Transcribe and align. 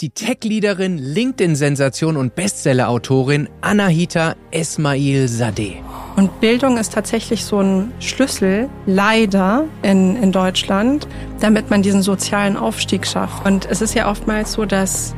die 0.00 0.10
Tech-Leaderin, 0.10 0.96
LinkedIn-Sensation 0.96 2.16
und 2.16 2.36
Bestseller-Autorin 2.36 3.48
Anahita 3.62 4.36
Esmail 4.52 5.26
Sadeh. 5.26 5.82
Und 6.14 6.40
Bildung 6.40 6.76
ist 6.76 6.92
tatsächlich 6.92 7.44
so 7.44 7.60
ein 7.60 7.92
Schlüssel, 7.98 8.68
leider 8.86 9.64
in, 9.82 10.14
in 10.22 10.30
Deutschland, 10.30 11.08
damit 11.40 11.70
man 11.70 11.82
diesen 11.82 12.02
sozialen 12.02 12.56
Aufstieg 12.56 13.06
schafft. 13.08 13.44
Und 13.44 13.66
es 13.68 13.80
ist 13.80 13.94
ja 13.94 14.08
oftmals 14.08 14.52
so, 14.52 14.64
dass 14.64 15.16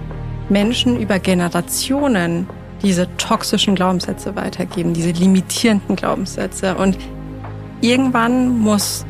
Menschen 0.48 0.98
über 0.98 1.18
Generationen 1.18 2.48
diese 2.82 3.06
toxischen 3.18 3.74
Glaubenssätze 3.74 4.34
weitergeben, 4.34 4.94
diese 4.94 5.10
limitierenden 5.10 5.94
Glaubenssätze. 5.94 6.74
Und 6.76 6.96
irgendwann 7.82 8.58
muss 8.58 9.04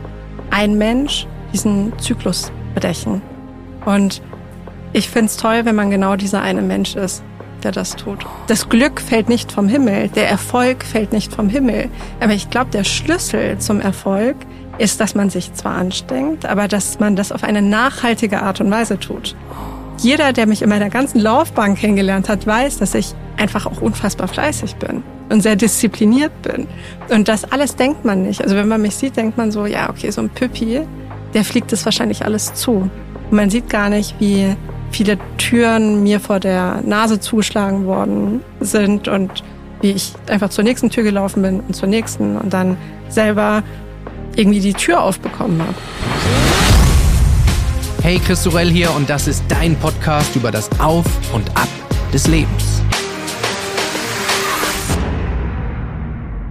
ein 0.50 0.76
Mensch 0.78 1.28
diesen 1.52 1.96
Zyklus 2.00 2.50
brechen. 2.74 3.22
Und 3.84 4.20
ich 4.92 5.08
finde 5.08 5.26
es 5.26 5.36
toll, 5.36 5.64
wenn 5.64 5.74
man 5.74 5.90
genau 5.90 6.16
dieser 6.16 6.42
eine 6.42 6.62
Mensch 6.62 6.96
ist, 6.96 7.22
der 7.62 7.72
das 7.72 7.96
tut. 7.96 8.26
Das 8.46 8.68
Glück 8.68 9.00
fällt 9.00 9.28
nicht 9.28 9.52
vom 9.52 9.68
Himmel, 9.68 10.08
der 10.08 10.28
Erfolg 10.28 10.84
fällt 10.84 11.12
nicht 11.12 11.32
vom 11.32 11.48
Himmel. 11.48 11.88
Aber 12.20 12.32
ich 12.32 12.50
glaube, 12.50 12.70
der 12.70 12.84
Schlüssel 12.84 13.58
zum 13.58 13.80
Erfolg 13.80 14.36
ist, 14.78 15.00
dass 15.00 15.14
man 15.14 15.30
sich 15.30 15.52
zwar 15.54 15.74
anstrengt, 15.74 16.46
aber 16.46 16.66
dass 16.66 16.98
man 17.00 17.14
das 17.14 17.32
auf 17.32 17.44
eine 17.44 17.62
nachhaltige 17.62 18.42
Art 18.42 18.60
und 18.60 18.70
Weise 18.70 18.98
tut. 18.98 19.36
Jeder, 19.98 20.32
der 20.32 20.46
mich 20.46 20.62
in 20.62 20.70
meiner 20.70 20.88
ganzen 20.88 21.20
Laufbahn 21.20 21.74
kennengelernt 21.74 22.30
hat, 22.30 22.46
weiß, 22.46 22.78
dass 22.78 22.94
ich 22.94 23.14
einfach 23.36 23.66
auch 23.66 23.82
unfassbar 23.82 24.28
fleißig 24.28 24.76
bin 24.76 25.02
und 25.28 25.42
sehr 25.42 25.56
diszipliniert 25.56 26.32
bin. 26.40 26.66
Und 27.10 27.28
das 27.28 27.44
alles 27.44 27.76
denkt 27.76 28.06
man 28.06 28.22
nicht. 28.22 28.42
Also 28.42 28.56
wenn 28.56 28.68
man 28.68 28.80
mich 28.80 28.96
sieht, 28.96 29.16
denkt 29.16 29.36
man 29.36 29.52
so, 29.52 29.66
ja, 29.66 29.90
okay, 29.90 30.10
so 30.10 30.22
ein 30.22 30.30
Püppi, 30.30 30.80
der 31.34 31.44
fliegt 31.44 31.72
es 31.74 31.84
wahrscheinlich 31.84 32.24
alles 32.24 32.54
zu. 32.54 32.90
Und 33.30 33.36
man 33.36 33.50
sieht 33.50 33.68
gar 33.68 33.90
nicht, 33.90 34.14
wie 34.18 34.56
viele 34.90 35.18
Türen 35.38 36.02
mir 36.02 36.20
vor 36.20 36.40
der 36.40 36.82
Nase 36.84 37.20
zugeschlagen 37.20 37.86
worden 37.86 38.40
sind 38.60 39.08
und 39.08 39.42
wie 39.80 39.92
ich 39.92 40.12
einfach 40.28 40.50
zur 40.50 40.64
nächsten 40.64 40.90
Tür 40.90 41.04
gelaufen 41.04 41.42
bin 41.42 41.60
und 41.60 41.74
zur 41.74 41.88
nächsten 41.88 42.36
und 42.36 42.52
dann 42.52 42.76
selber 43.08 43.62
irgendwie 44.36 44.60
die 44.60 44.74
Tür 44.74 45.02
aufbekommen 45.02 45.60
habe. 45.60 45.74
Hey, 48.02 48.18
Chris 48.18 48.42
Sorell 48.42 48.70
hier 48.70 48.94
und 48.94 49.10
das 49.10 49.26
ist 49.26 49.44
dein 49.48 49.76
Podcast 49.76 50.34
über 50.36 50.50
das 50.50 50.70
Auf 50.80 51.04
und 51.32 51.48
Ab 51.56 51.68
des 52.12 52.26
Lebens. 52.26 52.79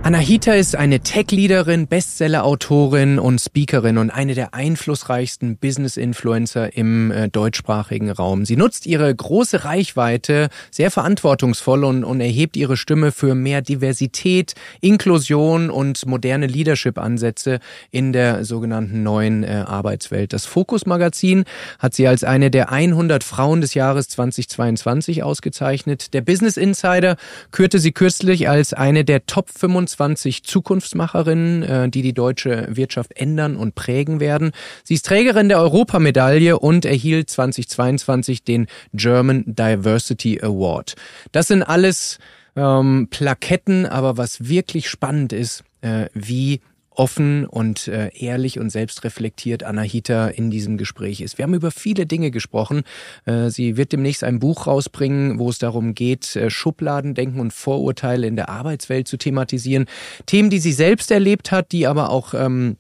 Anahita 0.10 0.54
ist 0.54 0.76
eine 0.76 1.02
Tech-Leaderin, 1.02 1.86
Bestseller-Autorin 1.86 3.20
und 3.20 3.40
Speakerin 3.40 4.00
und 4.00 4.10
eine 4.10 4.34
der 4.34 4.56
einflussreichsten 4.56 5.58
Business-Influencer 5.58 6.76
im 6.76 7.12
äh, 7.12 7.30
deutschsprachigen 7.30 8.10
Raum. 8.10 8.44
Sie 8.44 8.56
nutzt 8.56 8.88
ihre 8.88 9.14
große 9.14 9.66
Reichweite 9.66 10.50
sehr 10.72 10.90
verantwortungsvoll 10.90 11.84
und, 11.84 12.04
und 12.04 12.22
erhebt 12.22 12.58
ihre 12.58 12.76
Stimme 12.76 13.12
für 13.12 13.36
mehr 13.36 13.62
Diversität, 13.62 14.56
Inklusion 14.82 15.70
und 15.70 16.04
moderne 16.08 16.48
Leadership-Ansätze 16.48 17.60
in 17.92 18.12
der 18.12 18.46
sogenannten 18.46 19.04
neuen 19.04 19.44
äh, 19.44 19.64
Arbeitswelt. 19.68 20.34
Das 20.34 20.48
Fokus-Magazin 20.48 21.44
hat 21.78 21.94
sie 21.94 22.08
als 22.08 22.24
eine 22.24 22.50
der 22.50 22.72
100 22.72 23.24
Frauen 23.24 23.62
des 23.62 23.76
Jahres 23.76 24.10
2022 24.10 25.22
ausgezeichnet. 25.22 26.16
Der 26.16 26.22
Business 26.22 26.58
Insider 26.58 27.16
kürte 27.52 27.78
sie 27.78 27.92
kürzlich 27.92 28.50
als 28.50 28.74
eine 28.74 29.06
der 29.06 29.28
Top 29.28 29.52
25 29.52 29.99
25 30.00 30.44
Zukunftsmacherinnen, 30.44 31.64
äh, 31.64 31.90
die 31.90 32.02
die 32.02 32.14
deutsche 32.14 32.68
Wirtschaft 32.72 33.12
ändern 33.16 33.58
und 33.58 33.76
prägen 33.76 34.20
werden. 34.20 34.52
Sie 34.84 34.94
ist 34.94 35.06
Trägerin 35.06 35.50
der 35.50 35.60
Europamedaille 35.60 36.58
und 36.58 36.86
erhielt 36.86 37.30
2022 37.30 38.44
den 38.44 38.68
German 38.94 39.44
Diversity 39.46 40.40
Award. 40.42 40.96
Das 41.32 41.48
sind 41.48 41.64
alles 41.64 42.18
ähm, 42.56 43.08
Plaketten, 43.10 43.86
aber 43.86 44.18
was 44.18 44.48
wirklich 44.48 44.90
spannend 44.90 45.34
ist, 45.34 45.64
äh, 45.82 46.06
wie 46.14 46.62
offen 47.00 47.46
und 47.46 47.88
äh, 47.88 48.10
ehrlich 48.14 48.60
und 48.60 48.70
selbstreflektiert 48.70 49.64
Anahita 49.64 50.28
in 50.28 50.52
diesem 50.52 50.78
Gespräch 50.78 51.22
ist. 51.22 51.38
Wir 51.38 51.44
haben 51.44 51.54
über 51.54 51.72
viele 51.72 52.06
Dinge 52.06 52.30
gesprochen. 52.30 52.84
Äh, 53.24 53.50
sie 53.50 53.78
wird 53.78 53.94
demnächst 53.94 54.26
ein 54.26 54.40
Buch 54.40 54.68
rausbringen, 54.68 55.40
wo 55.40 55.50
es 55.50 55.60
darum 55.60 55.96
geht, 55.96 56.36
äh, 56.36 56.50
Schubladendenken 56.50 57.40
und 57.40 57.54
Vorurteile 57.54 58.28
in 58.28 58.36
der 58.36 58.50
Arbeitswelt 58.50 59.08
zu 59.08 59.16
thematisieren. 59.16 59.86
Themen, 60.26 60.50
die 60.50 60.60
sie 60.60 60.74
selbst 60.74 61.10
erlebt 61.10 61.54
hat, 61.54 61.72
die 61.72 61.88
aber 61.88 62.10
auch 62.10 62.34
ähm, 62.34 62.76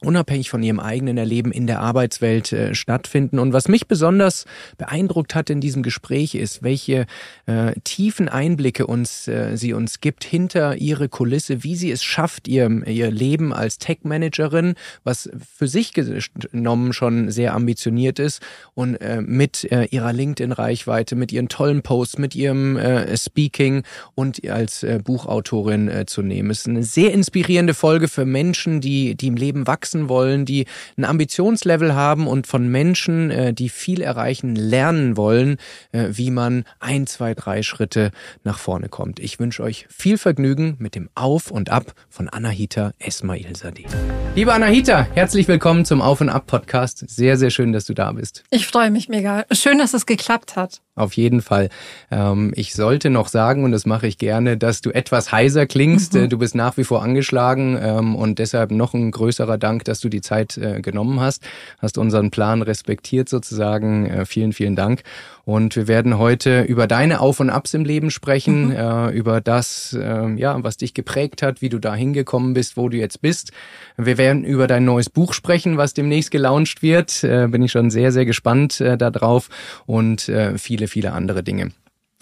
unabhängig 0.00 0.50
von 0.50 0.62
ihrem 0.62 0.80
eigenen 0.80 1.16
Erleben 1.16 1.52
in 1.52 1.66
der 1.66 1.80
Arbeitswelt 1.80 2.52
äh, 2.52 2.74
stattfinden. 2.74 3.38
Und 3.38 3.52
was 3.52 3.68
mich 3.68 3.86
besonders 3.86 4.44
beeindruckt 4.76 5.34
hat 5.34 5.50
in 5.50 5.60
diesem 5.60 5.82
Gespräch 5.82 6.34
ist, 6.34 6.62
welche 6.62 7.06
äh, 7.46 7.72
tiefen 7.84 8.28
Einblicke 8.28 8.86
uns 8.86 9.26
äh, 9.28 9.56
sie 9.56 9.72
uns 9.72 10.00
gibt 10.00 10.24
hinter 10.24 10.76
ihre 10.76 11.08
Kulisse, 11.08 11.64
wie 11.64 11.76
sie 11.76 11.90
es 11.90 12.04
schafft, 12.04 12.46
ihr, 12.46 12.86
ihr 12.86 13.10
Leben 13.10 13.52
als 13.52 13.78
Tech-Managerin, 13.78 14.74
was 15.04 15.30
für 15.54 15.68
sich 15.68 15.92
genommen 15.94 16.92
schon 16.92 17.30
sehr 17.30 17.54
ambitioniert 17.54 18.18
ist 18.18 18.42
und 18.74 18.96
äh, 18.96 19.22
mit 19.22 19.70
äh, 19.72 19.84
ihrer 19.86 20.12
LinkedIn-Reichweite, 20.12 21.16
mit 21.16 21.32
ihren 21.32 21.48
tollen 21.48 21.82
Posts, 21.82 22.18
mit 22.18 22.34
ihrem 22.34 22.76
äh, 22.76 23.16
Speaking 23.16 23.82
und 24.14 24.46
als 24.48 24.82
äh, 24.82 25.00
Buchautorin 25.02 26.04
zu 26.06 26.22
nehmen. 26.22 26.50
Es 26.50 26.60
ist 26.60 26.68
eine 26.68 26.82
sehr 26.82 27.12
inspirierende 27.12 27.74
Folge 27.74 28.08
für 28.08 28.24
Menschen, 28.24 28.80
die, 28.80 29.14
die 29.14 29.28
im 29.28 29.36
Leben 29.36 29.66
wachsen 29.66 29.85
wachsen 29.86 30.08
wollen, 30.08 30.44
die 30.44 30.66
ein 30.96 31.04
Ambitionslevel 31.04 31.94
haben 31.94 32.26
und 32.26 32.48
von 32.48 32.68
Menschen, 32.68 33.30
äh, 33.30 33.54
die 33.54 33.68
viel 33.68 34.00
erreichen, 34.00 34.56
lernen 34.56 35.16
wollen, 35.16 35.58
äh, 35.92 36.08
wie 36.10 36.32
man 36.32 36.64
ein, 36.80 37.06
zwei, 37.06 37.34
drei 37.34 37.62
Schritte 37.62 38.10
nach 38.42 38.58
vorne 38.58 38.88
kommt. 38.88 39.20
Ich 39.20 39.38
wünsche 39.38 39.62
euch 39.62 39.86
viel 39.88 40.18
Vergnügen 40.18 40.74
mit 40.80 40.96
dem 40.96 41.08
Auf 41.14 41.52
und 41.52 41.70
Ab 41.70 41.92
von 42.08 42.28
Anahita 42.28 42.92
Esmail 42.98 43.54
Sadeh. 43.54 43.86
Liebe 44.34 44.52
Anahita, 44.52 45.06
herzlich 45.14 45.46
willkommen 45.46 45.84
zum 45.84 46.02
Auf 46.02 46.20
und 46.20 46.30
Ab 46.30 46.48
Podcast. 46.48 47.08
Sehr, 47.08 47.36
sehr 47.36 47.50
schön, 47.50 47.72
dass 47.72 47.84
du 47.84 47.94
da 47.94 48.10
bist. 48.10 48.42
Ich 48.50 48.66
freue 48.66 48.90
mich 48.90 49.08
mega. 49.08 49.44
Schön, 49.52 49.78
dass 49.78 49.94
es 49.94 50.04
geklappt 50.04 50.56
hat. 50.56 50.80
Auf 50.96 51.12
jeden 51.12 51.42
Fall. 51.42 51.68
Ähm, 52.10 52.52
ich 52.56 52.72
sollte 52.72 53.10
noch 53.10 53.28
sagen, 53.28 53.64
und 53.64 53.72
das 53.72 53.84
mache 53.84 54.06
ich 54.06 54.16
gerne, 54.16 54.56
dass 54.56 54.80
du 54.80 54.90
etwas 54.90 55.30
heiser 55.30 55.66
klingst. 55.66 56.14
Mhm. 56.14 56.30
Du 56.30 56.38
bist 56.38 56.54
nach 56.54 56.78
wie 56.78 56.84
vor 56.84 57.02
angeschlagen 57.02 57.78
ähm, 57.80 58.16
und 58.16 58.38
deshalb 58.38 58.70
noch 58.70 58.94
ein 58.94 59.10
größerer 59.10 59.58
Dank, 59.58 59.84
dass 59.84 60.00
du 60.00 60.08
die 60.08 60.22
Zeit 60.22 60.56
äh, 60.56 60.80
genommen 60.80 61.20
hast, 61.20 61.46
hast 61.78 61.98
unseren 61.98 62.30
Plan 62.30 62.62
respektiert 62.62 63.28
sozusagen. 63.28 64.06
Äh, 64.06 64.24
vielen, 64.24 64.54
vielen 64.54 64.74
Dank. 64.74 65.02
Und 65.46 65.76
wir 65.76 65.86
werden 65.86 66.18
heute 66.18 66.62
über 66.62 66.88
deine 66.88 67.20
Auf 67.20 67.38
und 67.38 67.50
Abs 67.50 67.72
im 67.72 67.84
Leben 67.84 68.10
sprechen, 68.10 68.66
mhm. 68.66 68.72
äh, 68.72 69.10
über 69.10 69.40
das, 69.40 69.96
äh, 69.96 70.34
ja, 70.34 70.60
was 70.64 70.76
dich 70.76 70.92
geprägt 70.92 71.40
hat, 71.40 71.62
wie 71.62 71.68
du 71.68 71.78
da 71.78 71.94
hingekommen 71.94 72.52
bist, 72.52 72.76
wo 72.76 72.88
du 72.88 72.96
jetzt 72.96 73.22
bist. 73.22 73.52
Wir 73.96 74.18
werden 74.18 74.42
über 74.42 74.66
dein 74.66 74.84
neues 74.84 75.08
Buch 75.08 75.32
sprechen, 75.32 75.76
was 75.76 75.94
demnächst 75.94 76.32
gelauncht 76.32 76.82
wird. 76.82 77.22
Äh, 77.22 77.46
bin 77.46 77.62
ich 77.62 77.70
schon 77.70 77.90
sehr, 77.90 78.10
sehr 78.10 78.26
gespannt 78.26 78.80
äh, 78.80 78.98
darauf 78.98 79.48
und 79.86 80.28
äh, 80.28 80.58
viele, 80.58 80.88
viele 80.88 81.12
andere 81.12 81.44
Dinge. 81.44 81.70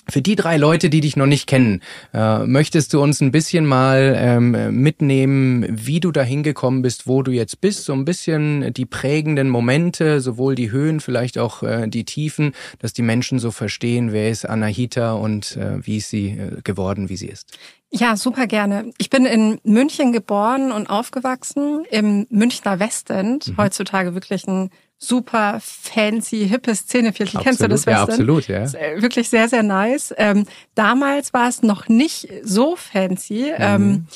Für 0.09 0.23
die 0.23 0.37
drei 0.37 0.57
Leute, 0.57 0.91
die 0.91 1.01
dich 1.01 1.17
noch 1.17 1.27
nicht 1.27 1.47
kennen, 1.47 1.81
äh, 2.13 2.41
möchtest 2.41 2.93
du 2.93 3.03
uns 3.03 3.21
ein 3.21 3.33
bisschen 3.33 3.65
mal 3.65 4.15
ähm, 4.17 4.83
mitnehmen, 4.83 5.67
wie 5.71 6.01
du 6.01 6.13
da 6.13 6.23
hingekommen 6.23 6.83
bist, 6.83 7.07
wo 7.07 7.23
du 7.23 7.31
jetzt 7.31 7.61
bist, 7.61 7.85
so 7.85 7.93
ein 7.95 8.05
bisschen 8.05 8.73
die 8.75 8.87
prägenden 8.87 9.49
Momente, 9.49 10.21
sowohl 10.21 10.55
die 10.55 10.71
Höhen, 10.71 11.01
vielleicht 11.01 11.39
auch 11.39 11.63
äh, 11.63 11.89
die 11.89 12.05
Tiefen, 12.05 12.53
dass 12.81 12.93
die 12.93 13.03
Menschen 13.03 13.39
so 13.39 13.51
verstehen, 13.51 14.13
wer 14.13 14.31
ist 14.31 14.45
Anahita 14.45 15.13
und 15.13 15.57
äh, 15.57 15.85
wie 15.87 15.97
ist 15.99 16.11
sie 16.11 16.31
äh, 16.31 16.61
geworden, 16.63 17.09
wie 17.09 17.17
sie 17.17 17.29
ist. 17.29 17.59
Ja, 17.91 18.17
super 18.17 18.49
gerne. 18.49 18.91
Ich 18.99 19.09
bin 19.09 19.25
in 19.25 19.61
München 19.63 20.13
geboren 20.13 20.73
und 20.73 20.91
aufgewachsen, 20.91 21.85
im 21.91 22.27
Münchner 22.29 22.81
Westend, 22.81 23.49
mhm. 23.49 23.57
heutzutage 23.57 24.15
wirklich 24.15 24.49
ein 24.49 24.71
super 25.07 25.59
fancy, 25.61 26.49
hippes 26.49 26.81
Szeneviertel. 26.81 27.41
Kennst 27.41 27.61
du 27.61 27.69
das 27.69 27.87
Western? 27.87 28.07
Ja, 28.07 28.13
absolut, 28.13 28.49
ja. 28.49 28.63
Äh, 28.65 29.03
wirklich 29.03 29.29
sehr, 29.29 29.49
sehr 29.49 29.63
nice. 29.63 30.15
Ähm, 30.17 30.47
damals 30.75 31.33
war 31.33 31.49
es 31.49 31.63
noch 31.63 31.89
nicht 31.89 32.29
so 32.43 32.77
fancy. 32.77 33.53
Mhm. 33.57 33.57
Ähm, 33.59 34.07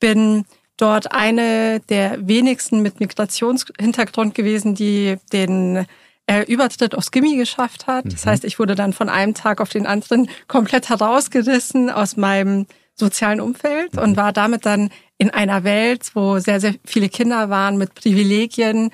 bin 0.00 0.44
dort 0.76 1.12
eine 1.12 1.80
der 1.80 2.26
wenigsten 2.26 2.82
mit 2.82 3.00
Migrationshintergrund 3.00 4.34
gewesen, 4.34 4.74
die 4.74 5.16
den 5.32 5.86
äh, 6.26 6.42
Übertritt 6.42 6.94
aufs 6.94 7.10
Gimmi 7.10 7.36
geschafft 7.36 7.86
hat. 7.86 8.04
Mhm. 8.04 8.10
Das 8.10 8.26
heißt, 8.26 8.44
ich 8.44 8.58
wurde 8.58 8.74
dann 8.74 8.92
von 8.92 9.08
einem 9.08 9.34
Tag 9.34 9.60
auf 9.60 9.70
den 9.70 9.86
anderen 9.86 10.28
komplett 10.48 10.88
herausgerissen 10.88 11.90
aus 11.90 12.16
meinem 12.16 12.66
sozialen 12.94 13.40
Umfeld 13.40 13.94
mhm. 13.94 14.02
und 14.02 14.16
war 14.16 14.32
damit 14.32 14.66
dann 14.66 14.90
in 15.18 15.30
einer 15.30 15.64
Welt, 15.64 16.10
wo 16.14 16.38
sehr, 16.38 16.60
sehr 16.60 16.74
viele 16.84 17.08
Kinder 17.08 17.48
waren 17.48 17.78
mit 17.78 17.94
Privilegien, 17.94 18.90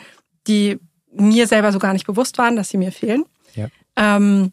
die 0.47 0.79
mir 1.15 1.47
selber 1.47 1.73
so 1.73 1.79
gar 1.79 1.93
nicht 1.93 2.07
bewusst 2.07 2.39
waren, 2.39 2.57
dass 2.57 2.69
sie 2.69 2.79
mir 2.79 2.93
fehlen. 2.93 3.25
Ja. 3.55 3.69
Ähm, 3.97 4.53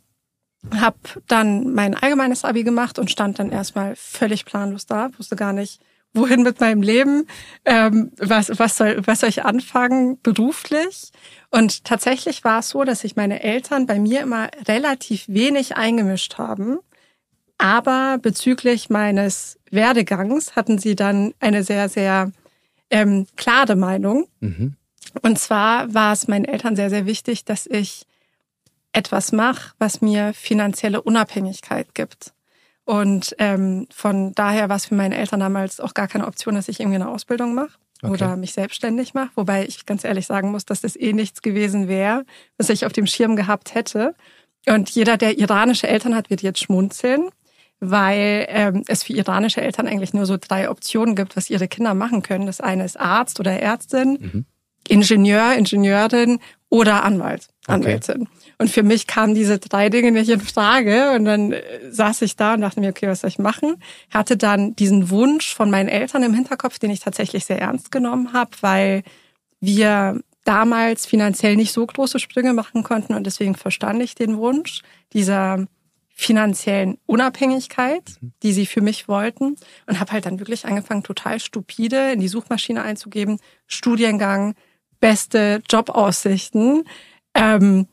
hab 0.79 0.95
dann 1.27 1.73
mein 1.73 1.95
allgemeines 1.95 2.43
Abi 2.43 2.63
gemacht 2.63 2.99
und 2.99 3.09
stand 3.09 3.39
dann 3.39 3.51
erstmal 3.51 3.95
völlig 3.95 4.45
planlos 4.45 4.85
da, 4.85 5.09
wusste 5.17 5.35
gar 5.35 5.53
nicht, 5.53 5.79
wohin 6.13 6.43
mit 6.43 6.59
meinem 6.59 6.81
Leben? 6.81 7.27
Ähm, 7.65 8.11
was, 8.17 8.57
was, 8.59 8.77
soll, 8.77 9.01
was 9.05 9.21
soll 9.21 9.29
ich 9.29 9.45
anfangen 9.45 10.19
beruflich? 10.21 11.11
Und 11.51 11.85
tatsächlich 11.85 12.43
war 12.43 12.59
es 12.59 12.69
so, 12.69 12.83
dass 12.83 13.01
sich 13.01 13.15
meine 13.15 13.41
Eltern 13.41 13.85
bei 13.85 13.99
mir 13.99 14.21
immer 14.21 14.49
relativ 14.67 15.25
wenig 15.27 15.77
eingemischt 15.77 16.37
haben. 16.37 16.79
Aber 17.57 18.17
bezüglich 18.21 18.89
meines 18.89 19.59
Werdegangs 19.69 20.55
hatten 20.55 20.77
sie 20.77 20.95
dann 20.95 21.33
eine 21.39 21.63
sehr, 21.63 21.89
sehr 21.89 22.31
ähm, 22.89 23.27
klare 23.35 23.75
Meinung. 23.75 24.27
Mhm. 24.39 24.75
Und 25.21 25.39
zwar 25.39 25.93
war 25.93 26.13
es 26.13 26.27
meinen 26.27 26.45
Eltern 26.45 26.75
sehr, 26.75 26.89
sehr 26.89 27.05
wichtig, 27.05 27.45
dass 27.45 27.65
ich 27.65 28.05
etwas 28.93 29.31
mache, 29.31 29.73
was 29.79 30.01
mir 30.01 30.33
finanzielle 30.33 31.01
Unabhängigkeit 31.01 31.93
gibt. 31.93 32.33
Und 32.85 33.35
ähm, 33.37 33.87
von 33.93 34.33
daher 34.33 34.67
war 34.67 34.77
es 34.77 34.87
für 34.87 34.95
meine 34.95 35.15
Eltern 35.15 35.39
damals 35.39 35.79
auch 35.79 35.93
gar 35.93 36.07
keine 36.07 36.25
Option, 36.25 36.55
dass 36.55 36.67
ich 36.67 36.79
irgendwie 36.79 36.95
eine 36.95 37.09
Ausbildung 37.09 37.53
mache 37.53 37.77
okay. 38.01 38.11
oder 38.11 38.35
mich 38.35 38.53
selbstständig 38.53 39.13
mache. 39.13 39.29
Wobei 39.35 39.65
ich 39.65 39.85
ganz 39.85 40.03
ehrlich 40.03 40.25
sagen 40.25 40.51
muss, 40.51 40.65
dass 40.65 40.81
das 40.81 40.95
eh 40.95 41.13
nichts 41.13 41.41
gewesen 41.41 41.87
wäre, 41.87 42.25
was 42.57 42.69
ich 42.69 42.85
auf 42.85 42.93
dem 42.93 43.05
Schirm 43.05 43.35
gehabt 43.35 43.75
hätte. 43.75 44.15
Und 44.67 44.89
jeder, 44.89 45.17
der 45.17 45.37
iranische 45.37 45.87
Eltern 45.87 46.15
hat, 46.15 46.29
wird 46.29 46.41
jetzt 46.41 46.59
schmunzeln, 46.59 47.29
weil 47.79 48.45
ähm, 48.49 48.83
es 48.87 49.03
für 49.03 49.13
iranische 49.13 49.61
Eltern 49.61 49.87
eigentlich 49.87 50.13
nur 50.13 50.25
so 50.25 50.37
drei 50.37 50.69
Optionen 50.69 51.15
gibt, 51.15 51.37
was 51.37 51.49
ihre 51.49 51.67
Kinder 51.67 51.93
machen 51.93 52.23
können. 52.23 52.45
Das 52.45 52.59
eine 52.59 52.85
ist 52.85 52.99
Arzt 52.99 53.39
oder 53.39 53.51
Ärztin, 53.51 54.17
mhm. 54.19 54.45
Ingenieur, 54.87 55.53
Ingenieurin 55.53 56.39
oder 56.69 57.03
Anwalt, 57.03 57.47
Anwältin. 57.67 58.21
Okay. 58.23 58.39
Und 58.61 58.69
für 58.69 58.83
mich 58.83 59.07
kamen 59.07 59.35
diese 59.35 59.57
drei 59.57 59.89
Dinge 59.89 60.11
nicht 60.11 60.29
in 60.29 60.41
Frage. 60.41 61.11
Und 61.11 61.25
dann 61.25 61.53
äh, 61.53 61.61
saß 61.89 62.21
ich 62.23 62.35
da 62.35 62.53
und 62.53 62.61
dachte 62.61 62.81
mir, 62.81 62.89
okay, 62.89 63.07
was 63.07 63.21
soll 63.21 63.29
ich 63.29 63.39
machen? 63.39 63.81
Hatte 64.11 64.35
dann 64.35 64.75
diesen 64.75 65.09
Wunsch 65.09 65.53
von 65.53 65.71
meinen 65.71 65.87
Eltern 65.87 66.23
im 66.23 66.33
Hinterkopf, 66.33 66.77
den 66.77 66.91
ich 66.91 66.99
tatsächlich 66.99 67.45
sehr 67.45 67.59
ernst 67.59 67.91
genommen 67.91 68.33
habe, 68.33 68.51
weil 68.61 69.03
wir 69.61 70.19
damals 70.43 71.05
finanziell 71.05 71.55
nicht 71.55 71.71
so 71.71 71.85
große 71.85 72.19
Sprünge 72.19 72.53
machen 72.53 72.83
konnten. 72.83 73.13
Und 73.13 73.25
deswegen 73.25 73.55
verstand 73.55 74.01
ich 74.03 74.13
den 74.15 74.37
Wunsch 74.37 74.81
dieser 75.13 75.65
finanziellen 76.13 76.97
Unabhängigkeit, 77.05 78.03
mhm. 78.19 78.33
die 78.43 78.51
sie 78.51 78.65
für 78.65 78.81
mich 78.81 79.07
wollten. 79.07 79.55
Und 79.87 79.99
habe 80.01 80.11
halt 80.11 80.25
dann 80.25 80.39
wirklich 80.39 80.65
angefangen, 80.65 81.03
total 81.03 81.39
stupide 81.39 82.11
in 82.11 82.19
die 82.19 82.27
Suchmaschine 82.27 82.83
einzugeben, 82.83 83.39
Studiengang, 83.67 84.55
beste 84.99 85.61
Jobaussichten. 85.69 86.83
Ähm, 87.33 87.87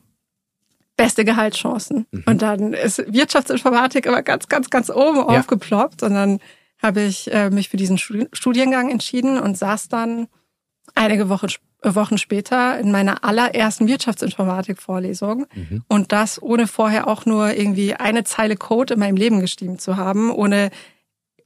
beste 0.97 1.23
Gehaltschancen. 1.23 2.07
Mhm. 2.11 2.23
Und 2.25 2.41
dann 2.41 2.73
ist 2.73 3.01
Wirtschaftsinformatik 3.13 4.07
aber 4.07 4.23
ganz, 4.23 4.49
ganz, 4.49 4.69
ganz 4.69 4.89
oben 4.89 5.17
ja. 5.17 5.23
aufgeploppt. 5.23 6.03
Und 6.03 6.15
dann 6.15 6.39
habe 6.81 7.01
ich 7.01 7.31
äh, 7.31 7.49
mich 7.49 7.69
für 7.69 7.77
diesen 7.77 7.97
Studiengang 7.97 8.89
entschieden 8.89 9.39
und 9.39 9.57
saß 9.57 9.87
dann 9.87 10.27
einige 10.95 11.29
Wochen, 11.29 11.47
Wochen 11.83 12.17
später 12.17 12.79
in 12.79 12.91
meiner 12.91 13.23
allerersten 13.23 13.87
Wirtschaftsinformatik-Vorlesung. 13.87 15.45
Mhm. 15.53 15.83
Und 15.87 16.11
das 16.11 16.41
ohne 16.41 16.67
vorher 16.67 17.07
auch 17.07 17.25
nur 17.25 17.53
irgendwie 17.53 17.93
eine 17.93 18.23
Zeile 18.23 18.57
Code 18.57 18.95
in 18.95 18.99
meinem 18.99 19.17
Leben 19.17 19.39
geschrieben 19.39 19.79
zu 19.79 19.97
haben, 19.97 20.31
ohne 20.31 20.71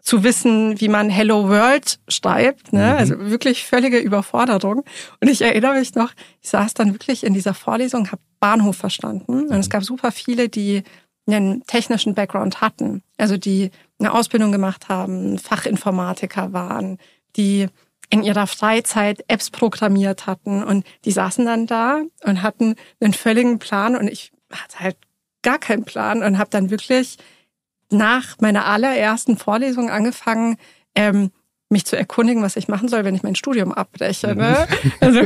zu 0.02 0.24
wissen, 0.24 0.80
wie 0.80 0.88
man 0.88 1.10
Hello 1.10 1.48
World 1.48 2.00
schreibt. 2.08 2.74
Ne? 2.74 2.92
Mhm. 2.94 2.98
Also 2.98 3.20
wirklich 3.20 3.66
völlige 3.66 4.00
Überforderung. 4.00 4.84
Und 5.20 5.30
ich 5.30 5.42
erinnere 5.42 5.76
mich 5.76 5.96
noch, 5.96 6.12
ich 6.42 6.50
saß 6.50 6.74
dann 6.74 6.94
wirklich 6.94 7.24
in 7.24 7.34
dieser 7.34 7.54
Vorlesung, 7.54 8.08
habe 8.12 8.22
Bahnhof 8.40 8.78
verstanden. 8.78 9.48
Und 9.48 9.60
es 9.60 9.70
gab 9.70 9.84
super 9.84 10.12
viele, 10.12 10.50
die 10.50 10.84
einen 11.28 11.64
technischen 11.66 12.16
Background 12.16 12.62
hatten. 12.62 13.04
Also 13.18 13.38
die 13.38 13.72
eine 14.00 14.14
Ausbildung 14.14 14.52
gemacht 14.52 14.90
haben, 14.90 15.38
Fachinformatiker 15.38 16.52
waren, 16.52 16.98
die 17.36 17.68
in 18.10 18.24
ihrer 18.24 18.48
Freizeit 18.48 19.24
Apps 19.28 19.50
programmiert 19.50 20.28
hatten. 20.28 20.64
Und 20.64 20.86
die 21.06 21.12
saßen 21.12 21.46
dann 21.46 21.68
da 21.68 22.02
und 22.26 22.42
hatten 22.42 22.76
einen 23.00 23.14
völligen 23.14 23.60
Plan. 23.60 23.96
Und 23.96 24.08
ich 24.10 24.32
hatte 24.52 24.80
halt 24.80 24.98
gar 25.44 25.60
keinen 25.60 25.86
Plan 25.86 26.24
und 26.24 26.38
habe 26.38 26.50
dann 26.50 26.70
wirklich 26.70 27.18
nach 27.92 28.40
meiner 28.40 28.66
allerersten 28.66 29.38
Vorlesung 29.38 29.90
angefangen, 29.90 30.58
ähm, 30.96 31.32
mich 31.72 31.86
zu 31.86 31.98
erkundigen, 31.98 32.44
was 32.44 32.58
ich 32.58 32.68
machen 32.68 32.90
soll, 32.90 33.06
wenn 33.06 33.16
ich 33.16 33.24
mein 33.24 33.36
Studium 33.36 33.72
abbreche. 33.72 34.36
Ne? 34.36 34.68
Mhm. 34.84 34.92
Also 35.00 35.22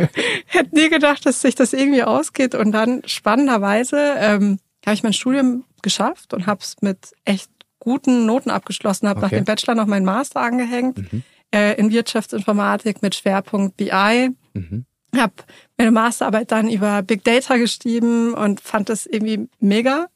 hätte 0.45 0.75
nie 0.75 0.89
gedacht, 0.89 1.25
dass 1.25 1.41
sich 1.41 1.55
das 1.55 1.73
irgendwie 1.73 2.03
ausgeht. 2.03 2.55
Und 2.55 2.71
dann 2.71 3.01
spannenderweise 3.05 3.97
ähm, 4.17 4.59
habe 4.85 4.93
ich 4.93 5.03
mein 5.03 5.13
Studium 5.13 5.65
geschafft 5.81 6.33
und 6.33 6.45
habe 6.45 6.61
es 6.61 6.75
mit 6.81 7.13
echt 7.25 7.49
guten 7.79 8.25
Noten 8.25 8.49
abgeschlossen, 8.49 9.07
habe 9.07 9.19
okay. 9.19 9.25
nach 9.25 9.39
dem 9.39 9.45
Bachelor 9.45 9.75
noch 9.75 9.85
meinen 9.85 10.05
Master 10.05 10.41
angehängt 10.41 10.97
mhm. 10.97 11.23
äh, 11.53 11.73
in 11.73 11.91
Wirtschaftsinformatik 11.91 13.01
mit 13.01 13.15
Schwerpunkt 13.15 13.77
BI. 13.77 14.29
Mhm. 14.53 14.85
Habe 15.15 15.33
meine 15.77 15.91
Masterarbeit 15.91 16.51
dann 16.51 16.69
über 16.69 17.01
Big 17.01 17.23
Data 17.23 17.57
geschrieben 17.57 18.33
und 18.33 18.59
fand 18.59 18.89
das 18.89 19.05
irgendwie 19.05 19.47
mega. 19.59 20.07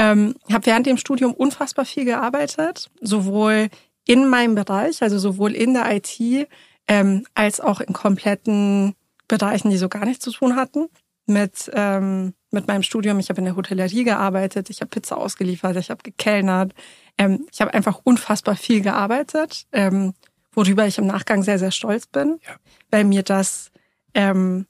Ähm, 0.00 0.34
habe 0.50 0.64
während 0.64 0.86
dem 0.86 0.96
Studium 0.96 1.34
unfassbar 1.34 1.84
viel 1.84 2.06
gearbeitet, 2.06 2.90
sowohl 3.02 3.68
in 4.06 4.26
meinem 4.28 4.54
Bereich, 4.54 5.02
also 5.02 5.18
sowohl 5.18 5.52
in 5.52 5.74
der 5.74 5.94
IT, 5.94 6.48
ähm, 6.88 7.26
als 7.34 7.60
auch 7.60 7.82
in 7.82 7.92
kompletten 7.92 8.94
Bereichen, 9.28 9.68
die 9.68 9.76
so 9.76 9.90
gar 9.90 10.06
nichts 10.06 10.24
zu 10.24 10.32
tun 10.32 10.56
hatten 10.56 10.88
mit, 11.26 11.70
ähm, 11.74 12.32
mit 12.50 12.66
meinem 12.66 12.82
Studium. 12.82 13.18
Ich 13.18 13.28
habe 13.28 13.40
in 13.40 13.44
der 13.44 13.56
Hotellerie 13.56 14.04
gearbeitet, 14.04 14.70
ich 14.70 14.80
habe 14.80 14.88
Pizza 14.88 15.18
ausgeliefert, 15.18 15.76
ich 15.76 15.90
habe 15.90 16.02
gekellnert. 16.02 16.72
Ähm, 17.18 17.46
ich 17.52 17.60
habe 17.60 17.74
einfach 17.74 18.00
unfassbar 18.02 18.56
viel 18.56 18.80
gearbeitet, 18.80 19.66
ähm, 19.72 20.14
worüber 20.52 20.86
ich 20.86 20.96
im 20.96 21.06
Nachgang 21.06 21.42
sehr, 21.42 21.58
sehr 21.58 21.72
stolz 21.72 22.06
bin, 22.06 22.40
ja. 22.46 22.54
weil 22.90 23.04
mir 23.04 23.22
das 23.22 23.70
ähm, 24.14 24.64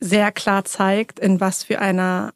sehr 0.00 0.32
klar 0.32 0.64
zeigt, 0.64 1.20
in 1.20 1.40
was 1.40 1.62
für 1.62 1.78
einer 1.78 2.34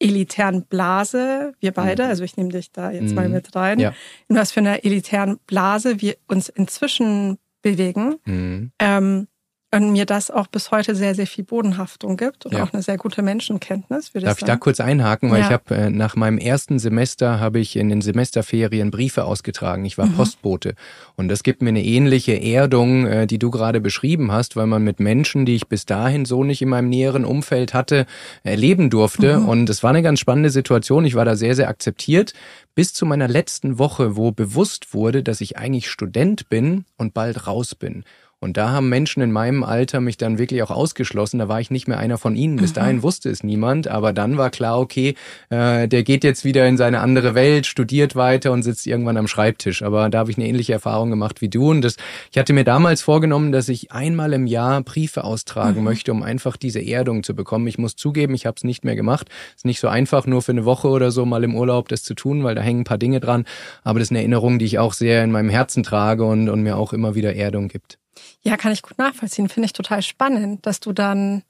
elitären 0.00 0.64
Blase, 0.64 1.52
wir 1.60 1.72
beide, 1.72 2.04
mhm. 2.04 2.08
also 2.10 2.24
ich 2.24 2.36
nehme 2.36 2.50
dich 2.50 2.72
da 2.72 2.90
jetzt 2.90 3.10
mhm. 3.10 3.14
mal 3.14 3.28
mit 3.28 3.54
rein, 3.54 3.80
ja. 3.80 3.94
in 4.28 4.36
was 4.36 4.52
für 4.52 4.60
einer 4.60 4.84
elitären 4.84 5.38
Blase 5.46 6.00
wir 6.00 6.16
uns 6.26 6.48
inzwischen 6.48 7.38
bewegen. 7.62 8.16
Mhm. 8.24 8.72
Ähm, 8.78 9.28
und 9.70 9.92
mir 9.92 10.06
das 10.06 10.30
auch 10.30 10.46
bis 10.46 10.70
heute 10.70 10.94
sehr, 10.94 11.14
sehr 11.14 11.26
viel 11.26 11.44
Bodenhaftung 11.44 12.16
gibt 12.16 12.46
und 12.46 12.54
ja. 12.54 12.62
auch 12.62 12.72
eine 12.72 12.82
sehr 12.82 12.96
gute 12.96 13.20
Menschenkenntnis. 13.20 14.14
Würde 14.14 14.26
Darf 14.26 14.38
ich, 14.38 14.42
ich 14.42 14.46
da 14.46 14.56
kurz 14.56 14.80
einhaken, 14.80 15.30
weil 15.30 15.40
ja. 15.40 15.46
ich 15.46 15.52
habe 15.52 15.74
äh, 15.74 15.90
nach 15.90 16.16
meinem 16.16 16.38
ersten 16.38 16.78
Semester 16.78 17.38
habe 17.38 17.58
ich 17.60 17.76
in 17.76 17.90
den 17.90 18.00
Semesterferien 18.00 18.90
Briefe 18.90 19.24
ausgetragen. 19.24 19.84
Ich 19.84 19.98
war 19.98 20.06
mhm. 20.06 20.14
Postbote 20.14 20.74
und 21.16 21.28
das 21.28 21.42
gibt 21.42 21.60
mir 21.60 21.68
eine 21.68 21.84
ähnliche 21.84 22.40
Erdung, 22.40 23.06
äh, 23.06 23.26
die 23.26 23.38
du 23.38 23.50
gerade 23.50 23.80
beschrieben 23.82 24.32
hast, 24.32 24.56
weil 24.56 24.66
man 24.66 24.82
mit 24.82 25.00
Menschen, 25.00 25.44
die 25.44 25.56
ich 25.56 25.68
bis 25.68 25.84
dahin 25.84 26.24
so 26.24 26.44
nicht 26.44 26.62
in 26.62 26.70
meinem 26.70 26.88
näheren 26.88 27.26
Umfeld 27.26 27.74
hatte, 27.74 28.06
erleben 28.44 28.88
durfte 28.88 29.40
mhm. 29.40 29.48
und 29.48 29.68
es 29.68 29.82
war 29.82 29.90
eine 29.90 30.02
ganz 30.02 30.18
spannende 30.18 30.50
Situation. 30.50 31.04
Ich 31.04 31.14
war 31.14 31.26
da 31.26 31.36
sehr, 31.36 31.54
sehr 31.54 31.68
akzeptiert 31.68 32.32
bis 32.74 32.94
zu 32.94 33.06
meiner 33.06 33.26
letzten 33.26 33.78
Woche, 33.78 34.16
wo 34.16 34.30
bewusst 34.30 34.94
wurde, 34.94 35.24
dass 35.24 35.40
ich 35.40 35.58
eigentlich 35.58 35.90
Student 35.90 36.48
bin 36.48 36.84
und 36.96 37.12
bald 37.12 37.48
raus 37.48 37.74
bin. 37.74 38.04
Und 38.40 38.56
da 38.56 38.70
haben 38.70 38.88
Menschen 38.88 39.20
in 39.20 39.32
meinem 39.32 39.64
Alter 39.64 40.00
mich 40.00 40.16
dann 40.16 40.38
wirklich 40.38 40.62
auch 40.62 40.70
ausgeschlossen. 40.70 41.40
Da 41.40 41.48
war 41.48 41.60
ich 41.60 41.72
nicht 41.72 41.88
mehr 41.88 41.98
einer 41.98 42.18
von 42.18 42.36
ihnen. 42.36 42.56
Bis 42.56 42.70
mhm. 42.70 42.74
dahin 42.74 43.02
wusste 43.02 43.30
es 43.30 43.42
niemand. 43.42 43.88
Aber 43.88 44.12
dann 44.12 44.38
war 44.38 44.50
klar, 44.50 44.78
okay, 44.78 45.16
äh, 45.50 45.88
der 45.88 46.04
geht 46.04 46.22
jetzt 46.22 46.44
wieder 46.44 46.66
in 46.68 46.76
seine 46.76 47.00
andere 47.00 47.34
Welt, 47.34 47.66
studiert 47.66 48.14
weiter 48.14 48.52
und 48.52 48.62
sitzt 48.62 48.86
irgendwann 48.86 49.16
am 49.16 49.26
Schreibtisch. 49.26 49.82
Aber 49.82 50.08
da 50.08 50.18
habe 50.18 50.30
ich 50.30 50.36
eine 50.36 50.46
ähnliche 50.46 50.72
Erfahrung 50.72 51.10
gemacht 51.10 51.40
wie 51.40 51.48
du. 51.48 51.70
Und 51.70 51.82
das, 51.82 51.96
ich 52.30 52.38
hatte 52.38 52.52
mir 52.52 52.62
damals 52.62 53.02
vorgenommen, 53.02 53.50
dass 53.50 53.68
ich 53.68 53.90
einmal 53.90 54.32
im 54.32 54.46
Jahr 54.46 54.82
Briefe 54.82 55.24
austragen 55.24 55.80
mhm. 55.80 55.84
möchte, 55.84 56.12
um 56.12 56.22
einfach 56.22 56.56
diese 56.56 56.80
Erdung 56.80 57.24
zu 57.24 57.34
bekommen. 57.34 57.66
Ich 57.66 57.78
muss 57.78 57.96
zugeben, 57.96 58.34
ich 58.34 58.46
habe 58.46 58.54
es 58.56 58.62
nicht 58.62 58.84
mehr 58.84 58.94
gemacht. 58.94 59.28
Ist 59.56 59.64
nicht 59.64 59.80
so 59.80 59.88
einfach, 59.88 60.28
nur 60.28 60.42
für 60.42 60.52
eine 60.52 60.64
Woche 60.64 60.86
oder 60.86 61.10
so 61.10 61.26
mal 61.26 61.42
im 61.42 61.56
Urlaub 61.56 61.88
das 61.88 62.04
zu 62.04 62.14
tun, 62.14 62.44
weil 62.44 62.54
da 62.54 62.62
hängen 62.62 62.82
ein 62.82 62.84
paar 62.84 62.98
Dinge 62.98 63.18
dran. 63.18 63.46
Aber 63.82 63.98
das 63.98 64.06
ist 64.06 64.12
eine 64.12 64.20
Erinnerung, 64.20 64.60
die 64.60 64.64
ich 64.66 64.78
auch 64.78 64.92
sehr 64.92 65.24
in 65.24 65.32
meinem 65.32 65.50
Herzen 65.50 65.82
trage 65.82 66.24
und, 66.24 66.48
und 66.48 66.62
mir 66.62 66.76
auch 66.76 66.92
immer 66.92 67.16
wieder 67.16 67.34
Erdung 67.34 67.66
gibt. 67.66 67.98
Ja, 68.42 68.56
kann 68.56 68.72
ich 68.72 68.82
gut 68.82 68.98
nachvollziehen. 68.98 69.48
Finde 69.48 69.66
ich 69.66 69.72
total 69.72 70.02
spannend, 70.02 70.66
dass 70.66 70.80
du 70.80 70.92
dann 70.92 71.42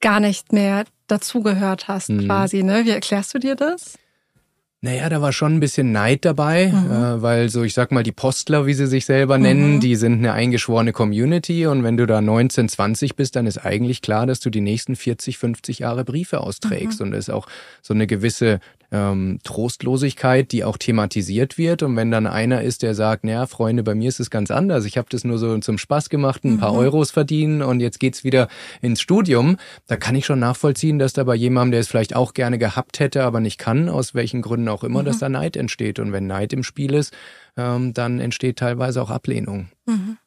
gar 0.00 0.20
nicht 0.20 0.52
mehr 0.52 0.84
dazugehört 1.06 1.88
hast, 1.88 2.10
mhm. 2.10 2.26
quasi. 2.26 2.62
Ne? 2.62 2.84
Wie 2.84 2.90
erklärst 2.90 3.34
du 3.34 3.38
dir 3.38 3.54
das? 3.54 3.98
Naja, 4.82 5.08
da 5.08 5.22
war 5.22 5.32
schon 5.32 5.54
ein 5.54 5.60
bisschen 5.60 5.90
Neid 5.90 6.24
dabei, 6.24 6.68
mhm. 6.68 6.90
äh, 6.90 7.22
weil 7.22 7.48
so, 7.48 7.62
ich 7.64 7.72
sag 7.72 7.92
mal, 7.92 8.02
die 8.02 8.12
Postler, 8.12 8.66
wie 8.66 8.74
sie 8.74 8.86
sich 8.86 9.06
selber 9.06 9.38
nennen, 9.38 9.76
mhm. 9.76 9.80
die 9.80 9.96
sind 9.96 10.18
eine 10.18 10.32
eingeschworene 10.32 10.92
Community 10.92 11.66
und 11.66 11.82
wenn 11.82 11.96
du 11.96 12.06
da 12.06 12.20
19, 12.20 12.68
20 12.68 13.16
bist, 13.16 13.36
dann 13.36 13.46
ist 13.46 13.58
eigentlich 13.58 14.02
klar, 14.02 14.26
dass 14.26 14.38
du 14.38 14.50
die 14.50 14.60
nächsten 14.60 14.94
40, 14.94 15.38
50 15.38 15.78
Jahre 15.80 16.04
Briefe 16.04 16.40
austrägst 16.40 17.00
mhm. 17.00 17.06
und 17.06 17.12
es 17.14 17.28
ist 17.28 17.34
auch 17.34 17.48
so 17.82 17.94
eine 17.94 18.06
gewisse, 18.06 18.60
ähm, 18.92 19.38
Trostlosigkeit, 19.42 20.52
die 20.52 20.64
auch 20.64 20.76
thematisiert 20.76 21.58
wird. 21.58 21.82
Und 21.82 21.96
wenn 21.96 22.10
dann 22.10 22.26
einer 22.26 22.62
ist, 22.62 22.82
der 22.82 22.94
sagt, 22.94 23.24
naja, 23.24 23.46
Freunde, 23.46 23.82
bei 23.82 23.94
mir 23.94 24.08
ist 24.08 24.20
es 24.20 24.30
ganz 24.30 24.50
anders. 24.50 24.84
Ich 24.84 24.98
habe 24.98 25.08
das 25.10 25.24
nur 25.24 25.38
so 25.38 25.56
zum 25.58 25.78
Spaß 25.78 26.08
gemacht, 26.08 26.44
ein 26.44 26.58
paar 26.58 26.72
mhm. 26.72 26.78
Euros 26.78 27.10
verdienen 27.10 27.62
und 27.62 27.80
jetzt 27.80 28.00
geht's 28.00 28.24
wieder 28.24 28.48
ins 28.82 29.00
Studium, 29.00 29.56
da 29.86 29.96
kann 29.96 30.14
ich 30.14 30.26
schon 30.26 30.38
nachvollziehen, 30.38 30.98
dass 30.98 31.12
da 31.12 31.24
bei 31.24 31.34
jemandem, 31.34 31.72
der 31.72 31.80
es 31.80 31.88
vielleicht 31.88 32.14
auch 32.14 32.34
gerne 32.34 32.58
gehabt 32.58 33.00
hätte, 33.00 33.24
aber 33.24 33.40
nicht 33.40 33.58
kann, 33.58 33.88
aus 33.88 34.14
welchen 34.14 34.42
Gründen 34.42 34.68
auch 34.68 34.84
immer, 34.84 35.02
mhm. 35.02 35.06
dass 35.06 35.18
da 35.18 35.28
Neid 35.28 35.56
entsteht. 35.56 35.98
Und 35.98 36.12
wenn 36.12 36.26
Neid 36.26 36.52
im 36.52 36.62
Spiel 36.62 36.94
ist, 36.94 37.14
ähm, 37.56 37.94
dann 37.94 38.20
entsteht 38.20 38.58
teilweise 38.58 39.02
auch 39.02 39.10
Ablehnung. 39.10 39.68
Mhm. 39.86 40.18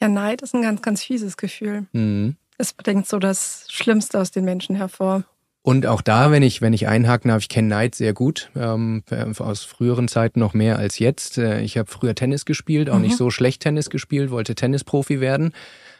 Ja, 0.00 0.08
Neid 0.08 0.42
ist 0.42 0.54
ein 0.54 0.62
ganz, 0.62 0.82
ganz 0.82 1.02
fieses 1.02 1.36
Gefühl. 1.36 1.86
Mhm. 1.92 2.36
Es 2.58 2.72
bringt 2.72 3.06
so 3.06 3.18
das 3.18 3.66
Schlimmste 3.68 4.18
aus 4.18 4.30
den 4.30 4.44
Menschen 4.44 4.76
hervor. 4.76 5.24
Und 5.66 5.84
auch 5.84 6.00
da, 6.00 6.30
wenn 6.30 6.44
ich, 6.44 6.62
wenn 6.62 6.72
ich 6.72 6.86
einhaken 6.86 7.28
darf, 7.28 7.42
ich 7.42 7.48
kenne 7.48 7.66
Neid 7.66 7.96
sehr 7.96 8.12
gut, 8.12 8.50
ähm, 8.54 9.02
aus 9.40 9.64
früheren 9.64 10.06
Zeiten 10.06 10.38
noch 10.38 10.54
mehr 10.54 10.78
als 10.78 11.00
jetzt. 11.00 11.38
Äh, 11.38 11.60
ich 11.62 11.76
habe 11.76 11.90
früher 11.90 12.14
Tennis 12.14 12.44
gespielt, 12.44 12.88
auch 12.88 12.98
mhm. 12.98 13.02
nicht 13.02 13.16
so 13.16 13.30
schlecht 13.30 13.62
Tennis 13.62 13.90
gespielt, 13.90 14.30
wollte 14.30 14.54
Tennisprofi 14.54 15.18
werden, 15.18 15.50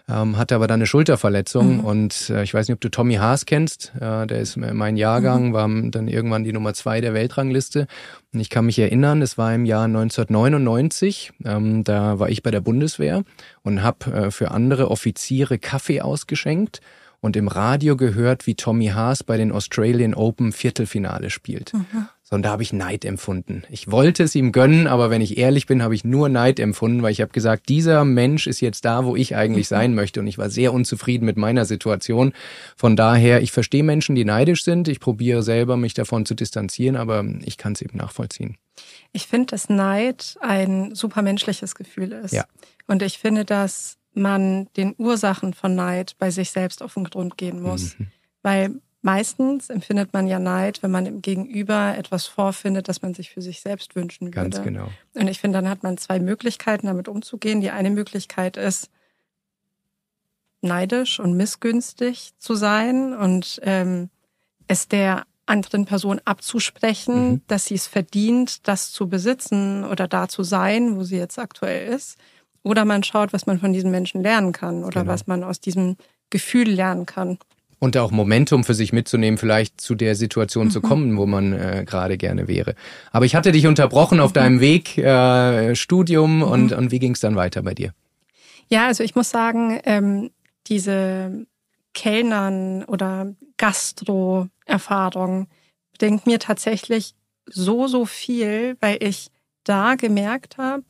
ähm, 0.08 0.38
hatte 0.38 0.54
aber 0.54 0.68
dann 0.68 0.78
eine 0.78 0.86
Schulterverletzung 0.86 1.78
mhm. 1.78 1.84
und 1.84 2.30
äh, 2.30 2.44
ich 2.44 2.54
weiß 2.54 2.68
nicht, 2.68 2.76
ob 2.76 2.80
du 2.80 2.90
Tommy 2.90 3.14
Haas 3.14 3.44
kennst, 3.44 3.92
äh, 3.96 4.28
der 4.28 4.38
ist 4.38 4.56
mein 4.56 4.96
Jahrgang, 4.96 5.48
mhm. 5.48 5.52
war 5.52 5.68
dann 5.90 6.06
irgendwann 6.06 6.44
die 6.44 6.52
Nummer 6.52 6.72
zwei 6.72 7.00
der 7.00 7.12
Weltrangliste. 7.12 7.88
Und 8.32 8.38
ich 8.38 8.50
kann 8.50 8.66
mich 8.66 8.78
erinnern, 8.78 9.20
es 9.20 9.36
war 9.36 9.52
im 9.52 9.64
Jahr 9.64 9.86
1999, 9.86 11.32
ähm, 11.44 11.82
da 11.82 12.20
war 12.20 12.28
ich 12.28 12.44
bei 12.44 12.52
der 12.52 12.60
Bundeswehr 12.60 13.24
und 13.64 13.82
habe 13.82 14.12
äh, 14.12 14.30
für 14.30 14.52
andere 14.52 14.92
Offiziere 14.92 15.58
Kaffee 15.58 16.02
ausgeschenkt 16.02 16.82
und 17.20 17.36
im 17.36 17.48
Radio 17.48 17.96
gehört, 17.96 18.46
wie 18.46 18.54
Tommy 18.54 18.88
Haas 18.88 19.22
bei 19.22 19.36
den 19.36 19.52
Australian 19.52 20.14
Open 20.14 20.52
Viertelfinale 20.52 21.30
spielt. 21.30 21.74
Mhm. 21.74 22.08
So, 22.28 22.34
und 22.34 22.42
da 22.42 22.50
habe 22.50 22.64
ich 22.64 22.72
Neid 22.72 23.04
empfunden. 23.04 23.62
Ich 23.70 23.88
wollte 23.88 24.24
es 24.24 24.34
ihm 24.34 24.50
gönnen, 24.50 24.88
aber 24.88 25.10
wenn 25.10 25.20
ich 25.20 25.38
ehrlich 25.38 25.66
bin, 25.66 25.80
habe 25.80 25.94
ich 25.94 26.04
nur 26.04 26.28
Neid 26.28 26.58
empfunden, 26.58 27.00
weil 27.02 27.12
ich 27.12 27.20
habe 27.20 27.30
gesagt, 27.30 27.68
dieser 27.68 28.04
Mensch 28.04 28.48
ist 28.48 28.60
jetzt 28.60 28.84
da, 28.84 29.04
wo 29.04 29.14
ich 29.14 29.36
eigentlich 29.36 29.66
mhm. 29.70 29.76
sein 29.76 29.94
möchte. 29.94 30.18
Und 30.18 30.26
ich 30.26 30.36
war 30.36 30.50
sehr 30.50 30.72
unzufrieden 30.72 31.24
mit 31.24 31.36
meiner 31.36 31.64
Situation. 31.64 32.32
Von 32.74 32.96
daher, 32.96 33.42
ich 33.42 33.52
verstehe 33.52 33.84
Menschen, 33.84 34.16
die 34.16 34.24
neidisch 34.24 34.64
sind. 34.64 34.88
Ich 34.88 34.98
probiere 34.98 35.44
selber, 35.44 35.76
mich 35.76 35.94
davon 35.94 36.26
zu 36.26 36.34
distanzieren, 36.34 36.96
aber 36.96 37.24
ich 37.44 37.58
kann 37.58 37.74
es 37.74 37.82
eben 37.82 37.96
nachvollziehen. 37.96 38.56
Ich 39.12 39.28
finde, 39.28 39.46
dass 39.46 39.68
Neid 39.68 40.36
ein 40.40 40.96
supermenschliches 40.96 41.76
Gefühl 41.76 42.10
ist. 42.10 42.32
Ja. 42.32 42.44
Und 42.88 43.02
ich 43.02 43.18
finde, 43.18 43.44
dass 43.44 43.98
man 44.16 44.68
den 44.76 44.94
Ursachen 44.98 45.54
von 45.54 45.74
Neid 45.74 46.16
bei 46.18 46.30
sich 46.30 46.50
selbst 46.50 46.82
auf 46.82 46.94
den 46.94 47.04
Grund 47.04 47.36
gehen 47.36 47.60
muss. 47.60 47.98
Mhm. 47.98 48.08
Weil 48.42 48.80
meistens 49.02 49.70
empfindet 49.70 50.12
man 50.12 50.26
ja 50.26 50.38
Neid, 50.38 50.82
wenn 50.82 50.90
man 50.90 51.06
im 51.06 51.22
Gegenüber 51.22 51.94
etwas 51.96 52.26
vorfindet, 52.26 52.88
das 52.88 53.02
man 53.02 53.14
sich 53.14 53.30
für 53.30 53.42
sich 53.42 53.60
selbst 53.60 53.94
wünschen 53.94 54.26
würde. 54.26 54.50
Ganz 54.50 54.62
genau. 54.62 54.88
Und 55.14 55.28
ich 55.28 55.40
finde, 55.40 55.58
dann 55.58 55.68
hat 55.68 55.82
man 55.82 55.98
zwei 55.98 56.18
Möglichkeiten, 56.18 56.86
damit 56.86 57.08
umzugehen. 57.08 57.60
Die 57.60 57.70
eine 57.70 57.90
Möglichkeit 57.90 58.56
ist, 58.56 58.90
neidisch 60.60 61.20
und 61.20 61.36
missgünstig 61.36 62.32
zu 62.38 62.54
sein 62.54 63.14
und 63.14 63.60
ähm, 63.62 64.10
es 64.68 64.88
der 64.88 65.24
anderen 65.46 65.84
Person 65.84 66.20
abzusprechen, 66.24 67.30
mhm. 67.30 67.42
dass 67.46 67.66
sie 67.66 67.76
es 67.76 67.86
verdient, 67.86 68.66
das 68.66 68.90
zu 68.90 69.08
besitzen 69.08 69.84
oder 69.84 70.08
da 70.08 70.28
zu 70.28 70.42
sein, 70.42 70.96
wo 70.96 71.04
sie 71.04 71.16
jetzt 71.16 71.38
aktuell 71.38 71.94
ist. 71.94 72.18
Oder 72.66 72.84
man 72.84 73.04
schaut, 73.04 73.32
was 73.32 73.46
man 73.46 73.60
von 73.60 73.72
diesen 73.72 73.92
Menschen 73.92 74.22
lernen 74.22 74.50
kann 74.50 74.82
oder 74.82 75.02
genau. 75.02 75.12
was 75.12 75.28
man 75.28 75.44
aus 75.44 75.60
diesem 75.60 75.96
Gefühl 76.30 76.68
lernen 76.68 77.06
kann. 77.06 77.38
Und 77.78 77.96
auch 77.96 78.10
Momentum 78.10 78.64
für 78.64 78.74
sich 78.74 78.92
mitzunehmen, 78.92 79.38
vielleicht 79.38 79.80
zu 79.80 79.94
der 79.94 80.16
Situation 80.16 80.66
mhm. 80.66 80.70
zu 80.72 80.80
kommen, 80.80 81.16
wo 81.16 81.26
man 81.26 81.52
äh, 81.52 81.84
gerade 81.86 82.16
gerne 82.16 82.48
wäre. 82.48 82.74
Aber 83.12 83.24
ich 83.24 83.36
hatte 83.36 83.52
dich 83.52 83.68
unterbrochen 83.68 84.18
auf 84.18 84.30
mhm. 84.30 84.34
deinem 84.34 84.60
Weg, 84.68 84.98
äh, 84.98 85.76
Studium 85.76 86.38
mhm. 86.38 86.42
und, 86.42 86.72
und 86.72 86.90
wie 86.90 86.98
ging 86.98 87.12
es 87.12 87.20
dann 87.20 87.36
weiter 87.36 87.62
bei 87.62 87.74
dir? 87.74 87.92
Ja, 88.68 88.86
also 88.86 89.04
ich 89.04 89.14
muss 89.14 89.30
sagen, 89.30 89.78
ähm, 89.84 90.30
diese 90.66 91.46
Kellnern 91.94 92.82
oder 92.82 93.32
Gastro-Erfahrung 93.58 95.46
denkt 96.00 96.26
mir 96.26 96.40
tatsächlich 96.40 97.14
so, 97.48 97.86
so 97.86 98.06
viel, 98.06 98.76
weil 98.80 98.98
ich 99.00 99.28
da 99.62 99.94
gemerkt 99.94 100.58
habe, 100.58 100.82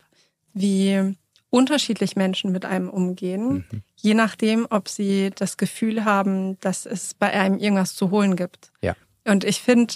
wie 0.54 1.14
unterschiedlich 1.56 2.16
Menschen 2.16 2.52
mit 2.52 2.66
einem 2.66 2.90
umgehen, 2.90 3.64
mhm. 3.70 3.82
je 3.96 4.12
nachdem, 4.12 4.66
ob 4.68 4.90
sie 4.90 5.30
das 5.34 5.56
Gefühl 5.56 6.04
haben, 6.04 6.60
dass 6.60 6.84
es 6.84 7.14
bei 7.14 7.32
einem 7.32 7.58
irgendwas 7.58 7.94
zu 7.94 8.10
holen 8.10 8.36
gibt. 8.36 8.70
Ja. 8.82 8.94
Und 9.24 9.42
ich 9.42 9.62
finde, 9.62 9.94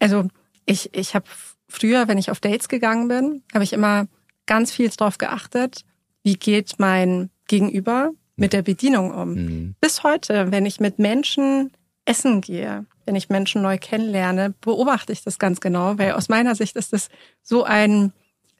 also 0.00 0.26
ich, 0.66 0.92
ich 0.92 1.14
habe 1.14 1.26
früher, 1.68 2.08
wenn 2.08 2.18
ich 2.18 2.32
auf 2.32 2.40
Dates 2.40 2.68
gegangen 2.68 3.06
bin, 3.06 3.44
habe 3.54 3.62
ich 3.62 3.72
immer 3.72 4.08
ganz 4.46 4.72
viel 4.72 4.90
darauf 4.90 5.16
geachtet, 5.16 5.84
wie 6.24 6.34
geht 6.34 6.74
mein 6.78 7.30
Gegenüber 7.46 8.10
mit 8.34 8.52
der 8.52 8.62
Bedienung 8.62 9.12
um. 9.12 9.34
Mhm. 9.34 9.74
Bis 9.80 10.02
heute, 10.02 10.50
wenn 10.50 10.66
ich 10.66 10.80
mit 10.80 10.98
Menschen 10.98 11.70
essen 12.04 12.40
gehe, 12.40 12.84
wenn 13.06 13.14
ich 13.14 13.28
Menschen 13.28 13.62
neu 13.62 13.78
kennenlerne, 13.78 14.54
beobachte 14.60 15.12
ich 15.12 15.22
das 15.22 15.38
ganz 15.38 15.60
genau, 15.60 15.98
weil 15.98 16.12
aus 16.12 16.28
meiner 16.28 16.56
Sicht 16.56 16.74
ist 16.74 16.92
das 16.92 17.10
so 17.42 17.62
ein 17.62 18.12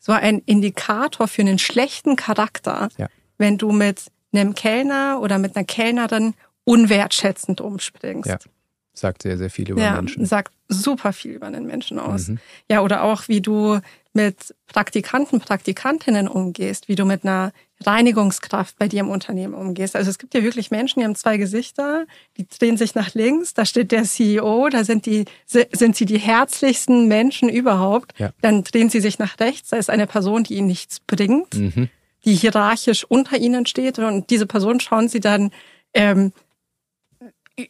so 0.05 0.13
ein 0.13 0.43
Indikator 0.45 1.29
für 1.29 1.41
einen 1.41 1.59
schlechten 1.59 2.15
Charakter, 2.17 2.91
ja. 2.99 3.09
wenn 3.39 3.57
du 3.57 3.73
mit 3.73 4.03
einem 4.35 4.55
Kellner 4.55 5.19
oder 5.23 5.39
mit 5.39 5.57
einer 5.57 5.65
Kellnerin 5.65 6.35
unwertschätzend 6.65 7.63
umspringst. 7.63 8.29
Ja. 8.29 8.39
Sagt 8.95 9.23
sehr, 9.23 9.37
sehr 9.37 9.51
viel 9.51 9.71
über 9.71 9.83
ja, 9.83 9.93
Menschen. 9.93 10.25
Sagt 10.25 10.53
super 10.69 11.13
viel 11.13 11.33
über 11.33 11.47
einen 11.47 11.67
Menschen 11.67 11.99
aus. 11.99 12.29
Mhm. 12.29 12.39
Ja, 12.71 12.81
oder 12.81 13.03
auch, 13.03 13.29
wie 13.29 13.41
du 13.41 13.81
mit 14.13 14.55
Praktikanten, 14.69 15.41
Praktikantinnen 15.41 16.29
umgehst, 16.29 16.89
wie 16.89 16.95
du 16.95 17.05
mit 17.05 17.25
einer 17.25 17.53
Reinigungskraft 17.85 18.79
bei 18.79 18.87
dir 18.87 19.01
im 19.01 19.11
Unternehmen 19.11 19.55
umgehst. 19.55 19.97
Also 19.97 20.09
es 20.11 20.19
gibt 20.19 20.35
ja 20.35 20.43
wirklich 20.43 20.71
Menschen, 20.71 21.01
die 21.01 21.05
haben 21.05 21.17
zwei 21.17 21.37
Gesichter, 21.37 22.07
die 22.37 22.47
drehen 22.47 22.77
sich 22.77 22.95
nach 22.95 23.15
links, 23.15 23.53
da 23.53 23.65
steht 23.65 23.91
der 23.91 24.05
CEO, 24.05 24.69
da 24.71 24.85
sind 24.85 25.07
die 25.07 25.25
sind 25.47 25.97
sie 25.97 26.07
die 26.07 26.19
herzlichsten 26.19 27.09
Menschen 27.09 27.49
überhaupt. 27.49 28.19
Ja. 28.19 28.31
Dann 28.41 28.63
drehen 28.63 28.89
sie 28.89 29.01
sich 29.01 29.19
nach 29.19 29.41
rechts, 29.41 29.71
da 29.71 29.77
ist 29.77 29.91
eine 29.91 30.07
Person, 30.07 30.45
die 30.45 30.55
ihnen 30.55 30.69
nichts 30.69 31.01
bringt, 31.01 31.55
mhm. 31.55 31.89
die 32.25 32.35
hierarchisch 32.35 33.05
unter 33.05 33.37
ihnen 33.37 33.67
steht 33.67 33.99
und 33.99 34.31
diese 34.31 34.47
Person 34.47 34.79
schauen 34.79 35.09
sie 35.09 35.21
dann 35.21 35.51
ähm, 35.93 36.33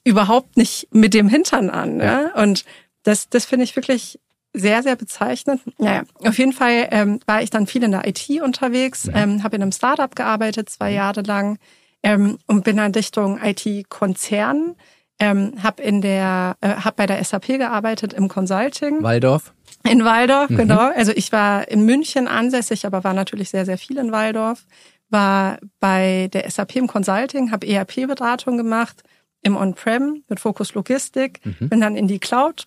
überhaupt 0.04 0.56
nicht 0.56 0.88
mit 0.92 1.14
dem 1.14 1.28
Hintern 1.28 1.70
an. 1.70 2.00
Ja. 2.00 2.22
Ne? 2.22 2.32
Und 2.36 2.64
das, 3.02 3.28
das 3.28 3.44
finde 3.44 3.64
ich 3.64 3.76
wirklich 3.76 4.18
sehr, 4.52 4.82
sehr 4.82 4.96
bezeichnend. 4.96 5.60
Naja, 5.78 6.04
auf 6.24 6.38
jeden 6.38 6.52
Fall 6.52 6.88
ähm, 6.90 7.20
war 7.26 7.42
ich 7.42 7.50
dann 7.50 7.66
viel 7.66 7.82
in 7.82 7.90
der 7.90 8.06
IT 8.06 8.30
unterwegs, 8.40 9.04
ja. 9.04 9.22
ähm, 9.22 9.42
habe 9.42 9.56
in 9.56 9.62
einem 9.62 9.72
Startup 9.72 10.14
gearbeitet, 10.14 10.70
zwei 10.70 10.90
mhm. 10.90 10.96
Jahre 10.96 11.22
lang 11.22 11.58
ähm, 12.02 12.38
und 12.46 12.64
bin 12.64 12.76
dann 12.76 12.92
Richtung 12.92 13.40
IT-Konzern. 13.42 14.76
Ähm, 15.20 15.54
habe 15.62 15.80
in 15.80 16.00
der, 16.00 16.56
äh, 16.60 16.70
habe 16.70 16.96
bei 16.96 17.06
der 17.06 17.22
SAP 17.22 17.46
gearbeitet 17.46 18.12
im 18.12 18.28
Consulting. 18.28 19.00
Waldorf. 19.02 19.52
In 19.88 20.04
Waldorf, 20.04 20.50
mhm. 20.50 20.56
genau. 20.56 20.90
Also 20.92 21.12
ich 21.14 21.30
war 21.30 21.68
in 21.68 21.84
München 21.84 22.26
ansässig, 22.26 22.84
aber 22.84 23.04
war 23.04 23.14
natürlich 23.14 23.50
sehr, 23.50 23.64
sehr 23.64 23.78
viel 23.78 23.98
in 23.98 24.10
Waldorf. 24.10 24.66
War 25.10 25.58
bei 25.78 26.28
der 26.32 26.50
SAP 26.50 26.76
im 26.76 26.88
Consulting, 26.88 27.52
habe 27.52 27.66
ERP-Beratung 27.66 28.56
gemacht 28.56 29.04
im 29.44 29.56
On-Prem 29.56 30.24
mit 30.28 30.40
Fokus 30.40 30.74
Logistik, 30.74 31.40
mhm. 31.44 31.68
bin 31.68 31.80
dann 31.80 31.96
in 31.96 32.08
die 32.08 32.18
Cloud 32.18 32.66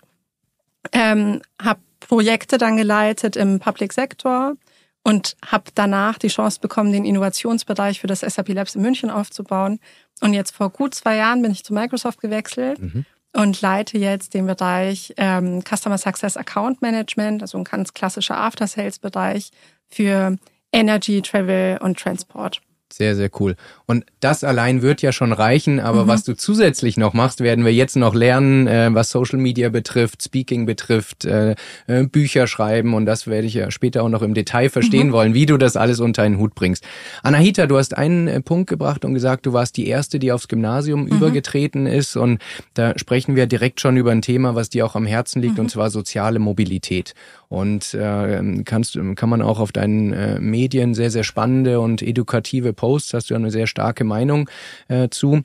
ähm, 0.92 1.42
habe 1.60 1.80
Projekte 2.00 2.58
dann 2.58 2.76
geleitet 2.76 3.36
im 3.36 3.58
Public 3.58 3.92
Sector 3.92 4.54
und 5.02 5.36
habe 5.44 5.64
danach 5.74 6.18
die 6.18 6.28
Chance 6.28 6.60
bekommen, 6.60 6.92
den 6.92 7.04
Innovationsbereich 7.04 8.00
für 8.00 8.06
das 8.06 8.20
SAP 8.20 8.48
Labs 8.50 8.74
in 8.74 8.82
München 8.82 9.10
aufzubauen. 9.10 9.80
Und 10.20 10.34
jetzt 10.34 10.54
vor 10.54 10.70
gut 10.70 10.94
zwei 10.94 11.16
Jahren 11.16 11.42
bin 11.42 11.52
ich 11.52 11.64
zu 11.64 11.74
Microsoft 11.74 12.20
gewechselt 12.20 12.80
mhm. 12.80 13.04
und 13.32 13.60
leite 13.60 13.98
jetzt 13.98 14.34
den 14.34 14.46
Bereich 14.46 15.14
ähm, 15.16 15.62
Customer 15.62 15.98
Success 15.98 16.36
Account 16.36 16.82
Management, 16.82 17.42
also 17.42 17.58
ein 17.58 17.64
ganz 17.64 17.94
klassischer 17.94 18.38
After-Sales-Bereich 18.38 19.50
für 19.88 20.36
Energy, 20.72 21.22
Travel 21.22 21.78
und 21.82 21.98
Transport. 21.98 22.60
Sehr, 22.90 23.14
sehr 23.14 23.30
cool. 23.38 23.54
Und 23.84 24.06
das 24.20 24.44
allein 24.44 24.80
wird 24.80 25.02
ja 25.02 25.12
schon 25.12 25.32
reichen, 25.32 25.78
aber 25.78 26.04
mhm. 26.04 26.08
was 26.08 26.24
du 26.24 26.34
zusätzlich 26.34 26.96
noch 26.96 27.12
machst, 27.12 27.40
werden 27.40 27.64
wir 27.64 27.72
jetzt 27.72 27.96
noch 27.96 28.14
lernen, 28.14 28.66
äh, 28.66 28.88
was 28.92 29.10
Social 29.10 29.38
Media 29.38 29.68
betrifft, 29.68 30.22
Speaking 30.22 30.64
betrifft, 30.64 31.26
äh, 31.26 31.54
äh, 31.86 32.04
Bücher 32.04 32.46
schreiben 32.46 32.94
und 32.94 33.04
das 33.04 33.26
werde 33.26 33.46
ich 33.46 33.54
ja 33.54 33.70
später 33.70 34.02
auch 34.02 34.08
noch 34.08 34.22
im 34.22 34.32
Detail 34.32 34.70
verstehen 34.70 35.08
mhm. 35.08 35.12
wollen, 35.12 35.34
wie 35.34 35.44
du 35.44 35.58
das 35.58 35.76
alles 35.76 36.00
unter 36.00 36.22
einen 36.22 36.38
Hut 36.38 36.54
bringst. 36.54 36.82
Anahita, 37.22 37.66
du 37.66 37.76
hast 37.76 37.96
einen 37.96 38.26
äh, 38.26 38.40
Punkt 38.40 38.70
gebracht 38.70 39.04
und 39.04 39.12
gesagt, 39.12 39.44
du 39.44 39.52
warst 39.52 39.76
die 39.76 39.86
Erste, 39.86 40.18
die 40.18 40.32
aufs 40.32 40.48
Gymnasium 40.48 41.02
mhm. 41.02 41.08
übergetreten 41.08 41.86
ist 41.86 42.16
und 42.16 42.40
da 42.72 42.98
sprechen 42.98 43.36
wir 43.36 43.46
direkt 43.46 43.82
schon 43.82 43.98
über 43.98 44.12
ein 44.12 44.22
Thema, 44.22 44.54
was 44.54 44.70
dir 44.70 44.86
auch 44.86 44.96
am 44.96 45.04
Herzen 45.04 45.42
liegt 45.42 45.58
und 45.58 45.66
mhm. 45.66 45.70
zwar 45.70 45.90
soziale 45.90 46.38
Mobilität. 46.38 47.14
Und 47.48 47.94
äh, 47.94 48.62
kannst, 48.64 48.98
kann 49.16 49.28
man 49.28 49.40
auch 49.40 49.58
auf 49.58 49.72
deinen 49.72 50.12
äh, 50.12 50.38
Medien 50.38 50.94
sehr, 50.94 51.10
sehr 51.10 51.24
spannende 51.24 51.80
und 51.80 52.02
edukative 52.02 52.72
Posts, 52.74 53.14
hast 53.14 53.30
du 53.30 53.34
ja 53.34 53.38
eine 53.38 53.50
sehr 53.50 53.66
starke 53.66 54.04
Meinung 54.04 54.50
äh, 54.88 55.08
zu, 55.08 55.42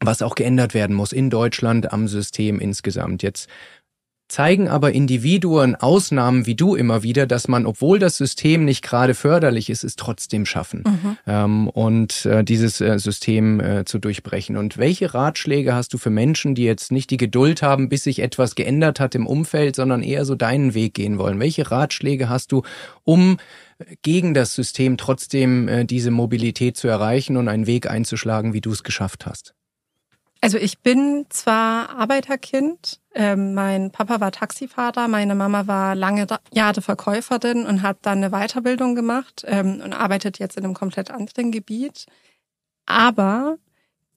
was 0.00 0.20
auch 0.22 0.34
geändert 0.34 0.74
werden 0.74 0.94
muss 0.94 1.12
in 1.12 1.30
Deutschland 1.30 1.92
am 1.92 2.06
System 2.06 2.60
insgesamt. 2.60 3.22
Jetzt 3.22 3.48
zeigen 4.28 4.68
aber 4.68 4.92
Individuen, 4.92 5.74
Ausnahmen 5.74 6.46
wie 6.46 6.54
du 6.54 6.74
immer 6.74 7.02
wieder, 7.02 7.26
dass 7.26 7.48
man, 7.48 7.66
obwohl 7.66 7.98
das 7.98 8.16
System 8.16 8.64
nicht 8.64 8.82
gerade 8.82 9.14
förderlich 9.14 9.70
ist, 9.70 9.84
es 9.84 9.96
trotzdem 9.96 10.44
schaffen 10.44 10.84
mhm. 10.86 11.16
ähm, 11.26 11.68
und 11.68 12.26
äh, 12.26 12.44
dieses 12.44 12.80
äh, 12.80 12.98
System 12.98 13.58
äh, 13.60 13.84
zu 13.86 13.98
durchbrechen. 13.98 14.56
Und 14.56 14.76
welche 14.76 15.14
Ratschläge 15.14 15.74
hast 15.74 15.94
du 15.94 15.98
für 15.98 16.10
Menschen, 16.10 16.54
die 16.54 16.64
jetzt 16.64 16.92
nicht 16.92 17.10
die 17.10 17.16
Geduld 17.16 17.62
haben, 17.62 17.88
bis 17.88 18.04
sich 18.04 18.20
etwas 18.20 18.54
geändert 18.54 19.00
hat 19.00 19.14
im 19.14 19.26
Umfeld, 19.26 19.76
sondern 19.76 20.02
eher 20.02 20.26
so 20.26 20.34
deinen 20.34 20.74
Weg 20.74 20.94
gehen 20.94 21.18
wollen? 21.18 21.40
Welche 21.40 21.70
Ratschläge 21.70 22.28
hast 22.28 22.52
du, 22.52 22.62
um 23.04 23.38
äh, 23.78 23.96
gegen 24.02 24.34
das 24.34 24.54
System 24.54 24.98
trotzdem 24.98 25.68
äh, 25.68 25.84
diese 25.86 26.10
Mobilität 26.10 26.76
zu 26.76 26.86
erreichen 26.86 27.38
und 27.38 27.48
einen 27.48 27.66
Weg 27.66 27.90
einzuschlagen, 27.90 28.52
wie 28.52 28.60
du 28.60 28.72
es 28.72 28.82
geschafft 28.82 29.24
hast? 29.24 29.54
Also 30.40 30.56
ich 30.56 30.78
bin 30.80 31.26
zwar 31.30 31.90
Arbeiterkind, 31.90 33.00
ähm, 33.14 33.54
mein 33.54 33.90
Papa 33.90 34.20
war 34.20 34.30
Taxifahrer, 34.30 35.08
meine 35.08 35.34
Mama 35.34 35.66
war 35.66 35.96
lange 35.96 36.26
Jahre 36.52 36.80
Verkäuferin 36.80 37.66
und 37.66 37.82
hat 37.82 37.98
dann 38.02 38.22
eine 38.22 38.30
Weiterbildung 38.30 38.94
gemacht 38.94 39.44
ähm, 39.46 39.80
und 39.82 39.92
arbeitet 39.92 40.38
jetzt 40.38 40.56
in 40.56 40.64
einem 40.64 40.74
komplett 40.74 41.10
anderen 41.10 41.50
Gebiet. 41.50 42.06
Aber 42.86 43.58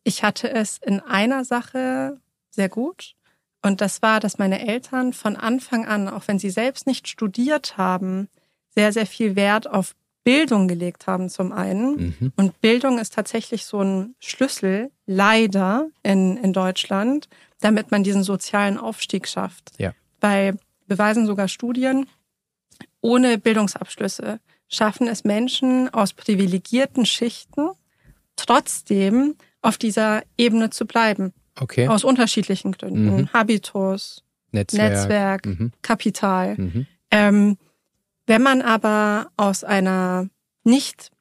ich 0.04 0.24
hatte 0.24 0.52
es 0.52 0.78
in 0.78 1.00
einer 1.00 1.44
Sache 1.44 2.20
sehr 2.52 2.70
gut. 2.70 3.16
Und 3.64 3.82
das 3.82 4.02
war, 4.02 4.20
dass 4.20 4.38
meine 4.38 4.68
Eltern 4.68 5.14
von 5.14 5.36
Anfang 5.36 5.86
an, 5.86 6.08
auch 6.08 6.28
wenn 6.28 6.40
sie 6.40 6.50
selbst 6.50 6.88
nicht 6.88 7.08
studiert 7.08 7.78
haben, 7.78 8.28
sehr, 8.70 8.92
sehr 8.94 9.06
viel 9.06 9.36
Wert 9.36 9.68
auf 9.68 9.96
Bildung 10.24 10.68
gelegt 10.68 11.08
haben 11.08 11.30
zum 11.30 11.52
einen. 11.52 12.16
Mhm. 12.20 12.34
Und 12.36 12.62
Bildung 12.62 13.00
ist 13.00 13.14
tatsächlich 13.14 13.66
so 13.66 13.82
ein 13.82 14.16
Schlüssel, 14.20 14.92
leider 15.12 15.88
in, 16.04 16.38
in 16.38 16.54
Deutschland, 16.54 17.28
damit 17.60 17.92
man 17.92 18.04
diesen 18.04 18.24
sozialen 18.24 18.78
Aufstieg 18.78 19.28
schafft. 19.28 19.72
Ja. 19.78 19.94
Bei 20.20 20.54
beweisen 20.88 21.26
sogar 21.26 21.48
Studien, 21.48 22.08
ohne 23.02 23.38
Bildungsabschlüsse 23.38 24.40
schaffen 24.68 25.08
es 25.08 25.24
Menschen 25.24 25.94
aus 25.94 26.14
privilegierten 26.14 27.06
Schichten 27.06 27.70
trotzdem 28.36 29.36
auf 29.62 29.78
dieser 29.78 30.24
Ebene 30.38 30.70
zu 30.70 30.86
bleiben. 30.86 31.34
Okay. 31.60 31.88
Aus 31.88 32.04
unterschiedlichen 32.04 32.72
Gründen. 32.72 33.16
Mhm. 33.16 33.34
Habitus, 33.34 34.24
Netzwerk, 34.52 34.92
Netzwerk 34.92 35.46
mhm. 35.46 35.72
Kapital. 35.82 36.56
Mhm. 36.58 36.88
Ähm, 37.12 37.58
wenn 38.26 38.42
man 38.42 38.62
aber 38.62 39.30
aus 39.36 39.64
einer 39.64 40.30
nicht 40.64 41.12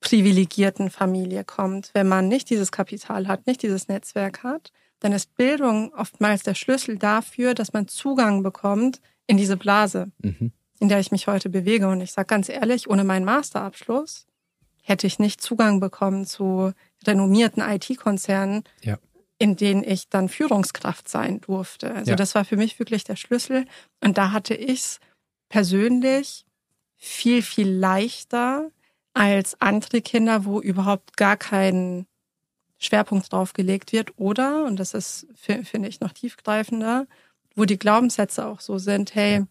privilegierten 0.00 0.90
Familie 0.90 1.44
kommt, 1.44 1.90
wenn 1.92 2.08
man 2.08 2.28
nicht 2.28 2.50
dieses 2.50 2.72
Kapital 2.72 3.28
hat, 3.28 3.46
nicht 3.46 3.62
dieses 3.62 3.88
Netzwerk 3.88 4.42
hat, 4.42 4.72
dann 5.00 5.12
ist 5.12 5.34
Bildung 5.36 5.92
oftmals 5.94 6.42
der 6.42 6.54
Schlüssel 6.54 6.98
dafür, 6.98 7.54
dass 7.54 7.72
man 7.72 7.88
Zugang 7.88 8.42
bekommt 8.42 9.00
in 9.26 9.36
diese 9.36 9.56
Blase, 9.56 10.10
mhm. 10.18 10.52
in 10.78 10.88
der 10.88 11.00
ich 11.00 11.10
mich 11.10 11.26
heute 11.26 11.48
bewege. 11.48 11.88
Und 11.88 12.00
ich 12.00 12.12
sage 12.12 12.26
ganz 12.26 12.48
ehrlich, 12.48 12.88
ohne 12.88 13.04
meinen 13.04 13.24
Masterabschluss 13.24 14.26
hätte 14.82 15.06
ich 15.06 15.18
nicht 15.18 15.40
Zugang 15.40 15.80
bekommen 15.80 16.26
zu 16.26 16.72
renommierten 17.06 17.62
IT-Konzernen, 17.62 18.64
ja. 18.82 18.98
in 19.38 19.56
denen 19.56 19.84
ich 19.84 20.08
dann 20.08 20.28
Führungskraft 20.28 21.08
sein 21.08 21.40
durfte. 21.40 21.94
Also 21.94 22.10
ja. 22.10 22.16
das 22.16 22.34
war 22.34 22.44
für 22.44 22.56
mich 22.56 22.78
wirklich 22.78 23.04
der 23.04 23.16
Schlüssel. 23.16 23.66
Und 24.02 24.18
da 24.18 24.32
hatte 24.32 24.54
ich 24.54 24.80
es 24.80 25.00
persönlich 25.48 26.44
viel, 26.96 27.42
viel 27.42 27.70
leichter 27.70 28.70
als 29.12 29.60
andere 29.60 30.00
Kinder, 30.02 30.44
wo 30.44 30.60
überhaupt 30.60 31.16
gar 31.16 31.36
kein 31.36 32.06
Schwerpunkt 32.78 33.32
drauf 33.32 33.52
gelegt 33.52 33.92
wird. 33.92 34.12
Oder, 34.16 34.64
und 34.64 34.80
das 34.80 34.94
ist, 34.94 35.26
finde 35.36 35.88
ich, 35.88 36.00
noch 36.00 36.12
tiefgreifender, 36.12 37.06
wo 37.54 37.64
die 37.64 37.78
Glaubenssätze 37.78 38.46
auch 38.46 38.60
so 38.60 38.78
sind, 38.78 39.14
hey, 39.14 39.44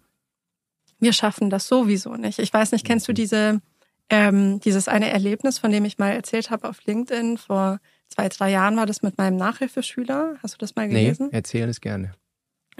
wir 0.99 1.13
schaffen 1.13 1.49
das 1.49 1.67
sowieso 1.67 2.15
nicht. 2.15 2.39
Ich 2.39 2.53
weiß 2.53 2.71
nicht, 2.71 2.85
kennst 2.85 3.07
du 3.07 3.11
mhm. 3.11 3.15
diese, 3.15 3.61
ähm, 4.09 4.59
dieses 4.61 4.87
eine 4.87 5.09
Erlebnis, 5.09 5.59
von 5.59 5.71
dem 5.71 5.85
ich 5.85 5.97
mal 5.97 6.11
erzählt 6.11 6.49
habe 6.49 6.67
auf 6.67 6.83
LinkedIn 6.85 7.37
vor 7.37 7.79
zwei, 8.09 8.27
drei 8.29 8.51
Jahren 8.51 8.75
war 8.77 8.85
das 8.85 9.01
mit 9.01 9.17
meinem 9.17 9.37
Nachhilfeschüler. 9.37 10.37
Hast 10.41 10.55
du 10.55 10.57
das 10.57 10.75
mal 10.75 10.87
gelesen? 10.87 11.27
Nee, 11.27 11.37
erzähl 11.37 11.69
es 11.69 11.81
gerne. 11.81 12.13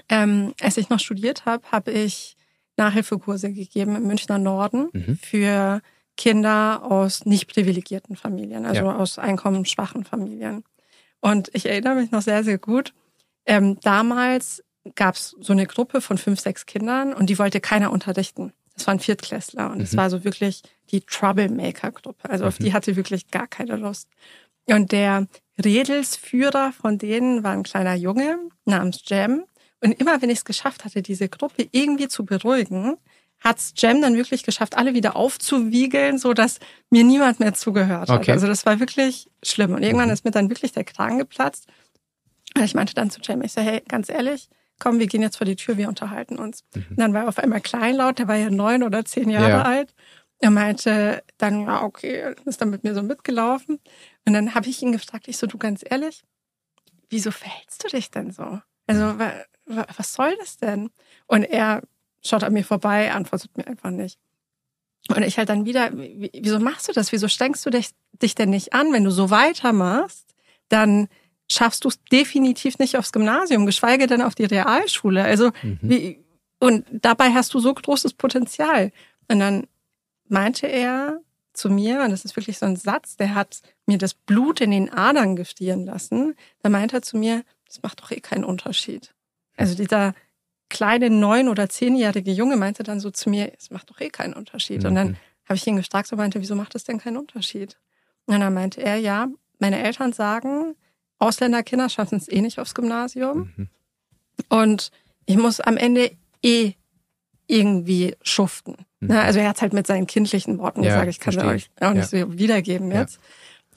Ähm, 0.09 0.53
als 0.62 0.77
ich 0.77 0.89
noch 0.89 1.00
studiert 1.00 1.45
habe, 1.45 1.71
habe 1.71 1.91
ich 1.91 2.36
Nachhilfekurse 2.77 3.53
gegeben 3.53 3.95
im 3.95 4.07
Münchner 4.07 4.39
Norden 4.39 4.89
mhm. 4.93 5.17
für 5.17 5.81
Kinder 6.19 6.83
aus 6.83 7.25
nicht 7.25 7.47
privilegierten 7.47 8.17
Familien, 8.17 8.65
also 8.65 8.83
ja. 8.88 8.95
aus 8.97 9.17
einkommensschwachen 9.17 10.03
Familien. 10.03 10.65
Und 11.21 11.49
ich 11.53 11.65
erinnere 11.65 11.95
mich 11.95 12.11
noch 12.11 12.21
sehr, 12.21 12.43
sehr 12.43 12.57
gut. 12.57 12.93
Ähm, 13.45 13.79
damals 13.79 14.61
gab 14.95 15.15
es 15.15 15.33
so 15.39 15.53
eine 15.53 15.65
Gruppe 15.65 16.01
von 16.01 16.17
fünf, 16.17 16.41
sechs 16.41 16.65
Kindern 16.65 17.13
und 17.13 17.29
die 17.29 17.39
wollte 17.39 17.61
keiner 17.61 17.93
unterrichten. 17.93 18.51
Das 18.75 18.85
waren 18.85 18.99
Viertklässler 18.99 19.71
und 19.71 19.79
es 19.79 19.93
mhm. 19.93 19.97
war 19.97 20.09
so 20.09 20.25
wirklich 20.25 20.61
die 20.91 20.99
Troublemaker-Gruppe. 20.99 22.29
Also 22.29 22.43
mhm. 22.43 22.47
auf 22.49 22.58
die 22.58 22.73
hatte 22.73 22.97
wirklich 22.97 23.32
gar 23.32 23.47
keine 23.47 23.77
Lust. 23.77 24.10
Und 24.65 24.91
der 24.91 25.25
Redelsführer 25.63 26.73
von 26.73 26.97
denen 26.97 27.45
war 27.45 27.53
ein 27.53 27.63
kleiner 27.63 27.95
Junge 27.95 28.39
namens 28.65 29.03
Jam. 29.05 29.45
Und 29.82 29.93
immer 30.01 30.21
wenn 30.21 30.29
ich 30.29 30.39
es 30.39 30.45
geschafft 30.45 30.84
hatte, 30.84 31.01
diese 31.01 31.29
Gruppe 31.29 31.69
irgendwie 31.71 32.10
zu 32.10 32.25
beruhigen, 32.25 32.97
hat's 33.39 33.73
Jam 33.78 34.02
dann 34.02 34.15
wirklich 34.15 34.43
geschafft, 34.43 34.78
alle 34.78 34.93
wieder 34.93 35.15
aufzuwiegeln, 35.15 36.17
so 36.17 36.34
dass 36.34 36.60
mir 36.89 37.04
niemand 37.04 37.39
mehr 37.39 37.54
zugehört 37.54 38.10
hat. 38.10 38.19
Okay. 38.19 38.32
Also 38.32 38.47
das 38.47 38.65
war 38.65 38.80
wirklich 38.80 39.30
schlimm. 39.43 39.73
Und 39.73 39.84
irgendwann 39.84 40.08
mhm. 40.08 40.13
ist 40.13 40.25
mir 40.25 40.32
dann 40.32 40.49
wirklich 40.49 40.71
der 40.71 40.84
Kragen 40.84 41.17
geplatzt. 41.17 41.67
Und 42.56 42.63
ich 42.63 42.73
meinte 42.73 42.93
dann 42.93 43.10
zu 43.10 43.21
Jam, 43.21 43.41
ich 43.41 43.54
so, 43.54 43.62
hey, 43.62 43.82
ganz 43.88 44.10
ehrlich, 44.10 44.49
komm, 44.80 44.99
wir 44.99 45.08
gehen 45.08 45.21
jetzt 45.21 45.38
vor 45.38 45.45
die 45.45 45.56
Tür, 45.56 45.78
wir 45.78 45.88
unterhalten 45.88 46.38
uns. 46.38 46.63
Mhm. 46.73 46.86
Und 46.89 46.99
dann 46.99 47.13
war 47.13 47.23
er 47.23 47.28
auf 47.30 47.38
einmal 47.38 47.62
kleinlaut, 47.62 48.19
der 48.19 48.28
war 48.28 48.36
ja 48.36 48.49
neun 48.49 48.84
oder 48.84 49.06
zehn 49.06 49.30
Jahre 49.30 49.49
ja. 49.49 49.62
alt. 49.62 49.93
Er 50.39 50.52
meinte 50.52 51.21
dann, 51.38 51.62
ja, 51.62 51.84
okay, 51.84 52.34
ist 52.45 52.62
dann 52.62 52.69
mit 52.69 52.84
mir 52.84 52.95
so 52.95 53.04
mitgelaufen. 53.04 53.80
Und 54.25 54.34
dann 54.34 54.56
habe 54.56 54.69
ich 54.69 54.82
ihn 54.82 54.93
gefragt, 54.93 55.28
ich 55.28 55.38
so, 55.38 55.47
du 55.47 55.58
ganz 55.58 55.84
ehrlich, 55.88 56.23
wieso 57.10 57.32
verhältst 57.32 57.84
du 57.84 57.89
dich 57.89 58.10
denn 58.10 58.32
so? 58.32 58.62
Also, 58.88 59.19
was 59.65 60.13
soll 60.13 60.36
das 60.39 60.58
denn? 60.58 60.89
Und 61.28 61.43
er 61.43 61.82
schaut 62.23 62.43
an 62.43 62.53
mir 62.53 62.63
vorbei, 62.63 63.12
antwortet 63.12 63.55
mir 63.58 63.67
einfach 63.67 63.91
nicht. 63.91 64.19
Und 65.08 65.23
ich 65.23 65.38
halt 65.38 65.49
dann 65.49 65.65
wieder, 65.65 65.91
wieso 65.93 66.60
machst 66.60 66.88
du 66.88 66.93
das? 66.93 67.12
Wieso 67.12 67.27
strengst 67.27 67.65
du 67.65 67.69
dich, 67.69 67.89
dich 68.21 68.36
denn 68.36 68.49
nicht 68.49 68.73
an? 68.73 68.93
Wenn 68.93 69.03
du 69.03 69.12
so 69.12 69.29
weitermachst, 69.29 70.36
dann 70.67 71.08
schaffst 71.51 71.84
du 71.84 71.88
es 71.88 72.03
definitiv 72.12 72.77
nicht 72.77 72.97
aufs 72.97 73.12
Gymnasium, 73.12 73.65
geschweige 73.65 74.08
denn 74.08 74.21
auf 74.21 74.36
die 74.36 74.45
Realschule. 74.45 75.23
Also, 75.23 75.51
mhm. 75.63 75.79
wie, 75.82 76.19
und 76.60 76.86
dabei 76.91 77.34
hast 77.34 77.53
du 77.53 77.60
so 77.60 77.73
großes 77.73 78.13
Potenzial. 78.13 78.91
Und 79.27 79.39
dann 79.39 79.67
meinte 80.27 80.67
er 80.67 81.21
zu 81.53 81.69
mir, 81.69 82.03
und 82.03 82.12
das 82.12 82.25
ist 82.25 82.36
wirklich 82.36 82.60
so 82.60 82.65
ein 82.65 82.75
Satz, 82.75 83.17
der 83.17 83.34
hat 83.34 83.62
mir 83.86 83.97
das 83.97 84.13
Blut 84.13 84.62
in 84.62 84.71
den 84.71 84.91
Adern 84.91 85.36
gestieren 85.36 85.86
lassen. 85.86 86.36
Da 86.62 86.69
meinte 86.69 86.97
er 86.97 87.01
zu 87.01 87.17
mir, 87.17 87.43
das 87.65 87.82
macht 87.82 88.01
doch 88.01 88.12
eh 88.12 88.19
keinen 88.19 88.43
Unterschied. 88.43 89.13
Also 89.58 89.75
dieser 89.75 90.13
kleine 90.69 91.10
neun- 91.10 91.49
oder 91.49 91.69
zehnjährige 91.69 92.32
Junge 92.32 92.55
meinte 92.55 92.84
dann 92.84 92.99
so 92.99 93.12
zu 93.12 93.29
mir, 93.29 93.51
es 93.58 93.71
macht 93.71 93.89
doch 93.89 93.99
eh 93.99 94.10
keinen 94.10 94.34
Unterschied. 94.34 94.84
Mhm. 94.84 94.89
Und 94.89 94.95
dann 94.95 95.17
habe 95.45 95.55
ich 95.55 95.65
ihn 95.67 95.75
gefragt 95.75 96.12
und 96.12 96.17
meinte, 96.17 96.39
wieso 96.39 96.55
macht 96.55 96.75
das 96.75 96.84
denn 96.84 96.99
keinen 96.99 97.17
Unterschied? 97.17 97.77
Und 98.25 98.39
dann 98.39 98.53
meinte 98.53 98.82
er, 98.82 98.97
ja, 98.97 99.27
meine 99.58 99.84
Eltern 99.84 100.13
sagen, 100.13 100.75
Ausländerkinder 101.17 101.89
schaffen 101.89 102.17
es 102.17 102.29
eh 102.29 102.41
nicht 102.41 102.60
aufs 102.60 102.75
Gymnasium. 102.75 103.51
Mhm. 103.55 103.69
Und 104.47 104.91
ich 105.25 105.38
muss 105.38 105.60
am 105.60 105.77
Ende 105.77 106.12
eh 106.43 106.73
irgendwie 107.47 108.15
schuften. 108.21 108.77
Mhm. 108.99 109.12
Also 109.12 109.39
er 109.39 109.49
hat 109.49 109.62
halt 109.62 109.73
mit 109.73 109.88
seinen 109.88 110.08
kindlichen 110.08 110.60
Worten 110.60 110.84
ja, 110.84 110.91
gesagt, 110.91 111.10
ich 111.10 111.19
kann 111.19 111.36
es 111.36 111.43
euch 111.43 111.69
auch 111.82 111.93
nicht 111.93 112.13
ja. 112.13 112.25
so 112.25 112.38
wiedergeben 112.38 112.91
jetzt. 112.91 113.15
Ja. 113.15 113.21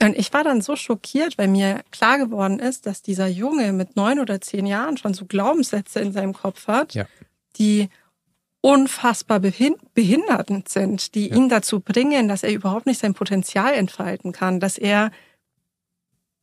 Und 0.01 0.17
ich 0.17 0.33
war 0.33 0.43
dann 0.43 0.61
so 0.61 0.75
schockiert, 0.75 1.37
weil 1.37 1.47
mir 1.47 1.83
klar 1.91 2.17
geworden 2.17 2.59
ist, 2.59 2.85
dass 2.85 3.01
dieser 3.01 3.27
Junge 3.27 3.71
mit 3.71 3.95
neun 3.95 4.19
oder 4.19 4.41
zehn 4.41 4.65
Jahren 4.65 4.97
schon 4.97 5.13
so 5.13 5.25
Glaubenssätze 5.25 5.99
in 5.99 6.11
seinem 6.11 6.33
Kopf 6.33 6.67
hat, 6.67 6.93
ja. 6.93 7.05
die 7.57 7.89
unfassbar 8.61 9.39
behindernd 9.39 10.69
sind, 10.69 11.15
die 11.15 11.29
ja. 11.29 11.35
ihn 11.35 11.49
dazu 11.49 11.79
bringen, 11.79 12.27
dass 12.27 12.43
er 12.43 12.53
überhaupt 12.53 12.85
nicht 12.85 12.99
sein 12.99 13.13
Potenzial 13.13 13.73
entfalten 13.73 14.31
kann, 14.31 14.59
dass 14.59 14.77
er 14.77 15.11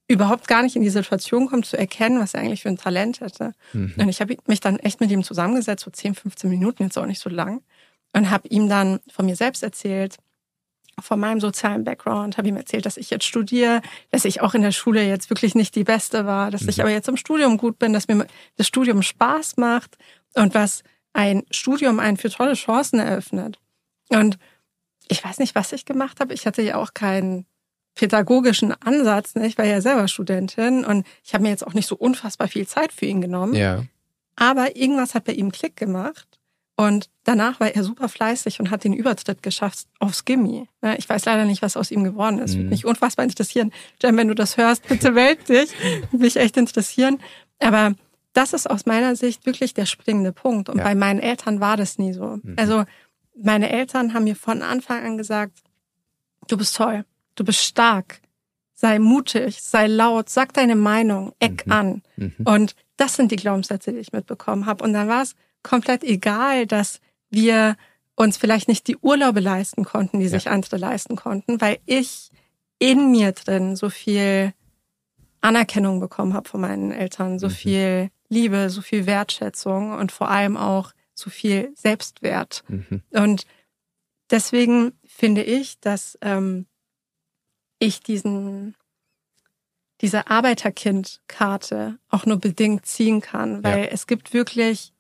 überhaupt 0.07 0.49
gar 0.49 0.63
nicht 0.63 0.77
in 0.77 0.83
die 0.83 0.91
Situation 0.91 1.47
kommt, 1.47 1.67
zu 1.67 1.77
erkennen, 1.77 2.21
was 2.21 2.35
er 2.35 2.41
eigentlich 2.41 2.63
für 2.63 2.69
ein 2.69 2.77
Talent 2.77 3.21
hätte. 3.21 3.55
Mhm. 3.73 3.95
Und 3.97 4.09
ich 4.09 4.21
habe 4.21 4.37
mich 4.47 4.61
dann 4.61 4.79
echt 4.81 5.01
mit 5.01 5.11
ihm 5.11 5.23
zusammengesetzt, 5.23 5.85
so 5.85 5.91
10, 5.91 6.15
15 6.15 6.51
Minuten, 6.51 6.83
jetzt 6.83 6.99
auch 6.99 7.07
nicht 7.07 7.21
so 7.21 7.31
lang, 7.31 7.63
und 8.13 8.29
habe 8.29 8.49
ihm 8.49 8.69
dann 8.69 9.01
von 9.11 9.25
mir 9.25 9.37
selbst 9.37 9.63
erzählt, 9.63 10.17
von 11.03 11.21
meinem 11.21 11.41
sozialen 11.41 11.85
Background, 11.85 12.39
habe 12.39 12.49
ihm 12.49 12.57
erzählt, 12.57 12.87
dass 12.87 12.97
ich 12.97 13.11
jetzt 13.11 13.25
studiere, 13.25 13.83
dass 14.11 14.25
ich 14.25 14.41
auch 14.41 14.55
in 14.55 14.63
der 14.63 14.73
Schule 14.73 15.03
jetzt 15.03 15.31
wirklich 15.31 15.55
nicht 15.55 15.75
die 15.75 15.85
Beste 15.85 16.27
war, 16.27 16.51
dass 16.51 16.63
mhm. 16.63 16.69
ich 16.71 16.81
aber 16.81 16.91
jetzt 16.91 17.09
im 17.09 17.17
Studium 17.17 17.57
gut 17.57 17.79
bin, 17.79 17.93
dass 17.93 18.09
mir 18.09 18.27
das 18.57 18.67
Studium 18.67 19.03
Spaß 19.03 19.57
macht 19.57 19.97
und 20.35 20.55
was 20.55 20.83
ein 21.13 21.45
Studium 21.51 21.99
einen 21.99 22.17
für 22.17 22.31
tolle 22.31 22.55
Chancen 22.55 22.99
eröffnet. 22.99 23.59
Und 24.09 24.39
ich 25.09 25.25
weiß 25.25 25.39
nicht, 25.39 25.55
was 25.55 25.73
ich 25.73 25.85
gemacht 25.85 26.21
habe. 26.21 26.35
Ich 26.35 26.47
hatte 26.47 26.63
ja 26.63 26.77
auch 26.77 26.95
keinen 26.95 27.47
pädagogischen 27.95 28.73
Ansatz. 28.73 29.35
Ne? 29.35 29.47
Ich 29.47 29.59
war 29.59 29.65
ja 29.65 29.81
selber 29.81 30.09
Studentin 30.09 30.85
und 30.85 31.07
ich 31.25 31.35
habe 31.35 31.43
mir 31.43 31.51
jetzt 31.51 31.67
auch 31.67 31.75
nicht 31.75 31.89
so 31.89 31.97
unfassbar 31.97 32.49
viel 32.49 32.67
Zeit 32.67 32.93
für 32.93 33.07
ihn 33.07 33.21
genommen. 33.21 33.55
Ja. 33.55 33.85
Aber 34.37 34.77
irgendwas 34.77 35.15
hat 35.15 35.25
bei 35.25 35.33
ihm 35.33 35.51
Klick 35.53 35.77
gemacht. 35.77 36.30
Und 36.81 37.11
danach 37.25 37.61
war 37.61 37.75
er 37.75 37.85
super 37.85 38.09
fleißig 38.09 38.59
und 38.59 38.71
hat 38.71 38.85
den 38.85 38.95
Übertritt 38.95 39.43
geschafft 39.43 39.87
aufs 39.99 40.25
Gimmi. 40.25 40.67
Ne, 40.81 40.97
ich 40.97 41.07
weiß 41.07 41.27
leider 41.27 41.45
nicht, 41.45 41.61
was 41.61 41.77
aus 41.77 41.91
ihm 41.91 42.05
geworden 42.05 42.39
ist. 42.39 42.57
Mhm. 42.57 42.71
Mich 42.71 42.87
unfassbar 42.87 43.27
interessieren. 43.27 43.71
Jen, 44.03 44.17
wenn 44.17 44.29
du 44.29 44.35
das 44.35 44.57
hörst, 44.57 44.89
bitte 44.89 45.13
meld 45.13 45.47
dich. 45.51 45.73
Mich 46.11 46.37
echt 46.37 46.57
interessieren. 46.57 47.19
Aber 47.59 47.93
das 48.33 48.55
ist 48.55 48.71
aus 48.71 48.87
meiner 48.87 49.15
Sicht 49.15 49.45
wirklich 49.45 49.75
der 49.75 49.85
springende 49.85 50.33
Punkt. 50.33 50.71
Und 50.71 50.79
ja. 50.79 50.85
bei 50.85 50.95
meinen 50.95 51.21
Eltern 51.21 51.61
war 51.61 51.77
das 51.77 51.99
nie 51.99 52.15
so. 52.15 52.39
Mhm. 52.43 52.55
Also 52.57 52.85
meine 53.37 53.69
Eltern 53.69 54.15
haben 54.15 54.25
mir 54.25 54.37
von 54.37 54.63
Anfang 54.63 55.05
an 55.05 55.19
gesagt, 55.19 55.59
du 56.49 56.57
bist 56.57 56.75
toll, 56.75 57.05
du 57.35 57.45
bist 57.45 57.63
stark, 57.63 58.23
sei 58.73 58.99
mutig, 58.99 59.61
sei 59.61 59.87
laut, 59.87 60.31
sag 60.31 60.55
deine 60.55 60.77
Meinung, 60.77 61.35
eck 61.41 61.67
mhm. 61.67 61.73
an. 61.73 62.03
Mhm. 62.17 62.37
Und 62.45 62.75
das 62.97 63.17
sind 63.17 63.33
die 63.33 63.37
Glaubenssätze, 63.37 63.93
die 63.93 63.99
ich 63.99 64.13
mitbekommen 64.15 64.65
habe. 64.65 64.83
Und 64.83 64.95
dann 64.95 65.09
war 65.09 65.21
es 65.21 65.35
komplett 65.63 66.05
egal, 66.05 66.67
dass 66.67 67.01
wir 67.31 67.77
uns 68.17 68.37
vielleicht 68.37 68.69
nicht 68.69 68.87
die 68.87 68.97
Urlaube 68.99 69.41
leisten 69.41 69.85
konnten, 69.85 70.19
die 70.19 70.27
ja. 70.27 70.31
sich 70.31 70.51
andere 70.51 70.77
leisten 70.77 71.17
konnten, 71.17 71.61
weil 71.61 71.79
ich 71.87 72.31
in 72.79 73.11
mir 73.11 73.33
drin 73.33 73.77
so 73.77 73.91
viel 73.91 74.53
Anerkennung 75.41 76.01
bekommen 76.01 76.35
habe 76.35 76.49
von 76.49 76.61
meinen 76.61 76.93
Eltern, 76.93 77.39
so 77.39 77.47
mhm. 77.47 77.53
viel 77.53 78.11
Liebe, 78.29 78.71
so 78.71 78.83
viel 78.83 79.07
Wertschätzung 79.07 79.93
und 79.93 80.13
vor 80.13 80.31
allem 80.31 80.57
auch 80.57 80.93
so 81.15 81.31
viel 81.31 81.73
Selbstwert. 81.75 82.63
Mhm. 82.69 83.03
Und 83.11 83.45
deswegen 84.31 84.93
finde 85.05 85.43
ich, 85.43 85.81
dass 85.81 86.19
ähm, 86.21 86.67
ich 87.79 88.01
diesen 88.01 88.77
diese 90.01 90.29
Arbeiterkind-Karte 90.29 91.99
auch 92.09 92.25
nur 92.25 92.39
bedingt 92.39 92.87
ziehen 92.87 93.21
kann, 93.21 93.63
weil 93.63 93.81
ja. 93.81 93.91
es 93.91 94.07
gibt 94.07 94.33
wirklich 94.33 94.95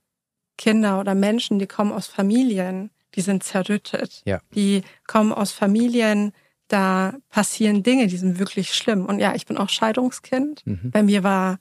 Kinder 0.61 1.01
oder 1.01 1.15
Menschen, 1.15 1.59
die 1.59 1.67
kommen 1.67 1.91
aus 1.91 2.07
Familien, 2.07 2.91
die 3.15 3.23
sind 3.23 3.43
zerrüttet. 3.43 4.21
Ja. 4.27 4.41
Die 4.55 4.83
kommen 5.07 5.33
aus 5.33 5.53
Familien, 5.53 6.33
da 6.69 7.15
passieren 7.31 7.83
Dinge, 7.83 8.09
die 8.09 8.19
sind 8.19 8.39
wirklich 8.39 8.75
schlimm. 8.75 9.07
Und 9.07 9.21
ja, 9.21 9.35
ich 9.35 9.47
bin 9.47 9.57
auch 9.57 9.71
Scheidungskind. 9.71 10.61
Mhm. 10.67 10.91
Bei 10.91 11.03
mir 11.03 11.25
war 11.25 11.59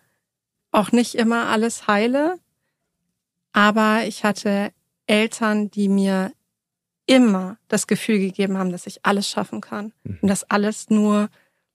auch 0.72 0.92
nicht 0.92 1.16
immer 1.16 1.48
alles 1.48 1.88
heile, 1.88 2.40
aber 3.54 4.04
ich 4.06 4.26
hatte 4.26 4.74
Eltern, 5.08 5.72
die 5.72 5.88
mir 5.88 6.34
immer 7.06 7.58
das 7.70 7.88
Gefühl 7.88 8.20
gegeben 8.20 8.58
haben, 8.58 8.72
dass 8.74 8.86
ich 8.86 9.06
alles 9.06 9.30
schaffen 9.30 9.62
kann 9.62 9.94
mhm. 10.04 10.20
und 10.22 10.28
dass 10.28 10.44
alles 10.44 10.90
nur 10.90 11.30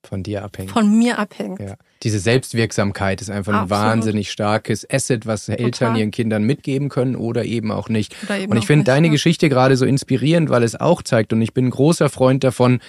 von 0.07 0.23
dir 0.23 0.45
abhängt. 0.45 0.71
Von 0.71 0.99
mir 0.99 1.19
abhängt. 1.19 1.61
Ja. 1.61 1.75
Diese 2.03 2.19
Selbstwirksamkeit 2.19 3.21
ist 3.21 3.31
einfach 3.31 3.53
Absolut. 3.55 3.73
ein 3.73 3.89
wahnsinnig 3.89 4.31
starkes 4.31 4.89
Asset, 4.91 5.27
was 5.27 5.47
Total. 5.47 5.65
Eltern 5.65 5.97
ihren 5.97 6.11
Kindern 6.11 6.45
mitgeben 6.45 6.89
können 6.89 7.17
oder 7.17 7.45
eben 7.45 7.71
auch 7.71 7.89
nicht. 7.89 8.15
Eben 8.31 8.53
und 8.53 8.59
ich 8.59 8.67
finde 8.67 8.85
deine 8.85 9.07
ja. 9.09 9.13
Geschichte 9.13 9.49
gerade 9.49 9.77
so 9.77 9.87
inspirierend, 9.87 10.51
weil 10.51 10.63
es 10.63 10.79
auch 10.79 11.03
zeigt, 11.03 11.33
und 11.33 11.41
ich 11.43 11.55
bin 11.55 11.67
ein 11.67 11.71
großer 11.71 12.11
Freund 12.11 12.45
davon, 12.45 12.81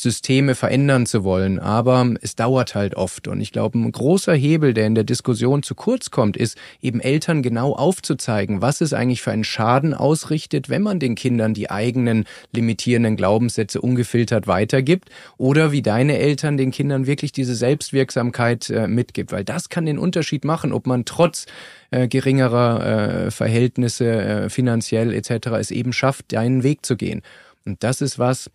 Systeme 0.00 0.54
verändern 0.54 1.06
zu 1.06 1.24
wollen. 1.24 1.58
Aber 1.58 2.14
es 2.22 2.36
dauert 2.36 2.76
halt 2.76 2.94
oft. 2.94 3.26
Und 3.26 3.40
ich 3.40 3.50
glaube, 3.50 3.76
ein 3.76 3.90
großer 3.90 4.32
Hebel, 4.32 4.72
der 4.72 4.86
in 4.86 4.94
der 4.94 5.02
Diskussion 5.02 5.64
zu 5.64 5.74
kurz 5.74 6.12
kommt, 6.12 6.36
ist 6.36 6.56
eben 6.80 7.00
Eltern 7.00 7.42
genau 7.42 7.72
aufzuzeigen, 7.72 8.62
was 8.62 8.80
es 8.80 8.92
eigentlich 8.92 9.22
für 9.22 9.32
einen 9.32 9.42
Schaden 9.42 9.94
ausrichtet, 9.94 10.68
wenn 10.68 10.82
man 10.82 11.00
den 11.00 11.16
Kindern 11.16 11.52
die 11.52 11.68
eigenen 11.68 12.26
limitierenden 12.52 13.16
Glaubenssätze 13.16 13.80
ungefiltert 13.80 14.46
weitergibt 14.46 15.10
oder 15.36 15.72
wie 15.72 15.82
deine 15.82 16.16
Eltern 16.18 16.56
den 16.56 16.70
Kindern 16.70 17.08
wirklich 17.08 17.32
diese 17.32 17.56
Selbstwirksamkeit 17.56 18.70
äh, 18.70 18.86
mitgibt. 18.86 19.32
Weil 19.32 19.44
das 19.44 19.68
kann 19.68 19.84
den 19.84 19.98
Unterschied 19.98 20.44
machen, 20.44 20.72
ob 20.72 20.86
man 20.86 21.06
trotz 21.06 21.46
äh, 21.90 22.06
geringerer 22.06 23.26
äh, 23.26 23.30
Verhältnisse 23.32 24.08
äh, 24.08 24.48
finanziell 24.48 25.12
etc. 25.12 25.48
es 25.58 25.72
eben 25.72 25.92
schafft, 25.92 26.32
deinen 26.32 26.62
Weg 26.62 26.86
zu 26.86 26.96
gehen. 26.96 27.22
Und 27.64 27.82
das 27.82 28.00
ist 28.00 28.20
was, 28.20 28.48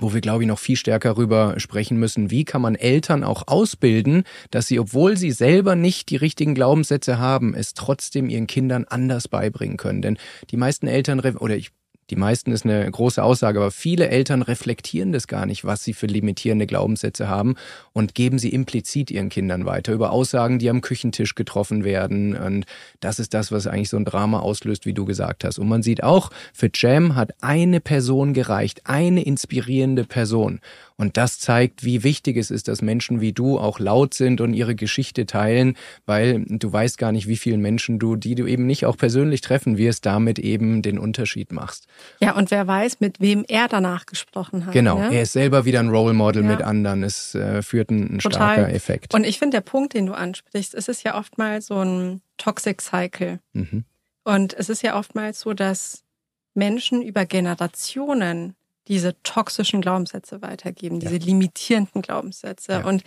wo 0.00 0.14
wir, 0.14 0.20
glaube 0.20 0.42
ich, 0.42 0.48
noch 0.48 0.58
viel 0.58 0.76
stärker 0.76 1.10
darüber 1.10 1.58
sprechen 1.58 1.98
müssen, 1.98 2.30
wie 2.30 2.44
kann 2.44 2.62
man 2.62 2.74
Eltern 2.74 3.24
auch 3.24 3.48
ausbilden, 3.48 4.24
dass 4.50 4.66
sie, 4.66 4.78
obwohl 4.78 5.16
sie 5.16 5.32
selber 5.32 5.76
nicht 5.76 6.10
die 6.10 6.16
richtigen 6.16 6.54
Glaubenssätze 6.54 7.18
haben, 7.18 7.54
es 7.54 7.74
trotzdem 7.74 8.28
ihren 8.28 8.46
Kindern 8.46 8.84
anders 8.88 9.28
beibringen 9.28 9.76
können. 9.76 10.02
Denn 10.02 10.18
die 10.50 10.56
meisten 10.56 10.86
Eltern, 10.86 11.20
oder 11.20 11.56
ich 11.56 11.70
die 12.10 12.16
meisten 12.16 12.50
ist 12.50 12.64
eine 12.64 12.90
große 12.90 13.22
Aussage, 13.22 13.60
aber 13.60 13.70
viele 13.70 14.08
Eltern 14.08 14.42
reflektieren 14.42 15.12
das 15.12 15.28
gar 15.28 15.46
nicht, 15.46 15.64
was 15.64 15.84
sie 15.84 15.94
für 15.94 16.06
limitierende 16.06 16.66
Glaubenssätze 16.66 17.28
haben 17.28 17.54
und 17.92 18.14
geben 18.14 18.38
sie 18.38 18.50
implizit 18.50 19.10
ihren 19.10 19.28
Kindern 19.28 19.64
weiter 19.64 19.92
über 19.92 20.10
Aussagen, 20.10 20.58
die 20.58 20.68
am 20.68 20.80
Küchentisch 20.80 21.36
getroffen 21.36 21.84
werden. 21.84 22.36
Und 22.36 22.66
das 22.98 23.20
ist 23.20 23.32
das, 23.32 23.52
was 23.52 23.66
eigentlich 23.66 23.88
so 23.88 23.96
ein 23.96 24.04
Drama 24.04 24.40
auslöst, 24.40 24.86
wie 24.86 24.92
du 24.92 25.04
gesagt 25.04 25.44
hast. 25.44 25.58
Und 25.58 25.68
man 25.68 25.82
sieht 25.82 26.02
auch, 26.02 26.30
für 26.52 26.70
Jam 26.74 27.14
hat 27.14 27.30
eine 27.40 27.80
Person 27.80 28.34
gereicht, 28.34 28.82
eine 28.84 29.22
inspirierende 29.22 30.04
Person. 30.04 30.60
Und 31.00 31.16
das 31.16 31.38
zeigt, 31.38 31.82
wie 31.82 32.04
wichtig 32.04 32.36
es 32.36 32.50
ist, 32.50 32.68
dass 32.68 32.82
Menschen 32.82 33.22
wie 33.22 33.32
du 33.32 33.58
auch 33.58 33.78
laut 33.78 34.12
sind 34.12 34.42
und 34.42 34.52
ihre 34.52 34.74
Geschichte 34.74 35.24
teilen, 35.24 35.78
weil 36.04 36.44
du 36.46 36.70
weißt 36.70 36.98
gar 36.98 37.10
nicht, 37.10 37.26
wie 37.26 37.38
vielen 37.38 37.62
Menschen 37.62 37.98
du, 37.98 38.16
die 38.16 38.34
du 38.34 38.46
eben 38.46 38.66
nicht 38.66 38.84
auch 38.84 38.98
persönlich 38.98 39.40
treffen 39.40 39.78
wirst, 39.78 40.04
damit 40.04 40.38
eben 40.38 40.82
den 40.82 40.98
Unterschied 40.98 41.52
machst. 41.52 41.86
Ja, 42.20 42.36
und 42.36 42.50
wer 42.50 42.66
weiß, 42.66 43.00
mit 43.00 43.18
wem 43.18 43.46
er 43.48 43.66
danach 43.66 44.04
gesprochen 44.04 44.66
hat. 44.66 44.74
Genau, 44.74 44.98
ne? 44.98 45.14
er 45.14 45.22
ist 45.22 45.32
selber 45.32 45.64
wieder 45.64 45.80
ein 45.80 45.88
Role 45.88 46.12
Model 46.12 46.42
ja. 46.44 46.50
mit 46.50 46.60
anderen. 46.60 47.02
Es 47.02 47.34
äh, 47.34 47.62
führt 47.62 47.90
ein, 47.90 48.16
ein 48.16 48.20
starker 48.20 48.68
Effekt. 48.68 49.14
Und 49.14 49.24
ich 49.24 49.38
finde, 49.38 49.56
der 49.56 49.62
Punkt, 49.62 49.94
den 49.94 50.04
du 50.04 50.12
ansprichst, 50.12 50.74
es 50.74 50.88
ist 50.88 51.02
ja 51.02 51.16
oftmals 51.16 51.68
so 51.68 51.82
ein 51.82 52.20
Toxic 52.36 52.82
Cycle. 52.82 53.40
Mhm. 53.54 53.84
Und 54.24 54.52
es 54.52 54.68
ist 54.68 54.82
ja 54.82 54.98
oftmals 54.98 55.40
so, 55.40 55.54
dass 55.54 56.04
Menschen 56.52 57.00
über 57.00 57.24
Generationen 57.24 58.54
diese 58.90 59.22
toxischen 59.22 59.80
Glaubenssätze 59.80 60.42
weitergeben, 60.42 60.98
diese 60.98 61.16
ja. 61.16 61.24
limitierenden 61.24 62.02
Glaubenssätze. 62.02 62.72
Ja. 62.72 62.84
Und 62.84 63.04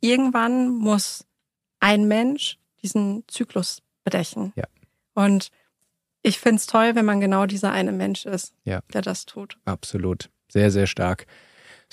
irgendwann 0.00 0.68
muss 0.70 1.26
ein 1.78 2.08
Mensch 2.08 2.58
diesen 2.82 3.22
Zyklus 3.28 3.82
brechen. 4.04 4.54
Ja. 4.56 4.64
Und 5.12 5.50
ich 6.22 6.40
finde 6.40 6.56
es 6.56 6.66
toll, 6.66 6.94
wenn 6.94 7.04
man 7.04 7.20
genau 7.20 7.44
dieser 7.44 7.70
eine 7.70 7.92
Mensch 7.92 8.24
ist, 8.24 8.54
der 8.64 8.80
das 9.02 9.26
tut. 9.26 9.58
Absolut. 9.66 10.30
Sehr, 10.48 10.70
sehr 10.70 10.86
stark. 10.86 11.26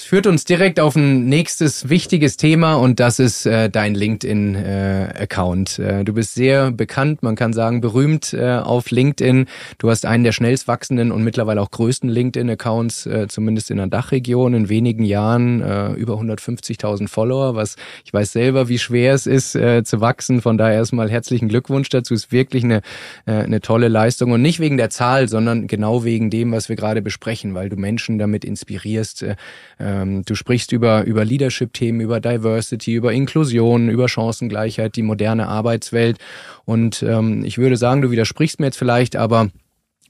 Es 0.02 0.08
führt 0.08 0.26
uns 0.26 0.46
direkt 0.46 0.80
auf 0.80 0.96
ein 0.96 1.26
nächstes 1.26 1.88
wichtiges 1.88 2.36
Thema 2.36 2.74
und 2.74 3.00
das 3.00 3.20
ist 3.20 3.46
äh, 3.46 3.70
dein 3.70 3.94
LinkedIn-Account. 3.94 5.78
Äh, 5.78 6.00
äh, 6.00 6.04
du 6.04 6.14
bist 6.14 6.34
sehr 6.34 6.72
bekannt, 6.72 7.22
man 7.22 7.36
kann 7.36 7.54
sagen 7.54 7.82
berühmt 7.82 8.34
äh, 8.34 8.56
auf 8.56 8.90
LinkedIn. 8.90 9.46
Du 9.78 9.92
hast 9.92 10.08
einen 10.08 10.24
der 10.24 10.32
schnellst 10.32 10.68
wachsenden 10.68 11.12
und 11.12 11.24
mittlerweile 11.24 11.62
auch 11.62 11.70
größten 11.70 12.10
LinkedIn-Accounts, 12.10 13.06
äh, 13.06 13.28
zumindest 13.28 13.70
in 13.70 13.78
der 13.78 13.88
Dachregion, 13.88 14.56
in 14.56 14.70
wenigen 14.70 15.04
Jahren 15.04 15.62
äh, 15.62 15.92
über 15.92 16.16
150.000 16.16 17.08
Follower, 17.08 17.54
was 17.54 17.76
ich 18.04 18.12
weiß 18.12 18.32
selber, 18.32 18.70
wie 18.70 18.80
schwer 18.80 19.14
es 19.14 19.28
ist 19.28 19.56
äh, 19.56 19.84
zu 19.84 20.02
wachsen. 20.02 20.42
Von 20.42 20.58
daher 20.58 20.78
erstmal 20.78 21.12
herzlichen 21.12 21.48
Glückwunsch 21.48 21.90
dazu. 21.90 22.16
Ist 22.16 22.32
wirklich 22.32 22.64
eine, 22.64 22.82
äh, 23.28 23.34
eine 23.34 23.62
tolle 23.62 23.88
Leistung 23.88 24.32
und 24.32 24.42
nicht 24.42 24.60
wegen 24.60 24.78
der 24.78 24.90
Zahl, 24.90 25.30
sondern 25.30 25.68
genau 25.68 26.04
wegen 26.04 26.32
dem, 26.32 26.54
was 26.54 26.70
wir 26.70 26.76
gerade 26.76 27.04
besprechen, 27.04 27.54
weil 27.54 27.70
du 27.70 27.76
Menschen 27.76 28.18
damit 28.18 28.44
inspirierst, 28.44 29.22
äh, 29.22 29.36
ähm, 29.92 30.24
du 30.26 30.36
sprichst 30.36 30.72
über, 30.72 31.04
über 31.04 31.26
Leadership-Themen, 31.26 32.02
über 32.02 32.20
Diversity, 32.20 32.94
über 32.96 33.12
Inklusion, 33.12 33.90
über 33.90 34.08
Chancengleichheit, 34.08 34.96
die 34.96 35.02
moderne 35.02 35.48
Arbeitswelt. 35.48 36.18
Und 36.66 37.04
ähm, 37.04 37.44
ich 37.44 37.58
würde 37.58 37.78
sagen, 37.78 38.02
du 38.02 38.12
widersprichst 38.12 38.60
mir 38.60 38.68
jetzt 38.68 38.78
vielleicht, 38.78 39.16
aber 39.16 39.50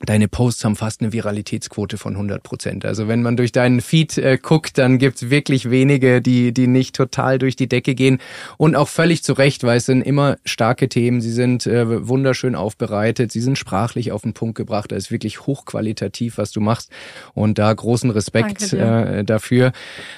Deine 0.06 0.28
Posts 0.28 0.66
haben 0.66 0.76
fast 0.76 1.02
eine 1.02 1.14
Viralitätsquote 1.14 1.98
von 1.98 2.14
100 2.14 2.42
Prozent. 2.42 2.86
Also 2.86 3.08
wenn 3.08 3.22
man 3.22 3.38
durch 3.38 3.52
deinen 3.52 3.82
Feed 3.82 4.18
äh, 4.18 4.40
guckt, 4.42 4.78
dann 4.78 4.98
gibt's 4.98 5.30
wirklich 5.30 5.70
wenige, 5.70 6.22
die, 6.22 6.54
die 6.54 6.68
nicht 6.68 6.96
total 6.96 7.38
durch 7.38 7.56
die 7.56 7.68
Decke 7.68 7.94
gehen. 7.94 8.20
Und 8.58 8.76
auch 8.76 8.88
völlig 8.88 9.24
zu 9.24 9.34
Recht, 9.34 9.64
weil 9.64 9.78
es 9.78 9.86
sind 9.86 10.02
immer 10.02 10.38
starke 10.44 10.90
Themen. 10.90 11.22
Sie 11.22 11.32
sind 11.32 11.68
äh, 11.68 12.08
wunderschön 12.08 12.56
aufbereitet. 12.56 13.32
Sie 13.32 13.42
sind 13.42 13.58
sprachlich 13.58 14.12
auf 14.12 14.24
den 14.24 14.34
Punkt 14.34 14.56
gebracht. 14.56 14.92
Das 14.92 15.04
ist 15.04 15.12
wirklich 15.12 15.46
hochqualitativ, 15.46 16.38
was 16.38 16.52
du 16.52 16.62
machst. 16.62 16.90
Und 17.34 17.60
da 17.60 17.72
großen 17.72 18.10
Respekt 18.10 18.74
äh, 18.74 19.24
dafür. 19.24 19.72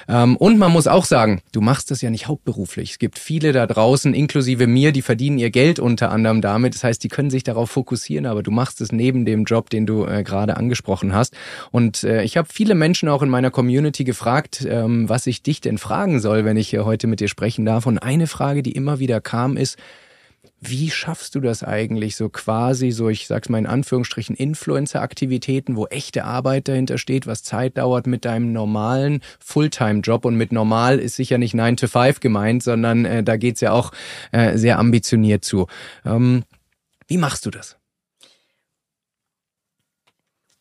Ähm, 0.08 0.36
und 0.36 0.58
man 0.58 0.72
muss 0.72 0.86
auch 0.86 1.04
sagen, 1.04 1.42
du 1.52 1.60
machst 1.60 1.90
das 1.90 2.00
ja 2.00 2.10
nicht 2.10 2.26
hauptberuflich. 2.26 2.92
Es 2.92 2.98
gibt 2.98 3.18
viele 3.18 3.52
da 3.52 3.66
draußen, 3.66 4.14
inklusive 4.14 4.66
mir, 4.66 4.92
die 4.92 5.02
verdienen 5.02 5.38
ihr 5.38 5.50
Geld 5.50 5.78
unter 5.78 6.10
anderem 6.10 6.40
damit. 6.40 6.74
Das 6.74 6.84
heißt, 6.84 7.04
die 7.04 7.08
können 7.08 7.30
sich 7.30 7.42
darauf 7.42 7.70
fokussieren, 7.70 8.24
aber 8.24 8.42
du 8.42 8.50
machst 8.50 8.80
es 8.80 8.92
neben 8.92 9.26
dem 9.26 9.44
Job, 9.44 9.70
den 9.74 9.86
du 9.86 10.06
äh, 10.06 10.22
gerade 10.22 10.56
angesprochen 10.56 11.14
hast. 11.14 11.34
Und 11.70 12.04
äh, 12.04 12.22
ich 12.22 12.36
habe 12.36 12.48
viele 12.50 12.74
Menschen 12.74 13.08
auch 13.08 13.22
in 13.22 13.28
meiner 13.28 13.50
Community 13.50 14.04
gefragt, 14.04 14.64
ähm, 14.68 15.08
was 15.08 15.26
ich 15.26 15.42
dich 15.42 15.60
denn 15.60 15.78
fragen 15.78 16.20
soll, 16.20 16.44
wenn 16.44 16.56
ich 16.56 16.68
hier 16.68 16.84
heute 16.84 17.06
mit 17.06 17.20
dir 17.20 17.28
sprechen 17.28 17.64
darf. 17.64 17.86
Und 17.86 17.98
eine 17.98 18.26
Frage, 18.26 18.62
die 18.62 18.72
immer 18.72 18.98
wieder 18.98 19.20
kam, 19.20 19.56
ist, 19.56 19.76
wie 20.60 20.90
schaffst 20.90 21.34
du 21.34 21.40
das 21.40 21.62
eigentlich 21.62 22.16
so 22.16 22.28
quasi, 22.28 22.90
so 22.90 23.08
ich 23.08 23.26
sag's 23.26 23.48
mal 23.48 23.58
in 23.58 23.66
Anführungsstrichen, 23.66 24.36
Influencer-Aktivitäten, 24.36 25.76
wo 25.76 25.86
echte 25.86 26.24
Arbeit 26.24 26.68
dahinter 26.68 26.98
steht, 26.98 27.26
was 27.26 27.42
Zeit 27.42 27.76
dauert 27.76 28.06
mit 28.06 28.24
deinem 28.24 28.52
normalen 28.52 29.20
Fulltime-Job 29.40 30.24
und 30.24 30.36
mit 30.36 30.52
normal 30.52 30.98
ist 30.98 31.16
sicher 31.16 31.38
nicht 31.38 31.54
9 31.54 31.76
to 31.76 31.88
5 31.88 32.20
gemeint, 32.20 32.62
sondern 32.62 33.04
äh, 33.04 33.22
da 33.22 33.36
geht's 33.36 33.60
ja 33.60 33.72
auch 33.72 33.92
äh, 34.32 34.56
sehr 34.56 34.78
ambitioniert 34.78 35.44
zu. 35.44 35.66
Ähm, 36.04 36.44
Wie 37.08 37.18
machst 37.18 37.44
du 37.46 37.50
das? 37.50 37.76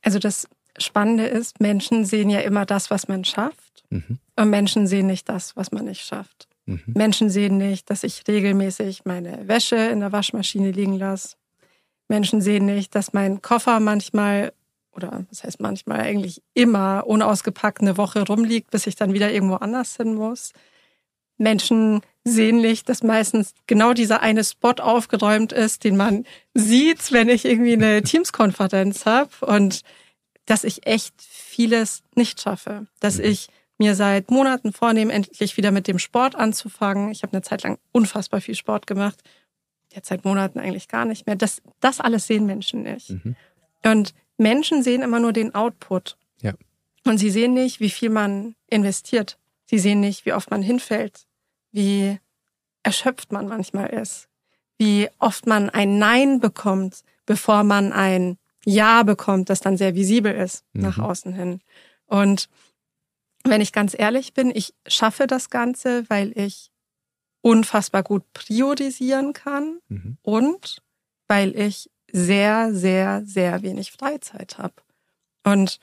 Also 0.04 0.20
das 0.20 0.48
Spannende 0.78 1.26
ist, 1.26 1.60
Menschen 1.60 2.06
sehen 2.06 2.30
ja 2.30 2.40
immer 2.42 2.66
das, 2.66 2.92
was 2.92 3.08
man 3.08 3.26
schafft. 3.26 3.84
Mhm. 3.90 4.20
Und 4.36 4.50
Menschen 4.50 4.88
sehen 4.88 5.08
nicht 5.08 5.28
das, 5.30 5.56
was 5.56 5.72
man 5.72 5.86
nicht 5.86 6.02
schafft. 6.02 6.48
Mhm. 6.66 6.82
Menschen 6.88 7.30
sehen 7.30 7.58
nicht, 7.58 7.90
dass 7.90 8.04
ich 8.04 8.24
regelmäßig 8.28 9.06
meine 9.06 9.48
Wäsche 9.48 9.76
in 9.76 10.00
der 10.00 10.12
Waschmaschine 10.12 10.72
liegen 10.72 10.98
lasse. 10.98 11.36
Menschen 12.08 12.42
sehen 12.42 12.66
nicht, 12.66 12.96
dass 12.96 13.14
mein 13.14 13.42
Koffer 13.42 13.80
manchmal 13.80 14.54
oder 14.96 15.26
das 15.30 15.44
heißt 15.44 15.60
manchmal 15.60 16.02
eigentlich 16.02 16.42
immer 16.54 17.06
unausgepackt 17.08 17.82
eine 17.82 17.98
Woche 17.98 18.26
rumliegt, 18.28 18.70
bis 18.70 18.86
ich 18.86 18.96
dann 18.96 19.14
wieder 19.14 19.32
irgendwo 19.32 19.56
anders 19.56 19.96
hin 19.98 20.14
muss. 20.14 20.54
Menschen 21.38 22.02
sehen 22.24 22.62
nicht, 22.62 22.88
dass 22.88 23.04
meistens 23.04 23.54
genau 23.68 23.94
dieser 23.94 24.22
eine 24.22 24.44
Spot 24.44 24.76
aufgeräumt 24.80 25.52
ist, 25.52 25.84
den 25.84 25.98
man 25.98 26.26
sieht, 26.54 27.12
wenn 27.12 27.30
ich 27.30 27.46
irgendwie 27.46 27.74
eine 27.74 28.02
Teams-Konferenz 28.04 29.06
habe 29.06 29.46
und 29.46 29.82
dass 30.46 30.64
ich 30.64 30.86
echt 30.86 31.14
vieles 31.20 32.04
nicht 32.16 32.42
schaffe, 32.42 32.88
dass 33.00 33.18
mhm. 33.18 33.26
ich 33.26 33.48
mir 33.78 33.96
seit 33.96 34.32
Monaten 34.32 34.72
vornehme, 34.72 35.12
endlich 35.12 35.58
wieder 35.58 35.72
mit 35.72 35.88
dem 35.88 36.00
Sport 36.00 36.36
anzufangen. 36.36 37.12
Ich 37.12 37.24
habe 37.24 37.34
eine 37.34 37.42
Zeit 37.42 37.64
lang 37.64 37.78
unfassbar 37.92 38.40
viel 38.40 38.56
Sport 38.56 38.88
gemacht, 38.88 39.22
jetzt 39.92 40.08
seit 40.08 40.26
Monaten 40.26 40.60
eigentlich 40.60 40.88
gar 40.88 41.06
nicht 41.06 41.26
mehr. 41.26 41.36
Das, 41.36 41.62
das 41.80 42.00
alles 42.00 42.28
sehen 42.28 42.46
Menschen 42.46 42.84
nicht. 42.84 43.10
Mhm. 43.10 43.36
Und 43.84 44.14
Menschen 44.38 44.84
sehen 44.84 45.02
immer 45.02 45.20
nur 45.20 45.34
den 45.34 45.54
Output. 45.54 46.18
Ja. 46.42 46.54
Und 47.06 47.18
sie 47.18 47.30
sehen 47.30 47.54
nicht, 47.54 47.80
wie 47.80 47.90
viel 47.90 48.10
man 48.10 48.56
investiert. 48.70 49.38
Sie 49.74 49.80
sehen 49.80 50.02
nicht, 50.02 50.28
wie 50.28 50.34
oft 50.34 50.52
man 50.52 50.62
hinfällt, 50.62 51.26
wie 51.72 52.20
erschöpft 52.84 53.32
man 53.32 53.48
manchmal 53.48 53.88
ist, 53.88 54.30
wie 54.78 55.10
oft 55.18 55.48
man 55.48 55.72
ein 55.72 55.98
Nein 55.98 56.40
bekommt, 56.40 57.04
bevor 57.26 57.64
man 57.64 57.92
ein 57.92 58.38
Ja 58.66 59.02
bekommt, 59.02 59.50
das 59.50 59.62
dann 59.62 59.76
sehr 59.76 59.96
visibel 59.96 60.32
ist 60.32 60.64
mhm. 60.74 60.84
nach 60.84 61.00
außen 61.00 61.34
hin. 61.34 61.60
Und 62.06 62.50
wenn 63.46 63.62
ich 63.62 63.74
ganz 63.74 63.96
ehrlich 63.98 64.36
bin, 64.36 64.52
ich 64.54 64.76
schaffe 64.86 65.26
das 65.26 65.50
Ganze, 65.50 66.08
weil 66.08 66.38
ich 66.38 66.70
unfassbar 67.42 68.04
gut 68.04 68.32
priorisieren 68.34 69.34
kann 69.34 69.80
mhm. 69.88 70.20
und 70.22 70.84
weil 71.28 71.58
ich 71.58 71.90
sehr, 72.12 72.76
sehr, 72.76 73.24
sehr 73.26 73.64
wenig 73.64 73.92
Freizeit 73.92 74.60
habe. 74.60 74.76
Und 75.44 75.80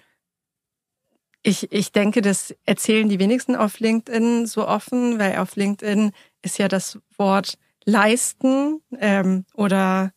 ich, 1.42 1.72
ich 1.72 1.92
denke, 1.92 2.20
das 2.20 2.54
erzählen 2.66 3.08
die 3.08 3.18
wenigsten 3.18 3.56
auf 3.56 3.80
LinkedIn 3.80 4.46
so 4.46 4.66
offen, 4.66 5.18
weil 5.18 5.38
auf 5.38 5.56
LinkedIn 5.56 6.12
ist 6.42 6.58
ja 6.58 6.68
das 6.68 6.98
Wort 7.16 7.58
leisten 7.84 8.82
ähm, 8.98 9.44
oder 9.54 10.12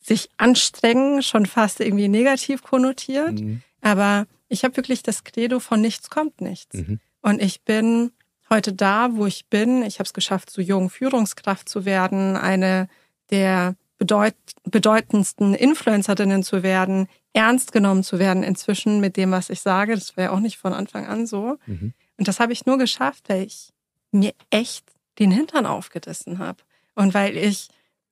sich 0.00 0.30
anstrengen 0.36 1.22
schon 1.22 1.46
fast 1.46 1.80
irgendwie 1.80 2.08
negativ 2.08 2.62
konnotiert. 2.62 3.40
Mhm. 3.40 3.62
Aber 3.80 4.26
ich 4.48 4.64
habe 4.64 4.76
wirklich 4.76 5.02
das 5.02 5.24
Credo 5.24 5.60
von 5.60 5.80
nichts 5.80 6.10
kommt 6.10 6.40
nichts. 6.40 6.74
Mhm. 6.74 7.00
Und 7.22 7.42
ich 7.42 7.62
bin 7.62 8.12
heute 8.50 8.72
da, 8.72 9.10
wo 9.12 9.26
ich 9.26 9.46
bin. 9.46 9.82
Ich 9.82 9.98
habe 9.98 10.06
es 10.06 10.14
geschafft, 10.14 10.50
so 10.50 10.62
jung 10.62 10.90
Führungskraft 10.90 11.68
zu 11.68 11.84
werden, 11.84 12.36
eine 12.36 12.88
der 13.30 13.76
bedeut 13.98 14.34
bedeutendsten 14.64 15.54
Influencerinnen 15.54 16.42
zu 16.42 16.62
werden, 16.62 17.08
ernst 17.32 17.72
genommen 17.72 18.02
zu 18.02 18.18
werden 18.18 18.42
inzwischen 18.42 19.00
mit 19.00 19.16
dem, 19.16 19.30
was 19.30 19.50
ich 19.50 19.60
sage. 19.60 19.94
Das 19.94 20.16
war 20.16 20.24
ja 20.24 20.30
auch 20.30 20.40
nicht 20.40 20.58
von 20.58 20.72
Anfang 20.72 21.06
an 21.06 21.26
so. 21.26 21.58
Mhm. 21.66 21.92
Und 22.16 22.28
das 22.28 22.40
habe 22.40 22.52
ich 22.52 22.66
nur 22.66 22.78
geschafft, 22.78 23.28
weil 23.28 23.44
ich 23.44 23.72
mir 24.10 24.32
echt 24.50 24.84
den 25.18 25.30
Hintern 25.30 25.66
aufgerissen 25.66 26.38
habe. 26.38 26.62
Und 26.94 27.14
weil 27.14 27.36
ich, 27.36 27.68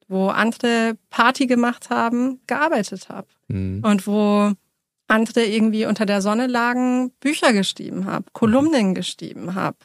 wo 0.09 0.29
andere 0.29 0.96
Party 1.11 1.46
gemacht 1.46 1.90
haben, 1.90 2.40
gearbeitet 2.46 3.09
habe. 3.09 3.29
Mhm. 3.49 3.83
Und 3.85 4.07
wo 4.07 4.53
andere 5.09 5.44
irgendwie 5.44 5.87
unter 5.87 6.07
der 6.07 6.22
Sonne 6.22 6.46
lagen, 6.46 7.11
Bücher 7.20 7.53
geschrieben 7.53 8.07
habe, 8.07 8.27
Kolumnen 8.33 8.88
mhm. 8.88 8.94
geschrieben 8.94 9.55
habe, 9.55 9.79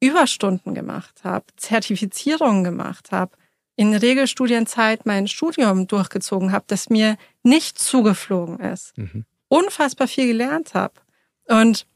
Überstunden 0.00 0.74
gemacht 0.74 1.22
habe, 1.24 1.46
Zertifizierungen 1.56 2.62
gemacht 2.62 3.10
habe 3.10 3.36
in 3.76 3.94
Regelstudienzeit 3.94 5.06
mein 5.06 5.26
Studium 5.28 5.86
durchgezogen 5.86 6.52
habe, 6.52 6.64
das 6.68 6.90
mir 6.90 7.16
nicht 7.42 7.78
zugeflogen 7.78 8.60
ist, 8.60 8.96
mhm. 8.96 9.24
unfassbar 9.48 10.08
viel 10.08 10.28
gelernt 10.28 10.74
habe. 10.74 10.94
Und 11.48 11.86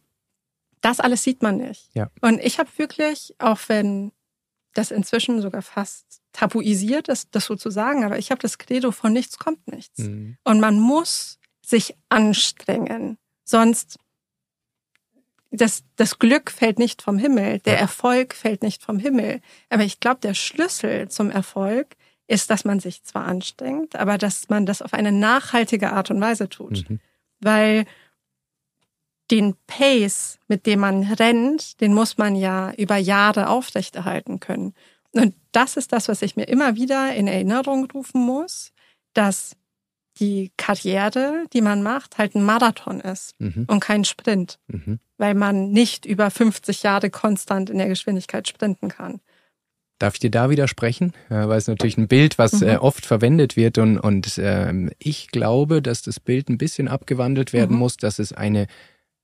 das 0.81 1.01
alles 1.01 1.23
sieht 1.23 1.43
man 1.43 1.57
nicht. 1.57 1.91
Ja. 1.95 2.11
Und 2.21 2.41
ich 2.41 2.59
habe 2.59 2.71
wirklich, 2.77 3.35
auch 3.39 3.61
wenn 3.69 4.13
das 4.75 4.91
inzwischen 4.91 5.41
sogar 5.41 5.63
fast 5.63 6.21
tabuisiert 6.33 7.09
ist, 7.09 7.29
das 7.33 7.47
so 7.47 7.57
zu 7.57 7.71
sagen, 7.71 8.05
aber 8.05 8.19
ich 8.19 8.31
habe 8.31 8.41
das 8.41 8.59
Credo 8.59 8.93
von 8.93 9.13
nichts 9.13 9.39
kommt 9.39 9.67
nichts. 9.67 9.99
Mhm. 9.99 10.37
Und 10.45 10.61
man 10.61 10.79
muss 10.79 11.39
sich 11.65 11.97
anstrengen, 12.09 13.19
sonst 13.45 13.99
das, 15.51 15.85
das 15.97 16.19
Glück 16.19 16.51
fällt 16.51 16.79
nicht 16.79 17.03
vom 17.03 17.19
Himmel, 17.19 17.61
der. 17.61 17.79
Erfolg 17.79 18.35
fällt 18.35 18.63
nicht 18.63 18.83
vom 18.83 18.99
Himmel. 18.99 19.41
Aber 19.71 19.83
ich 19.85 20.01
glaube, 20.01 20.21
der 20.21 20.35
Schlüssel 20.35 21.09
zum 21.09 21.31
Erfolg 21.31 21.97
ist, 22.27 22.51
dass 22.51 22.65
man 22.65 22.81
sich 22.81 23.03
zwar 23.05 23.25
anstrengt, 23.25 23.97
aber 23.97 24.19
dass 24.19 24.49
man 24.51 24.67
das 24.67 24.83
auf 24.83 24.93
eine 24.93 25.13
nachhaltige 25.13 25.93
Art 25.93 26.11
und 26.11 26.21
Weise 26.21 26.49
tut. 26.49 26.89
Mhm. 26.89 27.01
Weil 27.41 27.87
den 29.31 29.57
Pace, 29.67 30.39
mit 30.49 30.67
dem 30.67 30.81
man 30.81 31.03
rennt, 31.05 31.81
den 31.81 31.95
muss 31.95 32.19
man 32.19 32.35
ja 32.35 32.73
über 32.73 32.97
Jahre 32.97 33.49
aufrechterhalten 33.49 34.41
können. 34.41 34.75
Und 35.13 35.35
das 35.53 35.77
ist 35.77 35.93
das, 35.93 36.09
was 36.09 36.23
ich 36.23 36.37
mir 36.37 36.49
immer 36.49 36.77
wieder 36.77 37.15
in 37.15 37.27
Erinnerung 37.27 37.91
rufen 37.91 38.21
muss, 38.21 38.73
dass 39.15 39.57
die 40.21 40.53
Karriere, 40.57 41.45
die 41.53 41.61
man 41.61 41.83
macht, 41.83 42.19
halt 42.19 42.35
ein 42.35 42.43
Marathon 42.43 43.01
ist 43.01 43.35
mhm. 43.39 43.65
und 43.67 43.81
kein 43.81 44.05
Sprint, 44.05 44.59
mhm. 44.69 44.99
weil 45.17 45.35
man 45.35 45.71
nicht 45.71 46.07
über 46.07 46.31
50 46.31 46.83
Jahre 46.83 47.11
konstant 47.11 47.71
in 47.71 47.79
der 47.79 47.89
Geschwindigkeit 47.89 48.49
sprinten 48.49 48.89
kann. 48.89 49.21
Darf 49.99 50.15
ich 50.15 50.21
dir 50.21 50.31
da 50.31 50.49
widersprechen? 50.49 51.13
Weil 51.29 51.59
es 51.59 51.67
natürlich 51.67 51.99
ein 51.99 52.07
Bild, 52.07 52.39
was 52.39 52.61
mhm. 52.61 52.69
Äh, 52.69 52.77
oft 52.77 53.05
verwendet 53.05 53.57
wird 53.57 53.79
und, 53.79 53.99
und 53.99 54.39
ähm, 54.39 54.91
ich 54.99 55.29
glaube, 55.29 55.83
dass 55.83 56.03
das 56.03 56.21
Bild 56.21 56.49
ein 56.49 56.59
bisschen 56.59 56.87
abgewandelt 56.87 57.53
werden 57.53 57.73
mhm. 57.73 57.81
muss, 57.81 57.97
dass 57.97 58.21
es 58.21 58.33
eine 58.33 58.69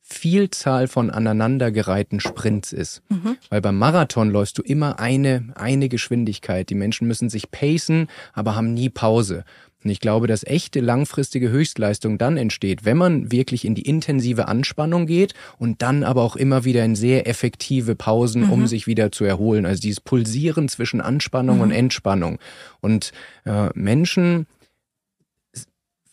Vielzahl 0.06 0.86
von 0.86 1.10
aneinandergereihten 1.10 2.20
Sprints 2.20 2.72
ist. 2.72 3.02
Mhm. 3.08 3.38
Weil 3.48 3.62
beim 3.62 3.78
Marathon 3.78 4.28
läufst 4.30 4.58
du 4.58 4.62
immer 4.62 4.98
eine, 4.98 5.54
eine 5.54 5.88
Geschwindigkeit. 5.88 6.68
Die 6.68 6.74
Menschen 6.74 7.08
müssen 7.08 7.30
sich 7.30 7.50
pacen, 7.50 8.08
aber 8.34 8.54
haben 8.54 8.74
nie 8.74 8.90
Pause. 8.90 9.44
Und 9.84 9.90
ich 9.90 10.00
glaube, 10.00 10.26
dass 10.26 10.44
echte 10.44 10.80
langfristige 10.80 11.50
Höchstleistung 11.50 12.16
dann 12.16 12.38
entsteht, 12.38 12.84
wenn 12.86 12.96
man 12.96 13.30
wirklich 13.30 13.66
in 13.66 13.74
die 13.74 13.82
intensive 13.82 14.48
Anspannung 14.48 15.06
geht 15.06 15.34
und 15.58 15.82
dann 15.82 16.02
aber 16.02 16.22
auch 16.22 16.36
immer 16.36 16.64
wieder 16.64 16.84
in 16.84 16.96
sehr 16.96 17.28
effektive 17.28 17.94
Pausen, 17.94 18.46
mhm. 18.46 18.52
um 18.52 18.66
sich 18.66 18.86
wieder 18.86 19.12
zu 19.12 19.24
erholen. 19.24 19.66
Also 19.66 19.82
dieses 19.82 20.00
Pulsieren 20.00 20.68
zwischen 20.68 21.02
Anspannung 21.02 21.56
mhm. 21.56 21.62
und 21.62 21.70
Entspannung. 21.70 22.38
Und 22.80 23.12
äh, 23.44 23.68
Menschen 23.74 24.46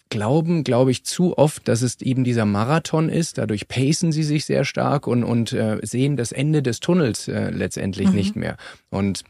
glauben, 0.10 0.66
glaube 0.66 0.92
ich, 0.92 1.06
zu 1.06 1.38
oft, 1.38 1.68
dass 1.68 1.82
es 1.82 2.02
eben 2.02 2.26
dieser 2.26 2.46
Marathon 2.46 3.08
ist. 3.08 3.38
Dadurch 3.38 3.70
pacen 3.70 4.12
sie 4.12 4.24
sich 4.24 4.46
sehr 4.46 4.66
stark 4.66 5.08
und, 5.08 5.24
und 5.24 5.54
äh, 5.54 5.80
sehen 5.82 6.18
das 6.18 6.34
Ende 6.34 6.62
des 6.62 6.82
Tunnels 6.82 7.30
äh, 7.30 7.50
letztendlich 7.50 8.10
mhm. 8.10 8.16
nicht 8.16 8.36
mehr. 8.36 8.58
Und 8.90 9.24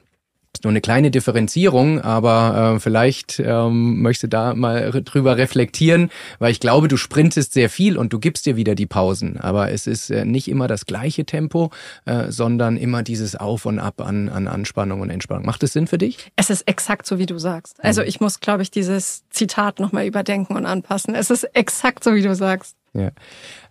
ist 0.53 0.63
nur 0.65 0.71
eine 0.71 0.81
kleine 0.81 1.11
Differenzierung, 1.11 2.01
aber 2.01 2.75
äh, 2.75 2.79
vielleicht 2.79 3.39
ähm, 3.39 4.01
möchtest 4.01 4.23
du 4.23 4.27
da 4.27 4.53
mal 4.53 4.91
drüber 4.91 5.37
reflektieren, 5.37 6.09
weil 6.39 6.51
ich 6.51 6.59
glaube, 6.59 6.87
du 6.87 6.97
sprintest 6.97 7.53
sehr 7.53 7.69
viel 7.69 7.97
und 7.97 8.11
du 8.11 8.19
gibst 8.19 8.45
dir 8.45 8.57
wieder 8.57 8.75
die 8.75 8.85
Pausen, 8.85 9.37
aber 9.37 9.71
es 9.71 9.87
ist 9.87 10.09
äh, 10.09 10.25
nicht 10.25 10.49
immer 10.49 10.67
das 10.67 10.85
gleiche 10.85 11.25
Tempo, 11.25 11.71
äh, 12.05 12.31
sondern 12.31 12.75
immer 12.77 13.01
dieses 13.01 13.35
Auf 13.35 13.65
und 13.65 13.79
Ab 13.79 14.01
an, 14.01 14.29
an 14.29 14.47
Anspannung 14.47 15.01
und 15.01 15.09
Entspannung. 15.09 15.45
Macht 15.45 15.63
das 15.63 15.73
Sinn 15.73 15.87
für 15.87 15.97
dich? 15.97 16.17
Es 16.35 16.49
ist 16.49 16.67
exakt 16.67 17.07
so, 17.07 17.17
wie 17.17 17.25
du 17.25 17.37
sagst. 17.37 17.83
Also 17.83 18.01
mhm. 18.01 18.07
ich 18.07 18.19
muss, 18.19 18.41
glaube 18.41 18.63
ich, 18.63 18.71
dieses 18.71 19.23
Zitat 19.29 19.79
nochmal 19.79 20.05
überdenken 20.05 20.55
und 20.55 20.65
anpassen. 20.65 21.15
Es 21.15 21.29
ist 21.29 21.43
exakt 21.55 22.03
so, 22.03 22.13
wie 22.13 22.21
du 22.21 22.35
sagst. 22.35 22.75
Ja. 22.93 23.11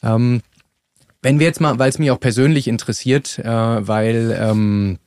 Ähm, 0.03 0.41
wenn 1.23 1.39
wir 1.39 1.47
jetzt 1.47 1.61
mal, 1.61 1.79
weil 1.79 1.91
es 1.91 1.99
mich 1.99 2.11
auch 2.11 2.21
persönlich 2.21 2.67
interessiert, 2.67 3.39
äh, 3.39 3.45
weil 3.45 4.37
ähm, 4.41 4.99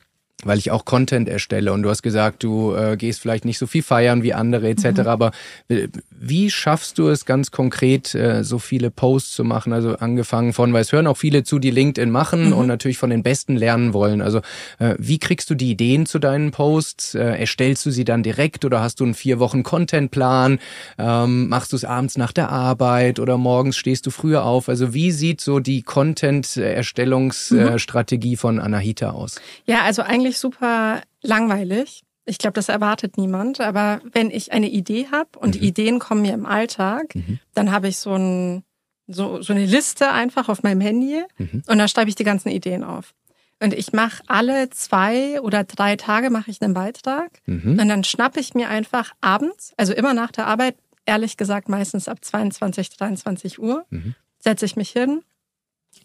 weil 0.45 0.57
ich 0.57 0.71
auch 0.71 0.85
Content 0.85 1.29
erstelle 1.29 1.73
und 1.73 1.83
du 1.83 1.89
hast 1.89 2.03
gesagt, 2.03 2.43
du 2.43 2.75
äh, 2.75 2.97
gehst 2.97 3.21
vielleicht 3.21 3.45
nicht 3.45 3.57
so 3.57 3.67
viel 3.67 3.83
feiern 3.83 4.23
wie 4.23 4.33
andere 4.33 4.69
etc. 4.69 4.85
Mhm. 4.85 5.07
Aber 5.07 5.31
äh, 5.67 5.87
wie 6.09 6.49
schaffst 6.49 6.97
du 6.97 7.09
es 7.09 7.25
ganz 7.25 7.51
konkret, 7.51 8.15
äh, 8.15 8.43
so 8.43 8.59
viele 8.59 8.91
Posts 8.91 9.33
zu 9.33 9.43
machen? 9.43 9.73
Also 9.73 9.97
angefangen 9.97 10.53
von, 10.53 10.73
weil 10.73 10.81
es 10.81 10.91
hören 10.91 11.07
auch 11.07 11.17
viele 11.17 11.43
zu, 11.43 11.59
die 11.59 11.71
LinkedIn 11.71 12.11
machen 12.11 12.47
mhm. 12.47 12.53
und 12.53 12.67
natürlich 12.67 12.97
von 12.97 13.09
den 13.09 13.23
Besten 13.23 13.55
lernen 13.55 13.93
wollen. 13.93 14.21
Also 14.21 14.39
äh, 14.79 14.95
wie 14.97 15.19
kriegst 15.19 15.49
du 15.49 15.55
die 15.55 15.71
Ideen 15.71 16.05
zu 16.05 16.19
deinen 16.19 16.51
Posts? 16.51 17.15
Äh, 17.15 17.39
erstellst 17.39 17.85
du 17.85 17.91
sie 17.91 18.05
dann 18.05 18.23
direkt 18.23 18.65
oder 18.65 18.81
hast 18.81 18.99
du 18.99 19.05
einen 19.05 19.13
vier 19.13 19.39
Wochen 19.39 19.63
Contentplan? 19.63 20.59
Ähm, 20.97 21.49
machst 21.49 21.71
du 21.71 21.75
es 21.75 21.85
abends 21.85 22.17
nach 22.17 22.31
der 22.31 22.49
Arbeit 22.49 23.19
oder 23.19 23.37
morgens 23.37 23.77
stehst 23.77 24.05
du 24.05 24.11
früher 24.11 24.45
auf? 24.45 24.69
Also 24.69 24.93
wie 24.93 25.11
sieht 25.11 25.41
so 25.41 25.59
die 25.59 25.81
Content-Erstellungsstrategie 25.81 28.31
mhm. 28.31 28.37
von 28.37 28.59
Anahita 28.59 29.11
aus? 29.11 29.41
Ja, 29.65 29.81
also 29.83 30.03
eigentlich 30.03 30.32
super 30.37 31.01
langweilig. 31.21 32.03
Ich 32.25 32.37
glaube, 32.37 32.53
das 32.53 32.69
erwartet 32.69 33.17
niemand. 33.17 33.59
Aber 33.59 34.01
wenn 34.11 34.31
ich 34.31 34.51
eine 34.51 34.69
Idee 34.69 35.07
habe 35.11 35.39
und 35.39 35.49
mhm. 35.49 35.51
die 35.59 35.67
Ideen 35.67 35.99
kommen 35.99 36.21
mir 36.21 36.33
im 36.33 36.45
Alltag, 36.45 37.15
mhm. 37.15 37.39
dann 37.53 37.71
habe 37.71 37.87
ich 37.87 37.97
so, 37.97 38.15
ein, 38.15 38.63
so, 39.07 39.41
so 39.41 39.53
eine 39.53 39.65
Liste 39.65 40.11
einfach 40.11 40.49
auf 40.49 40.63
meinem 40.63 40.81
Handy 40.81 41.23
mhm. 41.37 41.63
und 41.67 41.77
da 41.77 41.87
schreibe 41.87 42.09
ich 42.09 42.15
die 42.15 42.23
ganzen 42.23 42.49
Ideen 42.49 42.83
auf. 42.83 43.13
Und 43.61 43.73
ich 43.73 43.93
mache 43.93 44.21
alle 44.27 44.69
zwei 44.71 45.39
oder 45.39 45.63
drei 45.63 45.95
Tage 45.95 46.29
mache 46.29 46.51
ich 46.51 46.61
einen 46.61 46.73
Beitrag 46.73 47.39
mhm. 47.45 47.79
und 47.79 47.87
dann 47.87 48.03
schnappe 48.03 48.39
ich 48.39 48.53
mir 48.53 48.69
einfach 48.69 49.13
abends, 49.21 49.73
also 49.77 49.93
immer 49.93 50.13
nach 50.13 50.31
der 50.31 50.47
Arbeit, 50.47 50.75
ehrlich 51.05 51.37
gesagt 51.37 51.69
meistens 51.69 52.07
ab 52.07 52.23
22, 52.23 52.89
23 52.89 53.59
Uhr, 53.59 53.85
mhm. 53.89 54.15
setze 54.39 54.65
ich 54.65 54.75
mich 54.75 54.89
hin 54.89 55.21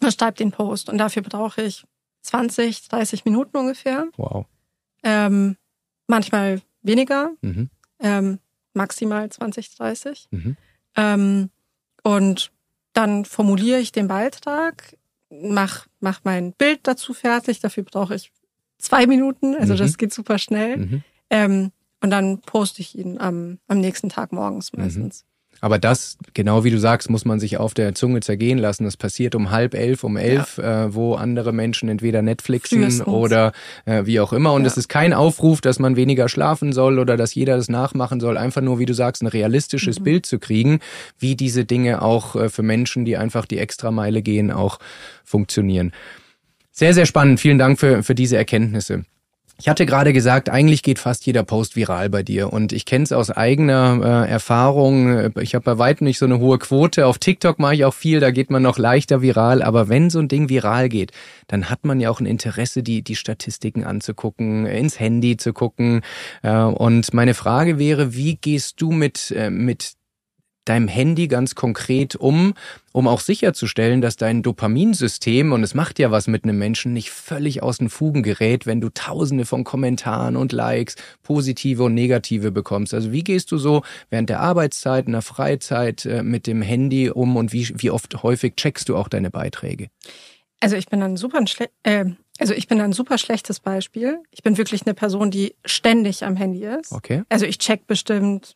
und 0.01 0.13
schreibe 0.13 0.37
den 0.37 0.51
Post. 0.51 0.89
Und 0.89 0.97
dafür 0.97 1.21
brauche 1.21 1.61
ich 1.61 1.83
20, 2.21 2.87
30 2.87 3.25
Minuten 3.25 3.57
ungefähr. 3.57 4.07
Wow. 4.17 4.45
Ähm, 5.03 5.57
manchmal 6.07 6.61
weniger, 6.81 7.31
mhm. 7.41 7.69
ähm, 7.99 8.39
maximal 8.73 9.29
20, 9.29 9.75
30. 9.75 10.27
Mhm. 10.31 10.57
Ähm, 10.95 11.49
und 12.03 12.51
dann 12.93 13.25
formuliere 13.25 13.79
ich 13.79 13.91
den 13.91 14.07
Beitrag, 14.07 14.97
mach, 15.29 15.87
mach 15.99 16.21
mein 16.23 16.53
Bild 16.53 16.81
dazu 16.83 17.13
fertig. 17.13 17.59
Dafür 17.59 17.83
brauche 17.83 18.15
ich 18.15 18.31
zwei 18.77 19.07
Minuten, 19.07 19.55
also 19.55 19.73
mhm. 19.73 19.77
das 19.77 19.97
geht 19.97 20.13
super 20.13 20.37
schnell. 20.37 20.77
Mhm. 20.77 21.03
Ähm, 21.29 21.71
und 22.01 22.11
dann 22.11 22.39
poste 22.39 22.81
ich 22.81 22.97
ihn 22.97 23.19
am, 23.19 23.59
am 23.67 23.79
nächsten 23.79 24.09
Tag 24.09 24.31
morgens 24.31 24.73
mhm. 24.73 24.83
meistens. 24.83 25.25
Aber 25.61 25.79
das, 25.79 26.17
genau 26.33 26.63
wie 26.63 26.71
du 26.71 26.79
sagst, 26.79 27.09
muss 27.09 27.25
man 27.25 27.39
sich 27.39 27.57
auf 27.57 27.73
der 27.73 27.93
Zunge 27.93 28.21
zergehen 28.21 28.57
lassen. 28.57 28.85
Das 28.85 28.97
passiert 28.97 29.35
um 29.35 29.51
halb 29.51 29.73
elf, 29.73 30.03
um 30.03 30.17
elf, 30.17 30.57
ja. 30.57 30.85
äh, 30.85 30.95
wo 30.95 31.15
andere 31.15 31.51
Menschen 31.51 31.89
entweder 31.89 32.21
Netflixen 32.21 32.81
Frühestens. 32.81 33.07
oder 33.07 33.51
äh, 33.85 34.05
wie 34.05 34.19
auch 34.19 34.33
immer. 34.33 34.53
Und 34.53 34.65
es 34.65 34.77
ist 34.77 34.87
kein 34.87 35.13
Aufruf, 35.13 35.61
dass 35.61 35.79
man 35.79 35.95
weniger 35.95 36.29
schlafen 36.29 36.71
soll 36.71 36.99
oder 36.99 37.17
dass 37.17 37.35
jeder 37.35 37.57
das 37.57 37.69
nachmachen 37.69 38.19
soll. 38.19 38.37
Einfach 38.37 38.61
nur, 38.61 38.79
wie 38.79 38.85
du 38.85 38.93
sagst, 38.93 39.21
ein 39.21 39.27
realistisches 39.27 39.99
mhm. 39.99 40.03
Bild 40.03 40.25
zu 40.25 40.39
kriegen, 40.39 40.79
wie 41.17 41.35
diese 41.35 41.65
Dinge 41.65 42.01
auch 42.01 42.35
äh, 42.35 42.49
für 42.49 42.63
Menschen, 42.63 43.05
die 43.05 43.17
einfach 43.17 43.45
die 43.45 43.59
Extrameile 43.59 44.21
gehen, 44.21 44.51
auch 44.51 44.79
funktionieren. 45.23 45.91
Sehr, 46.71 46.93
sehr 46.93 47.05
spannend. 47.05 47.39
Vielen 47.39 47.57
Dank 47.57 47.79
für, 47.79 48.03
für 48.03 48.15
diese 48.15 48.37
Erkenntnisse. 48.37 49.03
Ich 49.61 49.67
hatte 49.67 49.85
gerade 49.85 50.13
gesagt, 50.13 50.49
eigentlich 50.49 50.83
geht 50.83 50.99
fast 50.99 51.25
jeder 51.25 51.43
Post 51.43 51.75
viral 51.75 52.09
bei 52.09 52.23
dir 52.23 52.53
und 52.53 52.71
ich 52.71 52.85
kenne 52.85 53.03
es 53.03 53.11
aus 53.11 53.29
eigener 53.29 54.25
äh, 54.25 54.31
Erfahrung. 54.31 55.37
Ich 55.41 55.53
habe 55.53 55.65
bei 55.65 55.77
weitem 55.77 56.05
nicht 56.05 56.17
so 56.17 56.25
eine 56.25 56.39
hohe 56.39 56.59
Quote. 56.59 57.05
Auf 57.05 57.17
TikTok 57.17 57.59
mache 57.59 57.75
ich 57.75 57.83
auch 57.83 57.93
viel, 57.93 58.21
da 58.21 58.31
geht 58.31 58.51
man 58.51 58.63
noch 58.63 58.77
leichter 58.77 59.21
viral. 59.21 59.61
Aber 59.61 59.89
wenn 59.89 60.09
so 60.09 60.19
ein 60.19 60.29
Ding 60.29 60.47
viral 60.47 60.87
geht, 60.87 61.11
dann 61.47 61.69
hat 61.69 61.83
man 61.83 61.99
ja 61.99 62.09
auch 62.09 62.21
ein 62.21 62.25
Interesse, 62.25 62.83
die, 62.83 63.01
die 63.01 63.17
Statistiken 63.17 63.83
anzugucken, 63.83 64.65
ins 64.65 64.97
Handy 64.97 65.35
zu 65.35 65.51
gucken. 65.51 66.03
Äh, 66.41 66.61
und 66.61 67.13
meine 67.13 67.33
Frage 67.33 67.77
wäre, 67.77 68.15
wie 68.15 68.37
gehst 68.37 68.79
du 68.79 68.91
mit, 68.93 69.31
äh, 69.31 69.49
mit 69.49 69.98
deinem 70.69 70.87
Handy 70.87 71.27
ganz 71.27 71.55
konkret 71.55 72.15
um, 72.15 72.53
um 72.91 73.07
auch 73.07 73.19
sicherzustellen, 73.19 74.01
dass 74.01 74.15
dein 74.15 74.43
Dopaminsystem, 74.43 75.51
und 75.51 75.63
es 75.63 75.73
macht 75.73 75.99
ja 75.99 76.11
was 76.11 76.27
mit 76.27 76.43
einem 76.43 76.57
Menschen, 76.57 76.93
nicht 76.93 77.09
völlig 77.09 77.63
aus 77.63 77.79
den 77.79 77.89
Fugen 77.89 78.23
gerät, 78.23 78.65
wenn 78.65 78.81
du 78.81 78.89
tausende 78.89 79.45
von 79.45 79.63
Kommentaren 79.63 80.35
und 80.35 80.51
Likes, 80.51 80.95
positive 81.23 81.83
und 81.83 81.93
negative 81.93 82.51
bekommst. 82.51 82.93
Also 82.93 83.11
wie 83.11 83.23
gehst 83.23 83.51
du 83.51 83.57
so 83.57 83.81
während 84.09 84.29
der 84.29 84.39
Arbeitszeit, 84.39 85.07
in 85.07 85.13
der 85.13 85.21
Freizeit 85.21 86.05
äh, 86.05 86.23
mit 86.23 86.47
dem 86.47 86.61
Handy 86.61 87.09
um 87.09 87.35
und 87.35 87.51
wie, 87.51 87.67
wie 87.75 87.89
oft 87.89 88.23
häufig 88.23 88.55
checkst 88.55 88.89
du 88.89 88.95
auch 88.95 89.07
deine 89.07 89.31
Beiträge? 89.31 89.89
Also 90.59 90.75
ich 90.75 90.87
bin 90.87 91.01
ein 91.01 91.17
super 91.17 91.43
äh, 91.83 92.05
also 92.39 92.53
ich 92.53 92.67
bin 92.67 92.79
ein 92.79 92.93
super 92.93 93.17
schlechtes 93.17 93.59
Beispiel. 93.59 94.19
Ich 94.31 94.43
bin 94.43 94.57
wirklich 94.57 94.85
eine 94.85 94.93
Person, 94.93 95.31
die 95.31 95.55
ständig 95.65 96.23
am 96.23 96.35
Handy 96.35 96.65
ist. 96.65 96.91
Okay. 96.91 97.23
Also 97.29 97.45
ich 97.45 97.57
check 97.57 97.85
bestimmt 97.87 98.55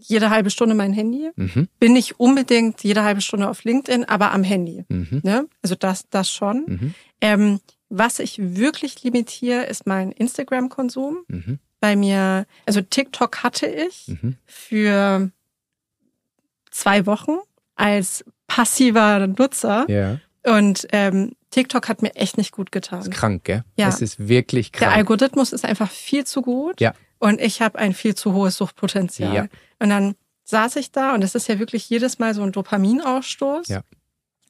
jede 0.00 0.30
halbe 0.30 0.50
Stunde 0.50 0.74
mein 0.74 0.92
Handy. 0.92 1.30
Mhm. 1.36 1.68
Bin 1.78 1.92
nicht 1.92 2.18
unbedingt 2.18 2.82
jede 2.84 3.04
halbe 3.04 3.20
Stunde 3.20 3.48
auf 3.48 3.64
LinkedIn, 3.64 4.04
aber 4.04 4.32
am 4.32 4.44
Handy. 4.44 4.84
Mhm. 4.88 5.20
Ne? 5.22 5.48
Also 5.62 5.74
das, 5.74 6.08
das 6.10 6.30
schon. 6.30 6.64
Mhm. 6.66 6.94
Ähm, 7.20 7.60
was 7.88 8.18
ich 8.18 8.38
wirklich 8.38 9.02
limitiere, 9.02 9.64
ist 9.64 9.86
mein 9.86 10.12
Instagram-Konsum. 10.12 11.18
Mhm. 11.28 11.58
Bei 11.80 11.96
mir, 11.96 12.46
also 12.66 12.80
TikTok 12.80 13.42
hatte 13.42 13.66
ich 13.66 14.08
mhm. 14.08 14.36
für 14.46 15.30
zwei 16.70 17.06
Wochen 17.06 17.38
als 17.76 18.24
passiver 18.46 19.26
Nutzer. 19.26 19.86
Ja. 19.88 20.18
Und 20.44 20.86
ähm, 20.92 21.32
TikTok 21.50 21.88
hat 21.88 22.02
mir 22.02 22.14
echt 22.14 22.36
nicht 22.36 22.52
gut 22.52 22.72
getan. 22.72 23.00
Das 23.00 23.08
ist 23.08 23.14
krank, 23.14 23.44
gell? 23.44 23.64
Ja. 23.76 23.86
Das 23.86 24.02
ist 24.02 24.28
wirklich 24.28 24.72
krank. 24.72 24.90
Der 24.90 24.96
Algorithmus 24.96 25.52
ist 25.52 25.64
einfach 25.64 25.90
viel 25.90 26.24
zu 26.24 26.42
gut. 26.42 26.80
Ja. 26.80 26.94
Und 27.18 27.40
ich 27.40 27.60
habe 27.60 27.78
ein 27.78 27.94
viel 27.94 28.14
zu 28.14 28.32
hohes 28.32 28.56
Suchtpotenzial. 28.56 29.34
Ja. 29.34 29.46
Und 29.78 29.90
dann 29.90 30.14
saß 30.44 30.76
ich 30.76 30.92
da 30.92 31.14
und 31.14 31.22
es 31.22 31.34
ist 31.34 31.48
ja 31.48 31.58
wirklich 31.58 31.88
jedes 31.90 32.18
Mal 32.18 32.34
so 32.34 32.42
ein 32.42 32.52
Dopaminausstoß. 32.52 33.68
Ja. 33.68 33.82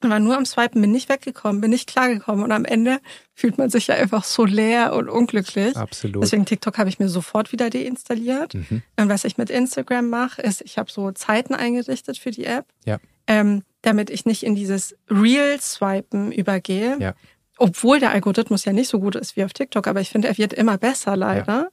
Und 0.01 0.09
war 0.09 0.19
nur 0.19 0.37
am 0.37 0.45
Swipen, 0.45 0.79
bin 0.79 0.91
nicht 0.91 1.09
weggekommen, 1.09 1.59
bin 1.59 1.71
nicht 1.71 1.89
klargekommen. 1.89 2.43
Und 2.43 2.53
am 2.53 2.63
Ende 2.63 2.99
fühlt 3.33 3.57
man 3.57 3.69
sich 3.69 3.87
ja 3.87 3.95
einfach 3.95 4.23
so 4.23 4.45
leer 4.45 4.93
und 4.93 5.09
unglücklich. 5.09 5.75
Absolut. 5.75 6.23
Deswegen 6.23 6.45
TikTok 6.45 6.77
habe 6.77 6.87
ich 6.87 6.99
mir 6.99 7.09
sofort 7.09 7.51
wieder 7.51 7.69
deinstalliert. 7.69 8.53
Mhm. 8.53 8.81
Und 8.97 9.09
was 9.09 9.25
ich 9.25 9.37
mit 9.37 9.49
Instagram 9.49 10.09
mache, 10.09 10.41
ist, 10.41 10.61
ich 10.61 10.77
habe 10.77 10.89
so 10.89 11.11
Zeiten 11.11 11.53
eingerichtet 11.53 12.17
für 12.17 12.31
die 12.31 12.45
App, 12.45 12.65
ja. 12.85 12.97
ähm, 13.27 13.63
damit 13.81 14.09
ich 14.09 14.25
nicht 14.25 14.43
in 14.43 14.55
dieses 14.55 14.95
Real-Swipen 15.09 16.31
übergehe. 16.31 16.95
Ja. 16.99 17.13
Obwohl 17.57 17.99
der 17.99 18.11
Algorithmus 18.11 18.63
ja 18.63 18.71
nicht 18.71 18.87
so 18.87 19.01
gut 19.01 19.17
ist 19.17 19.35
wie 19.35 19.43
auf 19.43 19.51
TikTok, 19.51 19.85
aber 19.85 19.99
ich 19.99 20.11
finde, 20.11 20.29
er 20.29 20.37
wird 20.37 20.53
immer 20.53 20.77
besser 20.77 21.17
leider. 21.17 21.63
Ja. 21.63 21.69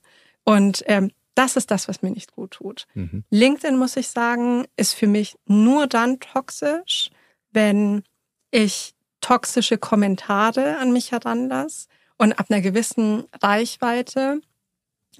Und 0.46 0.84
ähm, 0.86 1.10
das 1.34 1.56
ist 1.56 1.70
das, 1.70 1.88
was 1.88 2.00
mir 2.00 2.10
nicht 2.10 2.32
gut 2.32 2.52
tut. 2.52 2.86
Mhm. 2.94 3.24
LinkedIn, 3.30 3.76
muss 3.76 3.96
ich 3.96 4.08
sagen, 4.08 4.64
ist 4.76 4.94
für 4.94 5.08
mich 5.08 5.36
nur 5.44 5.86
dann 5.86 6.18
toxisch, 6.20 7.10
wenn 7.52 8.04
ich 8.50 8.94
toxische 9.20 9.76
Kommentare 9.76 10.78
an 10.78 10.92
mich 10.92 11.12
heranlasse. 11.12 11.88
Und 12.16 12.32
ab 12.38 12.46
einer 12.48 12.62
gewissen 12.62 13.24
Reichweite 13.42 14.40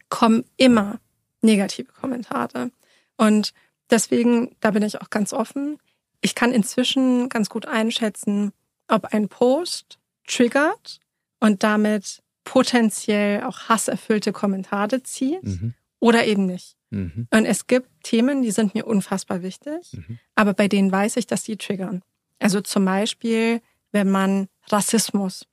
kommen 0.08 0.44
immer 0.56 1.00
negative 1.42 1.92
Kommentare. 1.92 2.70
Und 3.16 3.52
deswegen, 3.90 4.56
da 4.60 4.70
bin 4.70 4.82
ich 4.82 5.00
auch 5.00 5.10
ganz 5.10 5.32
offen. 5.32 5.78
Ich 6.20 6.34
kann 6.34 6.52
inzwischen 6.52 7.28
ganz 7.28 7.50
gut 7.50 7.66
einschätzen, 7.66 8.52
ob 8.88 9.06
ein 9.12 9.28
Post 9.28 9.98
triggert 10.26 11.00
und 11.40 11.62
damit 11.62 12.22
potenziell 12.46 13.42
auch 13.42 13.68
hasserfüllte 13.68 14.32
Kommentare 14.32 15.02
zieht 15.02 15.42
mhm. 15.42 15.74
oder 15.98 16.24
eben 16.24 16.46
nicht. 16.46 16.76
Mhm. 16.90 17.28
Und 17.30 17.44
es 17.44 17.66
gibt 17.66 17.88
Themen, 18.04 18.40
die 18.40 18.52
sind 18.52 18.74
mir 18.74 18.86
unfassbar 18.86 19.42
wichtig, 19.42 19.92
mhm. 19.92 20.18
aber 20.34 20.54
bei 20.54 20.68
denen 20.68 20.90
weiß 20.90 21.18
ich, 21.18 21.26
dass 21.26 21.42
die 21.42 21.58
triggern. 21.58 22.02
Also 22.38 22.62
zum 22.62 22.84
Beispiel, 22.86 23.60
wenn 23.92 24.10
man 24.10 24.46
Rassismus 24.68 25.46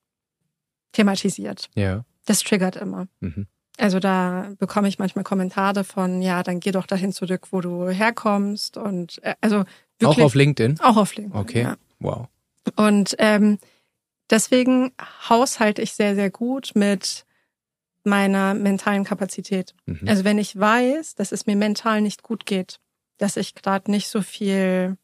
thematisiert. 0.94 1.70
Ja. 1.76 2.06
Das 2.26 2.42
triggert 2.42 2.76
immer. 2.76 3.08
Mhm. 3.20 3.48
Also 3.78 4.00
da 4.00 4.52
bekomme 4.60 4.88
ich 4.88 5.00
manchmal 5.00 5.24
Kommentare 5.24 5.84
von, 5.84 6.22
ja, 6.22 6.44
dann 6.44 6.60
geh 6.60 6.72
doch 6.72 6.86
dahin 6.86 7.12
zurück, 7.12 7.48
wo 7.52 7.60
du 7.60 7.90
herkommst. 7.90 8.78
Und 8.78 9.20
äh, 9.24 9.34
also 9.42 9.64
wirklich, 9.98 10.20
Auch 10.20 10.26
auf 10.26 10.36
LinkedIn? 10.36 10.80
Auch 10.80 10.98
auf 10.98 11.16
LinkedIn. 11.16 11.42
Okay. 11.42 11.62
Ja. 11.64 11.78
Wow. 12.00 12.28
Und 12.76 13.16
ähm, 13.18 13.58
Deswegen 14.30 14.92
haushalte 15.30 15.82
ich 15.82 15.94
sehr, 15.94 16.16
sehr 16.16 16.32
gut 16.32 16.72
mit 16.76 17.26
meiner 18.04 18.54
mentalen 18.54 19.04
Kapazität. 19.04 19.74
Mhm. 19.86 20.08
Also 20.08 20.24
wenn 20.24 20.38
ich 20.38 20.58
weiß, 20.58 21.16
dass 21.16 21.32
es 21.32 21.46
mir 21.46 21.56
mental 21.56 22.02
nicht 22.02 22.24
gut 22.24 22.46
geht, 22.46 22.80
dass 23.18 23.38
ich 23.38 23.56
gerade 23.56 23.90
nicht 23.90 24.08
so 24.08 24.22
viel 24.22 24.98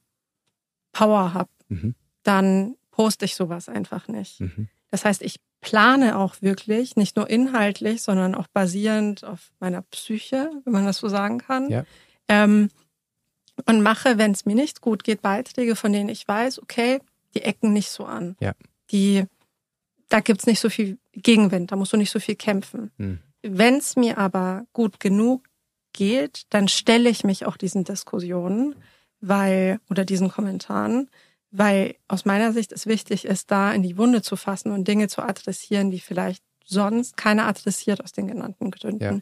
Power 0.91 1.33
habe, 1.33 1.49
mhm. 1.69 1.95
dann 2.23 2.75
poste 2.91 3.25
ich 3.25 3.35
sowas 3.35 3.69
einfach 3.69 4.07
nicht. 4.07 4.41
Mhm. 4.41 4.67
Das 4.91 5.05
heißt, 5.05 5.21
ich 5.21 5.39
plane 5.61 6.17
auch 6.17 6.41
wirklich, 6.41 6.95
nicht 6.95 7.15
nur 7.15 7.29
inhaltlich, 7.29 8.01
sondern 8.01 8.35
auch 8.35 8.47
basierend 8.47 9.23
auf 9.23 9.51
meiner 9.59 9.81
Psyche, 9.83 10.49
wenn 10.63 10.73
man 10.73 10.85
das 10.85 10.97
so 10.97 11.07
sagen 11.07 11.37
kann. 11.37 11.69
Ja. 11.69 11.85
Ähm, 12.27 12.69
und 13.65 13.81
mache, 13.81 14.17
wenn 14.17 14.31
es 14.31 14.45
mir 14.45 14.55
nicht 14.55 14.81
gut 14.81 15.03
geht, 15.03 15.21
Beiträge, 15.21 15.75
von 15.75 15.91
denen 15.91 16.09
ich 16.09 16.27
weiß, 16.27 16.61
okay, 16.61 16.99
die 17.35 17.41
ecken 17.41 17.73
nicht 17.73 17.89
so 17.91 18.05
an. 18.05 18.35
Ja 18.39 18.53
die, 18.91 19.25
da 20.09 20.19
gibt's 20.19 20.45
nicht 20.45 20.59
so 20.59 20.69
viel 20.69 20.97
Gegenwind, 21.13 21.71
da 21.71 21.75
musst 21.75 21.93
du 21.93 21.97
nicht 21.97 22.11
so 22.11 22.19
viel 22.19 22.35
kämpfen. 22.35 22.91
Hm. 22.97 23.19
Wenn 23.41 23.75
es 23.75 23.95
mir 23.95 24.17
aber 24.17 24.65
gut 24.73 24.99
genug 24.99 25.47
geht, 25.93 26.43
dann 26.49 26.67
stelle 26.67 27.09
ich 27.09 27.23
mich 27.23 27.45
auch 27.45 27.57
diesen 27.57 27.83
Diskussionen, 27.83 28.75
weil, 29.21 29.79
oder 29.89 30.05
diesen 30.05 30.29
Kommentaren, 30.29 31.09
weil 31.51 31.95
aus 32.07 32.25
meiner 32.25 32.53
Sicht 32.53 32.71
es 32.71 32.85
wichtig 32.85 33.25
ist, 33.25 33.51
da 33.51 33.73
in 33.73 33.83
die 33.83 33.97
Wunde 33.97 34.21
zu 34.21 34.35
fassen 34.35 34.71
und 34.71 34.87
Dinge 34.87 35.07
zu 35.07 35.21
adressieren, 35.21 35.91
die 35.91 35.99
vielleicht 35.99 36.43
sonst 36.65 37.17
keiner 37.17 37.47
adressiert 37.47 38.03
aus 38.03 38.11
den 38.11 38.27
genannten 38.27 38.71
Gründen. 38.71 39.03
Ja. 39.03 39.21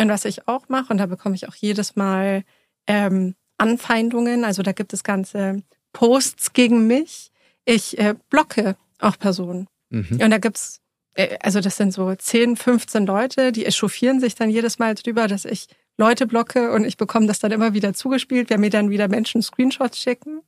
Und 0.00 0.08
was 0.08 0.24
ich 0.24 0.46
auch 0.48 0.68
mache, 0.68 0.92
und 0.92 0.98
da 0.98 1.06
bekomme 1.06 1.34
ich 1.34 1.48
auch 1.48 1.54
jedes 1.54 1.96
Mal 1.96 2.44
ähm, 2.86 3.34
Anfeindungen, 3.58 4.44
also 4.44 4.62
da 4.62 4.72
gibt 4.72 4.92
es 4.92 5.04
ganze 5.04 5.62
Posts 5.92 6.52
gegen 6.52 6.86
mich. 6.86 7.30
Ich 7.64 7.98
äh, 7.98 8.14
blocke 8.28 8.76
auch 9.04 9.18
Personen. 9.18 9.66
Mhm. 9.90 10.20
Und 10.20 10.30
da 10.30 10.38
gibt's 10.38 10.80
äh, 11.14 11.38
also 11.40 11.60
das 11.60 11.76
sind 11.76 11.92
so 11.92 12.14
10, 12.14 12.56
15 12.56 13.06
Leute, 13.06 13.52
die 13.52 13.64
echauffieren 13.64 14.20
sich 14.20 14.34
dann 14.34 14.50
jedes 14.50 14.78
Mal 14.78 14.94
drüber, 14.94 15.28
dass 15.28 15.44
ich 15.44 15.66
Leute 15.96 16.26
blocke 16.26 16.72
und 16.72 16.84
ich 16.84 16.96
bekomme 16.96 17.26
das 17.26 17.38
dann 17.38 17.52
immer 17.52 17.72
wieder 17.72 17.94
zugespielt, 17.94 18.50
wer 18.50 18.58
mir 18.58 18.70
dann 18.70 18.90
wieder 18.90 19.08
Menschen 19.08 19.42
Screenshots 19.42 19.98
schicken. 19.98 20.42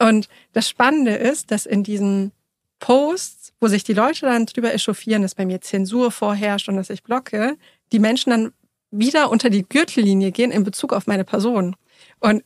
Und 0.00 0.28
das 0.52 0.68
Spannende 0.68 1.14
ist, 1.14 1.50
dass 1.50 1.66
in 1.66 1.82
diesen 1.82 2.32
Posts, 2.78 3.54
wo 3.60 3.68
sich 3.68 3.84
die 3.84 3.94
Leute 3.94 4.26
dann 4.26 4.46
drüber 4.46 4.72
echauffieren, 4.72 5.22
dass 5.22 5.34
bei 5.34 5.46
mir 5.46 5.60
Zensur 5.60 6.12
vorherrscht 6.12 6.68
und 6.68 6.76
dass 6.76 6.90
ich 6.90 7.02
blocke, 7.02 7.56
die 7.92 7.98
Menschen 7.98 8.30
dann 8.30 8.52
wieder 8.90 9.30
unter 9.30 9.50
die 9.50 9.68
Gürtellinie 9.68 10.30
gehen 10.30 10.52
in 10.52 10.62
Bezug 10.62 10.92
auf 10.92 11.06
meine 11.06 11.24
Person. 11.24 11.74
Und 12.20 12.44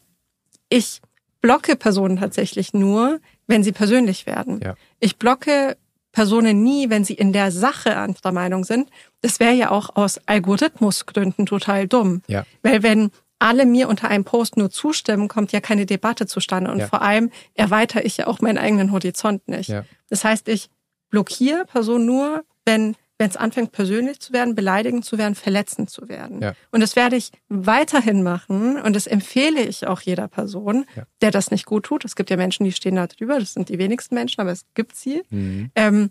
ich 0.69 1.03
blocke 1.41 1.77
Personen 1.77 2.19
tatsächlich 2.19 2.73
nur, 2.73 3.21
wenn 3.51 3.63
sie 3.63 3.73
persönlich 3.73 4.27
werden. 4.27 4.61
Ja. 4.63 4.75
Ich 5.01 5.19
blocke 5.19 5.77
Personen 6.13 6.63
nie, 6.63 6.91
wenn 6.91 7.05
sie 7.05 7.15
in 7.15 7.33
der 7.33 7.53
Sache 7.53 7.97
anderer 7.97 8.33
Meinung 8.33 8.65
sind. 8.65 8.91
Das 9.21 9.39
wäre 9.39 9.53
ja 9.55 9.71
auch 9.71 9.95
aus 9.95 10.19
Algorithmusgründen 10.27 11.47
total 11.47 11.87
dumm. 11.87 12.23
Ja. 12.27 12.45
Weil 12.63 12.83
wenn 12.83 13.11
alle 13.39 13.65
mir 13.67 13.89
unter 13.89 14.09
einem 14.09 14.25
Post 14.25 14.57
nur 14.57 14.71
zustimmen, 14.71 15.29
kommt 15.29 15.53
ja 15.53 15.61
keine 15.61 15.87
Debatte 15.87 16.27
zustande. 16.27 16.71
Und 16.71 16.79
ja. 16.79 16.87
vor 16.87 17.03
allem 17.03 17.31
erweitere 17.55 18.03
ich 18.03 18.17
ja 18.19 18.27
auch 18.27 18.41
meinen 18.41 18.59
eigenen 18.59 18.93
Horizont 18.93 19.49
nicht. 19.49 19.69
Ja. 19.69 19.85
Das 20.09 20.25
heißt, 20.25 20.49
ich 20.49 20.69
blockiere 21.11 21.65
Personen 21.65 22.07
nur, 22.07 22.45
wenn 22.65 22.97
wenn 23.21 23.29
es 23.29 23.37
anfängt, 23.37 23.73
persönlich 23.73 24.19
zu 24.19 24.33
werden, 24.33 24.55
beleidigend 24.55 25.05
zu 25.05 25.19
werden, 25.19 25.35
verletzend 25.35 25.91
zu 25.91 26.09
werden. 26.09 26.41
Ja. 26.41 26.55
Und 26.71 26.81
das 26.81 26.97
werde 26.97 27.17
ich 27.17 27.31
weiterhin 27.51 28.23
machen 28.23 28.81
und 28.81 28.97
das 28.97 29.07
empfehle 29.07 29.61
ich 29.61 29.87
auch 29.87 30.01
jeder 30.01 30.27
Person, 30.27 30.87
ja. 30.97 31.03
der 31.21 31.31
das 31.31 31.51
nicht 31.51 31.67
gut 31.67 31.85
tut. 31.85 32.07
Es 32.07 32.17
gibt 32.17 32.31
ja 32.31 32.39
Menschen, 32.39 32.65
die 32.65 32.73
stehen 32.73 32.95
da 32.95 33.07
drüber, 33.07 33.39
das 33.39 33.53
sind 33.53 33.69
die 33.69 33.79
wenigsten 33.79 34.15
Menschen, 34.15 34.41
aber 34.41 34.53
es 34.53 34.65
gibt 34.73 34.97
sie. 34.97 35.23
Mhm. 35.29 35.71
Ähm, 35.75 36.11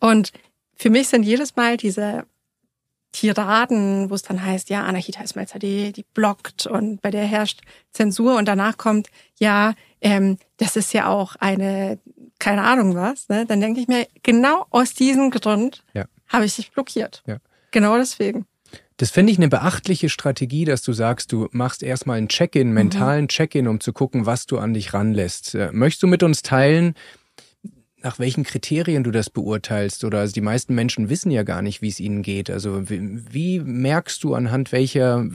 und 0.00 0.32
für 0.74 0.90
mich 0.90 1.06
sind 1.06 1.22
jedes 1.22 1.54
Mal 1.54 1.76
diese 1.76 2.24
Tiraden, 3.12 4.10
wo 4.10 4.14
es 4.16 4.22
dann 4.22 4.44
heißt, 4.44 4.68
ja, 4.68 4.82
Anahita 4.82 5.22
Ismail 5.22 5.46
die, 5.60 5.92
die 5.92 6.04
blockt 6.12 6.66
und 6.66 7.00
bei 7.02 7.12
der 7.12 7.24
herrscht 7.24 7.60
Zensur 7.92 8.36
und 8.36 8.48
danach 8.48 8.78
kommt, 8.78 9.10
ja, 9.38 9.74
ähm, 10.00 10.38
das 10.56 10.74
ist 10.74 10.92
ja 10.92 11.06
auch 11.06 11.36
eine, 11.36 12.00
keine 12.40 12.64
Ahnung 12.64 12.96
was, 12.96 13.28
ne? 13.28 13.46
dann 13.46 13.60
denke 13.60 13.80
ich 13.80 13.86
mir, 13.86 14.08
genau 14.24 14.66
aus 14.70 14.92
diesem 14.92 15.30
Grund 15.30 15.84
ja 15.94 16.04
habe 16.28 16.44
ich 16.44 16.56
dich 16.56 16.72
blockiert. 16.72 17.22
Ja. 17.26 17.38
Genau 17.70 17.96
deswegen. 17.96 18.46
Das 18.96 19.10
finde 19.10 19.30
ich 19.30 19.38
eine 19.38 19.48
beachtliche 19.48 20.08
Strategie, 20.08 20.64
dass 20.64 20.82
du 20.82 20.92
sagst, 20.92 21.30
du 21.30 21.48
machst 21.52 21.82
erstmal 21.82 22.16
einen 22.16 22.28
Check-in, 22.28 22.72
mentalen 22.72 23.22
mhm. 23.22 23.28
Check-in, 23.28 23.68
um 23.68 23.80
zu 23.80 23.92
gucken, 23.92 24.24
was 24.24 24.46
du 24.46 24.58
an 24.58 24.72
dich 24.72 24.94
ranlässt. 24.94 25.54
Äh, 25.54 25.70
möchtest 25.72 26.02
du 26.02 26.06
mit 26.06 26.22
uns 26.22 26.42
teilen, 26.42 26.94
nach 28.02 28.18
welchen 28.18 28.44
Kriterien 28.44 29.04
du 29.04 29.10
das 29.10 29.28
beurteilst? 29.28 30.04
Oder 30.04 30.20
also 30.20 30.32
die 30.32 30.40
meisten 30.40 30.74
Menschen 30.74 31.10
wissen 31.10 31.30
ja 31.30 31.42
gar 31.42 31.60
nicht, 31.60 31.82
wie 31.82 31.88
es 31.88 32.00
ihnen 32.00 32.22
geht. 32.22 32.48
Also 32.48 32.88
wie, 32.88 33.00
wie 33.32 33.60
merkst 33.60 34.22
du 34.24 34.34
anhand 34.34 34.72
welcher 34.72 35.26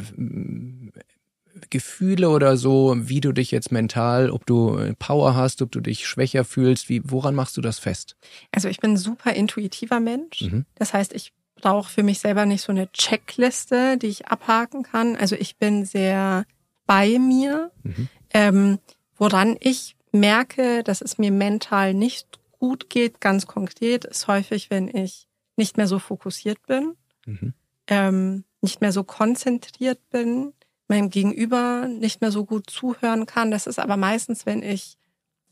Gefühle 1.69 2.29
oder 2.29 2.57
so, 2.57 2.95
wie 2.97 3.21
du 3.21 3.31
dich 3.31 3.51
jetzt 3.51 3.71
mental, 3.71 4.29
ob 4.29 4.45
du 4.45 4.77
äh, 4.77 4.93
Power 4.93 5.35
hast, 5.35 5.61
ob 5.61 5.71
du 5.71 5.79
dich 5.79 6.07
schwächer 6.07 6.45
fühlst, 6.45 6.89
wie, 6.89 7.01
woran 7.03 7.35
machst 7.35 7.57
du 7.57 7.61
das 7.61 7.79
fest? 7.79 8.15
Also 8.51 8.67
ich 8.67 8.79
bin 8.79 8.93
ein 8.93 8.97
super 8.97 9.33
intuitiver 9.33 9.99
Mensch. 9.99 10.41
Mhm. 10.41 10.65
Das 10.75 10.93
heißt, 10.93 11.13
ich 11.13 11.33
brauche 11.55 11.89
für 11.89 12.03
mich 12.03 12.19
selber 12.19 12.45
nicht 12.45 12.61
so 12.61 12.71
eine 12.71 12.91
Checkliste, 12.91 13.97
die 13.97 14.07
ich 14.07 14.27
abhaken 14.27 14.83
kann. 14.83 15.15
Also 15.15 15.35
ich 15.35 15.57
bin 15.57 15.85
sehr 15.85 16.45
bei 16.85 17.19
mir. 17.19 17.71
Mhm. 17.83 18.09
Ähm, 18.33 18.79
woran 19.17 19.55
ich 19.59 19.95
merke, 20.11 20.83
dass 20.83 21.01
es 21.01 21.17
mir 21.17 21.31
mental 21.31 21.93
nicht 21.93 22.39
gut 22.59 22.89
geht, 22.89 23.21
ganz 23.21 23.47
konkret, 23.47 24.05
ist 24.05 24.27
häufig, 24.27 24.69
wenn 24.69 24.87
ich 24.87 25.27
nicht 25.55 25.77
mehr 25.77 25.87
so 25.87 25.99
fokussiert 25.99 26.65
bin, 26.67 26.95
mhm. 27.25 27.53
ähm, 27.87 28.43
nicht 28.61 28.81
mehr 28.81 28.91
so 28.91 29.03
konzentriert 29.03 29.99
bin, 30.09 30.53
meinem 30.91 31.09
Gegenüber 31.09 31.87
nicht 31.87 32.21
mehr 32.21 32.31
so 32.31 32.45
gut 32.45 32.69
zuhören 32.69 33.25
kann. 33.25 33.49
Das 33.49 33.65
ist 33.65 33.79
aber 33.79 33.97
meistens, 33.97 34.45
wenn 34.45 34.61
ich 34.61 34.97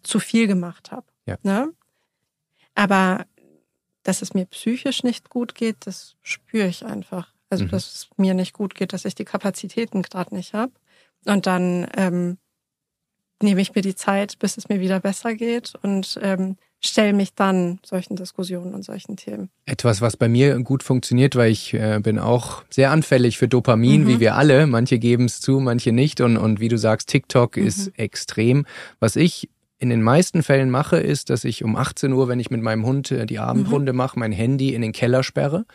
zu 0.03 0.19
viel 0.19 0.47
gemacht 0.47 0.91
habe. 0.91 1.07
Ja. 1.25 1.37
Ne? 1.43 1.73
Aber 2.75 3.25
dass 4.03 4.21
es 4.21 4.33
mir 4.33 4.45
psychisch 4.45 5.03
nicht 5.03 5.29
gut 5.29 5.55
geht, 5.55 5.77
das 5.85 6.15
spüre 6.21 6.67
ich 6.67 6.85
einfach. 6.85 7.33
Also 7.49 7.65
mhm. 7.65 7.69
dass 7.69 7.93
es 7.93 8.09
mir 8.17 8.33
nicht 8.33 8.53
gut 8.53 8.75
geht, 8.75 8.93
dass 8.93 9.05
ich 9.05 9.15
die 9.15 9.25
Kapazitäten 9.25 10.01
gerade 10.01 10.35
nicht 10.35 10.53
habe. 10.53 10.73
Und 11.25 11.47
dann 11.47 11.87
ähm, 11.95 12.37
nehme 13.41 13.61
ich 13.61 13.73
mir 13.73 13.81
die 13.81 13.95
Zeit, 13.95 14.39
bis 14.39 14.57
es 14.57 14.69
mir 14.69 14.79
wieder 14.79 14.99
besser 14.99 15.33
geht 15.35 15.73
und 15.81 16.19
ähm, 16.21 16.57
stelle 16.81 17.13
mich 17.13 17.33
dann 17.33 17.79
solchen 17.83 18.15
Diskussionen 18.15 18.73
und 18.73 18.83
solchen 18.83 19.17
Themen. 19.17 19.49
Etwas, 19.65 20.01
was 20.01 20.17
bei 20.17 20.29
mir 20.29 20.57
gut 20.59 20.83
funktioniert, 20.83 21.35
weil 21.35 21.51
ich 21.51 21.73
äh, 21.73 21.99
bin 22.01 22.19
auch 22.19 22.63
sehr 22.69 22.91
anfällig 22.91 23.37
für 23.37 23.47
Dopamin, 23.47 24.03
mhm. 24.03 24.07
wie 24.07 24.19
wir 24.19 24.35
alle. 24.35 24.65
Manche 24.67 24.99
geben 24.99 25.25
es 25.25 25.41
zu, 25.41 25.59
manche 25.59 25.91
nicht. 25.91 26.21
Und, 26.21 26.37
und 26.37 26.59
wie 26.59 26.69
du 26.69 26.77
sagst, 26.77 27.09
TikTok 27.09 27.57
mhm. 27.57 27.67
ist 27.67 27.87
extrem. 27.99 28.65
Was 28.99 29.15
ich 29.15 29.49
in 29.77 29.89
den 29.89 30.01
meisten 30.01 30.43
Fällen 30.43 30.69
mache, 30.69 30.97
ist, 30.97 31.29
dass 31.29 31.45
ich 31.45 31.63
um 31.63 31.75
18 31.75 32.13
Uhr, 32.13 32.27
wenn 32.27 32.39
ich 32.39 32.49
mit 32.49 32.61
meinem 32.61 32.85
Hund 32.85 33.11
äh, 33.11 33.25
die 33.25 33.39
Abendrunde 33.39 33.93
mhm. 33.93 33.97
mache, 33.97 34.19
mein 34.19 34.31
Handy 34.31 34.73
in 34.73 34.81
den 34.81 34.91
Keller 34.91 35.23
sperre 35.23 35.65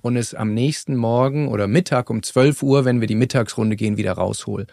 und 0.00 0.16
es 0.16 0.34
am 0.34 0.54
nächsten 0.54 0.96
Morgen 0.96 1.48
oder 1.48 1.66
Mittag 1.66 2.10
um 2.10 2.22
12 2.22 2.62
Uhr, 2.62 2.84
wenn 2.84 3.00
wir 3.00 3.08
die 3.08 3.16
Mittagsrunde 3.16 3.76
gehen, 3.76 3.96
wieder 3.96 4.12
raushol. 4.12 4.66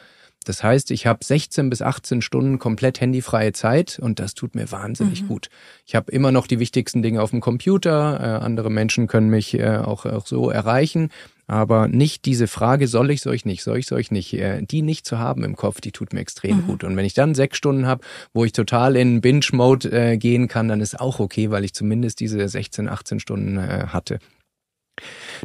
Das 0.45 0.63
heißt, 0.63 0.91
ich 0.91 1.07
habe 1.07 1.23
16 1.23 1.69
bis 1.69 1.81
18 1.81 2.21
Stunden 2.21 2.59
komplett 2.59 3.01
handyfreie 3.01 3.51
Zeit 3.51 3.99
und 4.01 4.19
das 4.19 4.33
tut 4.33 4.55
mir 4.55 4.71
wahnsinnig 4.71 5.23
mhm. 5.23 5.27
gut. 5.27 5.49
Ich 5.85 5.95
habe 5.95 6.11
immer 6.11 6.31
noch 6.31 6.47
die 6.47 6.59
wichtigsten 6.59 7.01
Dinge 7.01 7.21
auf 7.21 7.31
dem 7.31 7.41
Computer. 7.41 8.19
Äh, 8.19 8.45
andere 8.45 8.69
Menschen 8.69 9.07
können 9.07 9.29
mich 9.29 9.53
äh, 9.59 9.77
auch, 9.77 10.05
auch 10.05 10.27
so 10.27 10.49
erreichen. 10.49 11.09
Aber 11.47 11.87
nicht 11.87 12.25
diese 12.25 12.47
Frage, 12.47 12.87
soll 12.87 13.11
ich, 13.11 13.21
soll 13.21 13.35
ich 13.35 13.45
nicht, 13.45 13.63
soll 13.63 13.77
ich, 13.77 13.85
soll 13.85 13.99
ich 13.99 14.09
nicht, 14.09 14.33
äh, 14.33 14.63
die 14.63 14.81
nicht 14.81 15.05
zu 15.05 15.19
haben 15.19 15.43
im 15.43 15.55
Kopf, 15.55 15.79
die 15.79 15.91
tut 15.91 16.13
mir 16.13 16.21
extrem 16.21 16.57
mhm. 16.57 16.67
gut. 16.67 16.83
Und 16.83 16.97
wenn 16.97 17.05
ich 17.05 17.13
dann 17.13 17.35
sechs 17.35 17.57
Stunden 17.57 17.85
habe, 17.85 18.03
wo 18.33 18.45
ich 18.45 18.51
total 18.51 18.95
in 18.95 19.21
Binge-Mode 19.21 19.91
äh, 19.91 20.17
gehen 20.17 20.47
kann, 20.47 20.67
dann 20.67 20.81
ist 20.81 20.99
auch 20.99 21.19
okay, 21.19 21.51
weil 21.51 21.63
ich 21.63 21.73
zumindest 21.73 22.19
diese 22.19 22.47
16, 22.47 22.89
18 22.89 23.19
Stunden 23.19 23.57
äh, 23.57 23.87
hatte. 23.87 24.19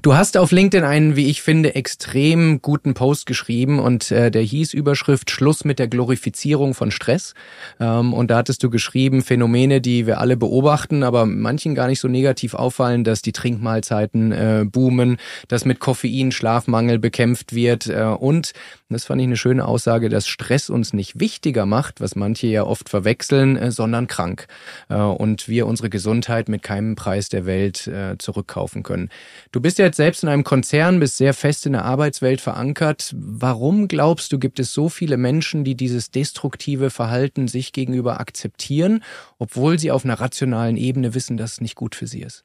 Du 0.03 0.15
hast 0.15 0.37
auf 0.37 0.53
LinkedIn 0.53 0.85
einen, 0.85 1.17
wie 1.17 1.29
ich 1.29 1.43
finde, 1.43 1.75
extrem 1.75 2.63
guten 2.63 2.95
Post 2.95 3.27
geschrieben 3.27 3.81
und 3.81 4.11
äh, 4.11 4.31
der 4.31 4.43
hieß 4.43 4.73
Überschrift 4.73 5.31
Schluss 5.31 5.65
mit 5.65 5.79
der 5.79 5.89
Glorifizierung 5.89 6.75
von 6.75 6.91
Stress. 6.91 7.35
Ähm, 7.81 8.15
und 8.15 8.31
da 8.31 8.39
hattest 8.39 8.63
du 8.63 8.71
geschrieben, 8.71 9.23
Phänomene, 9.23 9.81
die 9.81 10.07
wir 10.07 10.21
alle 10.21 10.37
beobachten, 10.37 11.03
aber 11.03 11.27
manchen 11.27 11.75
gar 11.75 11.89
nicht 11.89 12.01
so 12.01 12.09
negativ 12.09 12.55
auffallen, 12.55 13.05
dass 13.05 13.23
die 13.23 13.33
Trinkmahlzeiten 13.33 14.33
äh, 14.33 14.65
boomen, 14.71 15.19
dass 15.49 15.65
mit 15.65 15.81
Koffein 15.81 16.33
Schlafmangel 16.33 16.99
bekämpft 16.99 17.55
wird 17.55 17.89
äh, 17.89 18.05
und, 18.05 18.53
das 18.95 19.05
fand 19.05 19.21
ich 19.21 19.27
eine 19.27 19.37
schöne 19.37 19.67
Aussage, 19.67 20.09
dass 20.09 20.27
Stress 20.27 20.69
uns 20.69 20.93
nicht 20.93 21.21
wichtiger 21.21 21.67
macht, 21.67 22.01
was 22.01 22.17
manche 22.17 22.47
ja 22.49 22.65
oft 22.65 22.89
verwechseln, 22.89 23.57
äh, 23.57 23.71
sondern 23.71 24.07
krank. 24.07 24.47
Äh, 24.89 24.97
und 24.97 25.49
wir 25.49 25.67
unsere 25.67 25.91
Gesundheit 25.91 26.49
mit 26.49 26.63
keinem 26.63 26.97
Preis 26.97 27.29
der 27.29 27.47
Welt 27.47 27.87
äh, 27.87 28.19
zurückkaufen 28.19 28.83
können. 28.83 29.09
Du 29.53 29.61
bist 29.61 29.79
ja 29.79 29.87
jetzt 29.87 29.97
selbst 29.97 30.23
in 30.23 30.29
einem 30.29 30.45
Konzern, 30.45 31.01
bist 31.01 31.17
sehr 31.17 31.35
fest 31.35 31.67
in 31.67 31.73
der 31.73 31.85
Arbeitswelt 31.85 32.41
verankert. 32.41 33.15
Warum 33.17 33.89
glaubst 33.89 34.33
du, 34.33 34.39
gibt 34.39 34.59
es 34.59 34.73
so 34.73 34.89
viele 34.89 35.17
Menschen, 35.17 35.65
die 35.65 35.75
dieses 35.75 36.11
destruktive 36.11 36.91
Verhalten 36.91 37.49
sich 37.49 37.73
gegenüber 37.73 38.21
akzeptieren, 38.21 39.03
obwohl 39.39 39.79
sie 39.79 39.91
auf 39.91 40.05
einer 40.05 40.21
rationalen 40.21 40.77
Ebene 40.77 41.15
wissen, 41.15 41.37
dass 41.37 41.53
es 41.53 41.61
nicht 41.61 41.77
gut 41.77 41.95
für 41.95 42.07
sie 42.07 42.23
ist? 42.23 42.45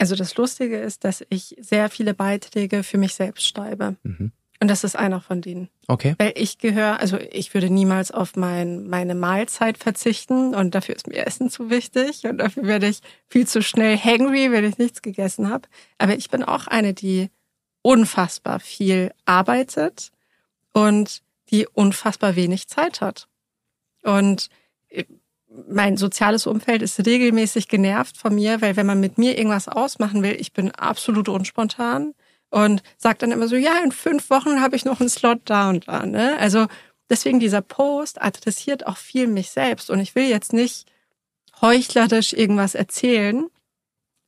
Also 0.00 0.16
das 0.16 0.34
Lustige 0.36 0.78
ist, 0.78 1.04
dass 1.04 1.24
ich 1.28 1.54
sehr 1.60 1.90
viele 1.90 2.14
Beiträge 2.14 2.82
für 2.82 2.96
mich 2.96 3.14
selbst 3.14 3.46
schreibe. 3.46 3.96
Mhm. 4.02 4.32
Und 4.62 4.68
das 4.68 4.84
ist 4.84 4.94
einer 4.94 5.22
von 5.22 5.40
denen. 5.40 5.70
Okay. 5.88 6.14
Weil 6.18 6.34
ich 6.36 6.58
gehöre, 6.58 7.00
also 7.00 7.16
ich 7.16 7.54
würde 7.54 7.70
niemals 7.70 8.10
auf 8.10 8.36
mein, 8.36 8.86
meine 8.88 9.14
Mahlzeit 9.14 9.78
verzichten 9.78 10.54
und 10.54 10.74
dafür 10.74 10.94
ist 10.94 11.06
mir 11.06 11.26
Essen 11.26 11.48
zu 11.48 11.70
wichtig 11.70 12.26
und 12.26 12.38
dafür 12.38 12.64
werde 12.64 12.86
ich 12.86 13.00
viel 13.26 13.46
zu 13.46 13.62
schnell 13.62 13.96
hangry, 13.96 14.52
wenn 14.52 14.64
ich 14.64 14.76
nichts 14.76 15.00
gegessen 15.00 15.48
habe. 15.48 15.66
Aber 15.96 16.14
ich 16.14 16.28
bin 16.28 16.44
auch 16.44 16.66
eine, 16.66 16.92
die 16.92 17.30
unfassbar 17.80 18.60
viel 18.60 19.12
arbeitet 19.24 20.12
und 20.74 21.22
die 21.50 21.66
unfassbar 21.66 22.36
wenig 22.36 22.68
Zeit 22.68 23.00
hat. 23.00 23.28
Und 24.02 24.50
mein 25.68 25.96
soziales 25.96 26.46
Umfeld 26.46 26.82
ist 26.82 27.04
regelmäßig 27.04 27.68
genervt 27.68 28.16
von 28.16 28.34
mir, 28.34 28.60
weil 28.60 28.76
wenn 28.76 28.86
man 28.86 29.00
mit 29.00 29.18
mir 29.18 29.36
irgendwas 29.36 29.68
ausmachen 29.68 30.22
will, 30.22 30.36
ich 30.38 30.52
bin 30.52 30.70
absolut 30.70 31.28
unspontan 31.28 32.14
und 32.50 32.82
sagt 32.98 33.22
dann 33.22 33.32
immer 33.32 33.48
so, 33.48 33.56
ja, 33.56 33.78
in 33.82 33.92
fünf 33.92 34.28
Wochen 34.30 34.60
habe 34.60 34.76
ich 34.76 34.84
noch 34.84 35.00
einen 35.00 35.08
Slot 35.08 35.40
da 35.44 35.70
und 35.70 35.88
da. 35.88 36.04
Ne? 36.04 36.36
Also 36.38 36.66
deswegen 37.08 37.40
dieser 37.40 37.62
Post 37.62 38.20
adressiert 38.20 38.86
auch 38.86 38.96
viel 38.96 39.26
mich 39.26 39.50
selbst 39.50 39.90
und 39.90 40.00
ich 40.00 40.14
will 40.14 40.28
jetzt 40.28 40.52
nicht 40.52 40.86
heuchlerisch 41.60 42.32
irgendwas 42.32 42.74
erzählen, 42.74 43.48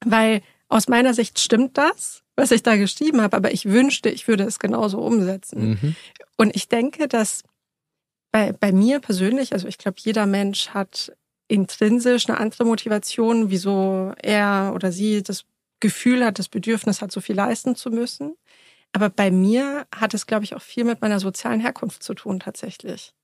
weil 0.05 0.43
aus 0.69 0.89
meiner 0.89 1.15
Sicht 1.15 1.39
stimmt 1.39 1.77
das, 1.77 2.23
was 2.37 2.51
ich 2.51 2.63
da 2.63 2.77
geschrieben 2.77 3.21
habe, 3.21 3.37
aber 3.37 3.53
ich 3.53 3.67
wünschte, 3.67 4.09
ich 4.09 4.27
würde 4.29 4.45
es 4.45 4.59
genauso 4.59 5.01
umsetzen. 5.01 5.71
Mhm. 5.71 5.97
Und 6.37 6.57
ich 6.57 6.69
denke, 6.69 7.09
dass 7.09 7.43
bei, 8.31 8.53
bei 8.53 8.73
mir 8.73 9.01
persönlich, 9.01 9.53
also 9.53 9.69
ich 9.69 9.79
glaube, 9.79 9.99
jeder 10.01 10.27
Mensch 10.27 10.71
hat 10.71 11.13
intrinsisch 11.49 12.29
eine 12.29 12.39
andere 12.39 12.65
Motivation, 12.65 13.51
wieso 13.51 14.13
er 14.23 14.73
oder 14.75 14.91
sie 14.91 15.23
das 15.23 15.45
Gefühl 15.83 16.25
hat, 16.25 16.39
das 16.39 16.49
Bedürfnis 16.49 17.03
hat, 17.03 17.13
so 17.13 17.21
viel 17.21 17.37
leisten 17.37 17.77
zu 17.77 17.91
müssen. 17.91 18.37
Aber 18.93 19.11
bei 19.11 19.31
mir 19.31 19.87
hat 19.95 20.15
es, 20.15 20.27
glaube 20.27 20.45
ich, 20.45 20.55
auch 20.55 20.63
viel 20.63 20.85
mit 20.85 21.03
meiner 21.03 21.21
sozialen 21.21 21.61
Herkunft 21.61 22.03
zu 22.03 22.15
tun 22.15 22.41
tatsächlich 22.41 23.15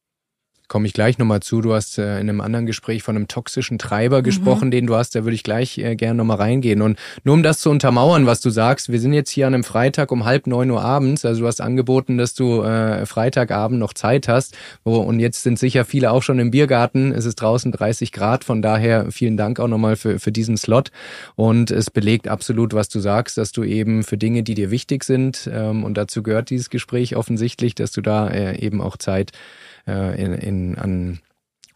komme 0.69 0.87
ich 0.87 0.93
gleich 0.93 1.19
nochmal 1.19 1.41
zu. 1.41 1.61
Du 1.61 1.75
hast 1.75 1.99
äh, 1.99 2.21
in 2.21 2.29
einem 2.29 2.41
anderen 2.41 2.66
Gespräch 2.66 3.03
von 3.03 3.16
einem 3.16 3.27
toxischen 3.27 3.79
Treiber 3.79 4.19
mhm. 4.19 4.23
gesprochen, 4.23 4.71
den 4.71 4.87
du 4.87 4.95
hast. 4.95 5.14
Da 5.14 5.25
würde 5.25 5.35
ich 5.35 5.43
gleich 5.43 5.79
äh, 5.79 5.97
gerne 5.97 6.19
nochmal 6.19 6.37
reingehen. 6.37 6.83
Und 6.83 6.99
nur 7.25 7.35
um 7.35 7.43
das 7.43 7.61
zu 7.61 7.71
untermauern, 7.71 8.27
was 8.27 8.41
du 8.41 8.51
sagst, 8.51 8.93
wir 8.93 9.01
sind 9.01 9.12
jetzt 9.12 9.31
hier 9.31 9.47
an 9.47 9.55
einem 9.55 9.64
Freitag 9.64 10.12
um 10.12 10.25
halb 10.25 10.47
neun 10.47 10.71
Uhr 10.71 10.83
abends. 10.83 11.25
Also 11.25 11.41
du 11.41 11.47
hast 11.47 11.61
angeboten, 11.61 12.19
dass 12.19 12.35
du 12.35 12.62
äh, 12.62 13.07
Freitagabend 13.07 13.81
noch 13.81 13.95
Zeit 13.95 14.29
hast. 14.29 14.57
Wo, 14.85 14.99
und 14.99 15.21
jetzt 15.21 15.43
sind 15.43 15.59
sicher 15.59 15.85
viele 15.85 16.12
auch 16.12 16.23
schon 16.23 16.39
im 16.39 16.51
Biergarten. 16.51 17.12
Es 17.12 17.25
ist 17.25 17.37
draußen 17.37 17.73
30 17.73 18.12
Grad. 18.12 18.45
Von 18.45 18.62
daher 18.62 19.11
vielen 19.11 19.37
Dank 19.37 19.61
auch 19.61 19.69
nochmal 19.69 19.97
für, 19.97 20.19
für 20.19 20.33
diesen 20.33 20.57
Slot. 20.57 20.91
Und 21.35 21.71
es 21.71 21.91
belegt 21.91 22.29
absolut, 22.29 22.75
was 22.75 22.89
du 22.89 23.01
sagst, 23.01 23.39
dass 23.39 23.53
du 23.53 23.64
eben 23.64 24.03
für 24.03 24.19
Dinge, 24.19 24.43
die 24.43 24.55
dir 24.55 24.71
wichtig 24.71 25.05
sind, 25.05 25.49
ähm, 25.53 25.85
und 25.85 25.95
dazu 25.95 26.23
gehört 26.23 26.51
dieses 26.51 26.71
Gespräch 26.71 27.16
offensichtlich, 27.16 27.75
dass 27.75 27.93
du 27.93 28.01
da 28.01 28.29
äh, 28.29 28.59
eben 28.59 28.81
auch 28.81 28.97
Zeit 28.97 29.33
äh, 29.89 30.22
in, 30.22 30.34
in, 30.34 30.78
an 30.78 31.18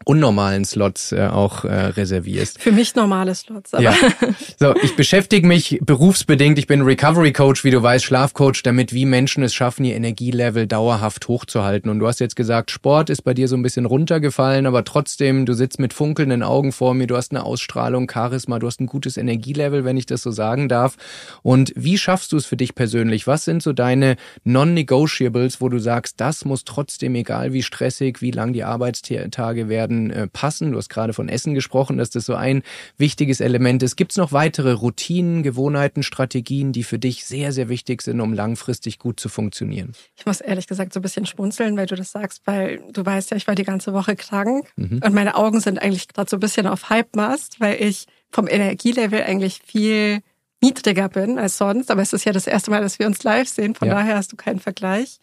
unnormalen 0.05 0.65
Slots 0.65 1.11
äh, 1.11 1.27
auch 1.27 1.65
äh, 1.65 1.73
reservierst. 1.73 2.61
Für 2.61 2.71
mich 2.71 2.95
normale 2.95 3.33
Slots. 3.35 3.73
Aber 3.73 3.83
ja. 3.83 3.93
So, 4.59 4.75
ich 4.81 4.95
beschäftige 4.95 5.47
mich 5.47 5.79
berufsbedingt, 5.81 6.57
ich 6.59 6.67
bin 6.67 6.81
Recovery 6.81 7.33
Coach, 7.33 7.63
wie 7.63 7.71
du 7.71 7.81
weißt, 7.81 8.05
Schlafcoach, 8.05 8.63
damit 8.63 8.93
wie 8.93 9.05
Menschen 9.05 9.43
es 9.43 9.53
schaffen, 9.53 9.85
ihr 9.85 9.95
Energielevel 9.95 10.67
dauerhaft 10.67 11.27
hochzuhalten. 11.27 11.89
Und 11.89 11.99
du 11.99 12.07
hast 12.07 12.19
jetzt 12.19 12.35
gesagt, 12.35 12.71
Sport 12.71 13.09
ist 13.09 13.23
bei 13.23 13.33
dir 13.33 13.47
so 13.47 13.55
ein 13.55 13.63
bisschen 13.63 13.85
runtergefallen, 13.85 14.65
aber 14.65 14.83
trotzdem, 14.83 15.45
du 15.45 15.53
sitzt 15.53 15.79
mit 15.79 15.93
funkelnden 15.93 16.43
Augen 16.43 16.71
vor 16.71 16.93
mir, 16.93 17.07
du 17.07 17.17
hast 17.17 17.31
eine 17.31 17.43
Ausstrahlung, 17.43 18.09
Charisma, 18.11 18.59
du 18.59 18.67
hast 18.67 18.79
ein 18.81 18.87
gutes 18.87 19.17
Energielevel, 19.17 19.85
wenn 19.85 19.97
ich 19.97 20.05
das 20.05 20.21
so 20.21 20.31
sagen 20.31 20.69
darf. 20.69 20.97
Und 21.41 21.71
wie 21.75 21.97
schaffst 21.97 22.31
du 22.31 22.37
es 22.37 22.45
für 22.45 22.57
dich 22.57 22.75
persönlich? 22.75 23.27
Was 23.27 23.45
sind 23.45 23.63
so 23.63 23.73
deine 23.73 24.17
Non-Negotiables, 24.43 25.61
wo 25.61 25.69
du 25.69 25.79
sagst, 25.79 26.19
das 26.19 26.45
muss 26.45 26.63
trotzdem, 26.65 27.15
egal 27.15 27.53
wie 27.53 27.63
stressig, 27.63 28.21
wie 28.21 28.31
lang 28.31 28.53
die 28.53 28.63
Arbeitstage 28.63 29.69
werden, 29.69 29.92
werden 29.93 30.11
äh, 30.11 30.27
passen. 30.27 30.71
Du 30.71 30.77
hast 30.77 30.89
gerade 30.89 31.13
von 31.13 31.29
Essen 31.29 31.53
gesprochen, 31.53 31.97
dass 31.97 32.09
das 32.09 32.25
so 32.25 32.35
ein 32.35 32.63
wichtiges 32.97 33.39
Element 33.39 33.83
ist. 33.83 33.95
Gibt 33.95 34.11
es 34.11 34.17
noch 34.17 34.31
weitere 34.31 34.71
Routinen, 34.71 35.43
Gewohnheiten, 35.43 36.03
Strategien, 36.03 36.71
die 36.71 36.83
für 36.83 36.99
dich 36.99 37.25
sehr, 37.25 37.51
sehr 37.51 37.69
wichtig 37.69 38.01
sind, 38.01 38.19
um 38.21 38.33
langfristig 38.33 38.99
gut 38.99 39.19
zu 39.19 39.29
funktionieren? 39.29 39.93
Ich 40.15 40.25
muss 40.25 40.41
ehrlich 40.41 40.67
gesagt 40.67 40.93
so 40.93 40.99
ein 40.99 41.03
bisschen 41.03 41.25
schmunzeln, 41.25 41.77
weil 41.77 41.85
du 41.85 41.95
das 41.95 42.11
sagst, 42.11 42.41
weil 42.45 42.81
du 42.91 43.05
weißt 43.05 43.31
ja, 43.31 43.37
ich 43.37 43.47
war 43.47 43.55
die 43.55 43.63
ganze 43.63 43.93
Woche 43.93 44.15
krank 44.15 44.67
mhm. 44.75 45.01
und 45.03 45.13
meine 45.13 45.35
Augen 45.35 45.59
sind 45.59 45.81
eigentlich 45.81 46.07
gerade 46.07 46.29
so 46.29 46.37
ein 46.37 46.41
bisschen 46.41 46.67
auf 46.67 46.89
Halbmast, 46.89 47.59
weil 47.59 47.81
ich 47.81 48.05
vom 48.31 48.47
Energielevel 48.47 49.23
eigentlich 49.23 49.61
viel 49.63 50.19
niedriger 50.61 51.09
bin 51.09 51.37
als 51.37 51.57
sonst. 51.57 51.91
Aber 51.91 52.01
es 52.01 52.13
ist 52.13 52.25
ja 52.25 52.31
das 52.31 52.47
erste 52.47 52.71
Mal, 52.71 52.81
dass 52.81 52.97
wir 52.97 53.05
uns 53.05 53.23
live 53.23 53.49
sehen. 53.49 53.75
Von 53.75 53.89
ja. 53.89 53.95
daher 53.95 54.15
hast 54.15 54.31
du 54.31 54.37
keinen 54.37 54.59
Vergleich. 54.59 55.19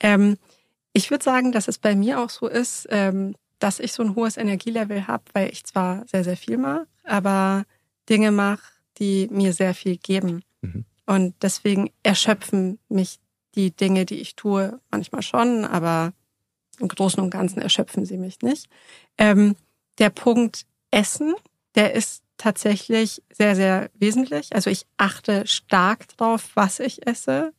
Ähm, 0.00 0.36
ich 0.92 1.10
würde 1.10 1.24
sagen, 1.24 1.52
dass 1.52 1.68
es 1.68 1.78
bei 1.78 1.96
mir 1.96 2.20
auch 2.20 2.28
so 2.28 2.46
ist, 2.46 2.86
ähm, 2.90 3.34
dass 3.62 3.78
ich 3.78 3.92
so 3.92 4.02
ein 4.02 4.16
hohes 4.16 4.36
Energielevel 4.36 5.06
habe, 5.06 5.24
weil 5.34 5.50
ich 5.50 5.64
zwar 5.64 6.06
sehr, 6.08 6.24
sehr 6.24 6.36
viel 6.36 6.58
mache, 6.58 6.86
aber 7.04 7.64
Dinge 8.08 8.32
mache, 8.32 8.62
die 8.98 9.28
mir 9.30 9.52
sehr 9.52 9.74
viel 9.74 9.96
geben. 9.96 10.42
Mhm. 10.62 10.84
Und 11.06 11.34
deswegen 11.42 11.90
erschöpfen 12.02 12.78
mich 12.88 13.20
die 13.54 13.70
Dinge, 13.70 14.04
die 14.04 14.16
ich 14.16 14.34
tue, 14.34 14.80
manchmal 14.90 15.22
schon, 15.22 15.64
aber 15.64 16.12
im 16.80 16.88
Großen 16.88 17.22
und 17.22 17.30
Ganzen 17.30 17.62
erschöpfen 17.62 18.04
sie 18.04 18.16
mich 18.16 18.40
nicht. 18.42 18.68
Ähm, 19.18 19.54
der 19.98 20.10
Punkt 20.10 20.66
Essen, 20.90 21.34
der 21.74 21.94
ist 21.94 22.22
tatsächlich 22.38 23.22
sehr, 23.32 23.54
sehr 23.54 23.90
wesentlich. 23.94 24.54
Also 24.54 24.70
ich 24.70 24.86
achte 24.96 25.46
stark 25.46 26.08
drauf, 26.16 26.50
was 26.54 26.80
ich 26.80 27.06
esse. 27.06 27.52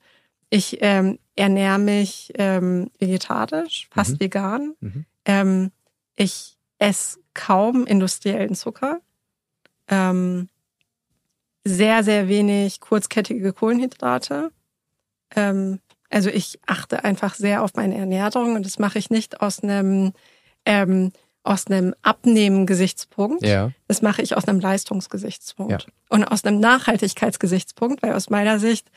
Ich 0.49 0.79
ähm, 0.81 1.19
ernähre 1.35 1.79
mich 1.79 2.33
ähm, 2.35 2.91
vegetarisch, 2.99 3.87
fast 3.91 4.13
mhm. 4.13 4.19
vegan. 4.19 4.75
Mhm. 4.81 5.05
Ähm, 5.25 5.71
ich 6.15 6.57
esse 6.79 7.19
kaum 7.33 7.85
industriellen 7.85 8.55
Zucker. 8.55 9.01
Ähm, 9.87 10.49
sehr, 11.63 12.03
sehr 12.03 12.27
wenig 12.27 12.79
kurzkettige 12.81 13.53
Kohlenhydrate. 13.53 14.51
Ähm, 15.35 15.79
also 16.09 16.29
ich 16.29 16.59
achte 16.67 17.03
einfach 17.03 17.35
sehr 17.35 17.63
auf 17.63 17.73
meine 17.75 17.97
Ernährung 17.97 18.55
und 18.55 18.65
das 18.65 18.79
mache 18.79 18.99
ich 18.99 19.09
nicht 19.09 19.41
aus 19.41 19.63
einem 19.63 20.13
ähm, 20.65 21.11
aus 21.45 21.67
einem 21.67 21.93
Abnehmen-Gesichtspunkt. 22.03 23.45
Ja. 23.45 23.71
Das 23.87 24.01
mache 24.01 24.21
ich 24.21 24.37
aus 24.37 24.47
einem 24.47 24.61
Leistungsgesichtspunkt 24.61 25.71
ja. 25.71 25.79
und 26.09 26.23
aus 26.23 26.45
einem 26.45 26.59
Nachhaltigkeitsgesichtspunkt, 26.61 28.01
weil 28.01 28.13
aus 28.13 28.29
meiner 28.29 28.59
Sicht 28.59 28.89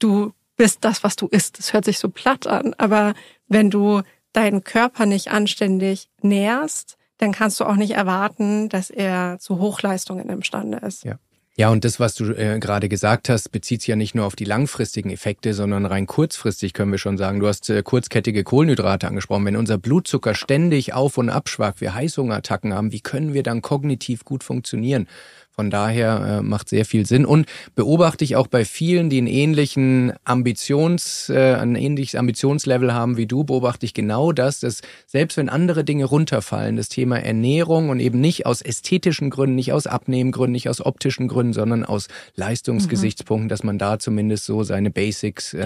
du 0.00 0.34
bist 0.56 0.84
das, 0.84 1.02
was 1.02 1.16
du 1.16 1.28
isst. 1.28 1.58
Das 1.58 1.72
hört 1.72 1.86
sich 1.86 1.98
so 1.98 2.10
platt 2.10 2.46
an, 2.46 2.74
aber 2.74 3.14
wenn 3.48 3.70
du 3.70 4.02
deinen 4.34 4.64
Körper 4.64 5.06
nicht 5.06 5.30
anständig 5.30 6.10
nährst, 6.20 6.98
dann 7.18 7.32
kannst 7.32 7.60
du 7.60 7.64
auch 7.64 7.76
nicht 7.76 7.92
erwarten, 7.92 8.68
dass 8.68 8.90
er 8.90 9.38
zu 9.38 9.58
Hochleistungen 9.58 10.28
imstande 10.28 10.78
ist. 10.78 11.04
Ja. 11.04 11.18
Ja, 11.56 11.70
und 11.70 11.84
das, 11.84 12.00
was 12.00 12.16
du 12.16 12.32
äh, 12.32 12.58
gerade 12.58 12.88
gesagt 12.88 13.28
hast, 13.28 13.50
bezieht 13.52 13.80
sich 13.80 13.86
ja 13.86 13.94
nicht 13.94 14.16
nur 14.16 14.26
auf 14.26 14.34
die 14.34 14.44
langfristigen 14.44 15.10
Effekte, 15.10 15.54
sondern 15.54 15.86
rein 15.86 16.06
kurzfristig 16.06 16.72
können 16.72 16.90
wir 16.90 16.98
schon 16.98 17.16
sagen. 17.16 17.38
Du 17.38 17.46
hast 17.46 17.70
äh, 17.70 17.84
kurzkettige 17.84 18.42
Kohlenhydrate 18.42 19.06
angesprochen. 19.06 19.44
Wenn 19.44 19.56
unser 19.56 19.78
Blutzucker 19.78 20.34
ständig 20.34 20.94
auf 20.94 21.16
und 21.16 21.30
abschwackt, 21.30 21.80
wir 21.80 21.94
Heißhungerattacken 21.94 22.74
haben, 22.74 22.90
wie 22.90 23.00
können 23.00 23.34
wir 23.34 23.44
dann 23.44 23.62
kognitiv 23.62 24.24
gut 24.24 24.42
funktionieren? 24.42 25.06
Von 25.54 25.70
daher 25.70 26.40
äh, 26.40 26.42
macht 26.42 26.68
sehr 26.68 26.84
viel 26.84 27.06
Sinn 27.06 27.24
und 27.24 27.46
beobachte 27.76 28.24
ich 28.24 28.34
auch 28.34 28.48
bei 28.48 28.64
vielen, 28.64 29.08
die 29.08 29.18
einen 29.18 29.28
ähnlichen 29.28 30.12
Ambitions, 30.24 31.28
äh, 31.28 31.54
ein 31.54 31.76
ähnliches 31.76 32.16
Ambitionslevel 32.16 32.92
haben 32.92 33.16
wie 33.16 33.26
du, 33.26 33.44
beobachte 33.44 33.86
ich 33.86 33.94
genau 33.94 34.32
das, 34.32 34.58
dass 34.58 34.80
selbst 35.06 35.36
wenn 35.36 35.48
andere 35.48 35.84
Dinge 35.84 36.06
runterfallen, 36.06 36.76
das 36.76 36.88
Thema 36.88 37.20
Ernährung 37.20 37.90
und 37.90 38.00
eben 38.00 38.20
nicht 38.20 38.46
aus 38.46 38.62
ästhetischen 38.62 39.30
Gründen, 39.30 39.54
nicht 39.54 39.72
aus 39.72 39.86
Abnehmgründen, 39.86 40.52
nicht 40.52 40.68
aus 40.68 40.84
optischen 40.84 41.28
Gründen, 41.28 41.52
sondern 41.52 41.84
aus 41.84 42.08
Leistungsgesichtspunkten, 42.34 43.46
mhm. 43.46 43.48
dass 43.48 43.62
man 43.62 43.78
da 43.78 44.00
zumindest 44.00 44.46
so 44.46 44.64
seine 44.64 44.90
Basics 44.90 45.54
äh, 45.54 45.64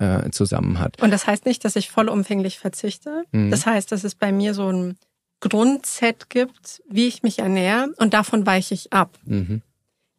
äh, 0.00 0.30
zusammen 0.30 0.80
hat. 0.80 1.00
Und 1.00 1.12
das 1.12 1.28
heißt 1.28 1.46
nicht, 1.46 1.64
dass 1.64 1.76
ich 1.76 1.90
vollumfänglich 1.90 2.58
verzichte. 2.58 3.22
Mhm. 3.30 3.52
Das 3.52 3.66
heißt, 3.66 3.92
dass 3.92 4.02
es 4.02 4.16
bei 4.16 4.32
mir 4.32 4.52
so 4.52 4.72
ein 4.72 4.96
Grundset 5.40 6.30
gibt, 6.30 6.82
wie 6.88 7.06
ich 7.06 7.22
mich 7.22 7.38
ernähre 7.38 7.92
und 7.98 8.14
davon 8.14 8.46
weiche 8.46 8.74
ich 8.74 8.92
ab. 8.92 9.18
Mhm. 9.24 9.62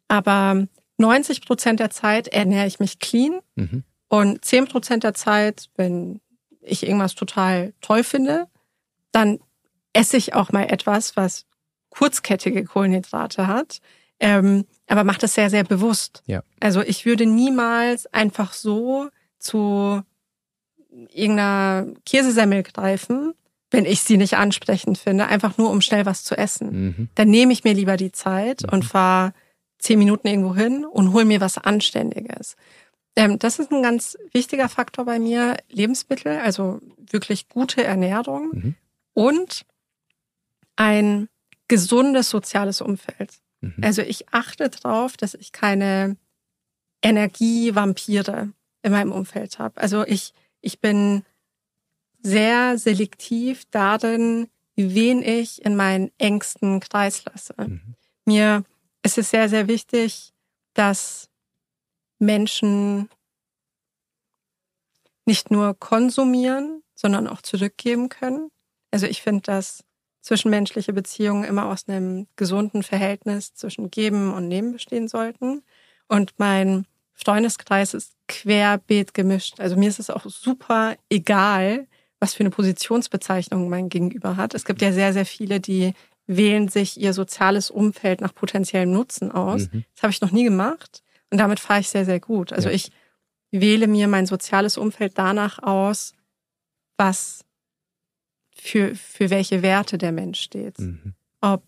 Aber 0.08 0.66
90 0.98 1.46
Prozent 1.46 1.80
der 1.80 1.90
Zeit 1.90 2.28
ernähre 2.28 2.66
ich 2.66 2.80
mich 2.80 2.98
clean 2.98 3.40
mhm. 3.54 3.84
und 4.08 4.44
10 4.44 4.66
Prozent 4.66 5.04
der 5.04 5.14
Zeit, 5.14 5.68
wenn 5.76 6.20
ich 6.60 6.86
irgendwas 6.86 7.14
total 7.14 7.72
toll 7.80 8.04
finde, 8.04 8.46
dann 9.12 9.40
esse 9.92 10.16
ich 10.16 10.34
auch 10.34 10.52
mal 10.52 10.64
etwas, 10.64 11.16
was 11.16 11.46
kurzkettige 11.90 12.64
Kohlenhydrate 12.64 13.46
hat, 13.46 13.80
ähm, 14.20 14.66
aber 14.86 15.04
macht 15.04 15.22
es 15.22 15.34
sehr, 15.34 15.50
sehr 15.50 15.64
bewusst. 15.64 16.22
Ja. 16.26 16.42
Also 16.60 16.82
ich 16.82 17.06
würde 17.06 17.26
niemals 17.26 18.06
einfach 18.06 18.52
so 18.52 19.08
zu 19.38 20.02
irgendeiner 20.90 21.86
Käsesemmel 22.04 22.62
greifen, 22.62 23.34
wenn 23.70 23.84
ich 23.84 24.00
sie 24.02 24.16
nicht 24.16 24.36
ansprechend 24.36 24.98
finde, 24.98 25.26
einfach 25.26 25.56
nur 25.56 25.70
um 25.70 25.80
schnell 25.80 26.06
was 26.06 26.24
zu 26.24 26.36
essen. 26.36 26.84
Mhm. 26.86 27.08
Dann 27.14 27.28
nehme 27.28 27.52
ich 27.52 27.64
mir 27.64 27.74
lieber 27.74 27.96
die 27.96 28.12
Zeit 28.12 28.62
mhm. 28.62 28.68
und 28.70 28.84
fahre 28.84 29.32
zehn 29.78 29.98
Minuten 29.98 30.26
irgendwo 30.26 30.54
hin 30.54 30.84
und 30.84 31.12
hol 31.12 31.24
mir 31.24 31.40
was 31.40 31.58
Anständiges. 31.58 32.56
Ähm, 33.16 33.38
das 33.38 33.58
ist 33.58 33.72
ein 33.72 33.82
ganz 33.82 34.16
wichtiger 34.32 34.68
Faktor 34.68 35.04
bei 35.04 35.18
mir. 35.18 35.56
Lebensmittel, 35.68 36.38
also 36.38 36.80
wirklich 36.96 37.48
gute 37.48 37.82
Ernährung 37.84 38.50
mhm. 38.52 38.74
und 39.14 39.64
ein 40.76 41.28
gesundes 41.68 42.30
soziales 42.30 42.80
Umfeld. 42.80 43.34
Mhm. 43.60 43.76
Also 43.82 44.02
ich 44.02 44.32
achte 44.32 44.68
darauf, 44.68 45.16
dass 45.16 45.34
ich 45.34 45.52
keine 45.52 46.16
Energievampire 47.02 48.50
in 48.82 48.92
meinem 48.92 49.12
Umfeld 49.12 49.58
habe. 49.58 49.80
Also 49.80 50.04
ich, 50.06 50.32
ich 50.60 50.80
bin 50.80 51.22
sehr 52.22 52.78
selektiv 52.78 53.64
darin, 53.70 54.48
wen 54.76 55.22
ich 55.22 55.64
in 55.64 55.76
meinen 55.76 56.10
engsten 56.18 56.80
Kreis 56.80 57.24
lasse. 57.24 57.54
Mhm. 57.58 57.94
Mir 58.24 58.64
ist 59.02 59.18
es 59.18 59.30
sehr, 59.30 59.48
sehr 59.48 59.68
wichtig, 59.68 60.32
dass 60.74 61.28
Menschen 62.18 63.08
nicht 65.24 65.50
nur 65.50 65.78
konsumieren, 65.78 66.82
sondern 66.94 67.26
auch 67.26 67.42
zurückgeben 67.42 68.08
können. 68.08 68.50
Also 68.90 69.06
ich 69.06 69.22
finde, 69.22 69.42
dass 69.42 69.84
zwischenmenschliche 70.20 70.92
Beziehungen 70.92 71.44
immer 71.44 71.66
aus 71.66 71.88
einem 71.88 72.26
gesunden 72.36 72.82
Verhältnis 72.82 73.54
zwischen 73.54 73.90
Geben 73.90 74.34
und 74.34 74.48
Nehmen 74.48 74.72
bestehen 74.72 75.08
sollten. 75.08 75.62
Und 76.08 76.34
mein 76.38 76.86
Freundeskreis 77.14 77.94
ist 77.94 78.16
querbeet 78.28 79.14
gemischt. 79.14 79.60
Also 79.60 79.76
mir 79.76 79.88
ist 79.88 79.98
es 79.98 80.10
auch 80.10 80.24
super 80.26 80.96
egal, 81.08 81.86
was 82.20 82.34
für 82.34 82.40
eine 82.40 82.50
Positionsbezeichnung 82.50 83.68
mein 83.68 83.88
Gegenüber 83.88 84.36
hat. 84.36 84.54
Es 84.54 84.64
gibt 84.64 84.82
ja 84.82 84.92
sehr, 84.92 85.12
sehr 85.12 85.26
viele, 85.26 85.58
die 85.58 85.94
wählen 86.26 86.68
sich 86.68 87.00
ihr 87.00 87.12
soziales 87.12 87.70
Umfeld 87.70 88.20
nach 88.20 88.34
potenziellem 88.34 88.92
Nutzen 88.92 89.32
aus. 89.32 89.72
Mhm. 89.72 89.84
Das 89.94 90.02
habe 90.02 90.12
ich 90.12 90.20
noch 90.20 90.30
nie 90.30 90.44
gemacht, 90.44 91.02
Und 91.30 91.38
damit 91.38 91.58
fahre 91.58 91.80
ich 91.80 91.88
sehr, 91.88 92.04
sehr 92.04 92.20
gut. 92.20 92.52
Also 92.52 92.68
ja. 92.68 92.74
ich 92.74 92.92
wähle 93.50 93.88
mir 93.88 94.06
mein 94.06 94.26
soziales 94.26 94.76
Umfeld 94.76 95.18
danach 95.18 95.58
aus, 95.60 96.12
was 96.96 97.44
für, 98.54 98.94
für 98.94 99.30
welche 99.30 99.62
Werte 99.62 99.98
der 99.98 100.12
Mensch 100.12 100.40
steht. 100.40 100.78
Mhm. 100.78 101.14
Ob 101.40 101.64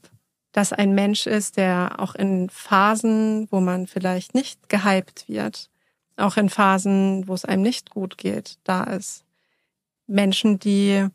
das 0.52 0.72
ein 0.72 0.94
Mensch 0.94 1.26
ist, 1.26 1.56
der 1.56 1.98
auch 1.98 2.14
in 2.14 2.50
Phasen, 2.50 3.48
wo 3.50 3.60
man 3.60 3.86
vielleicht 3.86 4.34
nicht 4.34 4.68
gehypt 4.68 5.28
wird, 5.28 5.70
auch 6.16 6.36
in 6.36 6.50
Phasen, 6.50 7.26
wo 7.26 7.34
es 7.34 7.44
einem 7.44 7.62
nicht 7.62 7.90
gut 7.90 8.18
geht, 8.18 8.58
da 8.64 8.84
ist. 8.84 9.24
Menschen, 10.06 10.58
die 10.58 11.06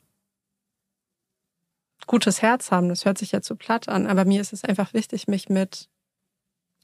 gutes 2.05 2.41
Herz 2.41 2.71
haben, 2.71 2.89
das 2.89 3.05
hört 3.05 3.17
sich 3.17 3.31
jetzt 3.31 3.47
so 3.47 3.55
platt 3.55 3.89
an, 3.89 4.07
aber 4.07 4.25
mir 4.25 4.41
ist 4.41 4.53
es 4.53 4.63
einfach 4.63 4.93
wichtig, 4.93 5.27
mich 5.27 5.49
mit 5.49 5.89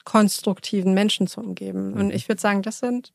konstruktiven 0.03 0.93
Menschen 0.93 1.27
zu 1.27 1.39
umgeben. 1.39 1.93
Und 1.93 2.07
mhm. 2.07 2.11
ich 2.11 2.27
würde 2.27 2.41
sagen, 2.41 2.61
das 2.61 2.79
sind 2.79 3.13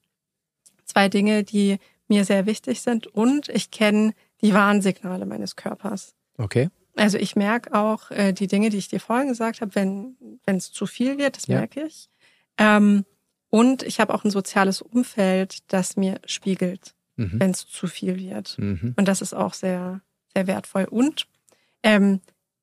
zwei 0.85 1.09
Dinge, 1.09 1.45
die 1.45 1.79
mir 2.09 2.25
sehr 2.25 2.47
wichtig 2.47 2.81
sind. 2.81 3.07
Und 3.07 3.49
ich 3.51 3.71
kenne 3.71 4.15
die 4.41 4.55
Warnsignale 4.55 5.27
meines 5.27 5.57
Körpers. 5.57 6.15
Okay. 6.39 6.71
Also 6.97 7.19
ich 7.19 7.37
merke 7.37 7.75
auch 7.75 8.11
äh, 8.11 8.33
die 8.33 8.49
Dinge, 8.49 8.71
die 8.71 8.79
ich 8.79 8.89
dir 8.89 9.01
vorhin 9.01 9.29
gesagt 9.29 9.61
habe, 9.61 9.75
wenn 9.75 10.17
wenn 10.45 10.57
es 10.57 10.73
zu 10.73 10.87
viel 10.87 11.19
wird, 11.19 11.37
das 11.37 11.47
ja. 11.47 11.59
merke 11.59 11.85
ich. 11.85 12.09
Ähm, 12.57 13.05
und 13.51 13.83
ich 13.83 14.01
habe 14.01 14.15
auch 14.15 14.25
ein 14.25 14.31
soziales 14.31 14.83
Umfeld, 14.83 15.59
das 15.73 15.97
mir 15.97 16.21
spiegelt, 16.27 16.95
mhm. 17.19 17.39
wenn 17.39 17.51
es 17.51 17.67
zu 17.67 17.87
viel 17.87 18.19
wird. 18.19 18.59
Mhm. 18.59 18.95
Und 18.97 19.07
das 19.07 19.21
ist 19.21 19.35
auch 19.35 19.53
sehr 19.53 20.01
sehr 20.35 20.47
wertvoll. 20.47 20.85
Und 20.85 21.27
ähm, 21.83 22.21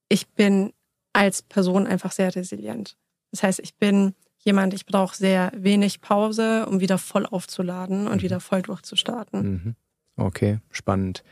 ich 0.10 0.28
bin 0.30 0.74
als 1.14 1.41
Person 1.41 1.88
einfach 1.88 2.12
sehr 2.12 2.36
resilient. 2.36 2.97
Das 3.32 3.43
heißt, 3.43 3.60
ich 3.60 3.76
bin 3.76 4.14
jemand, 4.39 4.74
ich 4.74 4.86
brauche 4.86 5.16
sehr 5.16 5.51
wenig 5.56 6.01
Pause, 6.01 6.66
um 6.68 6.80
wieder 6.80 6.97
voll 6.97 7.26
aufzuladen 7.26 8.08
und 8.08 8.18
mhm. 8.18 8.22
wieder 8.22 8.39
voll 8.39 8.62
durchzustarten. 8.62 9.41
Mhm. 9.41 9.76
Okay, 10.18 10.60
spannend. 10.72 11.24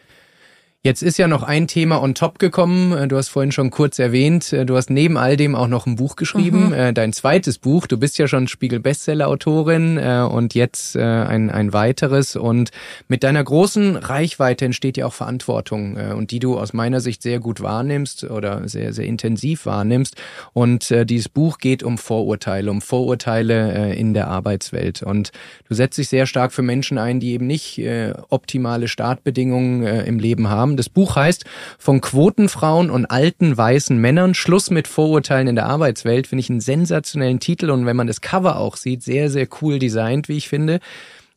Jetzt 0.85 1.01
ist 1.01 1.17
ja 1.17 1.29
noch 1.29 1.43
ein 1.43 1.67
Thema 1.67 2.03
on 2.03 2.13
top 2.13 2.39
gekommen. 2.39 2.91
Äh, 2.91 3.07
du 3.07 3.15
hast 3.15 3.29
vorhin 3.29 3.53
schon 3.53 3.69
kurz 3.69 3.99
erwähnt, 3.99 4.51
äh, 4.51 4.65
du 4.65 4.75
hast 4.75 4.89
neben 4.89 5.15
all 5.15 5.37
dem 5.37 5.55
auch 5.55 5.69
noch 5.69 5.85
ein 5.85 5.95
Buch 5.95 6.17
geschrieben, 6.17 6.67
mhm. 6.67 6.73
Äh, 6.73 6.91
dein 6.91 7.13
zweites 7.13 7.57
Buch. 7.57 7.87
Du 7.87 7.97
bist 7.97 8.17
ja 8.17 8.27
schon 8.27 8.49
Spiegel-Bestseller-Autorin 8.49 9.97
und 9.97 10.55
jetzt 10.55 10.97
ein, 10.97 11.49
ein 11.49 11.71
weiteres. 11.71 12.35
Und 12.35 12.71
mit 13.07 13.23
deiner 13.23 13.43
großen 13.43 13.95
Reichweite 13.95 14.65
entsteht 14.65 14.97
ja 14.97 15.05
auch 15.05 15.13
Verantwortung 15.13 15.95
und 15.95 16.31
die 16.31 16.39
du 16.39 16.57
aus 16.57 16.73
meiner 16.73 16.99
Sicht 16.99 17.21
sehr 17.21 17.39
gut 17.39 17.61
wahrnimmst 17.61 18.25
oder 18.25 18.67
sehr, 18.67 18.91
sehr 18.93 19.05
intensiv 19.05 19.65
wahrnimmst. 19.65 20.15
Und 20.53 20.93
dieses 21.09 21.29
Buch 21.29 21.59
geht 21.59 21.83
um 21.83 21.97
Vorurteile, 21.97 22.71
um 22.71 22.81
Vorurteile 22.81 23.93
in 23.93 24.13
der 24.13 24.27
Arbeitswelt. 24.27 25.03
Und 25.03 25.31
du 25.67 25.75
setzt 25.75 25.97
dich 25.97 26.09
sehr 26.09 26.25
stark 26.25 26.51
für 26.51 26.63
Menschen 26.63 26.97
ein, 26.97 27.19
die 27.19 27.31
eben 27.33 27.47
nicht 27.47 27.81
optimale 28.29 28.87
Startbedingungen 28.87 29.83
im 29.83 30.19
Leben 30.19 30.49
haben 30.49 30.72
haben. 30.73 30.77
Das 30.77 30.89
Buch 30.89 31.15
heißt 31.15 31.45
Von 31.77 32.01
Quotenfrauen 32.01 32.89
und 32.89 33.05
alten 33.05 33.55
weißen 33.55 33.97
Männern 33.97 34.33
Schluss 34.33 34.69
mit 34.69 34.87
Vorurteilen 34.87 35.47
in 35.47 35.55
der 35.55 35.67
Arbeitswelt. 35.67 36.27
Finde 36.27 36.41
ich 36.41 36.49
einen 36.49 36.61
sensationellen 36.61 37.39
Titel 37.39 37.69
und 37.69 37.85
wenn 37.85 37.95
man 37.95 38.07
das 38.07 38.21
Cover 38.21 38.57
auch 38.57 38.75
sieht, 38.75 39.03
sehr, 39.03 39.29
sehr 39.29 39.47
cool 39.61 39.79
designt, 39.79 40.29
wie 40.29 40.37
ich 40.37 40.49
finde. 40.49 40.79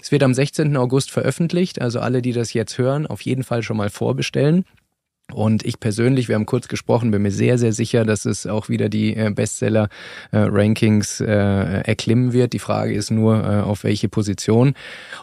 Es 0.00 0.12
wird 0.12 0.22
am 0.22 0.34
16. 0.34 0.76
August 0.76 1.10
veröffentlicht, 1.10 1.80
also 1.80 2.00
alle, 2.00 2.22
die 2.22 2.32
das 2.32 2.52
jetzt 2.52 2.78
hören, 2.78 3.06
auf 3.06 3.22
jeden 3.22 3.44
Fall 3.44 3.62
schon 3.62 3.76
mal 3.76 3.90
vorbestellen. 3.90 4.64
Und 5.32 5.64
ich 5.64 5.80
persönlich, 5.80 6.28
wir 6.28 6.36
haben 6.36 6.46
kurz 6.46 6.68
gesprochen, 6.68 7.10
bin 7.10 7.22
mir 7.22 7.32
sehr, 7.32 7.58
sehr 7.58 7.72
sicher, 7.72 8.04
dass 8.04 8.26
es 8.26 8.46
auch 8.46 8.68
wieder 8.68 8.88
die 8.88 9.16
äh, 9.16 9.30
Bestseller-Rankings 9.30 11.20
äh, 11.20 11.26
erklimmen 11.26 12.32
wird. 12.32 12.52
Die 12.52 12.60
Frage 12.60 12.94
ist 12.94 13.10
nur, 13.10 13.42
äh, 13.42 13.60
auf 13.60 13.82
welche 13.82 14.08
Position. 14.08 14.74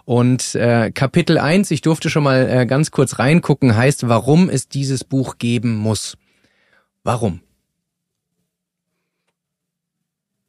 Und 0.05 0.57
Kapitel 0.93 1.37
1, 1.37 1.71
ich 1.71 1.81
durfte 1.81 2.09
schon 2.09 2.23
mal 2.23 2.67
ganz 2.67 2.91
kurz 2.91 3.19
reingucken, 3.19 3.75
heißt, 3.75 4.07
warum 4.07 4.49
es 4.49 4.67
dieses 4.67 5.03
Buch 5.03 5.37
geben 5.37 5.75
muss. 5.75 6.17
Warum? 7.03 7.41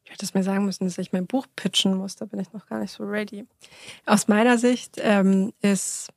Ich 0.05 0.11
hätte 0.11 0.25
es 0.25 0.35
mir 0.35 0.43
sagen 0.43 0.65
müssen, 0.65 0.85
dass 0.85 0.99
ich 0.99 1.13
mein 1.13 1.27
Buch 1.27 1.47
pitchen 1.57 1.95
muss. 1.97 2.17
Da 2.17 2.25
bin 2.25 2.41
ich 2.41 2.53
noch 2.53 2.67
gar 2.67 2.81
nicht 2.81 2.93
so 2.93 3.05
ready. 3.05 3.47
Aus 4.07 4.29
meiner 4.29 4.59
Sicht 4.59 4.97
ähm, 5.01 5.53
ist 5.61 6.11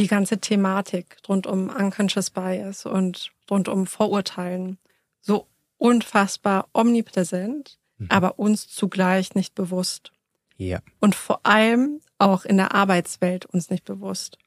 die 0.00 0.06
ganze 0.06 0.38
Thematik 0.38 1.18
rund 1.28 1.46
um 1.46 1.68
Unconscious 1.68 2.30
Bias 2.30 2.86
und 2.86 3.30
rund 3.50 3.68
um 3.68 3.86
Vorurteilen 3.86 4.78
so 5.20 5.46
unfassbar 5.76 6.68
omnipräsent, 6.72 7.78
mhm. 7.98 8.06
aber 8.08 8.38
uns 8.38 8.66
zugleich 8.66 9.34
nicht 9.34 9.54
bewusst. 9.54 10.12
Ja. 10.56 10.80
Und 11.00 11.14
vor 11.14 11.40
allem 11.44 12.00
auch 12.18 12.44
in 12.44 12.56
der 12.56 12.74
Arbeitswelt 12.74 13.46
uns 13.46 13.70
nicht 13.70 13.84
bewusst. 13.84 14.38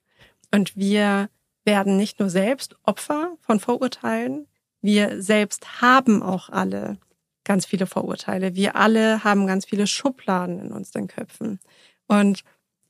Und 0.51 0.75
wir 0.75 1.29
werden 1.63 1.97
nicht 1.97 2.19
nur 2.19 2.29
selbst 2.29 2.75
Opfer 2.83 3.37
von 3.39 3.59
Vorurteilen, 3.59 4.47
wir 4.81 5.21
selbst 5.21 5.81
haben 5.81 6.21
auch 6.21 6.49
alle 6.49 6.97
ganz 7.45 7.65
viele 7.65 7.87
Vorurteile. 7.87 8.53
Wir 8.55 8.75
alle 8.75 9.23
haben 9.23 9.47
ganz 9.47 9.65
viele 9.65 9.87
Schubladen 9.87 10.59
in 10.59 10.71
unseren 10.73 11.07
Köpfen. 11.07 11.59
Und 12.07 12.43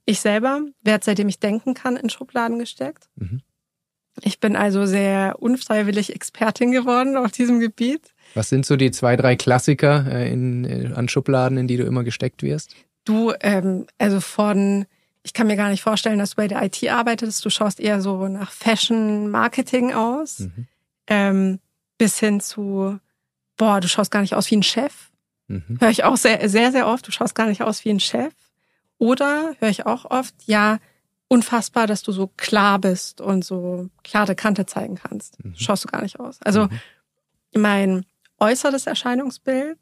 ich 0.05 0.19
selber 0.19 0.61
werde, 0.81 1.05
seitdem 1.05 1.29
ich 1.29 1.39
denken 1.39 1.73
kann, 1.73 1.95
in 1.95 2.09
Schubladen 2.09 2.59
gesteckt. 2.59 3.09
Mhm. 3.15 3.41
Ich 4.21 4.39
bin 4.39 4.55
also 4.55 4.85
sehr 4.85 5.37
unfreiwillig 5.39 6.13
Expertin 6.13 6.71
geworden 6.71 7.17
auf 7.17 7.31
diesem 7.31 7.59
Gebiet. 7.59 8.13
Was 8.35 8.49
sind 8.49 8.65
so 8.65 8.75
die 8.75 8.91
zwei, 8.91 9.15
drei 9.15 9.35
Klassiker 9.35 10.05
äh, 10.07 10.31
in, 10.31 10.65
äh, 10.65 10.93
an 10.93 11.09
Schubladen, 11.09 11.57
in 11.57 11.67
die 11.67 11.77
du 11.77 11.83
immer 11.83 12.03
gesteckt 12.03 12.43
wirst? 12.43 12.75
Du, 13.05 13.33
ähm, 13.41 13.87
also 13.97 14.19
von, 14.19 14.85
ich 15.23 15.33
kann 15.33 15.47
mir 15.47 15.55
gar 15.55 15.69
nicht 15.69 15.81
vorstellen, 15.81 16.19
dass 16.19 16.31
du 16.31 16.35
bei 16.37 16.47
der 16.47 16.61
IT 16.63 16.87
arbeitest. 16.87 17.43
Du 17.43 17.49
schaust 17.49 17.79
eher 17.79 18.01
so 18.01 18.27
nach 18.27 18.51
Fashion, 18.51 19.29
Marketing 19.31 19.93
aus, 19.93 20.39
mhm. 20.39 20.67
ähm, 21.07 21.59
bis 21.97 22.19
hin 22.19 22.39
zu, 22.39 22.99
boah, 23.57 23.81
du 23.81 23.87
schaust 23.87 24.11
gar 24.11 24.21
nicht 24.21 24.35
aus 24.35 24.49
wie 24.51 24.57
ein 24.57 24.63
Chef. 24.63 25.09
Mhm. 25.47 25.77
Höre 25.79 25.89
ich 25.89 26.03
auch 26.03 26.17
sehr, 26.17 26.47
sehr, 26.49 26.71
sehr 26.71 26.87
oft. 26.87 27.07
Du 27.07 27.11
schaust 27.11 27.35
gar 27.35 27.47
nicht 27.47 27.61
aus 27.63 27.83
wie 27.83 27.89
ein 27.89 27.99
Chef. 27.99 28.33
Oder 28.97 29.55
höre 29.59 29.69
ich 29.69 29.85
auch 29.85 30.05
oft, 30.05 30.35
ja, 30.45 30.79
unfassbar, 31.27 31.87
dass 31.87 32.03
du 32.03 32.11
so 32.11 32.27
klar 32.37 32.79
bist 32.79 33.19
und 33.19 33.43
so 33.43 33.89
klare 34.03 34.35
Kante 34.35 34.65
zeigen 34.65 34.95
kannst. 34.95 35.43
Mhm. 35.43 35.55
Schaust 35.55 35.83
du 35.83 35.87
gar 35.87 36.03
nicht 36.03 36.19
aus. 36.19 36.39
Also 36.41 36.65
mhm. 36.65 36.79
mein 37.55 38.05
äußeres 38.39 38.85
Erscheinungsbild 38.85 39.79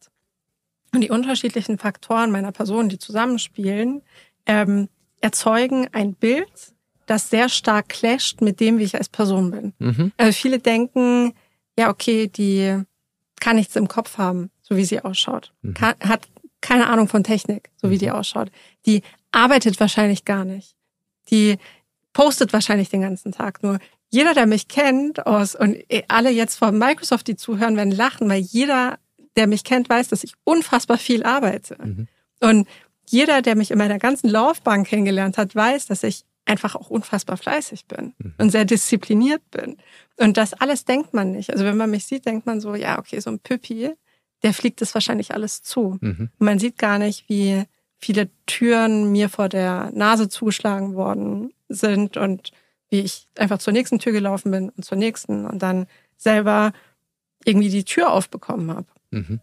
und 0.93 1.01
die 1.01 1.09
unterschiedlichen 1.09 1.77
Faktoren 1.77 2.31
meiner 2.31 2.51
Person, 2.51 2.89
die 2.89 2.99
zusammenspielen, 2.99 4.01
ähm, 4.45 4.87
erzeugen 5.19 5.87
ein 5.91 6.13
Bild, 6.13 6.73
das 7.05 7.29
sehr 7.29 7.49
stark 7.49 7.89
clasht 7.89 8.41
mit 8.41 8.59
dem, 8.59 8.77
wie 8.77 8.83
ich 8.83 8.95
als 8.95 9.09
Person 9.09 9.51
bin. 9.51 9.73
Mhm. 9.79 10.11
Also 10.17 10.31
viele 10.33 10.59
denken, 10.59 11.33
ja, 11.77 11.89
okay, 11.89 12.27
die 12.27 12.81
kann 13.39 13.57
nichts 13.57 13.75
im 13.75 13.87
Kopf 13.87 14.17
haben, 14.17 14.51
so 14.61 14.77
wie 14.77 14.85
sie 14.85 15.01
ausschaut. 15.01 15.53
Mhm. 15.61 15.73
Kann, 15.73 15.95
hat 15.99 16.29
keine 16.61 16.87
Ahnung 16.87 17.07
von 17.07 17.23
Technik, 17.23 17.69
so 17.75 17.89
wie 17.89 17.97
die 17.97 18.07
mhm. 18.07 18.13
ausschaut. 18.13 18.51
Die 18.85 19.01
arbeitet 19.31 19.79
wahrscheinlich 19.79 20.25
gar 20.25 20.45
nicht. 20.45 20.75
Die 21.29 21.57
postet 22.13 22.53
wahrscheinlich 22.53 22.89
den 22.89 23.01
ganzen 23.01 23.31
Tag 23.31 23.63
nur. 23.63 23.79
Jeder, 24.09 24.33
der 24.33 24.45
mich 24.45 24.67
kennt 24.67 25.25
aus, 25.25 25.55
und 25.55 25.77
alle 26.09 26.31
jetzt 26.31 26.55
von 26.55 26.77
Microsoft, 26.77 27.27
die 27.27 27.37
zuhören, 27.37 27.77
werden 27.77 27.91
lachen, 27.91 28.29
weil 28.29 28.41
jeder, 28.41 28.99
der 29.37 29.47
mich 29.47 29.63
kennt, 29.63 29.89
weiß, 29.89 30.09
dass 30.09 30.23
ich 30.23 30.33
unfassbar 30.43 30.97
viel 30.97 31.23
arbeite. 31.23 31.77
Mhm. 31.81 32.07
Und 32.41 32.67
jeder, 33.07 33.41
der 33.41 33.55
mich 33.55 33.71
in 33.71 33.77
meiner 33.77 33.99
ganzen 33.99 34.29
Laufbahn 34.29 34.83
kennengelernt 34.83 35.37
hat, 35.37 35.55
weiß, 35.55 35.85
dass 35.87 36.03
ich 36.03 36.25
einfach 36.45 36.75
auch 36.75 36.89
unfassbar 36.89 37.37
fleißig 37.37 37.85
bin 37.85 38.13
mhm. 38.17 38.33
und 38.37 38.49
sehr 38.49 38.65
diszipliniert 38.65 39.41
bin. 39.51 39.77
Und 40.17 40.37
das 40.37 40.53
alles 40.53 40.85
denkt 40.85 41.13
man 41.13 41.31
nicht. 41.31 41.51
Also 41.51 41.63
wenn 41.63 41.77
man 41.77 41.89
mich 41.89 42.05
sieht, 42.05 42.25
denkt 42.25 42.45
man 42.45 42.59
so, 42.59 42.75
ja, 42.75 42.99
okay, 42.99 43.19
so 43.19 43.29
ein 43.29 43.39
Püppi, 43.39 43.91
der 44.43 44.53
fliegt 44.53 44.81
es 44.81 44.93
wahrscheinlich 44.93 45.33
alles 45.33 45.61
zu. 45.61 45.97
Mhm. 46.01 46.29
Man 46.39 46.59
sieht 46.59 46.77
gar 46.77 46.97
nicht, 46.97 47.29
wie 47.29 47.63
viele 47.97 48.29
Türen 48.47 49.11
mir 49.11 49.29
vor 49.29 49.49
der 49.49 49.91
Nase 49.93 50.29
zugeschlagen 50.29 50.95
worden 50.95 51.53
sind 51.69 52.17
und 52.17 52.51
wie 52.89 53.01
ich 53.01 53.27
einfach 53.37 53.59
zur 53.59 53.73
nächsten 53.73 53.99
Tür 53.99 54.11
gelaufen 54.11 54.51
bin 54.51 54.69
und 54.69 54.83
zur 54.83 54.97
nächsten 54.97 55.45
und 55.45 55.61
dann 55.61 55.85
selber 56.17 56.73
irgendwie 57.45 57.69
die 57.69 57.85
Tür 57.85 58.11
aufbekommen 58.11 58.71
habe. 58.71 58.87
Mhm. 59.11 59.39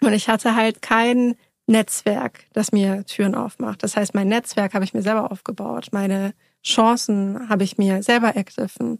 Und 0.00 0.12
ich 0.12 0.28
hatte 0.28 0.56
halt 0.56 0.82
kein 0.82 1.36
Netzwerk, 1.66 2.44
das 2.52 2.72
mir 2.72 3.06
Türen 3.06 3.34
aufmacht. 3.34 3.82
Das 3.82 3.96
heißt, 3.96 4.14
mein 4.14 4.28
Netzwerk 4.28 4.74
habe 4.74 4.84
ich 4.84 4.94
mir 4.94 5.02
selber 5.02 5.30
aufgebaut. 5.30 5.88
Meine 5.92 6.34
Chancen 6.64 7.48
habe 7.48 7.64
ich 7.64 7.78
mir 7.78 8.02
selber 8.02 8.34
ergriffen. 8.34 8.98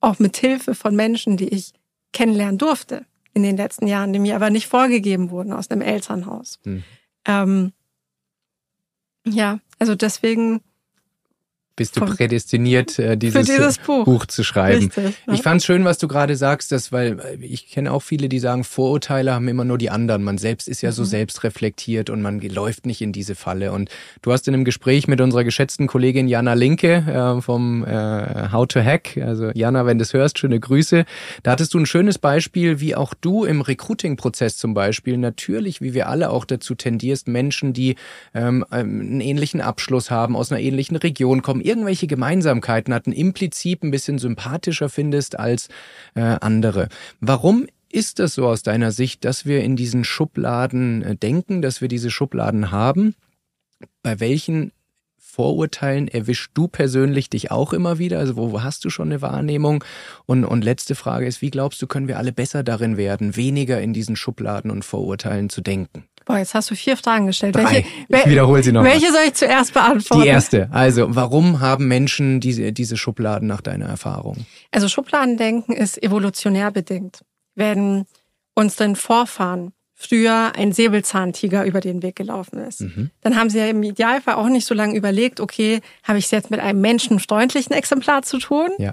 Auch 0.00 0.18
mit 0.18 0.36
Hilfe 0.36 0.74
von 0.74 0.94
Menschen, 0.94 1.38
die 1.38 1.48
ich 1.48 1.72
kennenlernen 2.12 2.58
durfte 2.58 3.06
in 3.34 3.42
den 3.42 3.56
letzten 3.56 3.86
Jahren, 3.86 4.12
die 4.12 4.18
mir 4.18 4.36
aber 4.36 4.50
nicht 4.50 4.68
vorgegeben 4.68 5.30
wurden 5.30 5.52
aus 5.52 5.70
einem 5.70 5.82
Elternhaus. 5.82 6.60
Hm. 6.64 6.84
Ähm, 7.26 7.72
ja, 9.26 9.58
also 9.78 9.94
deswegen 9.94 10.60
bist 11.76 11.96
du 11.96 12.02
prädestiniert, 12.04 12.98
äh, 12.98 13.16
dieses, 13.16 13.46
dieses 13.46 13.78
Buch. 13.78 14.04
Buch. 14.04 14.26
zu 14.26 14.44
schreiben. 14.44 14.84
Richtig, 14.94 15.16
Ich 15.32 15.42
fand's 15.42 15.64
schön, 15.64 15.84
was 15.84 15.98
du 15.98 16.06
gerade 16.08 16.36
sagst, 16.36 16.70
dass, 16.72 16.92
weil 16.92 17.18
äh, 17.20 17.44
ich 17.44 17.68
kenne 17.70 17.92
auch 17.92 18.02
viele, 18.02 18.28
die 18.28 18.38
sagen, 18.38 18.64
Vorurteile 18.64 19.34
haben 19.34 19.48
immer 19.48 19.64
nur 19.64 19.78
die 19.78 19.90
anderen. 19.90 20.22
Man 20.22 20.38
selbst 20.38 20.68
ist 20.68 20.82
ja 20.82 20.92
so 20.92 21.02
Mhm. 21.02 21.06
selbstreflektiert 21.06 22.10
und 22.10 22.22
man 22.22 22.40
läuft 22.40 22.86
nicht 22.86 23.00
in 23.00 23.12
diese 23.12 23.34
Falle. 23.34 23.72
Und 23.72 23.90
du 24.22 24.32
hast 24.32 24.46
in 24.48 24.54
einem 24.54 24.64
Gespräch 24.64 25.08
mit 25.08 25.20
unserer 25.20 25.44
geschätzten 25.44 25.86
Kollegin 25.86 26.28
Jana 26.28 26.54
Linke 26.54 27.36
äh, 27.38 27.40
vom 27.42 27.84
äh, 27.84 28.50
How 28.52 28.66
to 28.68 28.80
Hack, 28.80 29.16
also 29.20 29.50
Jana, 29.54 29.84
wenn 29.86 29.98
du 29.98 30.02
es 30.02 30.12
hörst, 30.14 30.38
schöne 30.38 30.60
Grüße. 30.60 31.04
Da 31.42 31.50
hattest 31.52 31.74
du 31.74 31.78
ein 31.78 31.86
schönes 31.86 32.18
Beispiel, 32.18 32.80
wie 32.80 32.94
auch 32.94 33.14
du 33.14 33.44
im 33.44 33.60
Recruiting-Prozess 33.60 34.56
zum 34.56 34.74
Beispiel 34.74 35.16
natürlich, 35.16 35.80
wie 35.80 35.94
wir 35.94 36.08
alle 36.08 36.30
auch 36.30 36.44
dazu 36.44 36.74
tendierst, 36.74 37.28
Menschen, 37.28 37.72
die 37.72 37.96
ähm, 38.34 38.64
einen 38.70 39.20
ähnlichen 39.20 39.60
Abschluss 39.60 40.10
haben, 40.10 40.36
aus 40.36 40.52
einer 40.52 40.60
ähnlichen 40.60 40.96
Region 40.96 41.42
kommen, 41.42 41.60
irgendwelche 41.64 42.06
Gemeinsamkeiten 42.06 42.92
hatten, 42.92 43.12
implizit 43.12 43.82
ein 43.82 43.90
bisschen 43.90 44.18
sympathischer 44.18 44.88
findest 44.88 45.38
als 45.38 45.68
äh, 46.14 46.20
andere. 46.20 46.88
Warum 47.20 47.66
ist 47.90 48.18
das 48.18 48.34
so 48.34 48.46
aus 48.46 48.62
deiner 48.62 48.90
Sicht, 48.90 49.24
dass 49.24 49.46
wir 49.46 49.62
in 49.62 49.76
diesen 49.76 50.04
Schubladen 50.04 51.02
äh, 51.02 51.16
denken, 51.16 51.62
dass 51.62 51.80
wir 51.80 51.88
diese 51.88 52.10
Schubladen 52.10 52.70
haben? 52.70 53.14
Bei 54.02 54.20
welchen 54.20 54.72
Vorurteilen 55.34 56.06
erwischst 56.06 56.52
du 56.54 56.68
persönlich 56.68 57.28
dich 57.28 57.50
auch 57.50 57.72
immer 57.72 57.98
wieder? 57.98 58.20
Also 58.20 58.36
wo, 58.36 58.52
wo 58.52 58.62
hast 58.62 58.84
du 58.84 58.90
schon 58.90 59.08
eine 59.08 59.20
Wahrnehmung? 59.20 59.82
Und, 60.26 60.44
und 60.44 60.62
letzte 60.62 60.94
Frage 60.94 61.26
ist, 61.26 61.42
wie 61.42 61.50
glaubst 61.50 61.82
du, 61.82 61.88
können 61.88 62.06
wir 62.06 62.18
alle 62.18 62.32
besser 62.32 62.62
darin 62.62 62.96
werden, 62.96 63.34
weniger 63.34 63.80
in 63.80 63.92
diesen 63.92 64.14
Schubladen 64.14 64.70
und 64.70 64.84
Vorurteilen 64.84 65.50
zu 65.50 65.60
denken? 65.60 66.04
Boah, 66.24 66.38
jetzt 66.38 66.54
hast 66.54 66.70
du 66.70 66.76
vier 66.76 66.96
Fragen 66.96 67.26
gestellt. 67.26 67.56
Drei. 67.56 67.84
Ich 68.08 68.26
wiederhole 68.26 68.62
sie 68.62 68.70
noch 68.70 68.84
Welche 68.84 69.06
mal. 69.06 69.12
soll 69.12 69.22
ich 69.26 69.34
zuerst 69.34 69.74
beantworten? 69.74 70.22
Die 70.22 70.28
erste. 70.28 70.68
Also, 70.70 71.06
warum 71.08 71.58
haben 71.58 71.88
Menschen 71.88 72.38
diese, 72.38 72.72
diese 72.72 72.96
Schubladen 72.96 73.48
nach 73.48 73.60
deiner 73.60 73.86
Erfahrung? 73.86 74.46
Also 74.70 74.88
Schubladendenken 74.88 75.74
ist 75.74 76.00
evolutionär 76.00 76.70
bedingt. 76.70 77.24
Wenn 77.56 78.04
uns 78.54 78.76
den 78.76 78.94
Vorfahren 78.94 79.72
früher 80.06 80.52
ein 80.56 80.72
Säbelzahntiger 80.72 81.64
über 81.64 81.80
den 81.80 82.02
Weg 82.02 82.16
gelaufen 82.16 82.58
ist, 82.58 82.80
Mhm. 82.82 83.10
dann 83.22 83.36
haben 83.36 83.50
sie 83.50 83.58
ja 83.58 83.66
im 83.66 83.82
Idealfall 83.82 84.34
auch 84.34 84.48
nicht 84.48 84.66
so 84.66 84.74
lange 84.74 84.96
überlegt, 84.96 85.40
okay, 85.40 85.80
habe 86.02 86.18
ich 86.18 86.26
es 86.26 86.30
jetzt 86.30 86.50
mit 86.50 86.60
einem 86.60 86.80
menschenfreundlichen 86.80 87.74
Exemplar 87.74 88.22
zu 88.22 88.38
tun 88.38 88.68
Ja. 88.78 88.92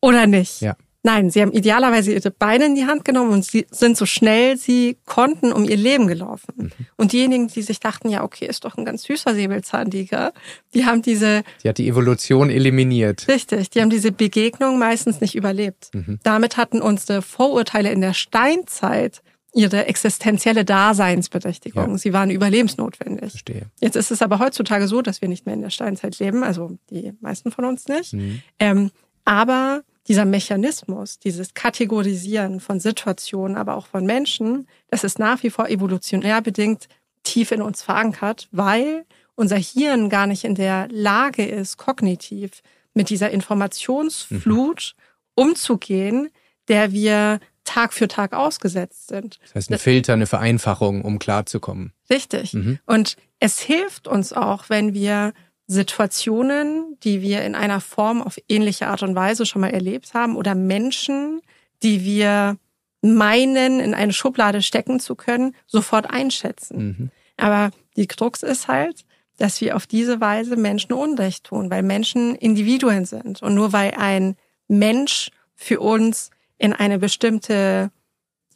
oder 0.00 0.26
nicht? 0.26 0.60
Ja. 0.60 0.76
Nein, 1.02 1.30
sie 1.30 1.40
haben 1.40 1.52
idealerweise 1.52 2.12
ihre 2.12 2.32
Beine 2.32 2.64
in 2.66 2.74
die 2.74 2.86
Hand 2.86 3.04
genommen 3.04 3.30
und 3.30 3.44
sie 3.44 3.64
sind 3.70 3.96
so 3.96 4.06
schnell 4.06 4.56
sie 4.56 4.96
konnten 5.04 5.52
um 5.52 5.62
ihr 5.64 5.76
Leben 5.76 6.08
gelaufen. 6.08 6.52
Mhm. 6.56 6.70
Und 6.96 7.12
diejenigen, 7.12 7.46
die 7.46 7.62
sich 7.62 7.78
dachten, 7.78 8.08
ja, 8.08 8.24
okay, 8.24 8.46
ist 8.46 8.64
doch 8.64 8.76
ein 8.76 8.84
ganz 8.84 9.04
süßer 9.04 9.32
Säbelzahntiger, 9.32 10.32
die 10.74 10.84
haben 10.84 11.02
diese 11.02 11.44
Sie 11.62 11.68
hat 11.68 11.78
die 11.78 11.86
Evolution 11.86 12.50
eliminiert. 12.50 13.28
Richtig, 13.28 13.70
die 13.70 13.80
haben 13.82 13.90
diese 13.90 14.10
Begegnung 14.10 14.80
meistens 14.80 15.20
nicht 15.20 15.36
überlebt. 15.36 15.90
Mhm. 15.94 16.18
Damit 16.24 16.56
hatten 16.56 16.82
unsere 16.82 17.22
Vorurteile 17.22 17.92
in 17.92 18.00
der 18.00 18.12
Steinzeit 18.14 19.22
ihre 19.54 19.86
existenzielle 19.86 20.64
Daseinsberechtigung. 20.64 21.92
Ja. 21.92 21.98
Sie 21.98 22.12
waren 22.12 22.30
überlebensnotwendig. 22.30 23.30
Verstehe. 23.30 23.66
Jetzt 23.80 23.96
ist 23.96 24.10
es 24.10 24.22
aber 24.22 24.38
heutzutage 24.38 24.86
so, 24.86 25.02
dass 25.02 25.22
wir 25.22 25.28
nicht 25.28 25.46
mehr 25.46 25.54
in 25.54 25.62
der 25.62 25.70
Steinzeit 25.70 26.18
leben, 26.18 26.44
also 26.44 26.76
die 26.90 27.12
meisten 27.20 27.50
von 27.50 27.64
uns 27.64 27.88
nicht. 27.88 28.12
Mhm. 28.12 28.42
Ähm, 28.58 28.90
aber 29.24 29.82
dieser 30.08 30.24
Mechanismus, 30.24 31.18
dieses 31.18 31.54
Kategorisieren 31.54 32.60
von 32.60 32.80
Situationen, 32.80 33.56
aber 33.56 33.76
auch 33.76 33.86
von 33.86 34.04
Menschen, 34.04 34.68
das 34.88 35.04
ist 35.04 35.18
nach 35.18 35.42
wie 35.42 35.50
vor 35.50 35.68
evolutionär 35.68 36.42
bedingt 36.42 36.88
tief 37.24 37.50
in 37.50 37.62
uns 37.62 37.82
verankert, 37.82 38.48
weil 38.52 39.04
unser 39.34 39.56
Hirn 39.56 40.08
gar 40.08 40.26
nicht 40.26 40.44
in 40.44 40.54
der 40.54 40.88
Lage 40.90 41.44
ist, 41.44 41.76
kognitiv 41.76 42.62
mit 42.94 43.10
dieser 43.10 43.30
Informationsflut 43.30 44.94
umzugehen, 45.34 46.30
der 46.68 46.92
wir 46.92 47.40
Tag 47.66 47.92
für 47.92 48.08
Tag 48.08 48.32
ausgesetzt 48.32 49.08
sind. 49.08 49.38
Das 49.42 49.54
heißt, 49.54 49.70
ein 49.70 49.78
Filter, 49.78 50.14
eine 50.14 50.26
Vereinfachung, 50.26 51.02
um 51.02 51.18
klarzukommen. 51.18 51.92
Richtig. 52.08 52.54
Mhm. 52.54 52.78
Und 52.86 53.16
es 53.40 53.60
hilft 53.60 54.08
uns 54.08 54.32
auch, 54.32 54.70
wenn 54.70 54.94
wir 54.94 55.34
Situationen, 55.66 56.96
die 57.02 57.20
wir 57.20 57.44
in 57.44 57.54
einer 57.54 57.80
Form 57.80 58.22
auf 58.22 58.38
ähnliche 58.48 58.86
Art 58.86 59.02
und 59.02 59.14
Weise 59.14 59.44
schon 59.46 59.60
mal 59.60 59.70
erlebt 59.70 60.14
haben 60.14 60.36
oder 60.36 60.54
Menschen, 60.54 61.42
die 61.82 62.04
wir 62.04 62.56
meinen, 63.02 63.80
in 63.80 63.94
eine 63.94 64.12
Schublade 64.12 64.62
stecken 64.62 65.00
zu 65.00 65.14
können, 65.14 65.54
sofort 65.66 66.08
einschätzen. 66.08 66.78
Mhm. 66.78 67.10
Aber 67.36 67.70
die 67.96 68.06
Krux 68.06 68.42
ist 68.42 68.68
halt, 68.68 69.04
dass 69.36 69.60
wir 69.60 69.76
auf 69.76 69.86
diese 69.86 70.20
Weise 70.20 70.56
Menschen 70.56 70.92
Unrecht 70.92 71.44
tun, 71.44 71.70
weil 71.70 71.82
Menschen 71.82 72.34
Individuen 72.36 73.04
sind. 73.04 73.42
Und 73.42 73.54
nur 73.54 73.72
weil 73.72 73.92
ein 73.98 74.36
Mensch 74.68 75.30
für 75.54 75.80
uns 75.80 76.30
in 76.58 76.72
eine 76.72 76.98
bestimmte 76.98 77.90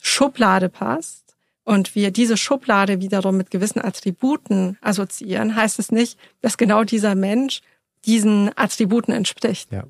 Schublade 0.01 0.69
passt 0.69 1.37
und 1.65 1.95
wir 1.95 2.11
diese 2.11 2.37
Schublade 2.37 3.01
wiederum 3.01 3.37
mit 3.37 3.51
gewissen 3.51 3.81
Attributen 3.81 4.79
assoziieren, 4.81 5.55
heißt 5.55 5.79
es 5.79 5.93
nicht, 5.93 6.19
dass 6.41 6.57
genau 6.57 6.85
dieser 6.85 7.15
Mensch 7.15 7.61
diesen 8.05 8.51
Attributen 8.57 9.13
entspricht. 9.13 9.71
Ja. 9.73 9.85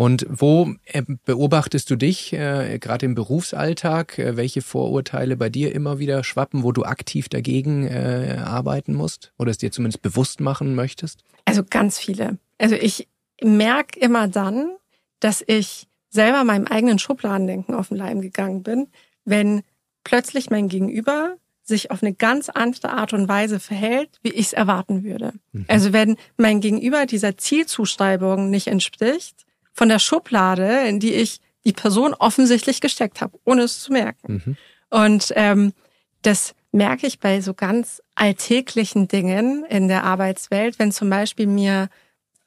Und 0.00 0.26
wo 0.30 0.72
äh, 0.86 1.02
beobachtest 1.26 1.90
du 1.90 1.96
dich, 1.96 2.32
äh, 2.32 2.78
gerade 2.78 3.04
im 3.04 3.14
Berufsalltag, 3.14 4.18
äh, 4.18 4.34
welche 4.34 4.62
Vorurteile 4.62 5.36
bei 5.36 5.50
dir 5.50 5.74
immer 5.74 5.98
wieder 5.98 6.24
schwappen, 6.24 6.62
wo 6.62 6.72
du 6.72 6.84
aktiv 6.84 7.28
dagegen 7.28 7.86
äh, 7.86 8.38
arbeiten 8.42 8.94
musst 8.94 9.34
oder 9.38 9.50
es 9.50 9.58
dir 9.58 9.70
zumindest 9.70 10.00
bewusst 10.00 10.40
machen 10.40 10.74
möchtest? 10.74 11.22
Also 11.44 11.62
ganz 11.68 11.98
viele. 11.98 12.38
Also 12.56 12.76
ich 12.76 13.08
merke 13.42 14.00
immer 14.00 14.26
dann, 14.26 14.70
dass 15.20 15.44
ich 15.46 15.86
selber 16.10 16.44
meinem 16.44 16.66
eigenen 16.66 16.98
Schubladendenken 16.98 17.74
auf 17.74 17.88
den 17.88 17.96
Leim 17.96 18.20
gegangen 18.20 18.62
bin, 18.62 18.88
wenn 19.24 19.62
plötzlich 20.04 20.50
mein 20.50 20.68
Gegenüber 20.68 21.36
sich 21.62 21.90
auf 21.90 22.02
eine 22.02 22.12
ganz 22.12 22.48
andere 22.48 22.90
Art 22.90 23.12
und 23.12 23.28
Weise 23.28 23.60
verhält, 23.60 24.18
wie 24.22 24.30
ich 24.30 24.46
es 24.46 24.52
erwarten 24.52 25.04
würde. 25.04 25.32
Also 25.68 25.92
wenn 25.92 26.16
mein 26.36 26.60
Gegenüber 26.60 27.06
dieser 27.06 27.38
Zielzuschreibung 27.38 28.50
nicht 28.50 28.66
entspricht, 28.66 29.46
von 29.72 29.88
der 29.88 30.00
Schublade, 30.00 30.86
in 30.88 31.00
die 31.00 31.14
ich 31.14 31.40
die 31.64 31.72
Person 31.72 32.14
offensichtlich 32.14 32.80
gesteckt 32.80 33.20
habe, 33.20 33.38
ohne 33.44 33.62
es 33.62 33.80
zu 33.80 33.92
merken. 33.92 34.42
Mhm. 34.44 34.56
Und 34.90 35.32
ähm, 35.36 35.72
das 36.22 36.54
merke 36.72 37.06
ich 37.06 37.20
bei 37.20 37.40
so 37.40 37.54
ganz 37.54 38.02
alltäglichen 38.14 39.08
Dingen 39.08 39.64
in 39.64 39.88
der 39.88 40.04
Arbeitswelt, 40.04 40.78
wenn 40.78 40.92
zum 40.92 41.08
Beispiel 41.10 41.46
mir 41.46 41.88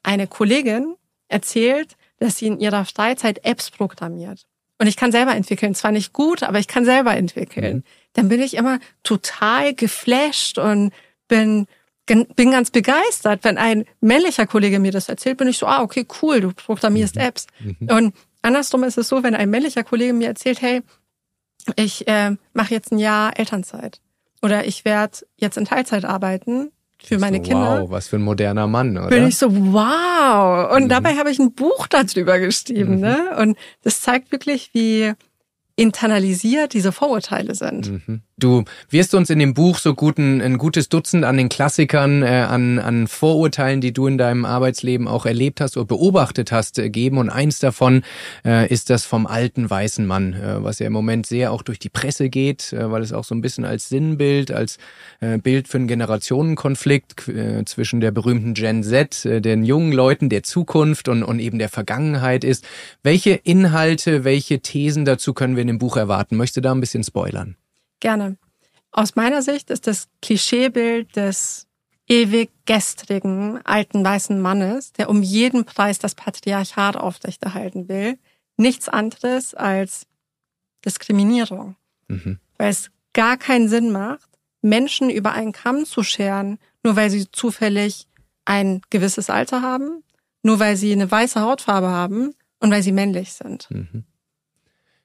eine 0.03 0.27
Kollegin 0.27 0.95
erzählt, 1.27 1.95
dass 2.23 2.37
sie 2.37 2.47
in 2.47 2.59
ihrer 2.59 2.85
Freizeit 2.85 3.43
Apps 3.43 3.69
programmiert. 3.69 4.45
Und 4.79 4.87
ich 4.87 4.95
kann 4.95 5.11
selber 5.11 5.35
entwickeln. 5.35 5.75
Zwar 5.75 5.91
nicht 5.91 6.13
gut, 6.13 6.41
aber 6.41 6.57
ich 6.57 6.69
kann 6.69 6.85
selber 6.85 7.15
entwickeln. 7.15 7.77
Mhm. 7.77 7.83
Dann 8.13 8.29
bin 8.29 8.41
ich 8.41 8.55
immer 8.55 8.79
total 9.03 9.73
geflasht 9.73 10.57
und 10.57 10.93
bin, 11.27 11.67
bin 12.05 12.51
ganz 12.51 12.71
begeistert. 12.71 13.43
Wenn 13.43 13.57
ein 13.57 13.85
männlicher 13.99 14.47
Kollege 14.47 14.79
mir 14.79 14.93
das 14.93 15.09
erzählt, 15.09 15.37
bin 15.37 15.49
ich 15.49 15.57
so, 15.57 15.67
ah, 15.67 15.81
okay, 15.81 16.05
cool, 16.21 16.39
du 16.39 16.53
programmierst 16.53 17.17
Apps. 17.17 17.47
Und 17.87 18.13
andersrum 18.41 18.83
ist 18.83 18.97
es 18.97 19.09
so, 19.09 19.21
wenn 19.21 19.35
ein 19.35 19.49
männlicher 19.49 19.83
Kollege 19.83 20.13
mir 20.13 20.27
erzählt, 20.27 20.61
hey, 20.61 20.81
ich 21.75 22.07
äh, 22.07 22.35
mache 22.53 22.73
jetzt 22.73 22.91
ein 22.91 22.99
Jahr 22.99 23.37
Elternzeit 23.37 23.99
oder 24.41 24.65
ich 24.65 24.85
werde 24.85 25.19
jetzt 25.37 25.57
in 25.57 25.65
Teilzeit 25.65 26.05
arbeiten 26.05 26.71
für 27.05 27.19
meine 27.19 27.37
so, 27.37 27.43
Kinder 27.43 27.81
Wow, 27.81 27.91
was 27.91 28.07
für 28.07 28.17
ein 28.17 28.21
moderner 28.21 28.67
Mann, 28.67 28.97
oder? 28.97 29.07
bin 29.07 29.27
ich 29.27 29.37
so, 29.37 29.47
wow. 29.51 30.75
Und 30.75 30.89
dabei 30.89 31.15
habe 31.17 31.31
ich 31.31 31.39
ein 31.39 31.53
Buch 31.53 31.87
darüber 31.87 32.39
geschrieben. 32.39 32.99
Ne? 32.99 33.35
Und 33.37 33.57
das 33.83 34.01
zeigt 34.01 34.31
wirklich, 34.31 34.69
wie 34.73 35.13
internalisiert 35.75 36.73
diese 36.73 36.91
Vorurteile 36.91 37.55
sind. 37.55 38.07
Mhm. 38.07 38.21
Du 38.37 38.63
wirst 38.89 39.13
uns 39.13 39.29
in 39.29 39.39
dem 39.39 39.53
Buch 39.53 39.77
so 39.77 39.93
gut 39.93 40.17
ein, 40.17 40.57
gutes 40.57 40.89
Dutzend 40.89 41.23
an 41.23 41.37
den 41.37 41.49
Klassikern, 41.49 42.23
äh, 42.23 42.45
an, 42.49 42.77
an 42.77 43.07
Vorurteilen, 43.07 43.79
die 43.79 43.93
du 43.93 44.07
in 44.07 44.17
deinem 44.17 44.43
Arbeitsleben 44.43 45.07
auch 45.07 45.25
erlebt 45.25 45.61
hast 45.61 45.77
oder 45.77 45.85
beobachtet 45.85 46.51
hast, 46.51 46.77
äh, 46.77 46.89
geben. 46.89 47.19
Und 47.19 47.29
eins 47.29 47.59
davon 47.59 48.03
äh, 48.43 48.67
ist 48.71 48.89
das 48.89 49.05
vom 49.05 49.27
alten 49.27 49.69
weißen 49.69 50.05
Mann, 50.05 50.33
äh, 50.33 50.63
was 50.63 50.79
ja 50.79 50.87
im 50.87 50.93
Moment 50.93 51.25
sehr 51.25 51.51
auch 51.51 51.61
durch 51.61 51.79
die 51.79 51.89
Presse 51.89 52.29
geht, 52.29 52.73
äh, 52.73 52.91
weil 52.91 53.01
es 53.01 53.13
auch 53.13 53.23
so 53.23 53.33
ein 53.33 53.41
bisschen 53.41 53.65
als 53.65 53.87
Sinnbild, 53.87 54.51
als 54.51 54.77
äh, 55.21 55.37
Bild 55.37 55.67
für 55.67 55.77
einen 55.77 55.87
Generationenkonflikt 55.87 57.27
äh, 57.29 57.65
zwischen 57.65 57.99
der 57.99 58.11
berühmten 58.11 58.55
Gen 58.55 58.83
Z, 58.83 59.25
äh, 59.25 59.41
den 59.41 59.63
jungen 59.63 59.93
Leuten 59.93 60.29
der 60.29 60.43
Zukunft 60.43 61.07
und, 61.07 61.23
und 61.23 61.39
eben 61.39 61.59
der 61.59 61.69
Vergangenheit 61.69 62.43
ist. 62.43 62.65
Welche 63.03 63.31
Inhalte, 63.31 64.23
welche 64.23 64.59
Thesen 64.59 65.05
dazu 65.05 65.33
können 65.33 65.55
wir 65.55 65.62
in 65.63 65.67
dem 65.67 65.79
Buch 65.79 65.97
erwarten? 65.97 66.37
Möchtest 66.37 66.57
du 66.57 66.61
da 66.61 66.71
ein 66.71 66.79
bisschen 66.79 67.03
spoilern? 67.03 67.57
Gerne. 67.99 68.37
Aus 68.91 69.15
meiner 69.15 69.41
Sicht 69.41 69.71
ist 69.71 69.87
das 69.87 70.07
Klischeebild 70.21 71.15
des 71.15 71.67
ewig 72.07 72.51
gestrigen 72.65 73.59
alten 73.65 74.03
weißen 74.03 74.39
Mannes, 74.39 74.93
der 74.93 75.09
um 75.09 75.23
jeden 75.23 75.65
Preis 75.65 75.97
das 75.97 76.13
Patriarchat 76.15 76.95
aufrechterhalten 76.97 77.87
will, 77.87 78.19
nichts 78.57 78.89
anderes 78.89 79.55
als 79.55 80.05
Diskriminierung. 80.85 81.75
Mhm. 82.09 82.39
weil 82.57 82.69
es 82.69 82.91
gar 83.13 83.37
keinen 83.37 83.69
Sinn 83.69 83.91
macht, 83.91 84.29
Menschen 84.61 85.09
über 85.09 85.31
einen 85.31 85.51
Kamm 85.51 85.85
zu 85.85 86.03
scheren, 86.03 86.59
nur 86.83 86.95
weil 86.95 87.09
sie 87.09 87.29
zufällig 87.31 88.07
ein 88.45 88.81
gewisses 88.89 89.29
Alter 89.29 89.61
haben, 89.61 90.03
nur 90.41 90.59
weil 90.59 90.75
sie 90.75 90.91
eine 90.91 91.09
weiße 91.09 91.39
Hautfarbe 91.41 91.87
haben 91.87 92.33
und 92.59 92.71
weil 92.71 92.83
sie 92.83 92.91
männlich 92.91 93.33
sind. 93.33 93.69
Mhm. 93.71 94.03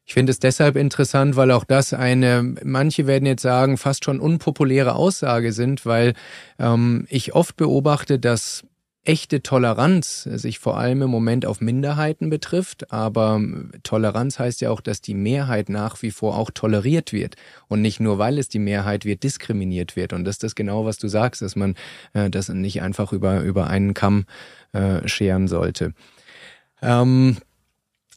Ich 0.08 0.14
finde 0.14 0.30
es 0.30 0.38
deshalb 0.38 0.76
interessant, 0.76 1.36
weil 1.36 1.50
auch 1.50 1.64
das 1.64 1.92
eine, 1.92 2.54
manche 2.64 3.06
werden 3.06 3.26
jetzt 3.26 3.42
sagen, 3.42 3.76
fast 3.76 4.06
schon 4.06 4.20
unpopuläre 4.20 4.94
Aussage 4.94 5.52
sind, 5.52 5.84
weil 5.84 6.14
ähm, 6.58 7.04
ich 7.10 7.34
oft 7.34 7.58
beobachte, 7.58 8.18
dass 8.18 8.64
echte 9.04 9.42
Toleranz 9.42 10.22
sich 10.22 10.60
vor 10.60 10.78
allem 10.78 11.02
im 11.02 11.10
Moment 11.10 11.44
auf 11.44 11.60
Minderheiten 11.60 12.30
betrifft, 12.30 12.90
aber 12.90 13.38
Toleranz 13.82 14.38
heißt 14.38 14.62
ja 14.62 14.70
auch, 14.70 14.80
dass 14.80 15.02
die 15.02 15.12
Mehrheit 15.12 15.68
nach 15.68 16.00
wie 16.00 16.10
vor 16.10 16.38
auch 16.38 16.50
toleriert 16.50 17.12
wird 17.12 17.36
und 17.68 17.82
nicht 17.82 18.00
nur, 18.00 18.16
weil 18.16 18.38
es 18.38 18.48
die 18.48 18.58
Mehrheit 18.58 19.04
wird, 19.04 19.22
diskriminiert 19.22 19.94
wird. 19.94 20.14
Und 20.14 20.24
das 20.24 20.36
ist 20.36 20.42
das 20.42 20.54
genau, 20.54 20.86
was 20.86 20.96
du 20.96 21.08
sagst, 21.08 21.42
dass 21.42 21.54
man 21.54 21.74
äh, 22.14 22.30
das 22.30 22.48
nicht 22.48 22.80
einfach 22.80 23.12
über, 23.12 23.42
über 23.42 23.66
einen 23.66 23.92
Kamm 23.92 24.24
äh, 24.72 25.06
scheren 25.06 25.48
sollte. 25.48 25.92
Ähm, 26.80 27.36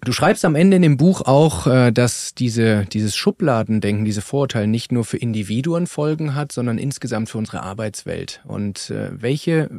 Du 0.03 0.13
schreibst 0.13 0.43
am 0.45 0.55
Ende 0.55 0.77
in 0.77 0.81
dem 0.81 0.97
Buch 0.97 1.21
auch, 1.21 1.67
äh, 1.67 1.91
dass 1.91 2.33
diese, 2.33 2.85
dieses 2.85 3.15
Schubladendenken, 3.15 4.03
diese 4.03 4.21
Vorurteile 4.21 4.67
nicht 4.67 4.91
nur 4.91 5.05
für 5.05 5.17
Individuen 5.17 5.85
Folgen 5.85 6.33
hat, 6.33 6.51
sondern 6.51 6.79
insgesamt 6.79 7.29
für 7.29 7.37
unsere 7.37 7.61
Arbeitswelt. 7.61 8.41
Und 8.45 8.89
äh, 8.89 9.09
welche 9.13 9.69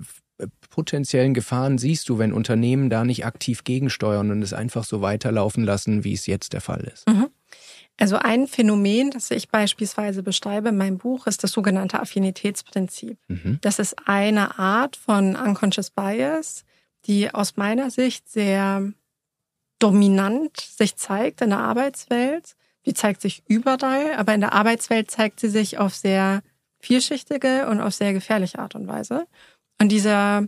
potenziellen 0.70 1.34
Gefahren 1.34 1.78
siehst 1.78 2.08
du, 2.08 2.18
wenn 2.18 2.32
Unternehmen 2.32 2.88
da 2.88 3.04
nicht 3.04 3.26
aktiv 3.26 3.64
gegensteuern 3.64 4.30
und 4.30 4.42
es 4.42 4.52
einfach 4.52 4.84
so 4.84 5.02
weiterlaufen 5.02 5.64
lassen, 5.64 6.04
wie 6.04 6.14
es 6.14 6.26
jetzt 6.26 6.52
der 6.52 6.60
Fall 6.60 6.88
ist? 6.92 7.08
Mhm. 7.08 7.28
Also 7.98 8.16
ein 8.16 8.48
Phänomen, 8.48 9.10
das 9.10 9.30
ich 9.30 9.48
beispielsweise 9.48 10.22
beschreibe 10.22 10.70
in 10.70 10.76
meinem 10.76 10.98
Buch, 10.98 11.26
ist 11.26 11.44
das 11.44 11.52
sogenannte 11.52 12.00
Affinitätsprinzip. 12.00 13.18
Mhm. 13.28 13.58
Das 13.60 13.78
ist 13.78 13.96
eine 14.06 14.58
Art 14.58 14.96
von 14.96 15.36
Unconscious 15.36 15.90
Bias, 15.90 16.64
die 17.06 17.32
aus 17.32 17.56
meiner 17.56 17.90
Sicht 17.90 18.28
sehr 18.28 18.92
dominant 19.82 20.60
sich 20.60 20.96
zeigt 20.96 21.40
in 21.40 21.50
der 21.50 21.58
Arbeitswelt. 21.58 22.54
Die 22.86 22.94
zeigt 22.94 23.20
sich 23.20 23.42
überall, 23.46 24.14
aber 24.14 24.34
in 24.34 24.40
der 24.40 24.52
Arbeitswelt 24.52 25.10
zeigt 25.10 25.40
sie 25.40 25.48
sich 25.48 25.78
auf 25.78 25.94
sehr 25.94 26.42
vielschichtige 26.80 27.68
und 27.68 27.80
auf 27.80 27.94
sehr 27.94 28.12
gefährliche 28.12 28.58
Art 28.58 28.74
und 28.74 28.88
Weise. 28.88 29.26
Und 29.80 29.90
dieser 29.90 30.46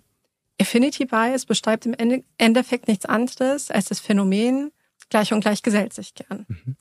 Affinity 0.61 1.05
Bias 1.05 1.47
beschreibt 1.47 1.87
im 1.87 1.95
Endeffekt 2.39 2.89
nichts 2.89 3.07
anderes 3.07 3.71
als 3.71 3.87
das 3.87 4.01
Phänomen, 4.01 4.73
gleich 5.11 5.33
und 5.33 5.41
gleich 5.41 5.63
gesellt 5.63 5.93
sich 5.93 6.15
gern. 6.15 6.47
Mhm. 6.49 6.77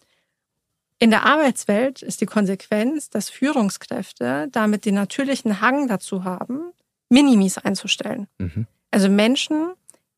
In 1.00 1.10
der 1.10 1.26
Arbeitswelt 1.26 2.02
ist 2.02 2.22
die 2.22 2.26
Konsequenz, 2.26 3.10
dass 3.10 3.30
Führungskräfte 3.30 4.48
damit 4.52 4.86
den 4.86 4.96
natürlichen 4.96 5.60
Hang 5.60 5.88
dazu 5.88 6.24
haben, 6.24 6.72
Minimis 7.10 7.58
einzustellen. 7.58 8.28
Mhm. 8.38 8.68
Also 8.90 9.10
Menschen, 9.10 9.74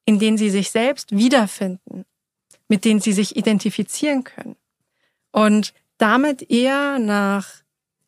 in 0.06 0.20
denen 0.20 0.38
sie 0.38 0.50
sich 0.50 0.70
selbst 0.70 1.16
wiederfinden, 1.16 2.06
mit 2.68 2.86
denen 2.86 3.00
sie 3.00 3.14
sich 3.14 3.36
identifizieren 3.36 4.24
können. 4.24 4.56
Und 5.32 5.74
damit 5.98 6.50
eher 6.50 7.00
nach 7.00 7.48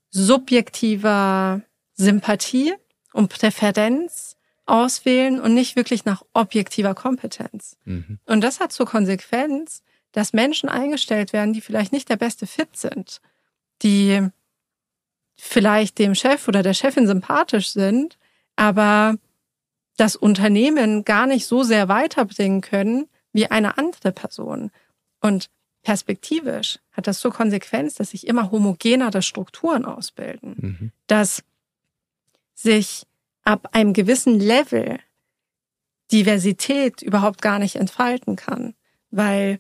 subjektiver 0.10 1.62
Sympathie 1.94 2.74
und 3.14 3.30
Präferenz 3.30 4.36
auswählen 4.66 5.40
und 5.40 5.54
nicht 5.54 5.76
wirklich 5.76 6.06
nach 6.06 6.24
objektiver 6.34 6.94
Kompetenz. 6.94 7.78
Mhm. 7.86 8.20
Und 8.26 8.42
das 8.42 8.60
hat 8.60 8.72
zur 8.72 8.86
Konsequenz, 8.86 9.84
dass 10.12 10.34
Menschen 10.34 10.70
eingestellt 10.70 11.34
werden, 11.34 11.54
die 11.54 11.62
vielleicht 11.62 11.94
nicht 11.94 12.10
der 12.10 12.18
beste 12.18 12.48
Fit 12.48 12.76
sind, 12.76 13.22
die 13.82 14.28
vielleicht 15.38 16.00
dem 16.00 16.16
Chef 16.16 16.48
oder 16.48 16.64
der 16.64 16.74
Chefin 16.74 17.08
sympathisch 17.08 17.70
sind, 17.70 18.18
aber 18.56 19.16
das 19.96 20.16
Unternehmen 20.16 21.06
gar 21.06 21.28
nicht 21.28 21.46
so 21.48 21.64
sehr 21.64 21.88
weiterbringen 21.88 22.62
können 22.62 23.08
wie 23.38 23.52
eine 23.52 23.78
andere 23.78 24.12
Person. 24.12 24.72
Und 25.22 25.52
perspektivisch 25.84 26.80
hat 26.92 27.06
das 27.06 27.20
zur 27.20 27.32
Konsequenz, 27.32 27.94
dass 27.94 28.10
sich 28.10 28.26
immer 28.26 28.50
homogenere 28.50 29.22
Strukturen 29.22 29.86
ausbilden, 29.86 30.56
mhm. 30.58 30.92
dass 31.06 31.44
sich 32.56 33.06
ab 33.44 33.70
einem 33.74 33.94
gewissen 33.94 34.40
Level 34.40 35.00
Diversität 36.12 37.04
überhaupt 37.04 37.44
gar 37.44 37.60
nicht 37.60 37.76
entfalten 37.76 38.38
kann, 38.38 38.74
weil 39.12 39.60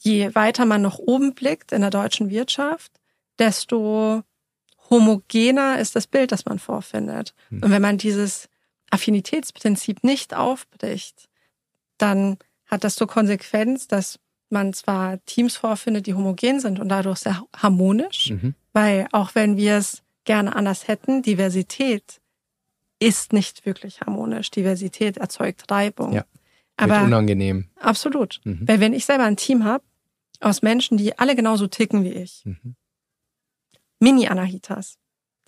je 0.00 0.32
weiter 0.36 0.66
man 0.66 0.82
nach 0.82 0.98
oben 0.98 1.34
blickt 1.34 1.72
in 1.72 1.80
der 1.80 1.90
deutschen 1.90 2.30
Wirtschaft, 2.30 2.92
desto 3.40 4.22
homogener 4.88 5.80
ist 5.80 5.96
das 5.96 6.06
Bild, 6.06 6.30
das 6.30 6.44
man 6.44 6.60
vorfindet. 6.60 7.34
Hm. 7.48 7.64
Und 7.64 7.70
wenn 7.72 7.82
man 7.82 7.98
dieses 7.98 8.48
Affinitätsprinzip 8.90 10.04
nicht 10.04 10.32
aufbricht, 10.32 11.28
dann 12.04 12.36
hat 12.66 12.84
das 12.84 12.96
zur 12.96 13.08
Konsequenz, 13.08 13.88
dass 13.88 14.20
man 14.50 14.74
zwar 14.74 15.24
Teams 15.24 15.56
vorfindet, 15.56 16.06
die 16.06 16.14
homogen 16.14 16.60
sind 16.60 16.78
und 16.78 16.90
dadurch 16.90 17.18
sehr 17.18 17.42
harmonisch, 17.56 18.30
mhm. 18.30 18.54
weil 18.72 19.08
auch 19.10 19.34
wenn 19.34 19.56
wir 19.56 19.78
es 19.78 20.02
gerne 20.24 20.54
anders 20.54 20.86
hätten. 20.86 21.22
Diversität 21.22 22.20
ist 22.98 23.32
nicht 23.32 23.64
wirklich 23.66 24.02
harmonisch. 24.02 24.50
Diversität 24.50 25.16
erzeugt 25.16 25.70
Reibung. 25.70 26.12
Ja, 26.12 26.24
Aber 26.76 27.02
unangenehm. 27.02 27.68
Absolut. 27.76 28.40
Mhm. 28.44 28.68
Weil 28.68 28.80
wenn 28.80 28.92
ich 28.92 29.06
selber 29.06 29.24
ein 29.24 29.36
Team 29.36 29.64
habe 29.64 29.84
aus 30.40 30.62
Menschen, 30.62 30.98
die 30.98 31.18
alle 31.18 31.34
genauso 31.34 31.66
ticken 31.66 32.04
wie 32.04 32.12
ich, 32.12 32.42
mhm. 32.44 32.76
Mini-Anahitas, 33.98 34.98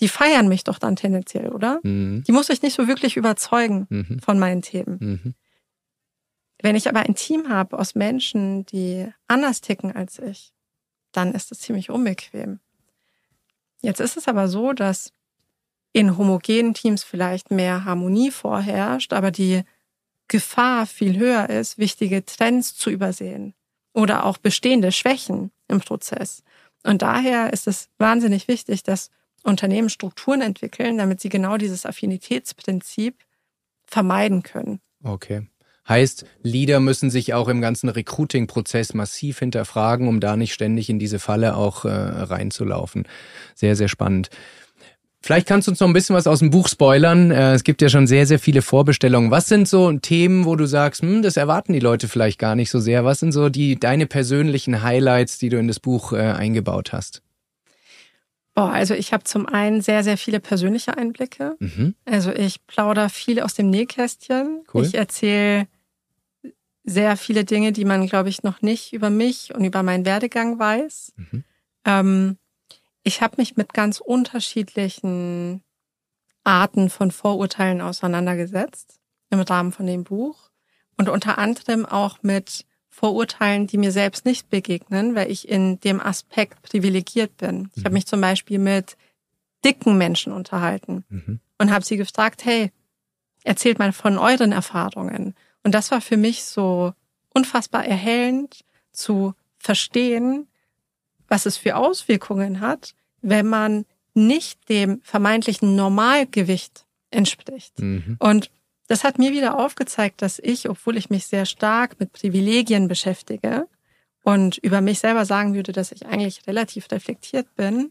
die 0.00 0.08
feiern 0.08 0.48
mich 0.48 0.64
doch 0.64 0.78
dann 0.78 0.96
tendenziell, 0.96 1.50
oder? 1.50 1.80
Mhm. 1.82 2.24
Die 2.26 2.32
muss 2.32 2.48
ich 2.48 2.62
nicht 2.62 2.74
so 2.74 2.88
wirklich 2.88 3.16
überzeugen 3.16 3.86
mhm. 3.90 4.20
von 4.20 4.38
meinen 4.38 4.62
Themen. 4.62 5.34
Wenn 6.62 6.76
ich 6.76 6.88
aber 6.88 7.00
ein 7.00 7.14
Team 7.14 7.48
habe 7.48 7.78
aus 7.78 7.94
Menschen, 7.94 8.64
die 8.66 9.06
anders 9.26 9.60
ticken 9.60 9.94
als 9.94 10.18
ich, 10.18 10.52
dann 11.12 11.32
ist 11.32 11.52
es 11.52 11.60
ziemlich 11.60 11.90
unbequem. 11.90 12.60
Jetzt 13.82 14.00
ist 14.00 14.16
es 14.16 14.28
aber 14.28 14.48
so, 14.48 14.72
dass 14.72 15.12
in 15.92 16.18
homogenen 16.18 16.74
Teams 16.74 17.04
vielleicht 17.04 17.50
mehr 17.50 17.84
Harmonie 17.84 18.30
vorherrscht, 18.30 19.12
aber 19.12 19.30
die 19.30 19.62
Gefahr 20.28 20.86
viel 20.86 21.18
höher 21.18 21.48
ist, 21.48 21.78
wichtige 21.78 22.24
Trends 22.24 22.74
zu 22.76 22.90
übersehen 22.90 23.54
oder 23.94 24.26
auch 24.26 24.38
bestehende 24.38 24.92
Schwächen 24.92 25.52
im 25.68 25.80
Prozess. 25.80 26.42
Und 26.84 27.02
daher 27.02 27.52
ist 27.52 27.66
es 27.66 27.88
wahnsinnig 27.98 28.48
wichtig, 28.48 28.82
dass 28.82 29.10
Unternehmen 29.42 29.88
Strukturen 29.88 30.40
entwickeln, 30.40 30.98
damit 30.98 31.20
sie 31.20 31.28
genau 31.28 31.56
dieses 31.56 31.86
Affinitätsprinzip 31.86 33.24
vermeiden 33.86 34.42
können. 34.42 34.80
Okay. 35.02 35.48
Heißt, 35.88 36.26
Leader 36.42 36.80
müssen 36.80 37.10
sich 37.10 37.34
auch 37.34 37.48
im 37.48 37.60
ganzen 37.60 37.88
Recruiting-Prozess 37.88 38.94
massiv 38.94 39.38
hinterfragen, 39.38 40.08
um 40.08 40.20
da 40.20 40.36
nicht 40.36 40.52
ständig 40.52 40.90
in 40.90 40.98
diese 40.98 41.18
Falle 41.18 41.56
auch 41.56 41.84
äh, 41.84 41.88
reinzulaufen. 41.88 43.06
Sehr, 43.54 43.76
sehr 43.76 43.88
spannend. 43.88 44.30
Vielleicht 45.26 45.48
kannst 45.48 45.66
du 45.66 45.72
uns 45.72 45.80
noch 45.80 45.88
ein 45.88 45.92
bisschen 45.92 46.14
was 46.14 46.28
aus 46.28 46.38
dem 46.38 46.50
Buch 46.50 46.68
spoilern. 46.68 47.30
Äh, 47.30 47.54
es 47.54 47.64
gibt 47.64 47.82
ja 47.82 47.88
schon 47.88 48.06
sehr, 48.06 48.26
sehr 48.26 48.38
viele 48.38 48.62
Vorbestellungen. 48.62 49.30
Was 49.30 49.46
sind 49.46 49.66
so 49.66 49.92
Themen, 49.92 50.44
wo 50.44 50.54
du 50.54 50.66
sagst, 50.66 51.02
hm, 51.02 51.22
das 51.22 51.36
erwarten 51.36 51.72
die 51.72 51.80
Leute 51.80 52.06
vielleicht 52.06 52.38
gar 52.38 52.54
nicht 52.54 52.70
so 52.70 52.78
sehr? 52.78 53.04
Was 53.04 53.20
sind 53.20 53.32
so 53.32 53.48
die 53.48 53.74
deine 53.78 54.06
persönlichen 54.06 54.82
Highlights, 54.82 55.38
die 55.38 55.48
du 55.48 55.58
in 55.58 55.66
das 55.68 55.80
Buch 55.80 56.12
äh, 56.12 56.18
eingebaut 56.18 56.92
hast? 56.92 57.22
Boah, 58.54 58.70
also 58.70 58.94
ich 58.94 59.12
habe 59.12 59.24
zum 59.24 59.46
einen 59.46 59.82
sehr, 59.82 60.02
sehr 60.02 60.16
viele 60.16 60.40
persönliche 60.40 60.96
Einblicke. 60.96 61.56
Mhm. 61.58 61.94
Also 62.04 62.32
ich 62.32 62.64
plaudere 62.66 63.10
viel 63.10 63.40
aus 63.40 63.54
dem 63.54 63.68
Nähkästchen. 63.68 64.62
Cool. 64.72 64.84
Ich 64.84 64.94
erzähle 64.94 65.66
sehr 66.86 67.16
viele 67.16 67.44
Dinge, 67.44 67.72
die 67.72 67.84
man, 67.84 68.06
glaube 68.06 68.28
ich, 68.28 68.44
noch 68.44 68.62
nicht 68.62 68.92
über 68.92 69.10
mich 69.10 69.54
und 69.54 69.64
über 69.64 69.82
meinen 69.82 70.06
Werdegang 70.06 70.58
weiß. 70.58 71.12
Mhm. 71.16 71.44
Ähm, 71.84 72.38
ich 73.02 73.20
habe 73.20 73.34
mich 73.38 73.56
mit 73.56 73.74
ganz 73.74 74.00
unterschiedlichen 74.00 75.62
Arten 76.44 76.88
von 76.88 77.10
Vorurteilen 77.10 77.80
auseinandergesetzt 77.80 79.00
im 79.30 79.40
Rahmen 79.40 79.72
von 79.72 79.86
dem 79.86 80.04
Buch 80.04 80.50
und 80.96 81.08
unter 81.08 81.38
anderem 81.38 81.84
auch 81.84 82.22
mit 82.22 82.64
Vorurteilen, 82.88 83.66
die 83.66 83.78
mir 83.78 83.92
selbst 83.92 84.24
nicht 84.24 84.48
begegnen, 84.48 85.14
weil 85.14 85.30
ich 85.30 85.48
in 85.48 85.78
dem 85.80 86.00
Aspekt 86.00 86.62
privilegiert 86.62 87.36
bin. 87.36 87.68
Ich 87.74 87.82
mhm. 87.82 87.84
habe 87.84 87.94
mich 87.94 88.06
zum 88.06 88.20
Beispiel 88.20 88.58
mit 88.58 88.96
dicken 89.64 89.98
Menschen 89.98 90.32
unterhalten 90.32 91.04
mhm. 91.08 91.40
und 91.58 91.70
habe 91.70 91.84
sie 91.84 91.96
gefragt, 91.96 92.44
hey, 92.44 92.70
erzählt 93.42 93.78
mal 93.78 93.92
von 93.92 94.16
euren 94.16 94.52
Erfahrungen. 94.52 95.34
Und 95.66 95.72
das 95.72 95.90
war 95.90 96.00
für 96.00 96.16
mich 96.16 96.44
so 96.44 96.92
unfassbar 97.30 97.84
erhellend 97.84 98.64
zu 98.92 99.34
verstehen, 99.58 100.46
was 101.26 101.44
es 101.44 101.56
für 101.56 101.74
Auswirkungen 101.74 102.60
hat, 102.60 102.94
wenn 103.20 103.48
man 103.48 103.84
nicht 104.14 104.68
dem 104.68 105.00
vermeintlichen 105.02 105.74
Normalgewicht 105.74 106.86
entspricht. 107.10 107.80
Mhm. 107.80 108.14
Und 108.20 108.52
das 108.86 109.02
hat 109.02 109.18
mir 109.18 109.32
wieder 109.32 109.58
aufgezeigt, 109.58 110.22
dass 110.22 110.38
ich, 110.38 110.68
obwohl 110.68 110.96
ich 110.96 111.10
mich 111.10 111.26
sehr 111.26 111.46
stark 111.46 111.98
mit 111.98 112.12
Privilegien 112.12 112.86
beschäftige 112.86 113.66
und 114.22 114.58
über 114.58 114.80
mich 114.80 115.00
selber 115.00 115.24
sagen 115.24 115.54
würde, 115.54 115.72
dass 115.72 115.90
ich 115.90 116.06
eigentlich 116.06 116.46
relativ 116.46 116.92
reflektiert 116.92 117.52
bin, 117.56 117.90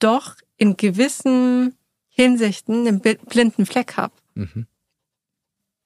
doch 0.00 0.34
in 0.56 0.76
gewissen 0.76 1.76
Hinsichten 2.08 2.88
einen 2.88 3.00
blinden 3.00 3.66
Fleck 3.66 3.96
habe. 3.96 4.14
Mhm. 4.34 4.66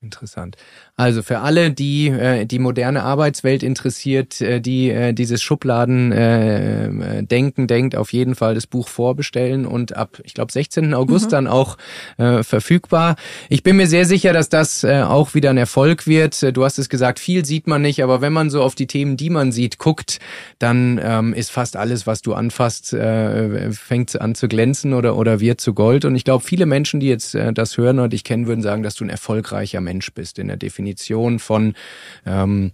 Interessant. 0.02 0.58
Also 0.94 1.22
für 1.22 1.38
alle, 1.38 1.70
die 1.70 2.08
äh, 2.08 2.44
die 2.44 2.58
moderne 2.58 3.02
Arbeitswelt 3.02 3.62
interessiert, 3.62 4.42
äh, 4.42 4.60
die 4.60 4.90
äh, 4.90 5.14
dieses 5.14 5.42
Schubladen 5.42 6.12
äh, 6.12 7.22
denken, 7.22 7.66
denkt, 7.66 7.96
auf 7.96 8.12
jeden 8.12 8.34
Fall 8.34 8.54
das 8.54 8.66
Buch 8.66 8.88
vorbestellen 8.88 9.64
und 9.64 9.96
ab, 9.96 10.20
ich 10.22 10.34
glaube, 10.34 10.52
16. 10.52 10.92
August 10.92 11.26
mhm. 11.26 11.30
dann 11.30 11.46
auch 11.46 11.78
äh, 12.18 12.42
verfügbar. 12.42 13.16
Ich 13.48 13.62
bin 13.62 13.76
mir 13.76 13.86
sehr 13.86 14.04
sicher, 14.04 14.34
dass 14.34 14.50
das 14.50 14.84
äh, 14.84 15.00
auch 15.00 15.34
wieder 15.34 15.48
ein 15.48 15.56
Erfolg 15.56 16.06
wird. 16.06 16.54
Du 16.54 16.62
hast 16.62 16.78
es 16.78 16.90
gesagt, 16.90 17.18
viel 17.18 17.46
sieht 17.46 17.66
man 17.66 17.80
nicht, 17.80 18.02
aber 18.02 18.20
wenn 18.20 18.34
man 18.34 18.50
so 18.50 18.62
auf 18.62 18.74
die 18.74 18.86
Themen, 18.86 19.16
die 19.16 19.30
man 19.30 19.50
sieht, 19.50 19.78
guckt, 19.78 20.18
dann 20.58 21.00
ähm, 21.02 21.32
ist 21.32 21.50
fast 21.50 21.74
alles, 21.74 22.06
was 22.06 22.20
du 22.20 22.34
anfasst, 22.34 22.92
äh, 22.92 23.72
fängt 23.72 24.20
an 24.20 24.34
zu 24.34 24.46
glänzen 24.46 24.92
oder 24.92 25.16
oder 25.16 25.40
wird 25.40 25.58
zu 25.58 25.72
Gold. 25.72 26.04
Und 26.04 26.16
ich 26.16 26.24
glaube, 26.24 26.44
viele 26.44 26.66
Menschen, 26.66 27.00
die 27.00 27.08
jetzt 27.08 27.34
äh, 27.34 27.54
das 27.54 27.78
hören 27.78 27.98
und 27.98 28.12
dich 28.12 28.24
kennen, 28.24 28.46
würden 28.46 28.60
sagen, 28.60 28.82
dass 28.82 28.94
du 28.94 29.02
ein 29.02 29.10
erfolgreicher 29.10 29.85
Mensch 29.86 30.12
bist 30.12 30.38
in 30.38 30.48
der 30.48 30.58
Definition 30.58 31.38
von, 31.38 31.74
ähm, 32.26 32.72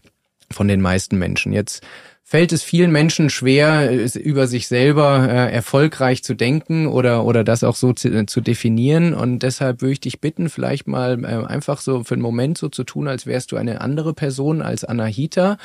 von 0.51 0.67
den 0.67 0.81
meisten 0.81 1.19
Menschen. 1.19 1.53
Jetzt 1.53 1.85
fällt 2.33 2.53
es 2.53 2.63
vielen 2.63 2.91
Menschen 2.91 3.29
schwer, 3.29 3.91
über 4.15 4.47
sich 4.47 4.67
selber 4.67 5.29
äh, 5.29 5.53
erfolgreich 5.53 6.25
zu 6.25 6.33
denken 6.33 6.87
oder, 6.87 7.27
oder 7.27 7.45
das 7.45 7.63
auch 7.63 7.77
so 7.77 7.93
zu, 7.93 8.25
zu, 8.25 8.41
definieren. 8.41 9.13
Und 9.13 9.41
deshalb 9.41 9.83
würde 9.83 9.93
ich 9.93 10.01
dich 10.01 10.19
bitten, 10.19 10.49
vielleicht 10.49 10.87
mal 10.87 11.23
äh, 11.25 11.47
einfach 11.47 11.83
so 11.83 12.05
für 12.05 12.15
einen 12.15 12.23
Moment 12.23 12.57
so 12.57 12.71
zu 12.71 12.85
tun, 12.85 13.07
als 13.07 13.27
wärst 13.27 13.53
du 13.53 13.57
eine 13.57 13.83
andere 13.83 14.15
Person 14.15 14.63
als 14.63 14.83
Anahita 14.83 15.59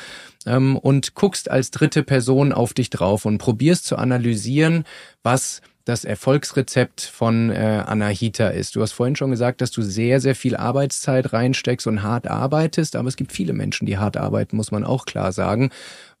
ähm, 0.44 0.76
und 0.76 1.14
guckst 1.14 1.50
als 1.50 1.70
dritte 1.70 2.02
Person 2.02 2.52
auf 2.52 2.74
dich 2.74 2.90
drauf 2.90 3.24
und 3.24 3.38
probierst 3.38 3.86
zu 3.86 3.96
analysieren, 3.96 4.84
was 5.22 5.62
das 5.88 6.04
Erfolgsrezept 6.04 7.00
von 7.00 7.48
äh, 7.48 7.82
Anahita 7.86 8.48
ist. 8.48 8.76
Du 8.76 8.82
hast 8.82 8.92
vorhin 8.92 9.16
schon 9.16 9.30
gesagt, 9.30 9.62
dass 9.62 9.70
du 9.70 9.80
sehr, 9.80 10.20
sehr 10.20 10.34
viel 10.34 10.54
Arbeitszeit 10.54 11.32
reinsteckst 11.32 11.86
und 11.86 12.02
hart 12.02 12.26
arbeitest, 12.26 12.94
aber 12.94 13.08
es 13.08 13.16
gibt 13.16 13.32
viele 13.32 13.54
Menschen, 13.54 13.86
die 13.86 13.96
hart 13.96 14.18
arbeiten, 14.18 14.56
muss 14.56 14.70
man 14.70 14.84
auch 14.84 15.06
klar 15.06 15.32
sagen. 15.32 15.70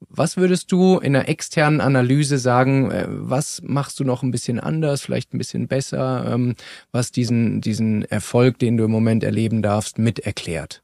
Was 0.00 0.38
würdest 0.38 0.72
du 0.72 0.98
in 0.98 1.14
einer 1.14 1.28
externen 1.28 1.82
Analyse 1.82 2.38
sagen, 2.38 2.90
äh, 2.90 3.04
was 3.08 3.60
machst 3.62 4.00
du 4.00 4.04
noch 4.04 4.22
ein 4.22 4.30
bisschen 4.30 4.58
anders, 4.58 5.02
vielleicht 5.02 5.34
ein 5.34 5.38
bisschen 5.38 5.68
besser, 5.68 6.32
ähm, 6.32 6.54
was 6.90 7.12
diesen, 7.12 7.60
diesen 7.60 8.06
Erfolg, 8.06 8.58
den 8.58 8.78
du 8.78 8.84
im 8.84 8.90
Moment 8.90 9.22
erleben 9.22 9.60
darfst, 9.60 9.98
mit 9.98 10.20
erklärt? 10.20 10.82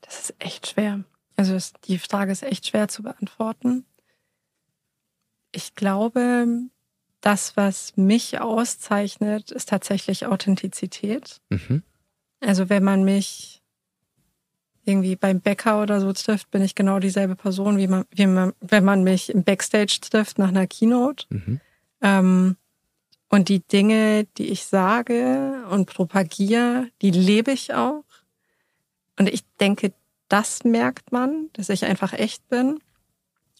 Das 0.00 0.18
ist 0.18 0.34
echt 0.40 0.66
schwer. 0.66 1.04
Also 1.36 1.56
die 1.84 1.98
Frage 1.98 2.32
ist 2.32 2.42
echt 2.42 2.66
schwer 2.66 2.88
zu 2.88 3.04
beantworten. 3.04 3.84
Ich 5.52 5.74
glaube, 5.74 6.46
das, 7.20 7.56
was 7.56 7.96
mich 7.96 8.40
auszeichnet, 8.40 9.50
ist 9.50 9.68
tatsächlich 9.68 10.26
Authentizität. 10.26 11.40
Mhm. 11.50 11.82
Also 12.40 12.68
wenn 12.68 12.84
man 12.84 13.04
mich 13.04 13.62
irgendwie 14.84 15.16
beim 15.16 15.40
Bäcker 15.40 15.82
oder 15.82 16.00
so 16.00 16.12
trifft, 16.12 16.50
bin 16.50 16.62
ich 16.62 16.74
genau 16.74 16.98
dieselbe 16.98 17.36
Person, 17.36 17.76
wie 17.76 17.88
man, 17.88 18.04
wie 18.10 18.26
man 18.26 18.52
wenn 18.60 18.84
man 18.84 19.04
mich 19.04 19.30
im 19.30 19.44
Backstage 19.44 19.98
trifft 20.00 20.38
nach 20.38 20.48
einer 20.48 20.66
Keynote. 20.66 21.26
Mhm. 21.28 21.60
Ähm, 22.00 22.56
und 23.28 23.48
die 23.50 23.60
Dinge, 23.60 24.26
die 24.38 24.46
ich 24.46 24.64
sage 24.64 25.64
und 25.70 25.86
propagiere, 25.86 26.88
die 27.02 27.10
lebe 27.10 27.52
ich 27.52 27.74
auch. 27.74 28.04
Und 29.18 29.28
ich 29.28 29.44
denke, 29.60 29.92
das 30.28 30.64
merkt 30.64 31.12
man, 31.12 31.50
dass 31.52 31.68
ich 31.68 31.84
einfach 31.84 32.12
echt 32.14 32.48
bin 32.48 32.80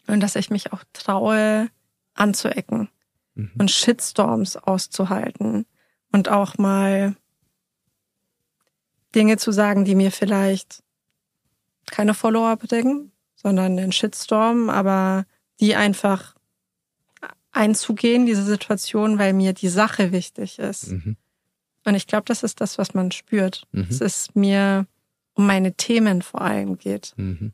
und 0.07 0.21
dass 0.21 0.37
ich 0.37 0.49
mich 0.49 0.73
auch 0.73 0.85
traue, 0.95 1.69
anzuecken 2.19 2.89
mhm. 3.35 3.53
und 3.59 3.71
Shitstorms 3.71 4.57
auszuhalten 4.57 5.67
und 6.13 6.29
auch 6.29 6.59
mal 6.59 7.17
Dinge 9.15 9.37
zu 9.37 9.53
sagen, 9.53 9.85
die 9.85 9.95
mir 9.95 10.13
vielleicht 10.13 10.83
keine 11.91 12.15
Follower 12.15 12.57
bringen, 12.57 13.13
sondern 13.35 13.79
einen 13.79 13.93
Shitstorm, 13.93 14.69
aber 14.69 15.25
die 15.61 15.75
einfach 15.75 16.35
einzugehen, 17.53 18.27
diese 18.27 18.45
Situation, 18.45 19.19
weil 19.19 19.33
mir 19.33 19.53
die 19.53 19.69
Sache 19.69 20.13
wichtig 20.13 20.59
ist. 20.59 20.89
Mhm. 20.89 21.17
Und 21.85 21.95
ich 21.95 22.07
glaube, 22.07 22.25
das 22.27 22.43
ist 22.43 22.61
das, 22.61 22.79
was 22.79 22.95
man 22.95 23.11
spürt. 23.11 23.67
Mhm. 23.73 23.87
Es 23.89 24.01
ist 24.01 24.37
mir 24.37 24.87
um 25.35 25.47
meine 25.47 25.75
Themen 25.75 26.23
vor 26.23 26.43
allem 26.43 26.79
geht. 26.79 27.15
Mhm. 27.17 27.53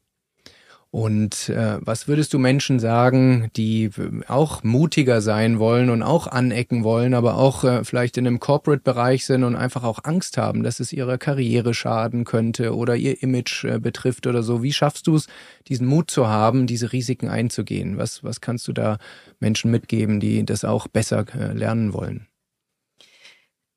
Und 0.95 1.49
äh, 1.49 1.79
was 1.81 2.07
würdest 2.07 2.33
du 2.35 2.39
Menschen 2.39 2.79
sagen, 2.79 3.51
die 3.57 3.91
auch 4.29 4.63
mutiger 4.63 5.23
sein 5.23 5.59
wollen 5.59 5.91
und 5.91 6.05
auch 6.05 6.29
anecken 6.29 6.85
wollen, 6.85 7.15
aber 7.15 7.37
auch 7.37 7.65
äh, 7.65 7.83
vielleicht 7.83 8.17
in 8.17 8.29
einem 8.29 8.39
Corporate-Bereich 8.39 9.27
sind 9.27 9.43
und 9.43 9.57
einfach 9.57 9.83
auch 9.83 10.05
Angst 10.05 10.39
haben, 10.39 10.63
dass 10.63 10.79
es 10.79 10.93
ihrer 10.93 11.19
Karriere 11.19 11.75
schaden 11.75 12.23
könnte 12.23 12.77
oder 12.77 12.95
ihr 12.95 13.21
Image 13.25 13.65
äh, 13.65 13.81
betrifft 13.81 14.29
oder 14.29 14.45
so? 14.45 14.63
Wie 14.63 14.73
schaffst 14.73 15.09
du 15.09 15.17
es, 15.17 15.27
diesen 15.67 15.89
Mut 15.89 16.13
zu 16.13 16.29
haben, 16.29 16.69
diese 16.69 16.93
Risiken 16.93 17.29
einzugehen? 17.29 17.99
Was, 17.99 18.23
was 18.23 18.41
kannst 18.41 18.69
du 18.69 18.73
da 18.73 18.99
Menschen 19.41 19.73
mitgeben, 19.73 20.21
die 20.21 20.47
das 20.47 20.65
auch 20.65 20.87
besser 20.87 21.25
äh, 21.35 21.55
lernen 21.55 21.93
wollen? 21.93 22.29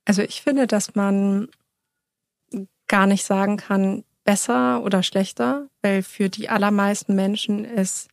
Also 0.06 0.22
ich 0.22 0.44
finde, 0.44 0.68
dass 0.68 0.94
man 0.94 1.48
gar 2.88 3.08
nicht 3.08 3.26
sagen 3.26 3.58
kann, 3.58 4.04
besser 4.28 4.84
oder 4.84 5.04
schlechter, 5.04 5.70
weil 5.82 6.04
für 6.04 6.28
die 6.28 6.50
allermeisten 6.50 7.16
Menschen 7.16 7.64
ist 7.64 8.10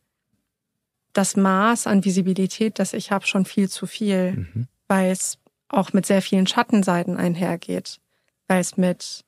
das 1.11 1.35
Maß 1.35 1.87
an 1.87 2.05
Visibilität, 2.05 2.79
das 2.79 2.93
ich 2.93 3.11
habe, 3.11 3.27
schon 3.27 3.43
viel 3.43 3.69
zu 3.69 3.85
viel, 3.85 4.31
mhm. 4.31 4.67
weil 4.87 5.11
es 5.11 5.39
auch 5.67 5.91
mit 5.91 6.05
sehr 6.05 6.21
vielen 6.21 6.47
Schattenseiten 6.47 7.17
einhergeht, 7.17 7.99
weil 8.47 8.61
es 8.61 8.77
mit 8.77 9.25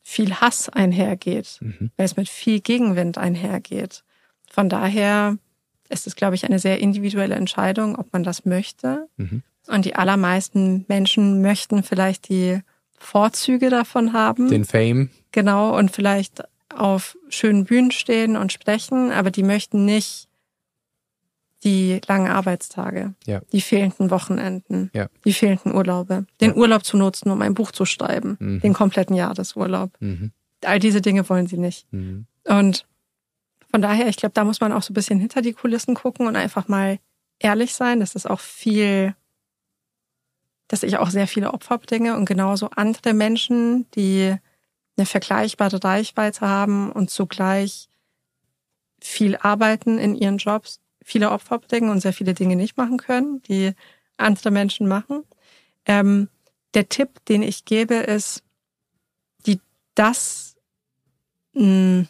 viel 0.00 0.32
Hass 0.36 0.68
einhergeht, 0.68 1.58
mhm. 1.60 1.90
weil 1.96 2.06
es 2.06 2.16
mit 2.16 2.28
viel 2.28 2.60
Gegenwind 2.60 3.18
einhergeht. 3.18 4.04
Von 4.48 4.68
daher 4.68 5.38
ist 5.88 6.06
es, 6.06 6.14
glaube 6.14 6.36
ich, 6.36 6.44
eine 6.44 6.60
sehr 6.60 6.78
individuelle 6.78 7.34
Entscheidung, 7.34 7.96
ob 7.96 8.12
man 8.12 8.22
das 8.22 8.44
möchte. 8.44 9.08
Mhm. 9.16 9.42
Und 9.66 9.86
die 9.86 9.96
allermeisten 9.96 10.84
Menschen 10.86 11.42
möchten 11.42 11.82
vielleicht 11.82 12.28
die 12.28 12.60
Vorzüge 13.02 13.70
davon 13.70 14.12
haben. 14.12 14.48
Den 14.48 14.64
Fame. 14.64 15.10
Genau, 15.32 15.76
und 15.76 15.90
vielleicht 15.90 16.42
auf 16.74 17.16
schönen 17.28 17.64
Bühnen 17.64 17.90
stehen 17.90 18.36
und 18.36 18.52
sprechen, 18.52 19.10
aber 19.10 19.30
die 19.30 19.42
möchten 19.42 19.84
nicht 19.84 20.28
die 21.64 22.00
langen 22.08 22.28
Arbeitstage, 22.28 23.14
ja. 23.26 23.40
die 23.52 23.60
fehlenden 23.60 24.10
Wochenenden, 24.10 24.90
ja. 24.94 25.06
die 25.24 25.32
fehlenden 25.32 25.74
Urlaube, 25.74 26.26
den 26.40 26.50
ja. 26.50 26.56
Urlaub 26.56 26.84
zu 26.84 26.96
nutzen, 26.96 27.30
um 27.30 27.40
ein 27.40 27.54
Buch 27.54 27.70
zu 27.70 27.84
schreiben, 27.84 28.36
mhm. 28.40 28.60
den 28.60 28.72
kompletten 28.72 29.14
Jahresurlaub. 29.14 29.92
Mhm. 30.00 30.32
All 30.64 30.78
diese 30.78 31.00
Dinge 31.00 31.28
wollen 31.28 31.46
sie 31.46 31.58
nicht. 31.58 31.86
Mhm. 31.92 32.26
Und 32.48 32.86
von 33.70 33.80
daher, 33.80 34.08
ich 34.08 34.16
glaube, 34.16 34.34
da 34.34 34.44
muss 34.44 34.60
man 34.60 34.72
auch 34.72 34.82
so 34.82 34.92
ein 34.92 34.94
bisschen 34.94 35.20
hinter 35.20 35.40
die 35.40 35.52
Kulissen 35.52 35.94
gucken 35.94 36.26
und 36.26 36.36
einfach 36.36 36.68
mal 36.68 36.98
ehrlich 37.38 37.74
sein. 37.74 38.00
Das 38.00 38.14
ist 38.14 38.28
auch 38.28 38.40
viel, 38.40 39.14
dass 40.72 40.82
ich 40.82 40.96
auch 40.96 41.10
sehr 41.10 41.28
viele 41.28 41.52
Opfer 41.52 41.76
bedinge 41.76 42.16
und 42.16 42.24
genauso 42.24 42.70
andere 42.70 43.12
Menschen, 43.12 43.90
die 43.90 44.34
eine 44.96 45.04
vergleichbare 45.04 45.84
Reichweite 45.84 46.48
haben 46.48 46.90
und 46.90 47.10
zugleich 47.10 47.90
viel 48.98 49.36
arbeiten 49.36 49.98
in 49.98 50.14
ihren 50.14 50.38
Jobs, 50.38 50.80
viele 51.04 51.30
Opfer 51.30 51.58
bedecken 51.58 51.90
und 51.90 52.00
sehr 52.00 52.14
viele 52.14 52.32
Dinge 52.32 52.56
nicht 52.56 52.78
machen 52.78 52.96
können, 52.96 53.42
die 53.42 53.72
andere 54.16 54.50
Menschen 54.50 54.88
machen. 54.88 55.24
Ähm, 55.84 56.30
der 56.72 56.88
Tipp, 56.88 57.22
den 57.26 57.42
ich 57.42 57.66
gebe, 57.66 57.96
ist, 57.96 58.42
die 59.44 59.60
das 59.94 60.56
mh, 61.52 61.64
hm, 61.64 62.08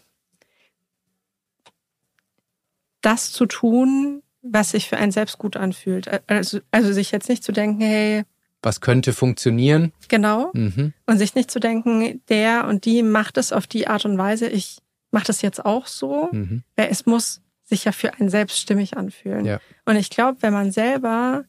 das 3.01 3.33
zu 3.33 3.47
tun, 3.47 4.23
was 4.41 4.71
sich 4.71 4.89
für 4.89 4.99
einen 4.99 5.11
selbst 5.11 5.39
gut 5.39 5.57
anfühlt. 5.57 6.09
Also, 6.29 6.61
also 6.71 6.93
sich 6.93 7.11
jetzt 7.11 7.29
nicht 7.29 7.43
zu 7.43 7.51
denken, 7.51 7.81
hey, 7.81 8.25
was 8.63 8.81
könnte 8.81 9.13
funktionieren. 9.13 9.93
Genau. 10.09 10.51
Mhm. 10.55 10.93
Und 11.07 11.19
sich 11.19 11.35
nicht 11.35 11.51
zu 11.51 11.61
denken, 11.61 12.23
der 12.29 12.67
und 12.67 12.85
die 12.85 13.03
macht 13.03 13.37
es 13.37 13.53
auf 13.53 13.67
die 13.67 13.89
Art 13.89 14.05
und 14.05 14.17
Weise, 14.17 14.49
ich 14.49 14.79
mache 15.11 15.27
das 15.27 15.43
jetzt 15.43 15.65
auch 15.65 15.87
so. 15.87 16.29
Mhm. 16.33 16.63
Es 16.77 17.07
muss 17.07 17.43
sich 17.65 17.85
ja 17.85 17.93
für 17.93 18.15
einen 18.15 18.29
selbst 18.29 18.59
stimmig 18.59 18.97
anfühlen. 18.97 19.45
Ja. 19.45 19.61
Und 19.85 19.97
ich 19.97 20.11
glaube, 20.11 20.39
wenn 20.41 20.53
man 20.53 20.73
selber 20.73 21.45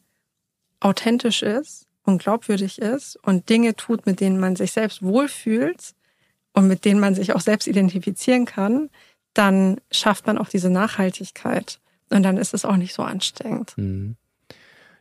authentisch 0.80 1.42
ist 1.42 1.86
und 2.02 2.22
glaubwürdig 2.22 2.80
ist 2.80 3.16
und 3.22 3.48
Dinge 3.48 3.74
tut, 3.76 4.06
mit 4.06 4.20
denen 4.20 4.38
man 4.38 4.56
sich 4.56 4.72
selbst 4.72 5.02
wohlfühlt 5.02 5.94
und 6.52 6.68
mit 6.68 6.84
denen 6.84 7.00
man 7.00 7.14
sich 7.14 7.34
auch 7.34 7.40
selbst 7.40 7.66
identifizieren 7.66 8.44
kann, 8.44 8.90
dann 9.34 9.80
schafft 9.90 10.26
man 10.26 10.38
auch 10.38 10.48
diese 10.48 10.70
Nachhaltigkeit. 10.70 11.80
Und 12.10 12.22
dann 12.22 12.36
ist 12.36 12.54
es 12.54 12.64
auch 12.64 12.76
nicht 12.76 12.94
so 12.94 13.02
anstrengend. 13.02 13.74
Mhm. 13.76 14.16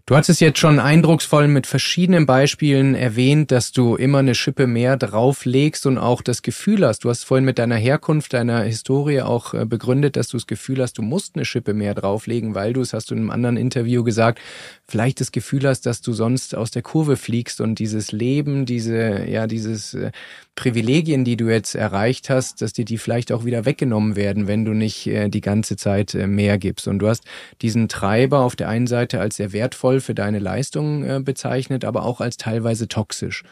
Du 0.05 0.17
hast 0.17 0.27
es 0.27 0.41
jetzt 0.41 0.59
schon 0.59 0.79
eindrucksvoll 0.79 1.47
mit 1.47 1.65
verschiedenen 1.65 2.25
Beispielen 2.25 2.93
erwähnt, 2.93 3.51
dass 3.51 3.71
du 3.71 3.95
immer 3.95 4.17
eine 4.17 4.35
Schippe 4.35 4.67
mehr 4.67 4.97
drauflegst 4.97 5.85
und 5.85 5.97
auch 5.97 6.21
das 6.21 6.41
Gefühl 6.41 6.85
hast. 6.85 7.05
Du 7.05 7.09
hast 7.09 7.23
vorhin 7.23 7.45
mit 7.45 7.57
deiner 7.57 7.77
Herkunft, 7.77 8.33
deiner 8.33 8.63
Historie 8.63 9.21
auch 9.21 9.53
äh, 9.53 9.65
begründet, 9.65 10.17
dass 10.17 10.27
du 10.27 10.35
das 10.35 10.45
Gefühl 10.45 10.81
hast, 10.81 10.97
du 10.97 11.03
musst 11.03 11.37
eine 11.37 11.45
Schippe 11.45 11.73
mehr 11.73 11.93
drauflegen, 11.93 12.53
weil 12.53 12.73
du, 12.73 12.81
es 12.81 12.91
hast 12.91 13.11
du 13.11 13.15
in 13.15 13.21
einem 13.21 13.31
anderen 13.31 13.55
Interview 13.55 14.03
gesagt, 14.03 14.41
vielleicht 14.85 15.21
das 15.21 15.31
Gefühl 15.31 15.65
hast, 15.65 15.85
dass 15.85 16.01
du 16.01 16.11
sonst 16.11 16.53
aus 16.53 16.71
der 16.71 16.81
Kurve 16.81 17.15
fliegst 17.15 17.61
und 17.61 17.79
dieses 17.79 18.11
Leben, 18.11 18.65
diese, 18.65 19.23
ja, 19.25 19.47
dieses 19.47 19.93
äh, 19.93 20.11
Privilegien, 20.55 21.25
die 21.25 21.37
du 21.37 21.49
jetzt 21.49 21.75
erreicht 21.75 22.29
hast, 22.29 22.61
dass 22.61 22.73
dir 22.73 22.85
die 22.85 22.97
vielleicht 22.97 23.31
auch 23.31 23.43
wieder 23.43 23.65
weggenommen 23.65 24.15
werden, 24.15 24.47
wenn 24.47 24.65
du 24.65 24.73
nicht 24.73 25.07
äh, 25.07 25.29
die 25.29 25.41
ganze 25.41 25.75
Zeit 25.75 26.13
mehr 26.13 26.57
gibst. 26.57 26.87
Und 26.87 26.99
du 26.99 27.07
hast 27.07 27.23
diesen 27.61 27.89
Treiber 27.89 28.39
auf 28.39 28.55
der 28.55 28.69
einen 28.69 28.87
Seite 28.87 29.19
als 29.19 29.37
sehr 29.37 29.51
wertvoll 29.51 29.73
wertvoll 29.73 30.01
für 30.01 30.13
deine 30.15 30.39
Leistung 30.39 31.03
äh, 31.03 31.19
bezeichnet, 31.19 31.85
aber 31.85 32.03
auch 32.03 32.21
als 32.21 32.37
teilweise 32.37 32.87
toxisch. 32.87 33.43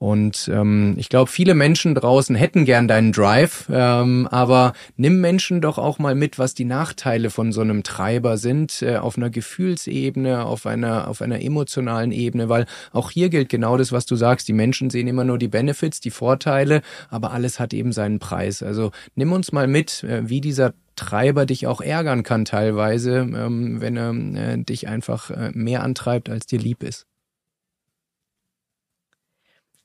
Und 0.00 0.50
ähm, 0.50 0.94
ich 0.96 1.10
glaube, 1.10 1.30
viele 1.30 1.54
Menschen 1.54 1.94
draußen 1.94 2.34
hätten 2.34 2.64
gern 2.64 2.88
deinen 2.88 3.12
Drive, 3.12 3.68
ähm, 3.70 4.26
aber 4.28 4.72
nimm 4.96 5.20
Menschen 5.20 5.60
doch 5.60 5.76
auch 5.76 5.98
mal 5.98 6.14
mit, 6.14 6.38
was 6.38 6.54
die 6.54 6.64
Nachteile 6.64 7.28
von 7.28 7.52
so 7.52 7.60
einem 7.60 7.82
Treiber 7.82 8.38
sind, 8.38 8.80
äh, 8.80 8.96
auf 8.96 9.18
einer 9.18 9.28
Gefühlsebene, 9.28 10.46
auf 10.46 10.64
einer, 10.64 11.06
auf 11.06 11.20
einer 11.20 11.42
emotionalen 11.42 12.12
Ebene, 12.12 12.48
weil 12.48 12.64
auch 12.92 13.10
hier 13.10 13.28
gilt 13.28 13.50
genau 13.50 13.76
das, 13.76 13.92
was 13.92 14.06
du 14.06 14.16
sagst. 14.16 14.48
Die 14.48 14.54
Menschen 14.54 14.88
sehen 14.88 15.06
immer 15.06 15.24
nur 15.24 15.36
die 15.36 15.48
Benefits, 15.48 16.00
die 16.00 16.10
Vorteile, 16.10 16.80
aber 17.10 17.32
alles 17.32 17.60
hat 17.60 17.74
eben 17.74 17.92
seinen 17.92 18.20
Preis. 18.20 18.62
Also 18.62 18.92
nimm 19.16 19.32
uns 19.32 19.52
mal 19.52 19.66
mit, 19.66 20.02
äh, 20.04 20.26
wie 20.26 20.40
dieser 20.40 20.72
Treiber 20.96 21.44
dich 21.44 21.66
auch 21.66 21.82
ärgern 21.82 22.22
kann 22.22 22.46
teilweise, 22.46 23.18
ähm, 23.18 23.82
wenn 23.82 23.98
er 23.98 24.14
äh, 24.14 24.64
dich 24.64 24.88
einfach 24.88 25.30
äh, 25.30 25.50
mehr 25.52 25.82
antreibt, 25.82 26.30
als 26.30 26.46
dir 26.46 26.58
lieb 26.58 26.82
ist. 26.82 27.09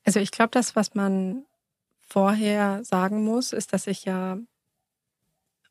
Also 0.05 0.19
ich 0.19 0.31
glaube, 0.31 0.51
das, 0.51 0.75
was 0.75 0.93
man 0.95 1.45
vorher 2.07 2.83
sagen 2.85 3.23
muss, 3.23 3.51
ist, 3.51 3.73
dass 3.73 3.87
ich 3.87 4.05
ja 4.05 4.37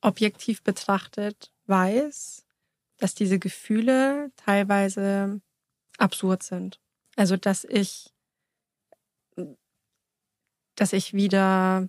objektiv 0.01 0.62
betrachtet 0.62 1.51
weiß, 1.66 2.45
dass 2.99 3.14
diese 3.14 3.39
Gefühle 3.39 4.30
teilweise 4.37 5.41
absurd 5.99 6.43
sind. 6.43 6.80
Also 7.16 7.37
dass 7.37 7.64
ich, 7.64 8.12
dass 10.74 10.93
ich 10.93 11.14
wieder 11.14 11.89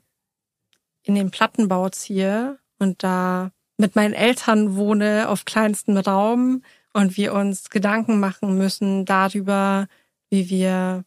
in 1.04 1.16
den 1.16 1.32
Plattenbau 1.32 1.90
ziehe 1.90 2.60
und 2.80 3.04
da 3.04 3.52
mit 3.78 3.96
meinen 3.96 4.14
Eltern 4.14 4.76
wohne 4.76 5.28
auf 5.30 5.46
kleinstem 5.46 5.98
Raum 5.98 6.64
und 6.94 7.18
wir 7.18 7.34
uns 7.34 7.70
Gedanken 7.70 8.20
machen 8.20 8.58
müssen 8.58 9.06
darüber, 9.06 9.88
wie 10.30 10.50
wir 10.50 11.04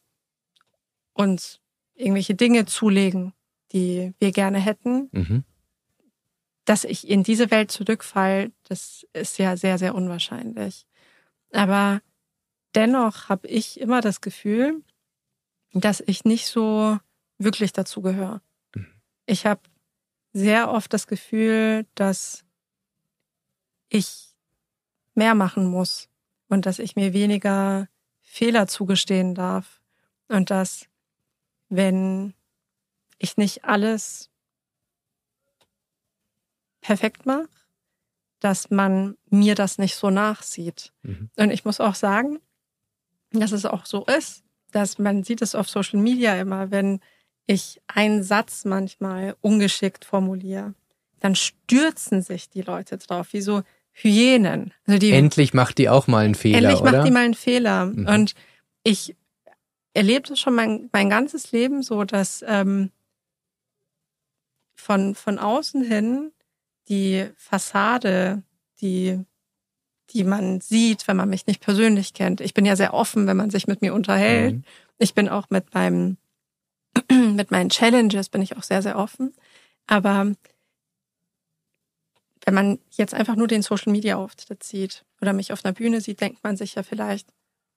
uns 1.19 1.61
irgendwelche 1.95 2.35
Dinge 2.35 2.64
zulegen, 2.64 3.35
die 3.73 4.14
wir 4.19 4.33
gerne 4.33 4.59
hätten. 4.59 5.09
Mhm. 5.12 5.45
Dass 6.64 6.85
ich 6.85 7.09
in 7.09 7.23
diese 7.23 7.51
Welt 7.51 7.71
zurückfall, 7.71 8.53
das 8.69 9.07
ist 9.12 9.39
ja 9.39 9.57
sehr, 9.57 9.79
sehr 9.79 9.95
unwahrscheinlich. 9.95 10.87
Aber 11.53 12.01
dennoch 12.75 13.29
habe 13.29 13.49
ich 13.49 13.81
immer 13.81 14.01
das 14.01 14.21
Gefühl, 14.21 14.83
dass 15.73 16.01
ich 16.07 16.25
nicht 16.25 16.47
so 16.47 16.99
wirklich 17.39 17.73
dazu 17.73 18.01
gehöre. 18.01 18.41
Mhm. 18.75 18.87
Ich 19.27 19.45
habe 19.45 19.62
sehr 20.33 20.71
oft 20.71 20.93
das 20.93 21.07
Gefühl, 21.09 21.85
dass 21.95 22.45
ich 23.89 24.37
mehr 25.14 25.35
machen 25.35 25.66
muss 25.66 26.09
und 26.49 26.64
dass 26.64 26.79
ich 26.79 26.95
mir 26.95 27.12
weniger 27.12 27.89
Fehler 28.21 28.69
zugestehen 28.69 29.35
darf 29.35 29.81
und 30.29 30.51
dass 30.51 30.89
wenn 31.69 32.35
ich 33.19 33.37
nicht 33.37 33.64
alles 33.64 34.31
perfekt 36.81 37.27
mache, 37.27 37.49
dass 38.41 38.71
man 38.71 39.16
mir 39.31 39.55
das 39.55 39.79
nicht 39.79 39.97
so 39.97 40.11
nachsieht. 40.11 40.93
Mhm. 41.03 41.31
Und 41.37 41.51
ich 41.51 41.64
muss 41.64 41.81
auch 41.81 41.95
sagen, 41.95 42.39
dass 43.33 43.53
es 43.53 43.66
auch 43.66 43.85
so 43.85 44.05
ist, 44.07 44.45
dass 44.71 44.99
man 44.99 45.25
sieht 45.25 45.43
es 45.43 45.55
auf 45.55 45.69
Social 45.69 45.99
Media 46.01 46.41
immer, 46.41 46.71
wenn 46.71 47.01
ich 47.47 47.81
einen 47.87 48.23
Satz 48.23 48.64
manchmal 48.64 49.35
ungeschickt 49.41 50.05
formuliere, 50.05 50.75
dann 51.21 51.35
stürzen 51.35 52.23
sich 52.23 52.49
die 52.49 52.62
Leute 52.62 52.99
drauf, 52.99 53.33
wie 53.33 53.41
so 53.41 53.62
Hyänen. 53.93 54.73
Also 54.87 54.99
die, 54.99 55.11
endlich 55.11 55.55
macht 55.55 55.79
die 55.79 55.89
auch 55.89 56.07
mal 56.07 56.25
einen 56.25 56.35
Fehler, 56.35 56.59
endlich 56.59 56.81
oder? 56.81 56.93
macht 56.93 57.07
die 57.07 57.11
mal 57.11 57.25
einen 57.25 57.35
Fehler. 57.35 57.87
Mhm. 57.87 58.07
Und 58.07 58.35
ich 58.85 59.16
erlebt 59.99 60.30
es 60.30 60.38
schon 60.38 60.55
mein, 60.55 60.88
mein 60.92 61.11
ganzes 61.11 61.51
Leben 61.51 61.82
so, 61.82 62.05
dass 62.05 62.44
ähm, 62.46 62.92
von, 64.76 65.16
von 65.16 65.40
außen 65.40 65.82
hin 65.82 66.30
die 66.88 67.28
Fassade, 67.36 68.44
die, 68.80 69.18
die 70.11 70.22
man 70.22 70.61
sieht, 70.61 71.09
wenn 71.09 71.16
man 71.16 71.28
mich 71.28 71.49
nicht 71.49 71.61
persönlich 71.61 72.14
kennt. 72.14 72.40
Ich 72.40 72.55
bin 72.55 72.64
ja 72.64 72.76
sehr 72.76 72.94
offen, 72.94 73.26
wenn 73.26 73.36
man 73.36 73.51
sich 73.51 73.66
mit 73.66 73.82
mir 73.82 73.92
unterhält. 73.92 74.55
Mhm. 74.55 74.64
Ich 74.99 75.14
bin 75.14 75.28
auch 75.28 75.51
mit 75.51 75.74
meinem, 75.74 76.16
mit 77.11 77.51
meinen 77.51 77.68
Challenges 77.68 78.28
bin 78.28 78.40
ich 78.40 78.57
auch 78.57 78.62
sehr, 78.62 78.82
sehr 78.82 78.96
offen. 78.96 79.34
Aber 79.88 80.32
wenn 82.44 82.55
man 82.55 82.78
jetzt 82.92 83.14
einfach 83.14 83.34
nur 83.34 83.49
den 83.49 83.62
Social 83.62 83.90
Media 83.90 84.14
Auftritt 84.14 84.62
sieht 84.62 85.05
oder 85.20 85.32
mich 85.32 85.53
auf 85.53 85.64
einer 85.64 85.74
Bühne 85.74 86.01
sieht, 86.01 86.20
denkt 86.20 86.44
man 86.44 86.57
sich 86.57 86.76
ja 86.76 86.84
vielleicht, 86.84 87.28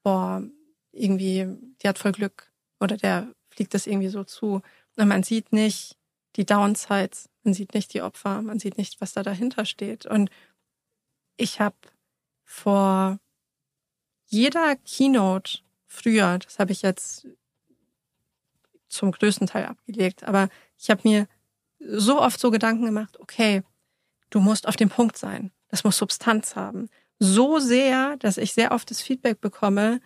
boah, 0.03 0.43
irgendwie, 0.91 1.47
die 1.81 1.87
hat 1.87 1.99
voll 1.99 2.11
Glück 2.11 2.51
oder 2.79 2.97
der 2.97 3.33
fliegt 3.49 3.73
das 3.73 3.87
irgendwie 3.87 4.09
so 4.09 4.23
zu. 4.23 4.61
Und 4.97 5.07
man 5.07 5.23
sieht 5.23 5.51
nicht 5.53 5.97
die 6.35 6.45
Downsides, 6.45 7.29
man 7.43 7.53
sieht 7.53 7.73
nicht 7.73 7.93
die 7.93 8.01
Opfer, 8.01 8.41
man 8.41 8.59
sieht 8.59 8.77
nicht, 8.77 9.01
was 9.01 9.13
da 9.13 9.23
dahinter 9.23 9.65
steht. 9.65 10.05
Und 10.05 10.29
ich 11.37 11.59
habe 11.59 11.75
vor 12.43 13.19
jeder 14.25 14.75
Keynote 14.77 15.59
früher, 15.87 16.39
das 16.39 16.59
habe 16.59 16.71
ich 16.71 16.81
jetzt 16.81 17.27
zum 18.87 19.11
größten 19.11 19.47
Teil 19.47 19.65
abgelegt, 19.65 20.23
aber 20.23 20.49
ich 20.77 20.89
habe 20.89 21.01
mir 21.07 21.27
so 21.79 22.21
oft 22.21 22.39
so 22.39 22.51
Gedanken 22.51 22.85
gemacht, 22.85 23.19
okay, 23.19 23.63
du 24.29 24.39
musst 24.39 24.67
auf 24.67 24.75
dem 24.75 24.89
Punkt 24.89 25.17
sein, 25.17 25.51
das 25.69 25.83
muss 25.83 25.97
Substanz 25.97 26.55
haben. 26.55 26.89
So 27.19 27.59
sehr, 27.59 28.17
dass 28.17 28.37
ich 28.37 28.53
sehr 28.53 28.71
oft 28.71 28.89
das 28.89 29.01
Feedback 29.01 29.41
bekomme, 29.41 30.01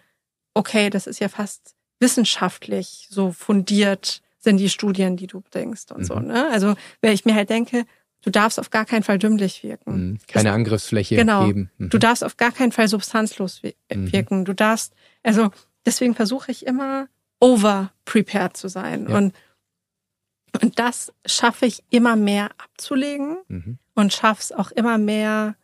okay, 0.55 0.89
das 0.89 1.05
ist 1.05 1.19
ja 1.19 1.29
fast 1.29 1.75
wissenschaftlich 1.99 3.07
so 3.11 3.31
fundiert 3.31 4.21
sind 4.39 4.57
die 4.57 4.69
Studien, 4.69 5.17
die 5.17 5.27
du 5.27 5.41
bringst 5.41 5.91
und 5.91 6.01
mhm. 6.01 6.05
so. 6.05 6.19
Ne? 6.19 6.49
Also 6.51 6.75
wenn 7.01 7.13
ich 7.13 7.25
mir 7.25 7.35
halt 7.35 7.49
denke, 7.49 7.85
du 8.21 8.29
darfst 8.29 8.59
auf 8.59 8.69
gar 8.69 8.85
keinen 8.85 9.03
Fall 9.03 9.19
dümmlich 9.19 9.63
wirken. 9.63 10.11
Mhm. 10.11 10.19
Keine 10.27 10.45
das, 10.45 10.55
Angriffsfläche 10.55 11.15
genau, 11.15 11.47
geben. 11.47 11.69
Mhm. 11.77 11.89
Du 11.89 11.97
darfst 11.97 12.23
auf 12.23 12.37
gar 12.37 12.51
keinen 12.51 12.71
Fall 12.71 12.87
substanzlos 12.87 13.61
mhm. 13.63 14.11
wirken. 14.11 14.45
Du 14.45 14.53
darfst, 14.53 14.93
also 15.23 15.51
deswegen 15.85 16.15
versuche 16.15 16.51
ich 16.51 16.65
immer 16.65 17.07
over 17.39 17.91
prepared 18.05 18.55
zu 18.55 18.67
sein. 18.67 19.07
Ja. 19.09 19.17
Und, 19.17 19.33
und 20.61 20.79
das 20.79 21.11
schaffe 21.25 21.65
ich 21.65 21.83
immer 21.89 22.15
mehr 22.15 22.51
abzulegen 22.57 23.37
mhm. 23.47 23.77
und 23.93 24.13
schaff's 24.13 24.51
auch 24.51 24.71
immer 24.71 24.97
mehr 24.97 25.55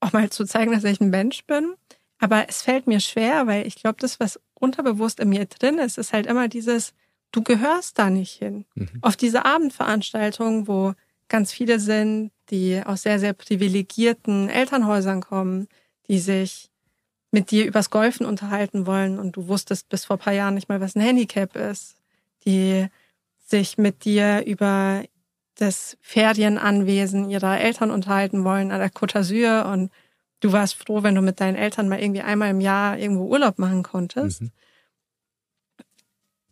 auch 0.00 0.12
mal 0.12 0.30
zu 0.30 0.44
zeigen, 0.44 0.72
dass 0.72 0.84
ich 0.84 1.00
ein 1.00 1.10
Mensch 1.10 1.44
bin. 1.46 1.74
Aber 2.18 2.48
es 2.48 2.62
fällt 2.62 2.86
mir 2.86 3.00
schwer, 3.00 3.46
weil 3.46 3.66
ich 3.66 3.76
glaube, 3.76 3.98
das, 4.00 4.20
was 4.20 4.40
unterbewusst 4.54 5.20
in 5.20 5.28
mir 5.28 5.46
drin 5.46 5.78
ist, 5.78 5.98
ist 5.98 6.12
halt 6.12 6.26
immer 6.26 6.48
dieses, 6.48 6.94
du 7.32 7.42
gehörst 7.42 7.98
da 7.98 8.10
nicht 8.10 8.32
hin. 8.32 8.64
Mhm. 8.74 8.88
Auf 9.02 9.16
diese 9.16 9.44
Abendveranstaltungen, 9.44 10.66
wo 10.66 10.94
ganz 11.28 11.52
viele 11.52 11.78
sind, 11.80 12.30
die 12.50 12.80
aus 12.84 13.02
sehr, 13.02 13.18
sehr 13.18 13.32
privilegierten 13.32 14.48
Elternhäusern 14.48 15.20
kommen, 15.20 15.68
die 16.08 16.20
sich 16.20 16.70
mit 17.32 17.50
dir 17.50 17.66
übers 17.66 17.90
Golfen 17.90 18.24
unterhalten 18.24 18.86
wollen 18.86 19.18
und 19.18 19.36
du 19.36 19.48
wusstest 19.48 19.88
bis 19.88 20.04
vor 20.04 20.16
paar 20.16 20.32
Jahren 20.32 20.54
nicht 20.54 20.68
mal, 20.68 20.80
was 20.80 20.94
ein 20.94 21.02
Handicap 21.02 21.56
ist, 21.56 21.96
die 22.46 22.86
sich 23.44 23.76
mit 23.76 24.04
dir 24.04 24.44
über 24.46 25.02
das 25.56 25.96
Ferienanwesen 26.02 27.30
ihrer 27.30 27.60
Eltern 27.60 27.90
unterhalten 27.90 28.44
wollen 28.44 28.70
an 28.72 28.80
der 28.80 28.90
Côte 28.92 29.14
d'Azur 29.16 29.72
und 29.72 29.90
du 30.40 30.52
warst 30.52 30.74
froh, 30.76 31.02
wenn 31.02 31.14
du 31.14 31.22
mit 31.22 31.40
deinen 31.40 31.56
Eltern 31.56 31.88
mal 31.88 32.00
irgendwie 32.00 32.22
einmal 32.22 32.50
im 32.50 32.60
Jahr 32.60 32.98
irgendwo 32.98 33.24
Urlaub 33.26 33.58
machen 33.58 33.82
konntest. 33.82 34.42
Mhm. 34.42 34.52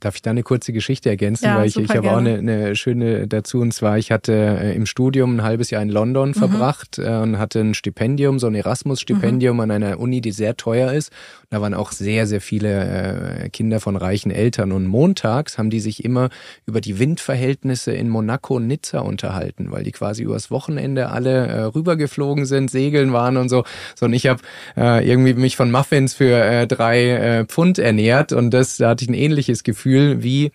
Darf 0.04 0.16
ich 0.16 0.22
da 0.22 0.32
eine 0.32 0.42
kurze 0.42 0.74
Geschichte 0.74 1.08
ergänzen? 1.08 1.46
Ja, 1.46 1.56
Weil 1.56 1.66
ich, 1.66 1.78
ich 1.78 1.88
habe 1.88 2.10
auch 2.10 2.18
eine, 2.18 2.34
eine 2.34 2.76
schöne 2.76 3.26
dazu. 3.26 3.60
Und 3.60 3.72
zwar, 3.72 3.96
ich 3.96 4.12
hatte 4.12 4.34
äh, 4.34 4.76
im 4.76 4.84
Studium 4.84 5.36
ein 5.36 5.42
halbes 5.42 5.70
Jahr 5.70 5.80
in 5.80 5.88
London 5.88 6.28
mhm. 6.28 6.34
verbracht 6.34 6.98
äh, 6.98 7.08
und 7.08 7.38
hatte 7.38 7.60
ein 7.60 7.72
Stipendium, 7.72 8.38
so 8.38 8.46
ein 8.46 8.54
Erasmus-Stipendium 8.54 9.56
mhm. 9.56 9.60
an 9.62 9.70
einer 9.70 9.98
Uni, 9.98 10.20
die 10.20 10.32
sehr 10.32 10.58
teuer 10.58 10.92
ist. 10.92 11.08
Und 11.44 11.52
da 11.52 11.62
waren 11.62 11.72
auch 11.72 11.92
sehr, 11.92 12.26
sehr 12.26 12.42
viele 12.42 13.44
äh, 13.44 13.48
Kinder 13.48 13.80
von 13.80 13.96
reichen 13.96 14.30
Eltern. 14.30 14.72
Und 14.72 14.86
montags 14.86 15.56
haben 15.56 15.70
die 15.70 15.80
sich 15.80 16.04
immer 16.04 16.28
über 16.66 16.82
die 16.82 16.98
Windverhältnisse 16.98 17.92
in 17.92 18.10
Monaco 18.10 18.56
und 18.56 18.66
Nizza 18.66 18.98
unterhalten, 18.98 19.70
weil 19.70 19.84
die 19.84 19.92
quasi 19.92 20.22
übers 20.22 20.50
Wochenende 20.50 21.08
alle 21.08 21.74
rübergeflogen 21.74 22.44
sind, 22.44 22.70
segeln 22.70 23.14
waren 23.14 23.38
und 23.38 23.48
so. 23.48 23.64
So 23.94 24.04
und 24.04 24.12
ich 24.12 24.26
habe 24.26 24.42
irgendwie 24.76 25.32
mich 25.32 25.56
von 25.56 25.70
Muffins 25.70 26.12
für 26.12 26.66
drei 26.66 27.44
Pfund 27.48 27.78
ernährt 27.78 28.32
und 28.32 28.50
das 28.50 28.76
da 28.76 28.90
hatte 28.90 29.04
ich 29.04 29.10
ein 29.10 29.14
ähnliches 29.14 29.62
Gefühl 29.62 29.93
Gefühl, 29.94 30.22
wie 30.22 30.52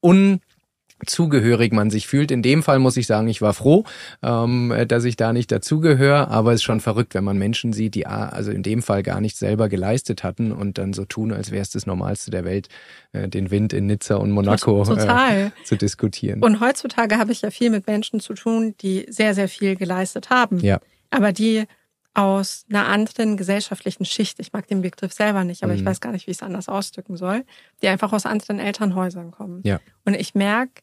unzugehörig 0.00 1.72
man 1.72 1.90
sich 1.90 2.06
fühlt. 2.06 2.30
In 2.30 2.42
dem 2.42 2.62
Fall 2.62 2.78
muss 2.78 2.96
ich 2.96 3.06
sagen, 3.06 3.28
ich 3.28 3.42
war 3.42 3.52
froh, 3.52 3.84
ähm, 4.22 4.72
dass 4.86 5.04
ich 5.04 5.16
da 5.16 5.32
nicht 5.32 5.52
dazugehöre, 5.52 6.28
aber 6.28 6.52
es 6.52 6.56
ist 6.60 6.64
schon 6.64 6.80
verrückt, 6.80 7.14
wenn 7.14 7.24
man 7.24 7.38
Menschen 7.38 7.72
sieht, 7.72 7.94
die 7.94 8.06
also 8.06 8.50
in 8.50 8.62
dem 8.62 8.82
Fall 8.82 9.02
gar 9.02 9.20
nichts 9.20 9.38
selber 9.38 9.68
geleistet 9.68 10.24
hatten 10.24 10.52
und 10.52 10.78
dann 10.78 10.92
so 10.92 11.04
tun, 11.04 11.32
als 11.32 11.50
wäre 11.50 11.62
es 11.62 11.70
das 11.70 11.86
Normalste 11.86 12.30
der 12.30 12.44
Welt, 12.44 12.68
äh, 13.12 13.28
den 13.28 13.50
Wind 13.50 13.72
in 13.72 13.86
Nizza 13.86 14.16
und 14.16 14.30
Monaco 14.30 14.82
äh, 14.82 15.50
zu 15.64 15.76
diskutieren. 15.76 16.42
Und 16.42 16.60
heutzutage 16.60 17.18
habe 17.18 17.32
ich 17.32 17.42
ja 17.42 17.50
viel 17.50 17.70
mit 17.70 17.86
Menschen 17.86 18.20
zu 18.20 18.34
tun, 18.34 18.74
die 18.80 19.06
sehr, 19.08 19.34
sehr 19.34 19.48
viel 19.48 19.76
geleistet 19.76 20.30
haben. 20.30 20.60
Ja. 20.60 20.80
Aber 21.10 21.32
die 21.32 21.64
aus 22.14 22.64
einer 22.68 22.86
anderen 22.86 23.36
gesellschaftlichen 23.36 24.04
Schicht, 24.04 24.40
ich 24.40 24.52
mag 24.52 24.66
den 24.66 24.82
Begriff 24.82 25.12
selber 25.12 25.44
nicht, 25.44 25.62
aber 25.62 25.72
mhm. 25.72 25.78
ich 25.78 25.84
weiß 25.84 26.00
gar 26.00 26.12
nicht, 26.12 26.26
wie 26.26 26.32
ich 26.32 26.38
es 26.38 26.42
anders 26.42 26.68
ausdrücken 26.68 27.16
soll, 27.16 27.44
die 27.82 27.88
einfach 27.88 28.12
aus 28.12 28.26
anderen 28.26 28.58
Elternhäusern 28.58 29.30
kommen. 29.30 29.62
Ja. 29.64 29.80
Und 30.04 30.14
ich 30.14 30.34
merke, 30.34 30.82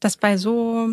dass 0.00 0.16
bei 0.16 0.36
so 0.36 0.90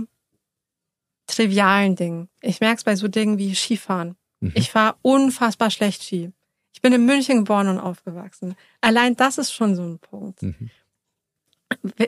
trivialen 1.28 1.96
Dingen, 1.96 2.30
ich 2.42 2.60
merke 2.60 2.78
es 2.78 2.84
bei 2.84 2.96
so 2.96 3.08
Dingen 3.08 3.38
wie 3.38 3.56
Skifahren. 3.56 4.16
Mhm. 4.40 4.54
Ich 4.56 4.72
fahre 4.72 4.96
unfassbar 5.02 5.72
schlecht 5.72 6.04
Ski. 6.04 6.32
Ich 6.74 6.82
bin 6.82 6.94
in 6.94 7.06
München 7.06 7.40
geboren 7.40 7.68
und 7.68 7.80
aufgewachsen. 7.80 8.56
Allein 8.80 9.16
das 9.16 9.38
ist 9.38 9.52
schon 9.52 9.76
so 9.76 9.84
ein 9.84 10.00
Punkt. 10.00 10.42
Mhm. 10.42 10.70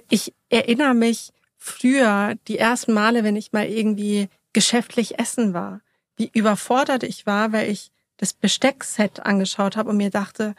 Ich 0.10 0.34
erinnere 0.50 0.94
mich 0.94 1.32
früher, 1.58 2.36
die 2.48 2.58
ersten 2.58 2.94
Male, 2.94 3.24
wenn 3.24 3.36
ich 3.36 3.54
mal 3.54 3.66
irgendwie 3.66 4.30
geschäftlich 4.52 5.20
essen 5.20 5.54
war 5.54 5.82
wie 6.18 6.30
überfordert 6.34 7.04
ich 7.04 7.26
war, 7.26 7.52
weil 7.52 7.70
ich 7.70 7.92
das 8.18 8.34
Besteckset 8.34 9.20
angeschaut 9.22 9.76
habe 9.76 9.90
und 9.90 9.98
mir 9.98 10.10
dachte, 10.10 10.56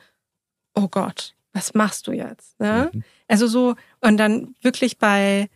oh 0.74 0.88
Gott, 0.88 1.34
was 1.52 1.74
machst 1.74 2.06
du 2.06 2.12
jetzt? 2.12 2.58
Ne? 2.60 2.90
Mhm. 2.92 3.04
Also 3.28 3.46
so, 3.46 3.76
und 4.00 4.16
dann 4.16 4.54
wirklich 4.60 4.98
bei 4.98 5.48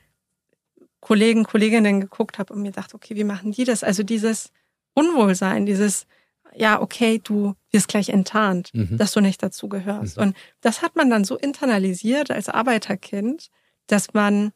Kollegen, 1.01 1.45
Kolleginnen 1.45 2.01
geguckt 2.01 2.39
habe 2.39 2.55
und 2.55 2.63
mir 2.63 2.73
dachte, 2.73 2.95
okay, 2.95 3.17
wie 3.17 3.25
machen 3.25 3.53
die 3.53 3.65
das? 3.65 3.83
Also 3.83 4.03
dieses 4.03 4.53
Unwohlsein, 4.95 5.67
dieses, 5.67 6.07
ja, 6.55 6.81
okay, 6.81 7.21
du 7.23 7.55
wirst 7.71 7.89
gleich 7.89 8.09
enttarnt, 8.09 8.71
mhm. 8.75 8.97
dass 8.97 9.13
du 9.13 9.21
nicht 9.21 9.43
dazu 9.43 9.69
gehörst. 9.69 10.17
Mhm. 10.17 10.23
Und 10.23 10.37
das 10.61 10.83
hat 10.83 10.97
man 10.97 11.11
dann 11.11 11.25
so 11.25 11.37
internalisiert 11.37 12.31
als 12.31 12.49
Arbeiterkind, 12.49 13.51
dass 13.87 14.15
man 14.15 14.53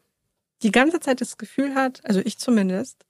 die 0.62 0.72
ganze 0.72 1.00
Zeit 1.00 1.20
das 1.20 1.38
Gefühl 1.38 1.74
hat, 1.74 2.00
also 2.04 2.20
ich 2.24 2.38
zumindest, 2.38 3.04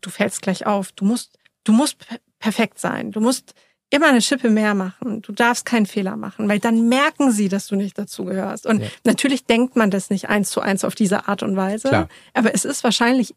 du 0.00 0.10
fällst 0.10 0.42
gleich 0.42 0.66
auf, 0.66 0.92
du 0.92 1.04
musst, 1.04 1.37
du 1.68 1.72
musst 1.72 1.98
perfekt 2.38 2.78
sein, 2.78 3.12
du 3.12 3.20
musst 3.20 3.54
immer 3.90 4.08
eine 4.08 4.22
Schippe 4.22 4.50
mehr 4.50 4.74
machen, 4.74 5.22
du 5.22 5.32
darfst 5.32 5.64
keinen 5.64 5.86
Fehler 5.86 6.16
machen, 6.16 6.48
weil 6.48 6.58
dann 6.58 6.88
merken 6.88 7.30
sie, 7.30 7.48
dass 7.48 7.66
du 7.68 7.76
nicht 7.76 7.98
dazugehörst. 7.98 8.66
Und 8.66 8.82
ja. 8.82 8.88
natürlich 9.04 9.44
denkt 9.44 9.76
man 9.76 9.90
das 9.90 10.10
nicht 10.10 10.28
eins 10.28 10.50
zu 10.50 10.60
eins 10.60 10.84
auf 10.84 10.94
diese 10.94 11.28
Art 11.28 11.42
und 11.42 11.56
Weise, 11.56 11.88
Klar. 11.88 12.08
aber 12.34 12.54
es 12.54 12.64
ist 12.64 12.84
wahrscheinlich 12.84 13.34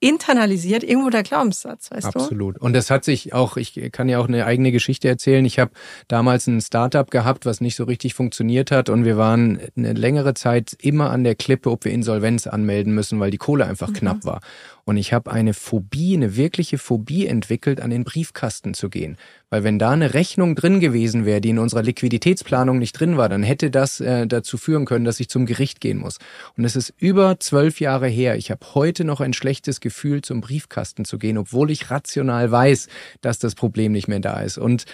internalisiert 0.00 0.84
irgendwo 0.84 1.10
der 1.10 1.22
Glaubenssatz, 1.22 1.90
weißt 1.90 2.06
Absolut. 2.06 2.14
du? 2.14 2.24
Absolut. 2.24 2.58
Und 2.58 2.72
das 2.74 2.90
hat 2.90 3.04
sich 3.04 3.32
auch, 3.32 3.56
ich 3.56 3.90
kann 3.90 4.08
ja 4.08 4.18
auch 4.18 4.28
eine 4.28 4.46
eigene 4.46 4.70
Geschichte 4.70 5.08
erzählen. 5.08 5.44
Ich 5.44 5.58
habe 5.58 5.72
damals 6.08 6.46
ein 6.46 6.60
Startup 6.60 7.10
gehabt, 7.10 7.46
was 7.46 7.60
nicht 7.60 7.74
so 7.74 7.84
richtig 7.84 8.14
funktioniert 8.14 8.70
hat 8.70 8.90
und 8.90 9.04
wir 9.04 9.16
waren 9.16 9.60
eine 9.76 9.92
längere 9.92 10.34
Zeit 10.34 10.76
immer 10.80 11.10
an 11.10 11.24
der 11.24 11.34
Klippe, 11.34 11.70
ob 11.70 11.84
wir 11.84 11.92
Insolvenz 11.92 12.46
anmelden 12.46 12.94
müssen, 12.94 13.18
weil 13.18 13.30
die 13.30 13.38
Kohle 13.38 13.66
einfach 13.66 13.88
mhm. 13.88 13.94
knapp 13.94 14.24
war. 14.24 14.40
Und 14.84 14.98
ich 14.98 15.12
habe 15.12 15.32
eine 15.32 15.54
Phobie, 15.54 16.14
eine 16.14 16.36
wirkliche 16.36 16.76
Phobie 16.76 17.26
entwickelt, 17.26 17.80
an 17.80 17.90
den 17.90 18.04
Briefkasten 18.04 18.74
zu 18.74 18.90
gehen. 18.90 19.16
Weil 19.48 19.64
wenn 19.64 19.78
da 19.78 19.90
eine 19.90 20.14
Rechnung 20.14 20.54
drin 20.54 20.80
gewesen 20.80 21.24
wäre, 21.24 21.40
die 21.40 21.50
in 21.50 21.58
unserer 21.58 21.82
Liquiditätsplanung 21.82 22.78
nicht 22.78 22.92
drin 22.92 23.16
war, 23.16 23.28
dann 23.28 23.42
hätte 23.42 23.70
das 23.70 24.00
äh, 24.00 24.26
dazu 24.26 24.58
führen 24.58 24.84
können, 24.84 25.04
dass 25.04 25.20
ich 25.20 25.28
zum 25.28 25.46
Gericht 25.46 25.80
gehen 25.80 25.98
muss. 25.98 26.18
Und 26.56 26.64
es 26.64 26.76
ist 26.76 26.92
über 26.98 27.40
zwölf 27.40 27.80
Jahre 27.80 28.08
her. 28.08 28.36
Ich 28.36 28.50
habe 28.50 28.66
heute 28.74 29.04
noch 29.04 29.20
ein 29.20 29.32
schlechtes 29.32 29.80
Gefühl, 29.80 30.22
zum 30.22 30.40
Briefkasten 30.42 31.04
zu 31.04 31.18
gehen, 31.18 31.38
obwohl 31.38 31.70
ich 31.70 31.90
rational 31.90 32.50
weiß, 32.50 32.88
dass 33.22 33.38
das 33.38 33.54
Problem 33.54 33.92
nicht 33.92 34.08
mehr 34.08 34.20
da 34.20 34.40
ist. 34.40 34.58
Und 34.58 34.84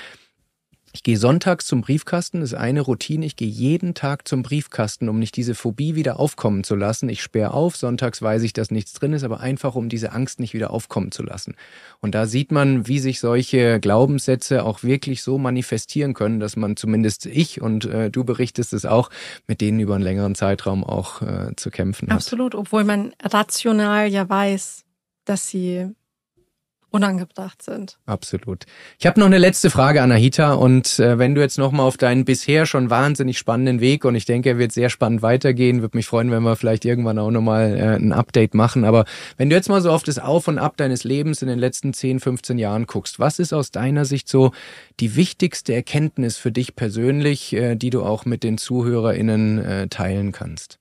ich 0.93 1.05
gehe 1.05 1.17
sonntags 1.17 1.67
zum 1.67 1.83
Briefkasten, 1.83 2.43
ist 2.43 2.55
eine 2.55 2.81
Routine. 2.81 3.25
Ich 3.25 3.37
gehe 3.37 3.49
jeden 3.49 3.95
Tag 3.95 4.27
zum 4.27 4.43
Briefkasten, 4.43 5.09
um 5.09 5.21
nicht 5.21 5.37
diese 5.37 5.55
Phobie 5.55 5.95
wieder 5.95 6.19
aufkommen 6.19 6.65
zu 6.65 6.75
lassen. 6.75 7.09
Ich 7.09 7.23
sperre 7.23 7.55
auf, 7.55 7.77
sonntags 7.77 8.21
weiß 8.21 8.43
ich, 8.43 8.53
dass 8.53 8.73
nichts 8.73 8.93
drin 8.95 9.13
ist, 9.13 9.23
aber 9.23 9.41
einfach, 9.41 9.77
um 9.77 9.89
diese 9.89 10.13
Angst 10.13 10.41
nicht 10.41 10.53
wieder 10.53 10.73
aufkommen 10.73 11.13
zu 11.13 11.23
lassen. 11.23 11.55
Und 12.01 12.17
da 12.17 12.27
sieht 12.27 12.51
man, 12.51 12.89
wie 12.89 12.99
sich 12.99 13.21
solche 13.21 13.79
Glaubenssätze 13.79 14.65
auch 14.65 14.83
wirklich 14.83 15.23
so 15.23 15.39
manifestieren 15.39 16.13
können, 16.13 16.41
dass 16.41 16.57
man 16.57 16.77
zumindest 16.77 17.27
ich 17.27 17.61
und 17.61 17.85
äh, 17.85 18.11
du 18.11 18.25
berichtest 18.25 18.73
es 18.73 18.85
auch, 18.85 19.11
mit 19.47 19.61
denen 19.61 19.79
über 19.79 19.95
einen 19.95 20.05
längeren 20.05 20.35
Zeitraum 20.35 20.83
auch 20.83 21.23
äh, 21.23 21.55
zu 21.55 21.71
kämpfen 21.71 22.09
hat. 22.09 22.17
Absolut, 22.17 22.57
obwohl 22.57 22.83
man 22.83 23.13
rational 23.23 24.09
ja 24.09 24.29
weiß, 24.29 24.85
dass 25.25 25.49
sie 25.49 25.95
unangebracht 26.91 27.63
sind. 27.63 27.99
Absolut. 28.07 28.65
Ich 28.99 29.07
habe 29.07 29.21
noch 29.21 29.27
eine 29.27 29.39
letzte 29.39 29.71
Frage, 29.71 30.03
Anahita. 30.03 30.55
Und 30.55 30.99
äh, 30.99 31.19
wenn 31.19 31.35
du 31.35 31.41
jetzt 31.41 31.59
nochmal 31.59 31.87
auf 31.87 31.97
deinen 31.97 32.25
bisher 32.25 32.67
schon 32.67 32.91
wahnsinnig 32.91 33.39
spannenden 33.39 33.81
Weg, 33.81 34.05
und 34.05 34.15
ich 34.15 34.25
denke, 34.25 34.51
er 34.51 34.59
wird 34.59 34.73
sehr 34.73 34.91
spannend 34.91 35.23
weitergehen, 35.23 35.83
würde 35.83 35.97
mich 35.97 36.07
freuen, 36.07 36.31
wenn 36.31 36.43
wir 36.43 36.57
vielleicht 36.57 36.85
irgendwann 36.85 37.19
auch 37.19 37.31
nochmal 37.31 37.77
äh, 37.77 37.97
ein 37.97 38.13
Update 38.13 38.55
machen. 38.55 38.85
Aber 38.85 39.05
wenn 39.37 39.51
du 39.51 39.57
jetzt 39.57 39.69
mal 39.69 39.81
so 39.81 39.91
auf 39.91 40.03
das 40.03 40.19
Auf 40.19 40.49
und 40.49 40.59
Ab 40.59 40.77
deines 40.77 41.05
Lebens 41.05 41.43
in 41.43 41.49
den 41.49 41.59
letzten 41.59 41.93
10, 41.93 42.21
15 42.21 42.59
Jahren 42.59 42.87
guckst, 42.87 43.19
was 43.21 43.39
ist 43.39 43.53
aus 43.53 43.71
deiner 43.71 44.05
Sicht 44.05 44.29
so 44.29 44.53
die 44.99 45.17
wichtigste 45.17 45.75
Erkenntnis 45.75 46.37
für 46.37 46.51
dich 46.51 46.75
persönlich, 46.75 47.53
äh, 47.53 47.77
die 47.77 47.91
du 47.91 48.03
auch 48.03 48.25
mit 48.25 48.43
den 48.43 48.59
ZuhörerInnen 48.59 49.59
äh, 49.59 49.89
teilen 49.89 50.33
kannst? 50.33 50.80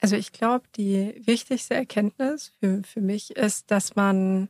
Also 0.00 0.16
ich 0.16 0.32
glaube, 0.32 0.66
die 0.76 1.20
wichtigste 1.26 1.74
Erkenntnis 1.74 2.52
für, 2.60 2.82
für 2.84 3.00
mich 3.00 3.36
ist, 3.36 3.70
dass 3.70 3.96
man 3.96 4.48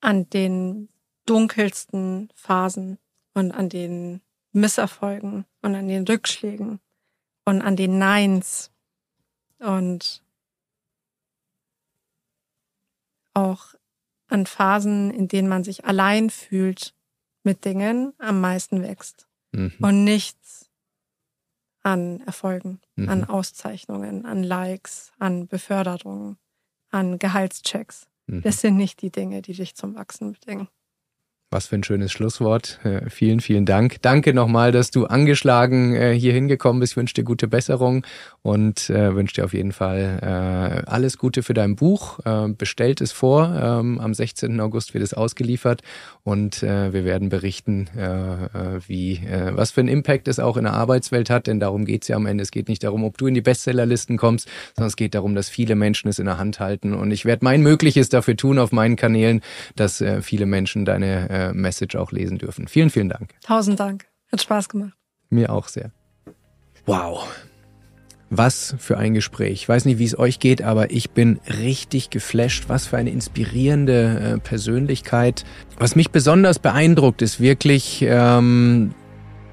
an 0.00 0.28
den 0.30 0.88
dunkelsten 1.26 2.30
Phasen 2.34 2.98
und 3.34 3.52
an 3.52 3.68
den 3.68 4.20
Misserfolgen 4.52 5.44
und 5.62 5.74
an 5.74 5.88
den 5.88 6.06
Rückschlägen 6.06 6.80
und 7.44 7.62
an 7.62 7.76
den 7.76 7.98
Neins 7.98 8.70
und 9.58 10.22
auch 13.34 13.74
an 14.28 14.46
Phasen, 14.46 15.10
in 15.10 15.28
denen 15.28 15.48
man 15.48 15.64
sich 15.64 15.84
allein 15.84 16.30
fühlt 16.30 16.94
mit 17.42 17.64
Dingen, 17.64 18.12
am 18.18 18.40
meisten 18.40 18.82
wächst. 18.82 19.26
Mhm. 19.52 19.74
Und 19.80 20.04
nichts 20.04 20.67
an 21.88 22.20
Erfolgen, 22.20 22.80
mhm. 22.96 23.08
an 23.08 23.24
Auszeichnungen, 23.24 24.26
an 24.26 24.42
Likes, 24.42 25.12
an 25.18 25.46
Beförderungen, 25.46 26.36
an 26.90 27.18
Gehaltschecks. 27.18 28.06
Mhm. 28.26 28.42
Das 28.42 28.60
sind 28.60 28.76
nicht 28.76 29.00
die 29.00 29.10
Dinge, 29.10 29.40
die 29.40 29.54
dich 29.54 29.74
zum 29.74 29.94
Wachsen 29.94 30.32
bringen. 30.32 30.68
Was 31.50 31.68
für 31.68 31.76
ein 31.76 31.82
schönes 31.82 32.12
Schlusswort. 32.12 32.78
Äh, 32.84 33.08
vielen, 33.08 33.40
vielen 33.40 33.64
Dank. 33.64 34.02
Danke 34.02 34.34
nochmal, 34.34 34.70
dass 34.70 34.90
du 34.90 35.06
angeschlagen 35.06 35.94
äh, 35.94 36.12
hier 36.12 36.34
hingekommen 36.34 36.80
bist. 36.80 36.92
Ich 36.92 36.96
wünsche 36.98 37.14
dir 37.14 37.24
gute 37.24 37.48
Besserung 37.48 38.04
und 38.42 38.90
äh, 38.90 39.14
wünsche 39.14 39.36
dir 39.36 39.46
auf 39.46 39.54
jeden 39.54 39.72
Fall 39.72 40.18
äh, 40.20 40.90
alles 40.90 41.16
Gute 41.16 41.42
für 41.42 41.54
dein 41.54 41.74
Buch. 41.74 42.18
Bestellt 42.58 43.00
es 43.00 43.12
vor. 43.12 43.50
Ähm, 43.58 43.98
am 43.98 44.12
16. 44.12 44.60
August 44.60 44.92
wird 44.92 45.02
es 45.02 45.14
ausgeliefert 45.14 45.82
und 46.22 46.60
wir 46.60 47.04
werden 47.04 47.28
berichten, 47.30 47.88
wie 48.86 49.20
was 49.52 49.70
für 49.70 49.80
einen 49.80 49.88
Impact 49.88 50.28
es 50.28 50.38
auch 50.38 50.56
in 50.56 50.64
der 50.64 50.74
Arbeitswelt 50.74 51.30
hat. 51.30 51.46
Denn 51.46 51.60
darum 51.60 51.84
geht's 51.84 52.08
ja 52.08 52.16
am 52.16 52.26
Ende. 52.26 52.42
Es 52.42 52.50
geht 52.50 52.68
nicht 52.68 52.84
darum, 52.84 53.04
ob 53.04 53.16
du 53.16 53.26
in 53.26 53.34
die 53.34 53.40
Bestsellerlisten 53.40 54.18
kommst, 54.18 54.48
sondern 54.76 54.88
es 54.88 54.96
geht 54.96 55.14
darum, 55.14 55.34
dass 55.34 55.48
viele 55.48 55.74
Menschen 55.74 56.08
es 56.08 56.18
in 56.18 56.26
der 56.26 56.38
Hand 56.38 56.60
halten. 56.60 56.92
Und 56.94 57.10
ich 57.10 57.24
werde 57.24 57.44
mein 57.44 57.62
Mögliches 57.62 58.08
dafür 58.08 58.36
tun 58.36 58.58
auf 58.58 58.72
meinen 58.72 58.96
Kanälen, 58.96 59.40
dass 59.76 60.04
viele 60.20 60.46
Menschen 60.46 60.84
deine 60.84 61.37
äh, 61.38 61.52
Message 61.52 61.96
auch 61.96 62.12
lesen 62.12 62.38
dürfen. 62.38 62.68
Vielen, 62.68 62.90
vielen 62.90 63.08
Dank. 63.08 63.34
Tausend 63.42 63.78
Dank. 63.80 64.06
Hat 64.30 64.42
Spaß 64.42 64.68
gemacht. 64.68 64.94
Mir 65.30 65.50
auch 65.52 65.68
sehr. 65.68 65.92
Wow. 66.86 67.28
Was 68.30 68.74
für 68.78 68.98
ein 68.98 69.14
Gespräch. 69.14 69.52
Ich 69.52 69.68
weiß 69.68 69.86
nicht, 69.86 69.98
wie 69.98 70.04
es 70.04 70.18
euch 70.18 70.38
geht, 70.38 70.60
aber 70.60 70.90
ich 70.90 71.10
bin 71.10 71.40
richtig 71.62 72.10
geflasht. 72.10 72.64
Was 72.68 72.86
für 72.86 72.98
eine 72.98 73.10
inspirierende 73.10 74.34
äh, 74.34 74.38
Persönlichkeit. 74.38 75.44
Was 75.78 75.96
mich 75.96 76.10
besonders 76.10 76.58
beeindruckt, 76.58 77.22
ist 77.22 77.40
wirklich, 77.40 78.04
ähm, 78.06 78.94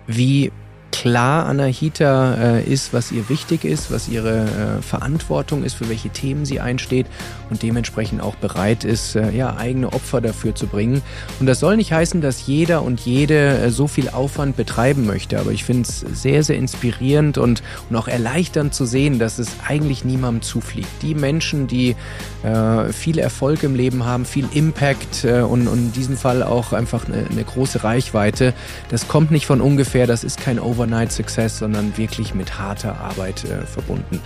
wie 0.08 0.52
klar 0.92 1.46
Anahita 1.46 2.36
äh, 2.36 2.64
ist, 2.64 2.94
was 2.94 3.12
ihr 3.12 3.28
wichtig 3.28 3.66
ist, 3.66 3.92
was 3.92 4.08
ihre 4.08 4.44
äh, 4.44 4.82
Verantwortung 4.82 5.64
ist, 5.64 5.74
für 5.74 5.90
welche 5.90 6.10
Themen 6.10 6.46
sie 6.46 6.60
einsteht 6.62 7.06
und 7.50 7.64
dementsprechend 7.64 8.22
auch 8.22 8.36
bereit 8.36 8.84
ist, 8.84 9.16
äh, 9.16 9.32
ja, 9.32 9.56
eigene 9.58 9.94
Opfer 9.94 10.22
dafür 10.22 10.56
zu 10.56 10.68
bringen. 10.68 11.02
Und 11.40 11.46
das 11.46 11.60
soll 11.60 11.78
nicht 11.78 11.92
heißen, 11.92 12.22
dass 12.22 12.48
jeder 12.48 12.82
und 12.82 13.02
jede 13.02 13.58
äh, 13.58 13.70
so 13.70 13.88
viel 13.88 14.10
Aufwand 14.10 14.58
betreiben 14.58 15.06
möchte, 15.06 15.40
aber 15.40 15.52
ich 15.52 15.64
finde 15.64 15.84
es 15.84 16.00
sehr, 16.00 16.44
sehr 16.44 16.58
inspirierend 16.58 17.38
und, 17.38 17.64
und 17.90 17.96
auch 17.96 18.08
erleichternd 18.08 18.74
zu 18.74 18.86
sehen, 18.86 19.20
dass 19.20 19.40
es 19.40 19.50
eigentlich 19.68 20.06
niemandem 20.06 20.42
zufliegt. 20.42 20.90
Die 21.02 21.16
Menschen, 21.16 21.68
die 21.68 21.96
äh, 22.44 22.92
viel 22.92 23.20
Erfolg 23.20 23.64
im 23.64 23.76
Leben 23.76 24.06
haben, 24.06 24.26
viel 24.26 24.48
Impact 24.54 25.24
äh, 25.24 25.42
und, 25.42 25.68
und 25.68 25.78
in 25.78 25.92
diesem 25.92 26.18
Fall 26.18 26.44
auch 26.44 26.74
einfach 26.74 27.08
eine, 27.08 27.26
eine 27.30 27.44
große 27.44 27.84
Reichweite, 27.84 28.54
das 28.90 29.08
kommt 29.08 29.32
nicht 29.32 29.46
von 29.46 29.62
ungefähr, 29.62 30.08
das 30.08 30.24
ist 30.24 30.40
kein 30.40 30.60
Overnight 30.60 31.12
Success, 31.12 31.60
sondern 31.60 31.98
wirklich 31.98 32.34
mit 32.34 32.60
harter 32.60 33.00
Arbeit 33.00 33.44
äh, 33.46 33.66
verbunden. 33.66 34.20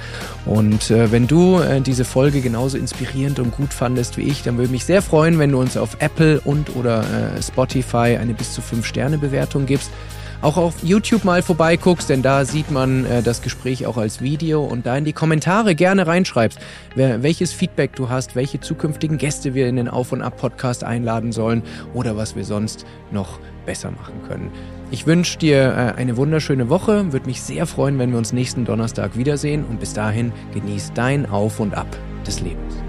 Und 0.46 0.92
äh, 0.92 1.12
wenn 1.12 1.28
du 1.28 1.60
äh, 1.60 1.82
diese 1.82 2.06
Folge 2.06 2.42
genauso 2.42 2.78
inspirierend 3.10 3.40
und 3.40 3.52
gut 3.56 3.74
fandest 3.74 4.18
wie 4.18 4.24
ich, 4.24 4.44
dann 4.44 4.58
würde 4.58 4.72
mich 4.72 4.86
sehr 4.86 5.02
freuen, 5.02 5.40
wenn 5.40 5.52
du 5.52 5.60
uns 5.60 5.78
auf 5.78 5.98
Apple 6.00 6.40
und 6.42 6.76
oder 6.76 7.02
äh, 7.02 7.42
Spotify 7.42 8.18
eine 8.20 8.34
bis 8.34 8.54
zu 8.54 8.62
5 8.62 8.86
Sterne 8.86 9.18
Bewertung 9.18 9.66
gibst 9.66 9.92
auch 10.42 10.56
auf 10.56 10.76
YouTube 10.84 11.26
mal 11.26 11.42
vorbeiguckst, 11.42 12.10
denn 12.10 12.22
da 12.22 12.46
sieht 12.46 12.72
man 12.72 13.06
äh, 13.06 13.22
das 13.22 13.42
Gespräch 13.42 13.86
auch 13.86 13.98
als 13.98 14.22
Video 14.22 14.64
und 14.64 14.86
da 14.86 14.96
in 14.96 15.04
die 15.04 15.12
Kommentare 15.12 15.76
gerne 15.76 16.08
reinschreibst, 16.08 16.60
wer, 16.96 17.24
welches 17.24 17.52
Feedback 17.52 17.94
du 17.98 18.08
hast, 18.08 18.38
welche 18.38 18.62
zukünftigen 18.62 19.18
Gäste 19.18 19.54
wir 19.54 19.68
in 19.68 19.76
den 19.76 19.90
Auf- 19.90 20.14
und 20.14 20.22
Ab-Podcast 20.22 20.86
einladen 20.86 21.34
sollen 21.34 21.64
oder 21.94 22.16
was 22.16 22.38
wir 22.38 22.46
sonst 22.46 22.86
noch 23.12 23.40
besser 23.66 23.92
machen 23.92 24.14
können. 24.30 24.50
Ich 24.92 25.06
wünsche 25.06 25.38
dir 25.38 25.74
äh, 25.98 26.00
eine 26.00 26.16
wunderschöne 26.16 26.70
Woche, 26.70 27.12
würde 27.12 27.26
mich 27.26 27.42
sehr 27.42 27.66
freuen, 27.66 28.00
wenn 28.00 28.12
wir 28.12 28.18
uns 28.18 28.32
nächsten 28.32 28.64
Donnerstag 28.64 29.18
wiedersehen 29.18 29.66
und 29.66 29.82
bis 29.82 29.94
dahin 29.94 30.32
genieß 30.54 30.94
dein 30.96 31.26
Auf 31.26 31.60
und 31.60 31.76
Ab 31.76 31.98
des 32.26 32.40
Lebens. 32.40 32.89